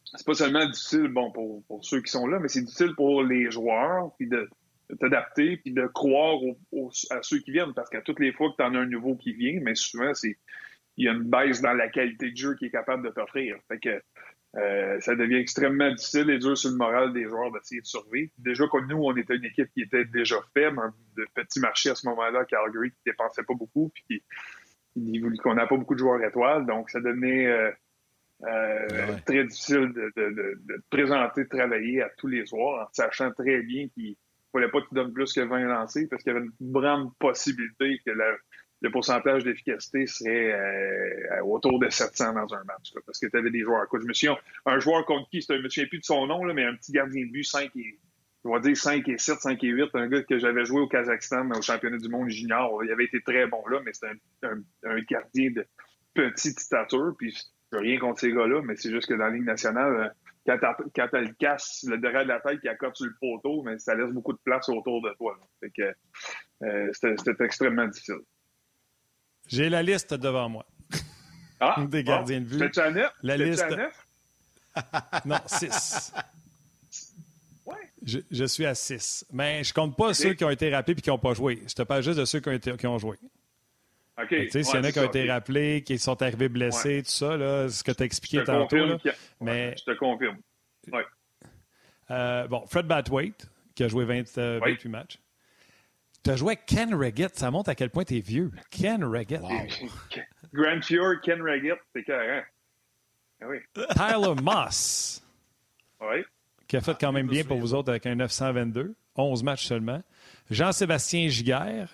C'est 0.04 0.26
pas 0.26 0.34
seulement 0.34 0.66
difficile 0.66 1.08
bon 1.08 1.30
pour, 1.32 1.64
pour 1.66 1.84
ceux 1.84 2.00
qui 2.00 2.10
sont 2.10 2.26
là, 2.26 2.38
mais 2.38 2.48
c'est 2.48 2.62
difficile 2.62 2.94
pour 2.94 3.22
les 3.22 3.50
joueurs 3.50 4.10
puis 4.16 4.28
de 4.28 4.48
t'adapter 5.00 5.56
puis 5.58 5.72
de 5.72 5.86
croire 5.86 6.38
à 7.10 7.22
ceux 7.22 7.38
qui 7.38 7.52
viennent 7.52 7.74
parce 7.74 7.90
qu'à 7.90 8.02
toutes 8.02 8.20
les 8.20 8.32
fois 8.32 8.50
que 8.50 8.56
tu 8.56 8.62
en 8.62 8.74
as 8.74 8.78
un 8.78 8.86
nouveau 8.86 9.16
qui 9.16 9.32
vient, 9.32 9.60
mais 9.62 9.74
souvent 9.74 10.14
c'est 10.14 10.36
il 10.96 11.06
y 11.06 11.08
a 11.08 11.12
une 11.12 11.24
baisse 11.24 11.60
dans 11.60 11.72
la 11.72 11.88
qualité 11.88 12.30
de 12.30 12.36
jeu 12.36 12.54
qui 12.54 12.66
est 12.66 12.70
capable 12.70 13.04
de 13.04 13.10
t'offrir. 13.10 13.56
Fait 13.68 13.78
que 13.78 14.00
euh, 14.56 15.00
ça 15.00 15.16
devient 15.16 15.36
extrêmement 15.36 15.90
difficile 15.90 16.30
et 16.30 16.38
dur 16.38 16.56
sur 16.56 16.70
le 16.70 16.76
moral 16.76 17.12
des 17.12 17.24
joueurs 17.24 17.50
d'essayer 17.50 17.80
de 17.80 17.86
survivre. 17.86 18.30
Déjà 18.38 18.64
que 18.68 18.86
nous, 18.86 18.98
on 18.98 19.16
était 19.16 19.34
une 19.34 19.44
équipe 19.44 19.68
qui 19.74 19.82
était 19.82 20.04
déjà 20.04 20.36
faible, 20.52 20.78
un 20.78 20.94
de 21.16 21.26
petit 21.34 21.58
marché 21.58 21.90
à 21.90 21.96
ce 21.96 22.06
moment-là, 22.08 22.44
Calgary, 22.44 22.90
qui 22.90 23.00
dépensait 23.06 23.42
pas 23.42 23.54
beaucoup, 23.54 23.90
puis 23.94 24.22
qu'on 25.42 25.54
n'a 25.54 25.66
pas 25.66 25.76
beaucoup 25.76 25.94
de 25.94 25.98
joueurs 25.98 26.22
étoiles, 26.22 26.66
donc 26.66 26.88
ça 26.88 27.00
devenait 27.00 27.46
euh, 27.46 27.72
euh, 28.44 28.88
ouais. 28.88 29.20
très 29.26 29.44
difficile 29.44 29.92
de, 29.92 30.12
de, 30.16 30.30
de, 30.30 30.60
de, 30.60 30.82
présenter, 30.88 31.44
de 31.44 31.48
travailler 31.48 32.02
à 32.02 32.10
tous 32.16 32.28
les 32.28 32.46
soirs, 32.46 32.86
en 32.86 32.88
sachant 32.92 33.32
très 33.32 33.60
bien 33.62 33.88
qu'il 33.88 34.16
fallait 34.54 34.70
pas 34.70 34.80
que 34.80 34.88
tu 34.88 34.94
donnes 34.94 35.12
plus 35.12 35.32
que 35.32 35.40
20 35.40 35.60
lancés 35.64 36.06
parce 36.08 36.22
qu'il 36.22 36.32
y 36.32 36.36
avait 36.36 36.46
une 36.46 36.72
grande 36.72 37.10
possibilité 37.18 38.00
que 38.06 38.12
le 38.80 38.90
pourcentage 38.90 39.44
d'efficacité 39.44 40.06
serait 40.06 40.52
euh, 40.52 41.44
autour 41.44 41.78
de 41.78 41.88
700 41.88 42.34
dans 42.34 42.54
un 42.54 42.64
match. 42.64 42.92
Parce 43.06 43.18
que 43.18 43.26
tu 43.26 43.36
avais 43.36 43.50
des 43.50 43.60
joueurs. 43.60 43.86
Je 43.92 44.06
me 44.06 44.12
souviens, 44.12 44.36
un 44.66 44.78
joueur 44.78 45.04
contre 45.06 45.28
qui, 45.30 45.40
je 45.40 45.52
me 45.54 45.68
souviens 45.68 45.88
plus 45.88 45.98
de 45.98 46.04
son 46.04 46.26
nom, 46.26 46.44
là, 46.44 46.54
mais 46.54 46.64
un 46.64 46.74
petit 46.74 46.92
gardien 46.92 47.24
de 47.26 47.30
but, 47.30 47.44
5 47.44 47.70
et, 47.76 47.98
je 48.44 48.50
vais 48.50 48.60
dire 48.60 48.76
5 48.76 49.08
et 49.08 49.16
7, 49.16 49.40
5 49.40 49.64
et 49.64 49.68
8, 49.68 49.88
un 49.94 50.06
gars 50.06 50.22
que 50.22 50.38
j'avais 50.38 50.66
joué 50.66 50.82
au 50.82 50.86
Kazakhstan 50.86 51.50
au 51.50 51.62
championnat 51.62 51.96
du 51.96 52.08
monde 52.08 52.28
junior. 52.28 52.84
Il 52.84 52.92
avait 52.92 53.04
été 53.04 53.22
très 53.22 53.46
bon 53.46 53.66
là, 53.68 53.80
mais 53.84 53.92
c'était 53.94 54.12
un, 54.42 54.62
un, 54.84 55.00
gardien 55.08 55.50
de 55.50 55.66
petite 56.12 56.60
stature. 56.60 57.14
Puis 57.18 57.34
je 57.72 57.78
rien 57.78 57.98
contre 57.98 58.20
ces 58.20 58.32
gars-là, 58.32 58.60
mais 58.62 58.76
c'est 58.76 58.90
juste 58.90 59.08
que 59.08 59.14
dans 59.14 59.24
la 59.24 59.30
Ligue 59.30 59.46
nationale, 59.46 60.14
quand 60.46 61.08
tu 61.08 61.18
le 61.18 61.34
casse 61.38 61.84
le 61.88 61.98
derrière 61.98 62.24
de 62.24 62.28
la 62.28 62.40
tête 62.40 62.60
qui 62.60 62.68
accote 62.68 62.96
sur 62.96 63.06
le 63.06 63.14
poteau, 63.20 63.62
mais 63.62 63.78
ça 63.78 63.94
laisse 63.94 64.10
beaucoup 64.10 64.32
de 64.32 64.38
place 64.44 64.68
autour 64.68 65.02
de 65.02 65.14
toi. 65.16 65.36
Là. 65.38 65.46
Fait 65.60 65.70
que 65.70 65.94
euh, 66.66 66.90
c'était 66.92 67.44
extrêmement 67.44 67.86
difficile. 67.86 68.20
J'ai 69.46 69.68
la 69.68 69.82
liste 69.82 70.14
devant 70.14 70.48
moi. 70.48 70.66
Ah, 71.60 71.84
des 71.88 72.04
gardiens 72.04 72.40
bon. 72.40 72.58
de 72.58 72.64
vue. 72.64 72.80
À 72.80 72.90
neuf? 72.90 73.12
La 73.22 73.36
liste. 73.36 73.62
À 73.62 73.76
neuf? 73.76 74.06
non, 75.24 75.38
6. 75.46 76.12
Ouais. 77.66 77.74
Je, 78.02 78.18
je, 78.30 78.44
suis 78.44 78.66
à 78.66 78.74
6. 78.74 79.26
Mais 79.32 79.64
je 79.64 79.72
compte 79.72 79.96
pas 79.96 80.06
okay. 80.06 80.14
ceux 80.14 80.34
qui 80.34 80.44
ont 80.44 80.50
été 80.50 80.74
rappelés 80.74 80.98
et 80.98 81.00
qui 81.00 81.10
n'ont 81.10 81.18
pas 81.18 81.34
joué. 81.34 81.62
Je 81.66 81.74
te 81.74 81.82
parle 81.82 82.02
juste 82.02 82.18
de 82.18 82.24
ceux 82.24 82.40
qui 82.40 82.48
ont, 82.48 82.52
été, 82.52 82.76
qui 82.76 82.86
ont 82.86 82.98
joué. 82.98 83.18
OK. 84.16 84.28
Tu 84.28 84.50
sais, 84.50 84.62
s'il 84.62 84.76
y 84.76 84.78
en 84.78 84.84
a 84.84 84.92
qui 84.92 84.98
ont 85.00 85.04
été 85.04 85.28
rappelés, 85.30 85.82
qui 85.82 85.98
sont 85.98 86.20
arrivés 86.22 86.48
blessés, 86.48 87.02
tout 87.02 87.10
ça, 87.10 87.36
là, 87.36 87.68
ce 87.68 87.82
que 87.82 87.90
tu 87.90 88.02
as 88.02 88.04
Je 88.04 88.06
expliqué 88.06 88.38
te 88.38 88.44
tantôt. 88.44 88.60
confirme 88.76 88.90
là. 89.04 89.10
a- 89.12 89.14
Mais- 89.44 89.50
ouais, 89.70 89.74
Je 89.78 89.84
te 89.92 89.98
confirme. 89.98 90.36
Euh, 92.10 92.46
bon, 92.48 92.64
Fred 92.66 92.86
Batwaite, 92.86 93.48
qui 93.74 93.82
a 93.84 93.88
joué 93.88 94.04
20, 94.04 94.38
euh. 94.38 94.60
28 94.62 94.88
matchs. 94.88 95.18
Tu 96.22 96.30
as 96.30 96.36
joué 96.36 96.52
avec 96.54 96.66
Ken 96.66 96.94
Reggett. 96.94 97.34
Ça 97.36 97.50
montre 97.50 97.70
à 97.70 97.74
quel 97.74 97.90
point 97.90 98.04
tu 98.04 98.16
es 98.16 98.20
vieux. 98.20 98.50
Ken 98.70 99.04
Reggett. 99.04 99.42
Grand 100.52 100.80
Pure, 100.80 101.20
Ken 101.22 101.42
Raggett, 101.42 101.78
c'est 101.94 102.04
carré. 102.04 102.42
Ah 103.42 103.46
oui. 103.48 103.58
Tyler 103.94 104.40
Moss, 104.40 105.22
Oui. 106.00 106.22
qui 106.68 106.76
a 106.76 106.80
fait 106.80 106.96
quand 106.98 107.12
même 107.12 107.26
bien 107.26 107.44
pour 107.44 107.58
vous 107.58 107.74
autres 107.74 107.90
avec 107.90 108.06
un 108.06 108.14
922. 108.14 108.94
11 109.16 109.42
matchs 109.42 109.66
seulement. 109.66 110.02
Jean-Sébastien 110.50 111.28
Giguère. 111.28 111.88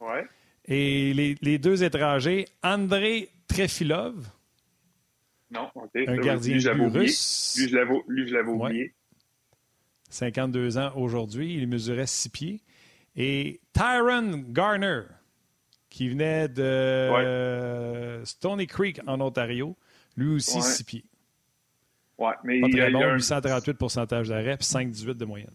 Oui. 0.00 0.18
Et 0.66 1.12
les, 1.14 1.36
les 1.42 1.58
deux 1.58 1.82
étrangers, 1.84 2.46
André 2.62 3.28
Trefilov, 3.48 4.26
Non, 5.50 5.70
OK. 5.74 5.90
un 5.94 6.14
Lui, 6.16 6.24
gardien 6.24 6.58
je 6.58 6.70
russe, 6.70 7.54
Lui, 7.58 7.68
je 7.68 7.76
l'avais, 7.76 7.94
lui, 8.08 8.28
je 8.28 8.34
l'avais 8.34 8.48
Ouais. 8.50 8.66
oublié. 8.66 8.94
52 10.10 10.78
ans 10.78 10.92
aujourd'hui. 10.96 11.54
Il 11.56 11.68
mesurait 11.68 12.06
6 12.06 12.28
pieds. 12.30 12.60
Et 13.16 13.60
Tyron 13.72 14.44
Garner, 14.48 15.02
qui 15.88 16.08
venait 16.08 16.48
de 16.48 16.62
euh, 16.62 18.24
Stony 18.24 18.66
Creek 18.66 19.00
en 19.06 19.20
Ontario, 19.20 19.76
lui 20.16 20.34
aussi 20.36 20.56
Ouais. 20.56 20.62
6 20.62 20.84
pieds. 20.84 21.04
Ouais, 22.18 22.32
mais 22.44 22.60
Pas 22.60 22.66
il 22.68 22.76
très 22.76 22.90
il 22.90 22.96
a 22.96 22.98
bon, 22.98 23.04
un- 23.04 23.14
838 23.14 23.74
pourcentage 23.74 24.28
d'arrêt, 24.28 24.56
puis 24.56 24.66
5,18 24.66 25.16
de 25.18 25.24
moyenne. 25.24 25.50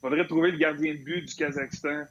faudrait 0.00 0.26
trouver 0.26 0.50
le 0.52 0.58
gardien 0.58 0.92
de 0.94 0.98
but 0.98 1.24
du 1.26 1.34
Kazakhstan, 1.34 2.04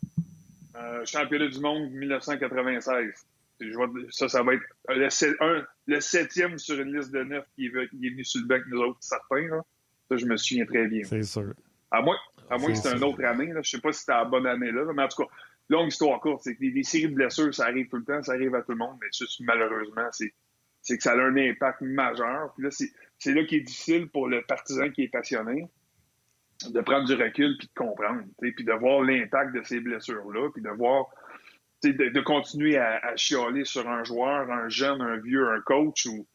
euh, 0.76 1.06
championnat 1.06 1.48
du 1.48 1.60
monde 1.60 1.92
1996. 1.92 3.14
Je 3.60 3.74
vois- 3.74 3.90
ça, 4.10 4.28
ça 4.28 4.42
va 4.44 4.56
être 4.56 4.64
le, 4.90 5.10
sept- 5.10 5.36
un- 5.40 5.64
le 5.88 6.02
septième 6.02 6.58
sur 6.58 6.80
une 6.80 6.96
liste 6.98 7.12
de 7.12 7.24
neuf 7.24 7.46
qui 7.56 7.68
est, 7.68 7.70
ve- 7.70 7.90
qui 7.90 8.08
est 8.08 8.10
venu 8.10 8.24
sur 8.26 8.42
le 8.42 8.48
banc 8.48 8.64
nous 8.70 8.80
autres, 8.80 8.98
certains. 9.02 9.48
Là. 9.48 9.62
Ça, 10.10 10.18
je 10.18 10.26
me 10.26 10.36
souviens 10.38 10.66
très 10.66 10.88
bien. 10.88 11.04
C'est 11.04 11.24
sûr. 11.24 11.54
À 11.92 12.02
moins, 12.02 12.18
à 12.50 12.58
moins 12.58 12.70
que 12.70 12.76
C'est 12.76 12.84
c'était 12.84 12.98
une 12.98 13.04
autre 13.04 13.24
année. 13.24 13.54
Là. 13.54 13.62
Je 13.64 13.70
sais 13.70 13.80
pas 13.82 13.92
si 13.92 14.00
c'était 14.00 14.14
la 14.14 14.26
bonne 14.26 14.48
année 14.48 14.72
là, 14.72 14.84
mais 14.96 15.04
en 15.04 15.08
tout 15.08 15.24
cas, 15.24 15.30
longue 15.70 15.90
histoire 15.90 16.20
courte, 16.20 16.42
c'est 16.44 16.56
que 16.56 16.62
les, 16.62 16.72
les 16.72 16.84
séries 16.84 17.10
de 17.10 17.14
blessures, 17.16 17.54
ça 17.54 17.66
arrive 17.66 17.88
tout 17.88 17.98
le 17.98 18.04
temps, 18.06 18.22
ça 18.24 18.32
arrive 18.34 18.56
à 18.56 18.62
tout 18.62 18.72
le 18.72 18.78
monde, 18.78 18.98
mais 19.02 19.08
juste 19.16 19.40
malheureusement, 19.42 20.08
c'est 20.12 20.98
que 20.98 21.04
ça 21.04 21.12
a 21.12 21.18
un 21.18 21.36
impact 21.38 21.82
majeur. 21.82 22.54
Puis 22.56 22.64
là, 22.64 22.72
c'est 22.72 22.90
c'est 23.20 23.34
là 23.34 23.44
qui 23.46 23.58
est 23.58 23.62
difficile 23.62 24.10
pour 24.10 24.28
le 24.28 24.42
partisan 24.42 24.90
qui 24.90 25.04
est 25.04 25.08
passionné 25.10 25.68
de 26.70 26.82
prendre 26.82 27.06
du 27.06 27.14
recul 27.16 27.58
puis 27.58 27.68
de 27.68 27.74
comprendre, 27.74 28.24
puis 28.40 28.64
de 28.64 28.74
voir 28.74 29.02
l'impact 29.02 29.56
de 29.56 29.64
ces 29.64 29.80
blessures-là, 29.80 30.50
puis 30.54 30.62
de 30.62 30.70
voir, 30.70 31.08
de, 31.84 31.92
de 31.92 32.22
continuer 32.22 32.78
à, 32.78 32.98
à 32.98 33.16
chialer 33.16 33.66
sur 33.66 33.88
un 33.90 34.04
joueur, 34.04 34.52
un 34.52 34.70
jeune, 34.70 35.02
un 35.02 35.18
vieux, 35.18 35.50
un 35.50 35.62
coach 35.62 36.06
ou 36.06 36.28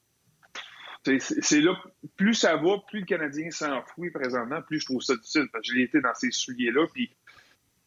c'est 1.20 1.60
là, 1.60 1.76
plus 2.16 2.34
ça 2.34 2.56
va, 2.56 2.78
plus 2.88 3.00
le 3.00 3.06
Canadien 3.06 3.50
s'enfouit 3.50 4.10
présentement, 4.10 4.60
plus 4.62 4.80
je 4.80 4.86
trouve 4.86 5.02
ça 5.02 5.14
difficile. 5.14 5.46
Parce 5.52 5.66
que 5.66 5.72
je 5.72 5.78
l'ai 5.78 5.84
été 5.84 6.00
dans 6.00 6.14
ces 6.14 6.30
souliers-là, 6.30 6.86
puis 6.92 7.14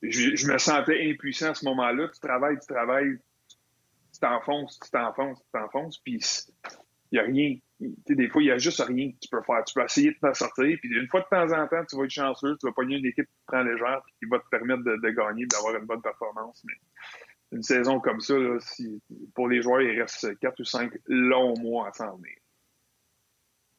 je, 0.02 0.36
je 0.36 0.48
me 0.52 0.58
sentais 0.58 1.10
impuissant 1.10 1.52
à 1.52 1.54
ce 1.54 1.66
moment-là. 1.66 2.08
Tu 2.14 2.20
travailles, 2.20 2.58
tu 2.60 2.68
travailles, 2.74 3.18
tu 4.14 4.20
t'enfonces, 4.20 4.80
tu 4.80 4.90
t'enfonces, 4.90 5.40
tu 5.40 5.52
t'enfonces, 5.52 5.98
puis 6.00 6.20
il 7.12 7.16
n'y 7.16 7.20
a 7.20 7.24
rien. 7.24 7.56
Tu 7.82 7.96
sais, 8.08 8.16
des 8.16 8.28
fois, 8.28 8.42
il 8.42 8.46
n'y 8.46 8.52
a 8.52 8.58
juste 8.58 8.82
rien 8.82 9.12
que 9.12 9.18
tu 9.22 9.30
peux 9.30 9.42
faire. 9.42 9.64
Tu 9.66 9.74
peux 9.74 9.84
essayer 9.84 10.12
de 10.12 10.18
t'en 10.22 10.34
sortir, 10.34 10.78
puis 10.82 10.90
une 10.92 11.08
fois 11.08 11.22
de 11.22 11.26
temps 11.30 11.52
en 11.58 11.68
temps, 11.68 11.84
tu 11.90 11.96
vas 11.98 12.04
être 12.04 12.10
chanceux, 12.12 12.58
tu 12.60 12.66
vas 12.68 12.74
pogner 12.74 12.98
une 12.98 13.06
équipe 13.06 13.26
qui 13.26 13.32
te 13.34 13.46
prend 13.48 13.64
légère, 13.64 14.02
puis 14.06 14.14
qui 14.20 14.26
va 14.30 14.40
te 14.40 14.48
permettre 14.50 14.84
de, 14.84 14.98
de 15.02 15.10
gagner, 15.12 15.46
d'avoir 15.46 15.76
une 15.76 15.86
bonne 15.86 16.02
performance. 16.02 16.62
Mais 16.66 16.74
une 17.54 17.64
saison 17.64 18.00
comme 18.02 18.20
ça, 18.20 18.38
là, 18.38 18.58
si, 18.60 19.02
pour 19.34 19.48
les 19.48 19.62
joueurs, 19.62 19.82
il 19.82 20.00
reste 20.00 20.38
quatre 20.40 20.60
ou 20.60 20.66
cinq 20.66 20.92
longs 21.08 21.58
mois 21.60 21.88
à 21.88 21.94
s'en 21.94 22.16
venir. 22.18 22.36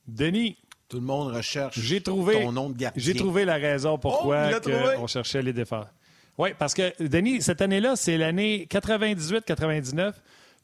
Denis, 0.07 0.57
Tout 0.89 0.97
le 0.99 1.07
monde 1.07 1.33
recherche 1.35 1.79
J'ai 1.79 2.03
trouvé- 2.03 2.35
ton 2.43 2.51
nom 2.53 2.71
de 2.71 2.77
gardien. 2.77 3.01
j'ai 3.01 3.15
trouvé 3.15 3.45
la 3.45 3.57
raison 3.59 3.93
Oh, 3.95 3.99
pourquoi 3.99 4.59
trouvé. 4.61 4.97
on 4.99 5.07
cherchait 5.07 5.41
les 5.43 5.53
défenseurs. 5.53 5.93
Oui, 6.39 6.51
parce 6.59 6.75
que, 6.75 7.01
Denis, 7.07 7.43
cette 7.43 7.61
année-là, 7.61 7.95
c'est 7.97 8.17
l'année 8.17 8.67
98-99. 8.69 10.15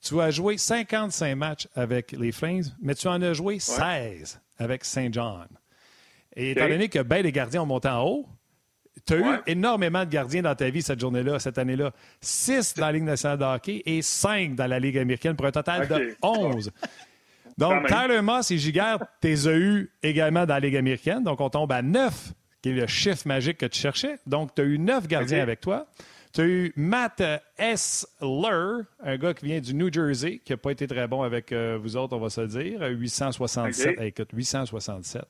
Tu 0.03 0.21
as 0.21 0.31
joué 0.31 0.57
55 0.59 1.35
matchs 1.35 1.69
avec 1.75 2.13
les 2.13 2.33
Flames, 2.33 2.63
mais 2.81 2.95
tu 2.95 3.09
en 3.09 3.21
as 3.23 3.33
joué 3.33 3.59
16 3.59 4.41
avec 4.59 4.85
Saint 4.85 5.09
John. 5.11 5.47
Et 6.37 6.53
étant 6.53 6.69
donné 6.69 6.89
que 6.89 7.01
ben 7.01 7.23
des 7.23 7.33
gardiens 7.33 7.63
ont 7.63 7.67
monté 7.67 7.89
en 7.89 8.03
haut, 8.05 8.29
tu 9.07 9.15
as 9.15 9.17
Ouais. 9.19 9.37
eu 9.37 9.39
énormément 9.53 10.05
de 10.05 10.11
gardiens 10.11 10.43
dans 10.43 10.55
ta 10.55 10.69
vie 10.71 10.83
cette 10.83 11.01
journée-là, 11.01 11.39
cette 11.39 11.59
année-là. 11.59 11.93
6 12.21 12.75
dans 12.75 12.87
la 12.87 12.93
Ligue 12.93 13.05
nationale 13.05 13.39
de 13.39 13.45
hockey 13.45 13.83
et 13.87 14.03
5 14.03 14.55
dans 14.55 14.67
la 14.67 14.79
Ligue 14.79 14.99
américaine 14.99 15.35
pour 15.37 15.47
un 15.47 15.53
total 15.53 15.87
de 15.89 16.17
11. 16.23 16.71
Quand 17.59 17.71
Donc. 17.71 17.87
Tyler 17.87 18.21
Moss 18.21 18.51
et 18.51 18.59
Giguère, 18.59 18.99
tu 19.23 19.29
les 19.29 19.49
as 19.49 19.57
eu 19.57 19.91
également 20.03 20.45
dans 20.45 20.55
la 20.55 20.61
Ligue 20.61 20.77
américaine. 20.77 21.23
Donc, 21.25 21.41
on 21.41 21.49
tombe 21.49 21.73
à 21.73 21.81
9, 21.81 22.33
qui 22.61 22.69
est 22.69 22.73
le 22.73 22.87
chiffre 22.87 23.27
magique 23.27 23.57
que 23.59 23.67
tu 23.67 23.81
cherchais. 23.81 24.19
Donc, 24.27 24.55
tu 24.55 24.61
as 24.61 24.65
eu 24.67 24.79
9 24.79 25.07
gardiens 25.09 25.41
avec 25.41 25.61
toi. 25.63 25.87
Tu 26.37 26.43
as 26.43 26.45
eu 26.45 26.73
Matt 26.77 27.23
Essler, 27.57 28.83
un 29.03 29.17
gars 29.17 29.33
qui 29.33 29.47
vient 29.47 29.59
du 29.59 29.73
New 29.73 29.91
Jersey, 29.91 30.43
qui 30.45 30.53
n'a 30.53 30.59
pas 30.59 30.71
été 30.71 30.87
très 30.87 31.09
bon 31.09 31.23
avec 31.23 31.51
euh, 31.51 31.79
vous 31.81 31.97
autres, 31.97 32.15
on 32.15 32.21
va 32.21 32.29
se 32.29 32.43
le 32.43 32.49
dire. 32.49 32.83
Euh, 32.83 32.91
867. 32.91 33.89
OK. 33.89 33.97
Eh, 33.99 34.07
Écoute, 34.09 34.29
867. 34.35 35.25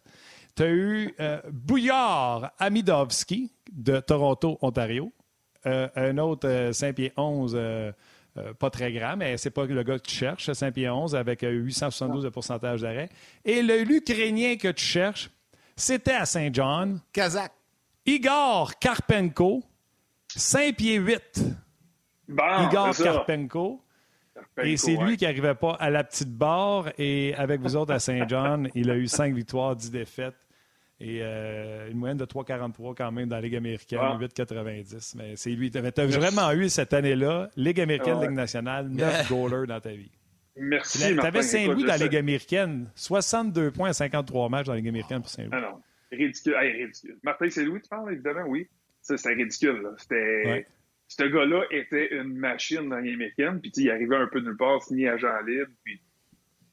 Tu 0.57 0.63
as 0.65 0.69
eu 0.69 1.15
euh, 1.21 1.41
Bouillard 1.53 2.51
Amidovski 2.59 3.53
de 3.71 4.01
Toronto, 4.01 4.59
Ontario. 4.63 5.13
Euh, 5.67 5.89
un 5.95 6.19
autre 6.19 6.71
5 6.73 6.97
pieds 6.97 7.13
11, 7.17 7.55
euh, 7.55 7.93
euh, 8.37 8.53
pas 8.55 8.71
très 8.71 8.93
grand, 8.93 9.17
mais 9.17 9.37
c'est 9.37 9.51
pas 9.51 9.65
le 9.65 9.83
gars 9.85 10.01
que 10.01 10.09
tu 10.09 10.15
cherches, 10.17 10.51
5 10.51 10.75
pieds 10.75 10.91
11 10.91 11.15
avec 11.15 11.45
euh, 11.45 11.53
872 11.53 12.25
de 12.25 12.31
pourcentage 12.31 12.81
d'arrêt. 12.81 13.11
Et 13.45 13.63
le 13.63 13.85
l'Ukrainien 13.85 14.57
que 14.57 14.73
tu 14.73 14.85
cherches, 14.85 15.31
c'était 15.77 16.15
à 16.15 16.27
Saint 16.27 16.51
John, 16.53 17.01
Kazakh. 17.13 17.53
Igor 18.07 18.77
Karpenko, 18.81 19.63
5 20.37 20.77
pieds 20.77 20.97
8. 20.97 21.41
Bon, 22.29 22.69
Igor. 22.69 22.95
Karpenko. 22.97 23.83
Et 24.63 24.77
c'est 24.77 24.97
ouais. 24.97 25.05
lui 25.05 25.17
qui 25.17 25.25
n'arrivait 25.25 25.55
pas 25.55 25.73
à 25.81 25.91
la 25.91 26.05
petite 26.05 26.31
barre. 26.31 26.91
Et 26.99 27.35
avec 27.37 27.61
vous 27.61 27.77
autres 27.77 27.93
à 27.93 27.99
Saint 27.99 28.27
John, 28.29 28.69
il 28.75 28.91
a 28.91 28.97
eu 28.97 29.07
5 29.07 29.35
victoires, 29.35 29.75
10 29.77 29.91
défaites. 29.91 30.35
Et 30.99 31.19
euh, 31.23 31.91
une 31.91 31.99
moyenne 31.99 32.17
de 32.17 32.25
3,43 32.25 32.95
quand 32.95 33.13
même 33.13 33.29
dans 33.29 33.37
la 33.37 33.43
Ligue 33.43 33.57
américaine, 33.57 33.99
Ah. 34.03 34.17
8,90. 34.19 35.15
Mais 35.17 35.37
c'est 35.37 35.51
lui. 35.51 35.71
Tu 35.71 35.79
as 35.79 36.07
vraiment 36.07 36.51
eu 36.53 36.69
cette 36.71 36.95
année-là, 36.95 37.51
Ligue 37.57 37.81
américaine, 37.81 38.15
Ah 38.17 38.21
ouais. 38.21 38.27
Ligue 38.29 38.37
nationale, 38.37 38.89
9 38.89 39.29
goalers 39.29 39.67
dans 39.67 39.81
ta 39.81 39.91
vie. 39.91 40.11
Merci, 40.59 40.99
Tu 41.15 41.21
avais 41.21 41.43
Saint-Louis 41.43 41.83
dans 41.83 41.89
la 41.89 41.99
Ligue 41.99 42.17
américaine, 42.17 42.91
62 42.95 43.73
points 43.73 43.91
à 43.91 43.93
53 43.93 44.49
matchs 44.49 44.67
dans 44.67 44.73
la 44.73 44.79
Ligue 44.79 44.89
américaine 44.89 45.21
pour 45.21 45.29
Saint-Louis. 45.29 45.51
Ah 45.53 45.61
non, 45.61 45.83
ridicule. 46.11 46.55
Hey, 46.59 46.85
ridicule. 46.85 47.19
Martin 47.23 47.51
Saint-Louis, 47.51 47.83
tu 47.83 47.89
parles, 47.91 48.13
évidemment, 48.15 48.45
oui. 48.49 48.67
C'était 49.07 49.35
ridicule. 49.35 49.91
C'était... 49.99 50.67
Ce 51.09 51.23
gars-là 51.23 51.63
était 51.71 52.17
une 52.17 52.37
machine 52.37 52.89
dans 52.89 52.99
les 52.99 53.17
puis 53.17 53.71
il 53.77 53.91
arrivait 53.91 54.17
un 54.17 54.27
peu 54.27 54.41
nulle 54.41 54.57
part, 54.57 54.83
signé 54.83 55.09
agent 55.09 55.41
libre, 55.47 55.71
puis 55.85 56.01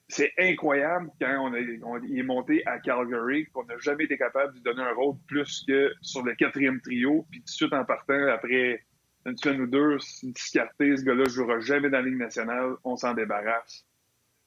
c'est 0.08 0.32
incroyable 0.40 1.12
quand 1.22 1.38
on, 1.40 1.54
a, 1.54 1.60
on- 1.84 2.04
il 2.04 2.18
est 2.20 2.24
monté 2.24 2.66
à 2.66 2.80
Calgary 2.80 3.46
qu'on 3.54 3.64
n'a 3.66 3.78
jamais 3.78 4.06
été 4.06 4.18
capable 4.18 4.54
de 4.54 4.58
lui 4.58 4.64
donner 4.64 4.82
un 4.82 4.94
rôle 4.94 5.18
plus 5.28 5.64
que 5.68 5.92
sur 6.02 6.24
le 6.24 6.34
quatrième 6.34 6.82
trio, 6.82 7.28
puis 7.30 7.42
tout 7.42 7.46
de 7.46 7.50
suite 7.50 7.74
en 7.74 7.86
partant, 7.86 8.28
après 8.28 8.84
une 9.28 9.38
semaine 9.38 9.62
ou 9.62 9.68
deux, 9.68 9.98
discarté, 10.24 10.98
ce 10.98 11.04
gars-là 11.04 11.26
ne 11.26 11.30
jouera 11.30 11.60
jamais 11.60 11.90
dans 11.92 12.00
la 12.00 12.06
Ligue 12.06 12.18
nationale, 12.18 12.74
on 12.84 12.96
s'en 12.98 13.14
débarrasse. 13.14 13.86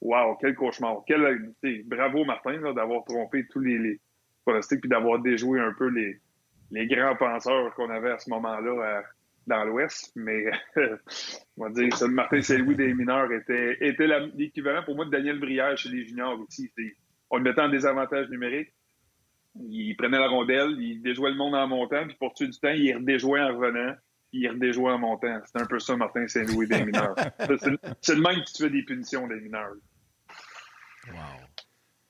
Wow, 0.01 0.35
quel 0.41 0.53
cauchemar. 0.53 1.03
Quel, 1.07 1.53
bravo 1.85 2.25
Martin 2.25 2.73
d'avoir 2.73 3.03
trompé 3.05 3.47
tous 3.47 3.61
les, 3.61 3.77
les 3.79 3.99
pronostics 4.45 4.81
puis 4.81 4.89
d'avoir 4.89 5.19
déjoué 5.19 5.59
un 5.59 5.73
peu 5.73 5.87
les, 5.87 6.19
les 6.71 6.87
grands 6.87 7.15
penseurs 7.15 7.73
qu'on 7.75 7.89
avait 7.89 8.11
à 8.11 8.19
ce 8.19 8.29
moment-là 8.29 8.99
à- 8.99 9.03
dans 9.47 9.63
l'Ouest. 9.63 10.11
Mais 10.15 10.45
on 11.57 11.63
va 11.63 11.69
dire, 11.69 11.95
ce 11.95 12.05
Martin 12.05 12.41
Saint-Louis 12.41 12.75
des 12.75 12.93
mineurs 12.93 13.31
était, 13.31 13.77
était 13.81 14.07
l'équivalent 14.35 14.83
pour 14.83 14.95
moi 14.95 15.05
de 15.05 15.11
Daniel 15.11 15.39
Brière 15.39 15.77
chez 15.77 15.89
les 15.89 16.05
juniors 16.05 16.39
aussi. 16.39 16.71
On 17.29 17.37
le 17.37 17.43
mettait 17.43 17.61
en 17.61 17.69
désavantage 17.69 18.29
numérique. 18.29 18.73
Il 19.59 19.95
prenait 19.95 20.19
la 20.19 20.27
rondelle, 20.27 20.75
il 20.79 21.01
déjouait 21.01 21.31
le 21.31 21.37
monde 21.37 21.55
en 21.55 21.67
montant, 21.67 22.05
puis 22.05 22.15
pour 22.19 22.33
tuer 22.33 22.47
du 22.47 22.59
temps, 22.59 22.69
il 22.69 22.95
redéjouait 22.95 23.41
en 23.41 23.57
revenant, 23.57 23.95
puis 24.29 24.41
il 24.41 24.49
redéjouait 24.49 24.91
en 24.91 24.99
montant. 24.99 25.39
C'est 25.45 25.59
un 25.59 25.65
peu 25.65 25.79
ça, 25.79 25.95
Martin 25.95 26.27
Saint-Louis 26.27 26.67
des 26.67 26.85
mineurs. 26.85 27.15
Ça, 27.39 27.57
c'est, 28.01 28.15
le 28.15 28.21
même 28.21 28.43
qui 28.43 28.53
te 28.53 28.63
fait 28.63 28.69
des 28.69 28.83
punitions 28.83 29.27
des 29.27 29.39
mineurs. 29.39 29.73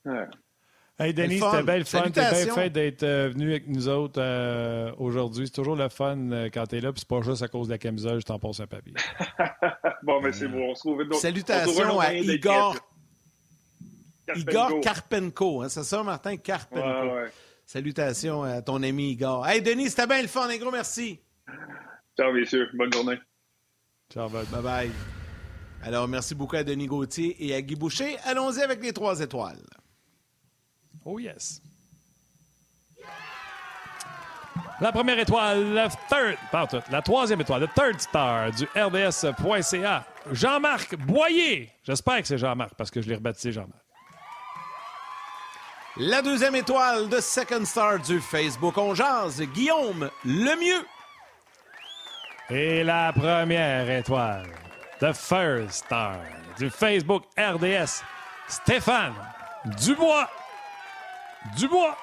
Ouais. 0.04 0.26
Hey 1.00 1.14
Denis, 1.14 1.40
c'était 1.40 1.64
bien 1.64 1.78
le 1.78 1.84
fun. 1.84 2.10
T'es 2.10 2.22
bien 2.22 2.54
fait 2.56 2.70
d'être 2.72 3.04
euh, 3.04 3.30
venu 3.30 3.52
avec 3.52 3.68
nous 3.68 3.88
autres 3.88 4.20
euh, 4.20 4.92
aujourd'hui. 4.98 5.46
C'est 5.46 5.54
toujours 5.54 5.76
le 5.76 5.90
fun 5.90 6.32
euh, 6.32 6.50
quand 6.52 6.66
t'es 6.66 6.80
là, 6.80 6.92
puis 6.92 7.02
c'est 7.02 7.08
pas 7.08 7.22
juste 7.22 7.44
à 7.44 7.48
cause 7.48 7.68
de 7.68 7.74
la 7.74 7.78
camisole, 7.78 8.20
je 8.20 8.26
t'en 8.26 8.40
passe 8.40 8.62
un 8.62 8.66
papier. 8.66 8.96
bon, 10.04 10.20
mais 10.22 10.34
c'est 10.34 10.48
bon, 10.48 10.72
on 10.72 10.76
se 10.76 10.80
trouve 10.80 11.04
Salutations 11.14 12.00
à 12.00 12.16
Igor, 12.16 12.76
créatif. 14.26 14.44
Igor 14.44 14.70
Karpenko. 14.70 14.82
Karpenko. 14.82 15.62
hein, 15.62 15.70
c'est 15.70 15.84
ça, 15.84 16.02
Martin? 16.02 16.36
Karpenko. 16.38 16.88
Ouais, 16.88 17.14
ouais. 17.14 17.32
Salutations 17.64 18.42
à 18.42 18.64
ton 18.64 18.82
ami 18.82 19.12
Igor. 19.12 19.48
Hey, 19.48 19.62
Denis, 19.62 19.92
c'était 19.92 20.08
bien 20.08 20.24
le 20.24 20.28
fun. 20.28 20.50
Un 20.50 20.58
gros 20.58 20.72
merci. 20.72 21.20
Ciao, 22.18 22.34
messieurs. 22.34 22.70
Bonne 22.74 22.92
journée. 22.92 23.20
Ciao, 24.12 24.28
bud. 24.30 24.48
Bye-bye. 24.52 24.90
Alors, 25.84 26.08
merci 26.08 26.34
beaucoup 26.34 26.56
à 26.56 26.64
Denis 26.64 26.88
Gauthier 26.88 27.36
et 27.40 27.54
à 27.54 27.62
Guy 27.62 27.76
Boucher. 27.76 28.18
Allons-y 28.24 28.64
avec 28.64 28.82
les 28.82 28.94
trois 28.94 29.20
étoiles. 29.20 29.62
Oh 31.10 31.20
yes. 31.20 31.62
La 34.82 34.92
première 34.92 35.18
étoile, 35.18 35.74
la 35.74 35.88
third, 35.88 36.38
tout, 36.70 36.92
la 36.92 37.02
troisième 37.02 37.40
étoile, 37.40 37.62
le 37.62 37.68
third 37.70 38.02
star 38.02 38.52
du 38.52 38.66
RDS.ca, 38.76 40.06
Jean-Marc 40.34 40.98
Boyer. 40.98 41.72
J'espère 41.84 42.22
que 42.22 42.28
c'est 42.28 42.38
Jean-Marc 42.38 42.74
parce 42.76 42.92
que 42.92 43.02
je 43.02 43.08
l'ai 43.08 43.16
rebaptisé 43.16 43.54
Jean-Marc. 43.54 43.82
La 45.96 46.22
deuxième 46.22 46.56
étoile 46.56 47.08
de 47.08 47.22
Second 47.22 47.64
Star 47.64 48.00
du 48.00 48.20
Facebook 48.20 48.78
On 48.78 48.94
Jase, 48.94 49.42
Guillaume 49.42 50.10
Lemieux. 50.26 50.86
Et 52.50 52.84
la 52.84 53.14
première 53.14 53.90
étoile, 53.90 54.50
the 55.00 55.14
first 55.14 55.86
star 55.86 56.18
du 56.58 56.70
Facebook 56.70 57.24
RDS, 57.38 58.04
Stéphane 58.50 59.16
Dubois. 59.80 60.30
Dubois. 61.56 61.96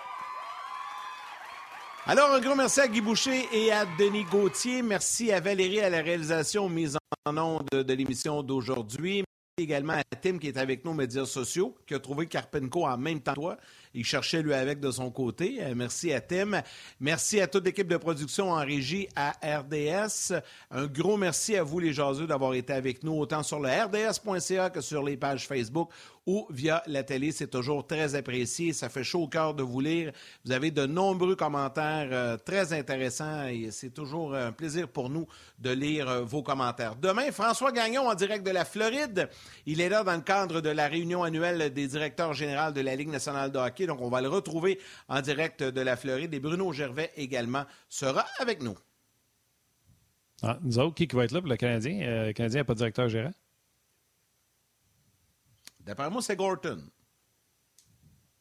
Alors, 2.07 2.33
un 2.33 2.41
gros 2.41 2.55
merci 2.55 2.81
à 2.81 2.89
Guy 2.89 3.01
Boucher 3.01 3.49
et 3.53 3.73
à 3.73 3.85
Denis 3.99 4.25
Gauthier. 4.25 4.83
Merci 4.83 5.33
à 5.33 5.41
Valérie 5.41 5.81
à 5.81 5.91
la 5.91 6.03
réalisation 6.03 6.69
mise 6.69 6.97
en 7.25 7.37
onde 7.37 7.69
de 7.71 7.95
l'émission 7.95 8.43
d'aujourd'hui. 8.43 9.25
Également 9.57 9.95
à 9.95 10.03
Tim 10.21 10.39
qui 10.39 10.49
est 10.49 10.57
avec 10.57 10.85
nous 10.85 10.91
aux 10.91 10.95
médias 10.95 11.27
sociaux, 11.27 11.77
qui 11.87 11.95
a 11.95 11.99
trouvé 11.99 12.27
Carpenco 12.27 12.87
en 12.87 12.97
même 12.99 13.21
temps 13.21 13.35
que 13.35 13.41
toi. 13.41 13.57
Il 13.95 14.05
cherchait 14.05 14.43
lui 14.43 14.53
avec 14.53 14.81
de 14.81 14.91
son 14.91 15.11
côté. 15.11 15.59
Euh, 15.61 15.75
merci 15.77 16.13
à 16.13 16.21
Tim. 16.21 16.63
Merci 16.99 17.41
à 17.41 17.47
toute 17.47 17.65
l'équipe 17.65 17.87
de 17.87 17.97
production 17.97 18.51
en 18.51 18.65
régie 18.65 19.09
à 19.15 19.31
RDS. 19.61 20.35
Un 20.71 20.87
gros 20.87 21.17
merci 21.17 21.57
à 21.57 21.63
vous 21.63 21.79
les 21.79 21.93
jaseux 21.93 22.27
d'avoir 22.27 22.55
été 22.55 22.73
avec 22.73 23.05
nous 23.05 23.15
autant 23.15 23.45
sur 23.45 23.61
le 23.61 23.69
rds.ca 23.69 24.71
que 24.71 24.81
sur 24.81 25.05
les 25.05 25.17
pages 25.17 25.47
Facebook 25.47 25.91
ou 26.27 26.47
via 26.51 26.83
la 26.87 27.03
télé. 27.03 27.33
C'est 27.33 27.49
toujours 27.49 27.87
très 27.87 28.15
apprécié. 28.15 28.73
Ça 28.73 28.89
fait 28.89 29.05
chaud 29.05 29.23
au 29.23 29.29
cœur 29.29 29.55
de 29.55 29.63
vous 29.63 29.81
lire. 29.81 30.13
Vous 30.45 30.53
avez 30.53 30.71
de 30.71 30.87
nombreux 30.87 31.37
commentaires 31.37 32.09
euh, 32.11 32.37
très 32.37 32.73
intéressants 32.73 33.47
et 33.47 33.71
c'est 33.71 33.91
toujours 33.91 34.35
un 34.35 34.53
plaisir 34.53 34.89
pour 34.89 35.11
nous 35.11 35.27
de 35.59 35.71
lire 35.71 36.09
euh, 36.09 36.23
vos 36.23 36.43
commentaires. 36.43 36.97
Demain, 36.97 37.31
François 37.31 37.73
Gagnon 37.73 38.09
en 38.09 38.15
direct 38.15 38.45
de 38.45 38.51
la 38.51 38.65
Floride. 38.65 39.29
Il 39.67 39.81
est 39.81 39.89
là 39.89 40.03
dans 40.03 40.15
le 40.15 40.21
cadre 40.21 40.61
de 40.61 40.71
la 40.71 40.89
réunion 40.89 41.23
annuelle 41.23 41.73
des 41.73 41.87
directeurs 41.87 42.33
généraux 42.33 42.73
de 42.73 42.81
la 42.81 42.97
Ligue 42.97 43.11
nationale 43.11 43.53
de 43.53 43.59
hockey. 43.85 43.87
Donc, 43.87 44.01
on 44.01 44.09
va 44.09 44.21
le 44.21 44.29
retrouver 44.29 44.79
en 45.09 45.21
direct 45.21 45.63
de 45.63 45.81
la 45.81 45.97
Floride. 45.97 46.33
Et 46.35 46.41
Bruno 46.41 46.73
Gervais 46.73 47.13
également 47.17 47.65
sera 47.89 48.25
avec 48.39 48.63
nous. 48.63 48.77
Ah, 50.43 50.59
nous 50.63 50.79
autres, 50.79 50.95
qui 50.95 51.07
va 51.07 51.25
être 51.25 51.33
là 51.33 51.41
pour 51.41 51.49
le 51.49 51.57
Canadien? 51.57 52.01
Euh, 52.03 52.27
le 52.27 52.33
Canadien 52.33 52.61
n'a 52.61 52.65
pas 52.65 52.75
de 52.75 52.79
directeur 52.79 53.09
gérant? 53.09 53.33
D'après 55.81 56.11
moi, 56.11 56.23
c'est 56.23 56.37
Gorton. 56.37 56.91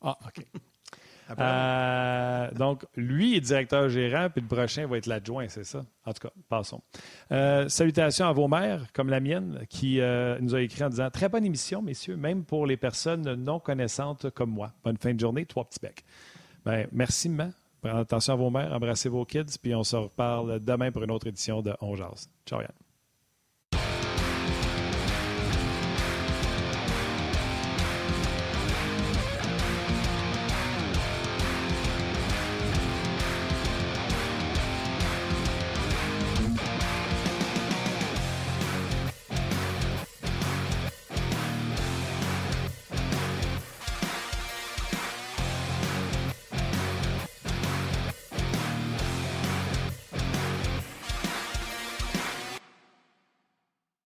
Ah, 0.02 0.18
OK. 0.26 0.46
Euh, 1.40 2.52
donc, 2.52 2.86
lui 2.96 3.36
est 3.36 3.42
directeur 3.42 3.90
gérant, 3.90 4.30
puis 4.30 4.42
le 4.42 4.48
prochain 4.48 4.88
va 4.88 4.98
être 4.98 5.06
l'adjoint, 5.06 5.48
c'est 5.48 5.64
ça? 5.64 5.84
En 6.06 6.14
tout 6.14 6.28
cas, 6.28 6.34
passons. 6.50 6.82
Euh, 7.32 7.68
salutations 7.70 8.28
à 8.28 8.32
vos 8.34 8.48
mères, 8.48 8.86
comme 8.94 9.10
la 9.10 9.20
mienne, 9.20 9.66
qui 9.70 10.00
euh, 10.00 10.38
nous 10.42 10.56
a 10.56 10.62
écrit 10.62 10.84
en 10.84 10.90
disant 10.90 11.10
Très 11.10 11.30
bonne 11.30 11.46
émission, 11.46 11.82
messieurs, 11.82 12.16
même 12.16 12.44
pour 12.44 12.66
les 12.66 12.78
personnes 12.78 13.36
non 13.36 13.60
connaissantes 13.60 14.30
comme 14.32 14.52
moi. 14.52 14.72
Bonne 14.84 14.98
fin 14.98 15.14
de 15.14 15.20
journée, 15.20 15.46
trois 15.46 15.66
petits 15.66 15.80
becs. 15.82 16.04
Ben, 16.66 16.88
merci, 16.92 17.30
maman. 17.30 17.52
Prenez 17.82 18.00
attention 18.00 18.34
à 18.34 18.36
vos 18.38 18.50
mères, 18.50 18.72
embrassez 18.72 19.10
vos 19.10 19.26
kids, 19.26 19.58
puis 19.62 19.76
on 19.76 19.84
se 19.84 19.98
reparle 19.98 20.60
demain 20.64 20.92
pour 20.92 21.04
une 21.04 21.12
autre 21.12 21.28
édition 21.28 21.62
de 21.62 21.74
On 21.82 21.96
Jase. 21.96 22.30
Ciao, 22.46 22.62
Yann. 22.62 22.72